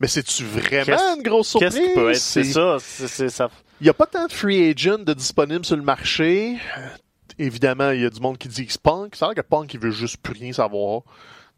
Mais 0.00 0.06
c'est-tu 0.06 0.44
vraiment 0.44 1.16
une 1.16 1.22
grosse 1.22 1.48
surprise? 1.48 1.74
Qu'est-ce 1.74 1.88
qui 1.88 1.94
peut 1.94 2.10
être? 2.10 2.16
C'est 2.16 2.44
ça. 2.44 2.76
c'est- 2.80 3.28
ça. 3.28 3.50
Il 3.80 3.84
n'y 3.84 3.90
a 3.90 3.94
pas 3.94 4.06
tant 4.06 4.26
de 4.26 4.32
free 4.32 4.70
agent 4.70 4.98
de 4.98 5.12
disponibles 5.14 5.64
sur 5.64 5.76
le 5.76 5.82
marché. 5.82 6.56
Euh, 6.78 6.86
Évidemment, 7.36 7.90
il 7.90 8.00
y 8.02 8.04
a 8.04 8.10
du 8.10 8.20
monde 8.20 8.38
qui 8.38 8.46
dit 8.46 8.64
que 8.64 8.70
c'est 8.70 8.80
Punk. 8.80 9.16
Ça 9.16 9.26
a 9.26 9.28
l'air 9.30 9.34
que 9.42 9.48
Punk, 9.48 9.74
il 9.74 9.80
veut 9.80 9.90
juste 9.90 10.18
plus 10.18 10.34
rien 10.34 10.52
savoir 10.52 11.02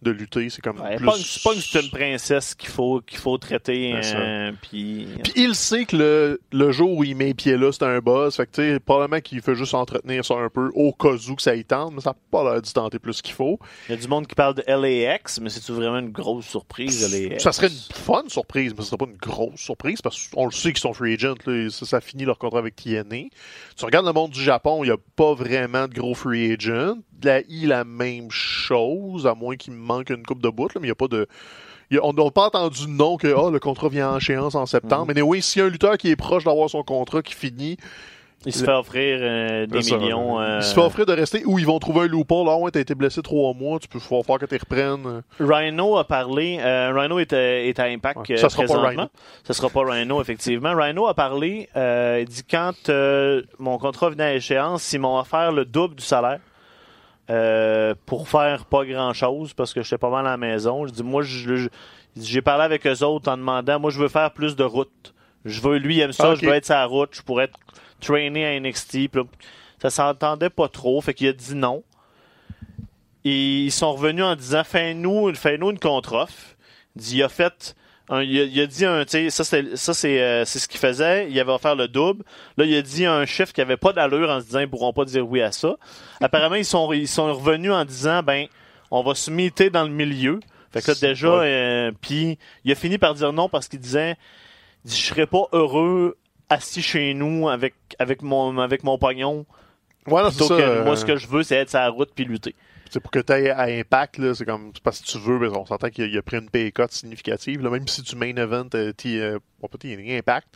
de 0.03 0.11
lutter. 0.11 0.51
C'est 0.51 0.63
comme 0.63 0.81
Ouais, 0.81 0.97
plus... 0.97 1.07
Punk, 1.07 1.17
Punk, 1.43 1.57
c'est 1.63 1.83
une 1.83 1.91
princesse 1.91 2.55
qu'il 2.55 2.69
faut, 2.69 3.01
qu'il 3.01 3.19
faut 3.19 3.39
traiter. 3.39 3.95
Euh, 3.95 4.53
puis... 4.63 5.09
Puis 5.25 5.33
il 5.37 5.55
sait 5.55 5.85
que 5.85 5.97
le, 5.97 6.41
le 6.53 6.71
jour 6.73 6.93
où 6.99 7.05
il 7.05 7.17
met 7.17 7.27
les 7.27 7.35
pieds 7.35 7.57
là, 7.57 7.73
c'est 7.73 7.85
un 7.85 7.99
boss. 8.01 8.37
Fait 8.37 8.47
que, 8.47 8.53
tu 8.53 8.63
sais, 8.63 8.81
probablement 8.81 9.21
qu'il 9.21 9.41
fait 9.41 9.55
juste 9.55 9.75
entretenir 9.75 10.25
ça 10.25 10.35
un 10.35 10.49
peu 10.51 10.71
au 10.75 10.93
cas 10.93 11.15
où 11.29 11.35
que 11.35 11.43
ça 11.43 11.55
y 11.55 11.65
tente, 11.65 11.95
mais 11.95 12.01
ça 12.01 12.11
n'a 12.11 12.17
pas 12.31 12.45
l'air 12.45 12.63
d'y 12.63 12.73
tenter 12.73 12.99
plus 12.99 13.23
qu'il 13.23 13.35
faut. 13.35 13.59
Il 13.89 13.93
y 13.95 13.99
a 13.99 14.01
du 14.01 14.07
monde 14.09 14.27
qui 14.27 14.35
parle 14.35 14.55
de 14.55 14.65
LAX, 14.67 15.41
mais 15.41 15.49
c'est-tu 15.51 15.73
vraiment 15.73 15.99
une 15.99 16.11
grosse 16.13 16.47
surprise, 16.47 17.11
LAX? 17.13 17.43
Ça 17.43 17.53
serait 17.53 17.69
une 17.69 17.95
fun 17.95 18.25
surprise, 18.29 18.75
mais 18.77 18.83
ce 18.83 18.89
serait 18.89 18.99
pas 18.99 19.07
une 19.07 19.17
grosse 19.17 19.61
surprise 19.61 20.01
parce 20.03 20.29
qu'on 20.29 20.45
le 20.47 20.53
sait 20.53 20.73
qu'ils 20.73 20.81
sont 20.81 20.93
free 20.93 21.15
agents. 21.15 21.35
Là, 21.47 21.55
et 21.67 21.71
ça, 21.71 21.87
ça 21.87 22.01
finit 22.01 22.25
leur 22.25 22.39
contrat 22.39 22.59
avec 22.59 22.77
TNA. 22.77 23.29
Tu 23.77 23.85
regardes 23.85 24.07
le 24.07 24.13
monde 24.13 24.31
du 24.31 24.43
Japon, 24.43 24.85
il 24.85 24.89
n'y 24.89 24.93
a 24.93 24.99
pas 25.17 25.35
vraiment 25.35 25.89
de 25.89 25.95
gros 25.95 26.15
free 26.15 26.53
agents. 26.53 26.97
De 27.21 27.29
la 27.29 27.41
I, 27.49 27.67
la 27.67 27.85
même 27.85 28.31
chose, 28.31 29.27
à 29.27 29.35
moins 29.35 29.57
qu'il 29.57 29.73
me 29.73 29.79
manque 29.79 30.11
une 30.11 30.23
coupe 30.23 30.43
de 30.43 30.49
bout, 30.51 30.69
là, 30.75 30.81
mais 30.81 30.89
il 30.89 30.91
n'y 30.91 30.93
a 30.93 30.95
pas 30.95 31.09
de. 31.09 31.27
a- 31.93 31.99
on 32.03 32.13
n'a 32.13 32.31
pas 32.31 32.47
entendu 32.47 32.87
de 32.87 32.91
nom 32.91 33.17
que 33.17 33.29
ah, 33.29 33.51
le 33.51 33.59
contrat 33.59 33.89
vient 33.89 34.11
en 34.13 34.17
échéance 34.19 34.55
en 34.55 34.67
septembre. 34.67 35.13
Mais 35.15 35.23
oui, 35.23 35.41
s'il 35.41 35.61
y 35.61 35.63
a 35.63 35.67
un 35.69 35.71
lutteur 35.71 35.97
qui 35.97 36.11
est 36.11 36.17
proche 36.17 36.45
d'avoir 36.45 36.69
son 36.69 36.83
contrat 36.83 37.23
qui 37.23 37.33
finit, 37.35 37.77
Il 38.45 38.53
se 38.53 38.63
fait 38.65 38.71
offrir 38.73 39.19
euh, 39.21 39.67
des 39.67 39.83
ça. 39.83 39.97
millions. 39.97 40.39
euh, 40.41 40.59
il 40.61 40.63
se 40.63 40.75
fait 40.75 40.81
offrir 40.81 41.07
de 41.07 41.13
rester 41.13 41.43
ou 41.47 41.59
ils 41.59 41.65
vont 41.67 41.79
trouver 41.79 42.01
un 42.03 42.07
loophole. 42.09 42.47
Là, 42.47 42.57
ouais, 42.59 42.71
t'as 42.71 42.81
été 42.81 42.95
blessé 42.95 43.23
trois 43.23 43.55
mois, 43.55 43.79
tu 43.79 43.89
peux 43.89 43.99
faire 43.99 44.23
que 44.39 44.45
tu 44.47 44.57
reprennes. 44.57 45.23
Rhino 45.41 45.97
a 45.97 46.05
parlé. 46.05 46.59
euh, 46.61 46.93
Rhino 46.95 47.19
est, 47.19 47.33
à- 47.33 47.65
est 47.65 47.79
à 47.81 47.85
Impact 47.85 48.29
Ouais, 48.29 48.37
ça 48.37 48.51
sera 48.51 48.65
pas. 48.65 48.89
Rhino. 48.89 49.05
Ça 49.43 49.55
sera 49.55 49.71
pas 49.71 49.81
Rhino, 49.85 50.21
effectivement. 50.21 50.75
Rhino 50.77 51.07
a 51.07 51.15
parlé. 51.15 51.69
il 51.75 52.27
dit 52.27 52.43
quand 52.49 52.91
mon 53.59 53.79
contrat 53.79 54.11
venait 54.11 54.25
à 54.25 54.35
échéance, 54.35 54.93
ils 54.93 55.01
m'ont 55.01 55.19
offert 55.19 55.51
le 55.51 55.65
double 55.65 55.95
du 55.95 56.05
salaire. 56.05 56.41
Euh, 57.29 57.95
pour 58.07 58.29
faire 58.29 58.67
pas 58.67 58.85
grand 58.85 59.13
chose 59.13 59.53
parce 59.53 59.75
que 59.75 59.83
j'étais 59.83 59.99
pas 59.99 60.11
mal 60.11 60.27
à 60.27 60.31
la 60.31 60.37
maison. 60.37 60.87
Je 60.87 60.93
dis 60.93 61.03
moi 61.03 61.23
j'ai 61.25 62.43
parlé 62.43 62.65
avec 62.65 62.87
eux 62.87 63.03
autres 63.03 63.31
en 63.31 63.37
demandant 63.37 63.81
moi 63.81 63.91
je 63.91 63.99
veux 63.99 64.09
faire 64.09 64.31
plus 64.33 64.57
de 64.57 64.65
route. 64.65 65.15
Je 65.45 65.61
veux 65.61 65.79
lui 65.79 65.97
il 65.97 66.01
aime 66.01 66.13
ça, 66.13 66.31
Ah, 66.31 66.35
je 66.35 66.47
veux 66.47 66.53
être 66.53 66.67
sa 66.67 66.85
route, 66.85 67.11
je 67.13 67.23
pourrais 67.23 67.45
être 67.45 67.59
traîné 68.01 68.47
à 68.47 68.61
NXT. 68.61 69.09
Puis 69.09 69.11
là, 69.15 69.23
ça 69.81 69.91
s'entendait 69.91 70.51
pas 70.51 70.69
trop, 70.69 71.01
fait 71.01 71.15
qu'il 71.15 71.29
a 71.29 71.33
dit 71.33 71.55
non. 71.55 71.83
Et 73.25 73.65
ils 73.65 73.73
sont 73.73 73.93
revenus 73.93 74.25
en 74.25 74.37
disant 74.37 74.63
fais-nous 74.63 75.35
fais-nous 75.35 75.71
une 75.71 75.79
contre-offre. 75.79 76.57
Il 76.97 77.23
a 77.23 77.29
fait 77.29 77.75
un- 78.09 78.23
il, 78.23 78.39
a, 78.41 78.45
il 78.45 78.61
a 78.61 78.67
dit 78.67 78.85
un 78.85 79.05
tu 79.05 79.11
sais 79.13 79.31
ça 79.31 79.43
c'est 79.45 79.77
ça 79.77 79.93
c'est 79.95 80.21
euh, 80.23 80.45
c'est 80.45 80.59
ce 80.59 80.69
qu'il 80.69 80.79
faisait, 80.81 81.29
il 81.31 81.39
avait 81.41 81.53
offert 81.53 81.75
le 81.75 81.89
double. 81.89 82.25
Là 82.57 82.65
il 82.65 82.75
a 82.77 82.83
dit 82.83 83.05
un 83.07 83.25
chiffre 83.27 83.53
qui 83.53 83.61
avait 83.61 83.77
pas 83.77 83.93
d'allure 83.93 84.31
en 84.31 84.41
se 84.41 84.47
disant 84.47 84.61
ils 84.61 84.69
pourront 84.69 84.93
pas 84.93 85.05
dire 85.05 85.29
oui 85.29 85.43
à 85.43 85.53
ça. 85.53 85.77
Apparemment 86.21 86.55
ils 86.57 86.65
sont 86.65 86.93
ils 86.93 87.09
sont 87.09 87.33
revenus 87.35 87.73
en 87.73 87.85
disant 87.85 88.23
ben 88.23 88.47
on 88.91 89.03
va 89.03 89.15
se 89.15 89.31
meter 89.31 89.71
dans 89.71 89.83
le 89.85 89.91
milieu. 89.91 90.41
Fait 90.73 90.83
que 90.83 90.91
là 90.93 90.97
déjà 91.01 91.39
ouais. 91.39 91.45
euh, 91.47 91.93
puis 92.01 92.39
il 92.65 92.73
a 92.73 92.75
fini 92.75 92.99
par 92.99 93.15
dire 93.15 93.33
non 93.33 93.49
parce 93.49 93.67
qu'il 93.69 93.81
disait 93.81 94.17
je 94.85 94.91
serais 94.95 95.27
pas 95.27 95.45
heureux 95.53 96.17
assis 96.49 96.83
chez 96.83 97.13
nous 97.15 97.49
avec 97.49 97.75
avec 97.99 98.23
mon 98.23 98.59
avec 98.59 98.85
mon 98.85 98.99
pognon 98.99 99.47
Ouais, 100.07 100.23
non, 100.23 100.31
c'est 100.31 100.37
plutôt 100.39 100.57
ça. 100.57 100.63
que 100.63 100.83
moi 100.85 100.93
euh, 100.93 100.97
ce 100.97 101.05
que 101.05 101.17
je 101.17 101.27
veux 101.27 101.43
c'est 101.43 101.57
être 101.57 101.71
sur 101.71 101.81
la 101.81 101.89
route 101.89 102.11
puis 102.15 102.25
lutter. 102.25 102.55
C'est 102.91 103.01
pour 103.01 103.11
que 103.11 103.19
tu 103.19 103.33
ailles 103.33 103.51
à 103.51 103.63
Impact, 103.65 104.19
là, 104.19 104.35
c'est 104.35 104.45
comme 104.45 104.71
c'est 104.75 104.83
parce 104.83 105.01
que 105.01 105.07
tu 105.07 105.19
veux, 105.19 105.39
mais 105.39 105.49
on 105.49 105.67
s'entend 105.67 105.89
qu'il 105.91 106.05
a, 106.05 106.07
il 106.07 106.23
pris 106.23 106.37
une 106.39 106.49
pay 106.51 106.71
cut 106.73 106.85
significative. 106.91 107.63
Là, 107.63 107.71
même 107.71 107.87
si 107.89 108.03
tu 108.03 108.17
main 108.17 108.35
event, 108.37 108.67
euh, 108.75 108.93
T- 108.93 109.21
euh, 109.21 109.39
bon, 109.61 109.69
TNA, 109.69 110.17
Impact, 110.19 110.49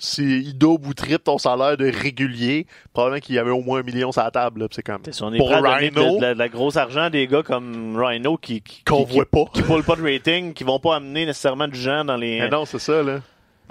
s'il 0.00 0.56
double 0.56 0.88
ou 0.88 0.94
triple 0.94 1.24
ton 1.24 1.38
salaire 1.38 1.76
de 1.76 1.86
régulier, 1.90 2.66
probablement 2.92 3.20
qu'il 3.20 3.34
y 3.34 3.38
avait 3.38 3.50
au 3.50 3.62
moins 3.62 3.80
un 3.80 3.82
million 3.82 4.12
sur 4.12 4.22
la 4.22 4.30
table. 4.30 4.60
là, 4.60 4.66
C'est 4.70 4.82
comme 4.82 5.02
Si 5.10 5.22
on 5.22 5.32
est 5.32 5.38
Pour 5.38 5.50
Rhino. 5.50 6.16
de 6.18 6.22
la, 6.22 6.34
de 6.34 6.38
la 6.38 6.48
grosse 6.48 6.76
argent 6.76 7.10
des 7.10 7.26
gars 7.26 7.42
comme 7.42 7.96
Rhino 7.96 8.36
qui 8.36 8.60
qui, 8.60 8.84
qu'on 8.84 9.04
qui, 9.04 9.14
voit 9.14 9.26
pas. 9.26 9.44
qui, 9.52 9.62
pas 9.62 9.96
de 9.96 10.02
rating, 10.02 10.52
qui 10.54 10.64
vont 10.64 10.78
pas 10.78 10.96
amener 10.96 11.26
nécessairement 11.26 11.66
du 11.68 11.78
gens 11.78 12.04
dans 12.04 12.16
les. 12.16 12.38
Mais 12.40 12.48
non, 12.48 12.64
c'est 12.64 12.78
ça, 12.78 13.02
là. 13.02 13.20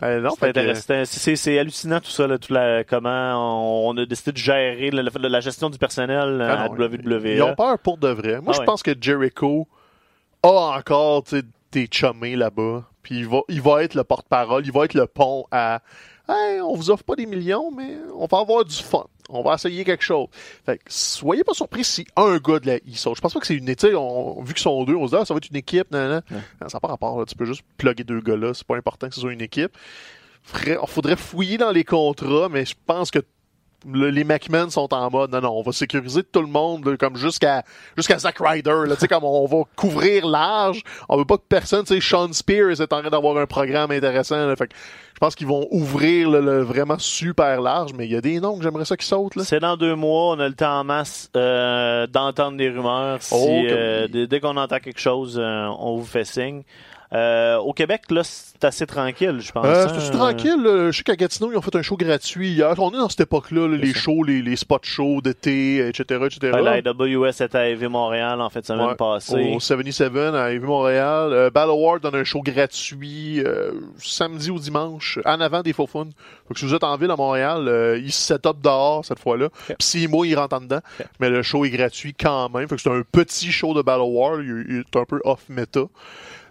Euh, 0.03 0.21
non, 0.21 0.29
C'est 0.39 0.49
intéressant. 0.49 1.03
C'est- 1.05 1.57
hallucinant 1.59 1.99
tout 1.99 2.09
ça, 2.11 2.27
là, 2.27 2.37
tout 2.37 2.53
la, 2.53 2.83
comment 2.83 3.87
on, 3.87 3.89
on 3.89 3.97
a 3.97 4.05
décidé 4.05 4.31
de 4.31 4.37
gérer 4.37 4.91
la, 4.91 5.01
la- 5.03 5.29
la 5.29 5.39
gestion 5.39 5.69
du 5.69 5.77
personnel 5.77 6.41
euh, 6.41 6.47
Ah 6.49 6.63
à 6.63 6.69
non, 6.69 6.75
WWE. 6.75 7.25
Ils 7.35 7.41
ont 7.43 7.55
peur 7.55 7.79
pour 7.79 7.97
de 7.97 8.09
vrai. 8.09 8.39
Moi, 8.41 8.49
Ah 8.49 8.53
je 8.53 8.59
ouais. 8.59 8.65
pense 8.65 8.83
que 8.83 8.91
Jericho 8.99 9.67
a 10.43 10.77
encore 10.77 11.23
des 11.71 11.87
chummés 11.91 12.35
là-bas. 12.35 12.83
Puis 13.01 13.19
il 13.19 13.27
va, 13.27 13.39
il 13.49 13.61
va 13.61 13.83
être 13.83 13.95
le 13.95 14.03
porte-parole, 14.03 14.65
il 14.65 14.71
va 14.71 14.85
être 14.85 14.93
le 14.93 15.07
pont 15.07 15.45
à 15.51 15.81
Hey, 16.29 16.59
on 16.61 16.73
vous 16.75 16.89
offre 16.89 17.03
pas 17.03 17.15
des 17.15 17.25
millions, 17.25 17.71
mais 17.71 17.97
on 18.17 18.25
va 18.25 18.39
avoir 18.39 18.65
du 18.65 18.75
fun. 18.75 19.05
On 19.29 19.41
va 19.43 19.55
essayer 19.55 19.83
quelque 19.83 20.03
chose. 20.03 20.27
Fait 20.65 20.77
que 20.77 20.83
soyez 20.87 21.43
pas 21.43 21.53
surpris 21.53 21.83
si 21.83 22.05
un 22.15 22.37
gars 22.37 22.59
de 22.59 22.67
la 22.67 22.77
ISO. 22.85 23.13
Je 23.15 23.21
pense 23.21 23.33
pas 23.33 23.39
que 23.39 23.47
c'est 23.47 23.55
une 23.55 23.69
équipe. 23.69 23.93
On, 23.95 24.41
vu 24.41 24.53
qu'ils 24.53 24.63
sont 24.63 24.83
deux, 24.83 24.95
on 24.95 25.05
se 25.07 25.11
dit 25.11 25.17
ah, 25.21 25.25
ça 25.25 25.33
va 25.33 25.37
être 25.37 25.49
une 25.49 25.55
équipe. 25.57 25.91
nan, 25.91 26.09
nan. 26.09 26.21
Ouais. 26.31 26.37
Non, 26.61 26.69
ça 26.69 26.77
n'a 26.77 26.79
pas 26.79 26.87
rapport. 26.89 27.19
là. 27.19 27.25
Tu 27.25 27.35
peux 27.35 27.45
juste 27.45 27.63
plugger 27.77 28.03
deux 28.03 28.21
gars 28.21 28.37
là. 28.37 28.53
C'est 28.53 28.67
pas 28.67 28.77
important 28.77 29.07
que 29.09 29.15
ce 29.15 29.21
soit 29.21 29.33
une 29.33 29.41
équipe. 29.41 29.71
Il 30.65 30.77
faudrait 30.87 31.17
fouiller 31.17 31.57
dans 31.57 31.71
les 31.71 31.83
contrats, 31.83 32.47
mais 32.49 32.65
je 32.65 32.75
pense 32.85 33.11
que 33.11 33.19
le- 33.85 34.09
les 34.09 34.23
McMahon 34.23 34.69
sont 34.69 34.91
en 34.93 35.09
mode 35.11 35.31
non 35.31 35.41
non 35.41 35.51
on 35.57 35.61
va 35.61 35.71
sécuriser 35.71 36.23
tout 36.23 36.41
le 36.41 36.47
monde 36.47 36.85
là, 36.87 36.97
comme 36.97 37.15
jusqu'à 37.15 37.63
jusqu'à 37.95 38.17
Zack 38.17 38.37
Ryder 38.39 38.83
là 38.87 38.95
tu 38.95 39.01
sais 39.01 39.07
comme 39.07 39.23
on 39.23 39.45
va 39.45 39.63
couvrir 39.75 40.25
large 40.25 40.81
on 41.09 41.17
veut 41.17 41.25
pas 41.25 41.37
que 41.37 41.43
personne 41.47 41.83
tu 41.85 41.93
sais 41.93 42.01
Sean 42.01 42.33
Spears 42.33 42.81
est 42.81 42.91
en 42.93 43.01
train 43.01 43.09
d'avoir 43.09 43.37
un 43.37 43.45
programme 43.45 43.91
intéressant 43.91 44.47
là, 44.47 44.55
fait 44.55 44.67
que 44.67 44.73
je 45.13 45.19
pense 45.19 45.35
qu'ils 45.35 45.47
vont 45.47 45.67
ouvrir 45.71 46.29
là, 46.29 46.41
le 46.41 46.61
vraiment 46.61 46.97
super 46.99 47.61
large 47.61 47.91
mais 47.93 48.05
il 48.05 48.11
y 48.11 48.15
a 48.15 48.21
des 48.21 48.39
noms 48.39 48.57
que 48.57 48.63
j'aimerais 48.63 48.85
ça 48.85 48.97
qui 48.97 49.05
sautent 49.05 49.35
là 49.35 49.43
C'est 49.45 49.59
dans 49.59 49.77
deux 49.77 49.95
mois, 49.95 50.35
on 50.35 50.39
a 50.39 50.47
le 50.47 50.55
temps 50.55 50.79
en 50.79 50.83
masse 50.83 51.29
euh, 51.35 52.07
d'entendre 52.07 52.57
des 52.57 52.69
rumeurs. 52.69 53.21
Si, 53.21 53.33
Oh, 53.35 53.47
euh, 53.69 54.07
dès 54.07 54.39
qu'on 54.39 54.57
entend 54.57 54.79
quelque 54.79 54.99
chose, 54.99 55.37
euh, 55.41 55.67
on 55.79 55.95
vous 55.97 56.05
fait 56.05 56.25
signe. 56.25 56.63
Euh, 57.13 57.57
au 57.57 57.71
Québec, 57.73 58.01
là, 58.09 58.21
c'est 58.23 58.63
assez 58.65 58.85
tranquille, 58.85 59.39
je 59.39 59.51
pense. 59.51 59.65
Euh, 59.65 59.87
hein. 59.87 59.99
c'est 59.99 60.11
tranquille. 60.11 60.61
là. 60.61 60.91
Je 60.91 60.97
sais 60.97 61.03
qu'à 61.03 61.15
Gatineau, 61.15 61.51
ils 61.51 61.57
ont 61.57 61.61
fait 61.61 61.75
un 61.75 61.81
show 61.81 61.95
gratuit 61.95 62.49
hier. 62.49 62.73
On 62.79 62.91
est 62.91 62.97
dans 62.97 63.07
cette 63.07 63.21
époque-là, 63.21 63.67
là, 63.67 63.77
les 63.77 63.93
ça. 63.93 63.99
shows, 63.99 64.23
les, 64.23 64.41
les 64.41 64.55
spots 64.57 64.79
shows 64.83 65.21
d'été, 65.21 65.87
etc., 65.87 66.25
etc. 66.25 66.51
Ouais, 66.53 66.61
la 66.61 66.91
AWS 66.91 67.29
était 67.41 67.57
à 67.57 67.69
EV 67.69 67.87
Montréal 67.87 68.41
en 68.41 68.49
fait 68.49 68.65
semaine 68.65 68.87
Ouais, 68.87 68.95
passée. 68.95 69.53
Au 69.55 69.59
77 69.59 70.15
à 70.35 70.51
Évu 70.51 70.67
Montréal. 70.67 71.31
Euh, 71.31 71.49
Battle 71.49 71.71
Award 71.71 72.01
donne 72.01 72.15
un 72.15 72.23
show 72.23 72.41
gratuit 72.41 73.41
euh, 73.41 73.71
samedi 73.97 74.51
ou 74.51 74.59
dimanche 74.59 75.19
en 75.25 75.39
avant 75.39 75.61
des 75.61 75.73
faux 75.73 75.87
fun. 75.87 76.05
Donc 76.05 76.57
si 76.57 76.65
vous 76.65 76.73
êtes 76.73 76.83
en 76.83 76.95
ville 76.97 77.11
à 77.11 77.15
Montréal, 77.15 77.67
euh, 77.67 77.97
il 77.97 78.11
se 78.11 78.21
set 78.21 78.45
up 78.45 78.57
dehors 78.61 79.05
cette 79.05 79.19
fois-là. 79.19 79.49
Puis 79.67 79.75
six 79.79 80.07
mois, 80.07 80.27
il 80.27 80.35
rentre 80.35 80.55
en 80.55 80.61
dedans. 80.61 80.79
Mais 81.19 81.29
le 81.29 81.41
show 81.41 81.65
est 81.65 81.69
gratuit 81.69 82.13
quand 82.13 82.49
même. 82.49 82.67
Fait 82.67 82.75
que 82.75 82.81
c'est 82.81 82.91
un 82.91 83.03
petit 83.11 83.51
show 83.51 83.73
de 83.73 83.81
Battle 83.81 84.03
War. 84.07 84.41
Il, 84.41 84.65
il 84.69 84.77
est 84.79 84.95
un 84.99 85.05
peu 85.05 85.19
off-meta. 85.23 85.81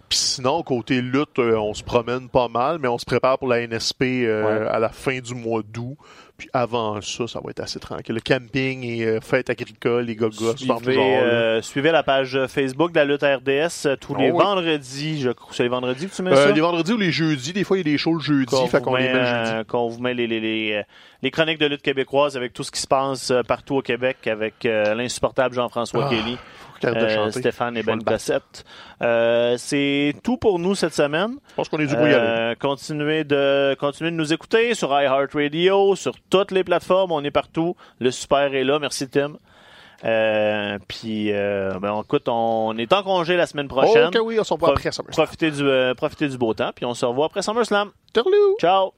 Puis 0.09 0.17
sinon, 0.19 0.63
côté 0.63 1.01
lutte, 1.01 1.37
euh, 1.39 1.55
on 1.57 1.73
se 1.73 1.83
promène 1.83 2.29
pas 2.29 2.47
mal, 2.47 2.77
mais 2.79 2.87
on 2.87 2.97
se 2.97 3.05
prépare 3.05 3.37
pour 3.37 3.47
la 3.49 3.59
NSP 3.67 4.03
euh, 4.03 4.61
Ouais. 4.63 4.67
à 4.69 4.79
la 4.79 4.89
fin 4.89 5.19
du 5.19 5.33
mois 5.35 5.61
d'août. 5.67 5.97
Puis 6.37 6.47
avant 6.53 7.01
ça, 7.01 7.25
ça 7.27 7.39
va 7.43 7.49
être 7.49 7.61
assez 7.61 7.79
tranquille. 7.79 8.13
Le 8.13 8.21
camping 8.21 8.83
et 8.83 9.03
euh, 9.03 9.19
fête 9.21 9.49
agricole, 9.49 10.03
les 10.05 10.15
gogos, 10.15 10.55
Suivez, 10.55 10.93
genre. 10.93 11.63
suivez 11.63 11.91
la 11.91 12.03
page 12.03 12.37
Facebook 12.47 12.91
de 12.91 12.97
la 12.99 13.05
lutte 13.05 13.23
RDS 13.23 13.97
tous 13.99 14.13
les 14.15 14.29
oui. 14.29 14.37
vendredis. 14.43 15.19
Je 15.19 15.31
crois 15.31 15.49
c'est 15.51 15.63
les 15.63 15.69
vendredis 15.69 16.07
que 16.07 16.15
tu 16.15 16.21
mets 16.21 16.35
ça? 16.35 16.51
les 16.51 16.61
vendredis 16.61 16.93
ou 16.93 16.97
les 16.97 17.11
jeudis, 17.11 17.53
des 17.53 17.63
fois 17.63 17.77
il 17.77 17.79
y 17.87 17.89
a 17.89 17.91
des 17.91 17.97
shows 17.97 18.13
le 18.13 18.19
jeudi, 18.19 18.45
Qu'on 18.55 18.67
fait 18.67 18.77
vous 18.77 18.83
qu'on 18.85 18.95
les 18.97 19.05
met, 19.05 19.13
met 19.13 19.19
le 19.19 19.25
jeudi. 19.45 19.65
qu'on 19.67 19.87
vous 19.89 19.99
met 19.99 20.13
les, 20.13 20.27
les, 20.27 20.39
les, 20.39 20.83
les 21.23 21.31
chroniques 21.31 21.57
de 21.59 21.65
lutte 21.65 21.81
québécoise 21.81 22.37
avec 22.37 22.53
tout 22.53 22.61
ce 22.63 22.69
qui 22.71 22.81
se 22.81 22.87
passe 22.87 23.33
partout 23.47 23.77
au 23.77 23.81
Québec 23.81 24.27
avec 24.27 24.63
l'insupportable 24.63 25.55
Jean-François 25.55 26.05
Ah, 26.05 26.09
Kelly, 26.11 26.37
Euh. 26.85 27.31
Stéphane 27.31 27.77
et 27.77 27.83
Ben. 27.83 27.97
Gossette. 27.97 28.65
Euh, 29.01 29.55
c'est 29.57 30.13
tout 30.23 30.37
pour 30.37 30.59
nous 30.59 30.75
cette 30.75 30.93
semaine. 30.93 31.35
Je 31.49 31.55
pense 31.55 31.69
qu'on 31.69 31.79
est 31.79 31.93
aller. 31.93 32.13
Euh, 32.13 32.55
continuez 32.59 33.23
de 33.23 33.75
continuez 33.79 34.11
de 34.11 34.15
nous 34.15 34.33
écouter 34.33 34.73
sur 34.73 34.89
iHeartRadio, 34.89 35.95
sur 35.95 36.13
toutes 36.29 36.51
les 36.51 36.63
plateformes, 36.63 37.11
on 37.11 37.23
est 37.23 37.31
partout. 37.31 37.75
Le 37.99 38.11
super 38.11 38.53
est 38.53 38.63
là, 38.63 38.79
merci 38.79 39.07
Tim. 39.09 39.33
Euh, 40.05 40.77
puis 40.87 41.31
euh, 41.31 41.79
ben, 41.79 42.01
écoute, 42.03 42.27
on 42.29 42.77
est 42.77 42.93
en 42.93 43.01
congé 43.01 43.35
la 43.35 43.47
semaine 43.47 43.67
prochaine. 43.67 44.07
Ok, 44.15 44.19
oui, 44.23 44.39
on 44.39 44.43
se 44.43 44.53
revoit 44.53 44.67
Pro- 44.69 44.77
après 44.77 44.91
SummerSlam. 44.91 45.25
Profitez 45.25 45.51
du 45.51 45.63
euh, 45.67 45.95
profitez 45.95 46.27
du 46.27 46.37
beau 46.37 46.53
temps, 46.53 46.71
puis 46.75 46.85
on 46.85 46.93
se 46.93 47.03
revoit 47.05 47.25
après 47.25 47.41
SummerSlam. 47.41 47.89
Tourlou! 48.13 48.57
Ciao. 48.59 48.93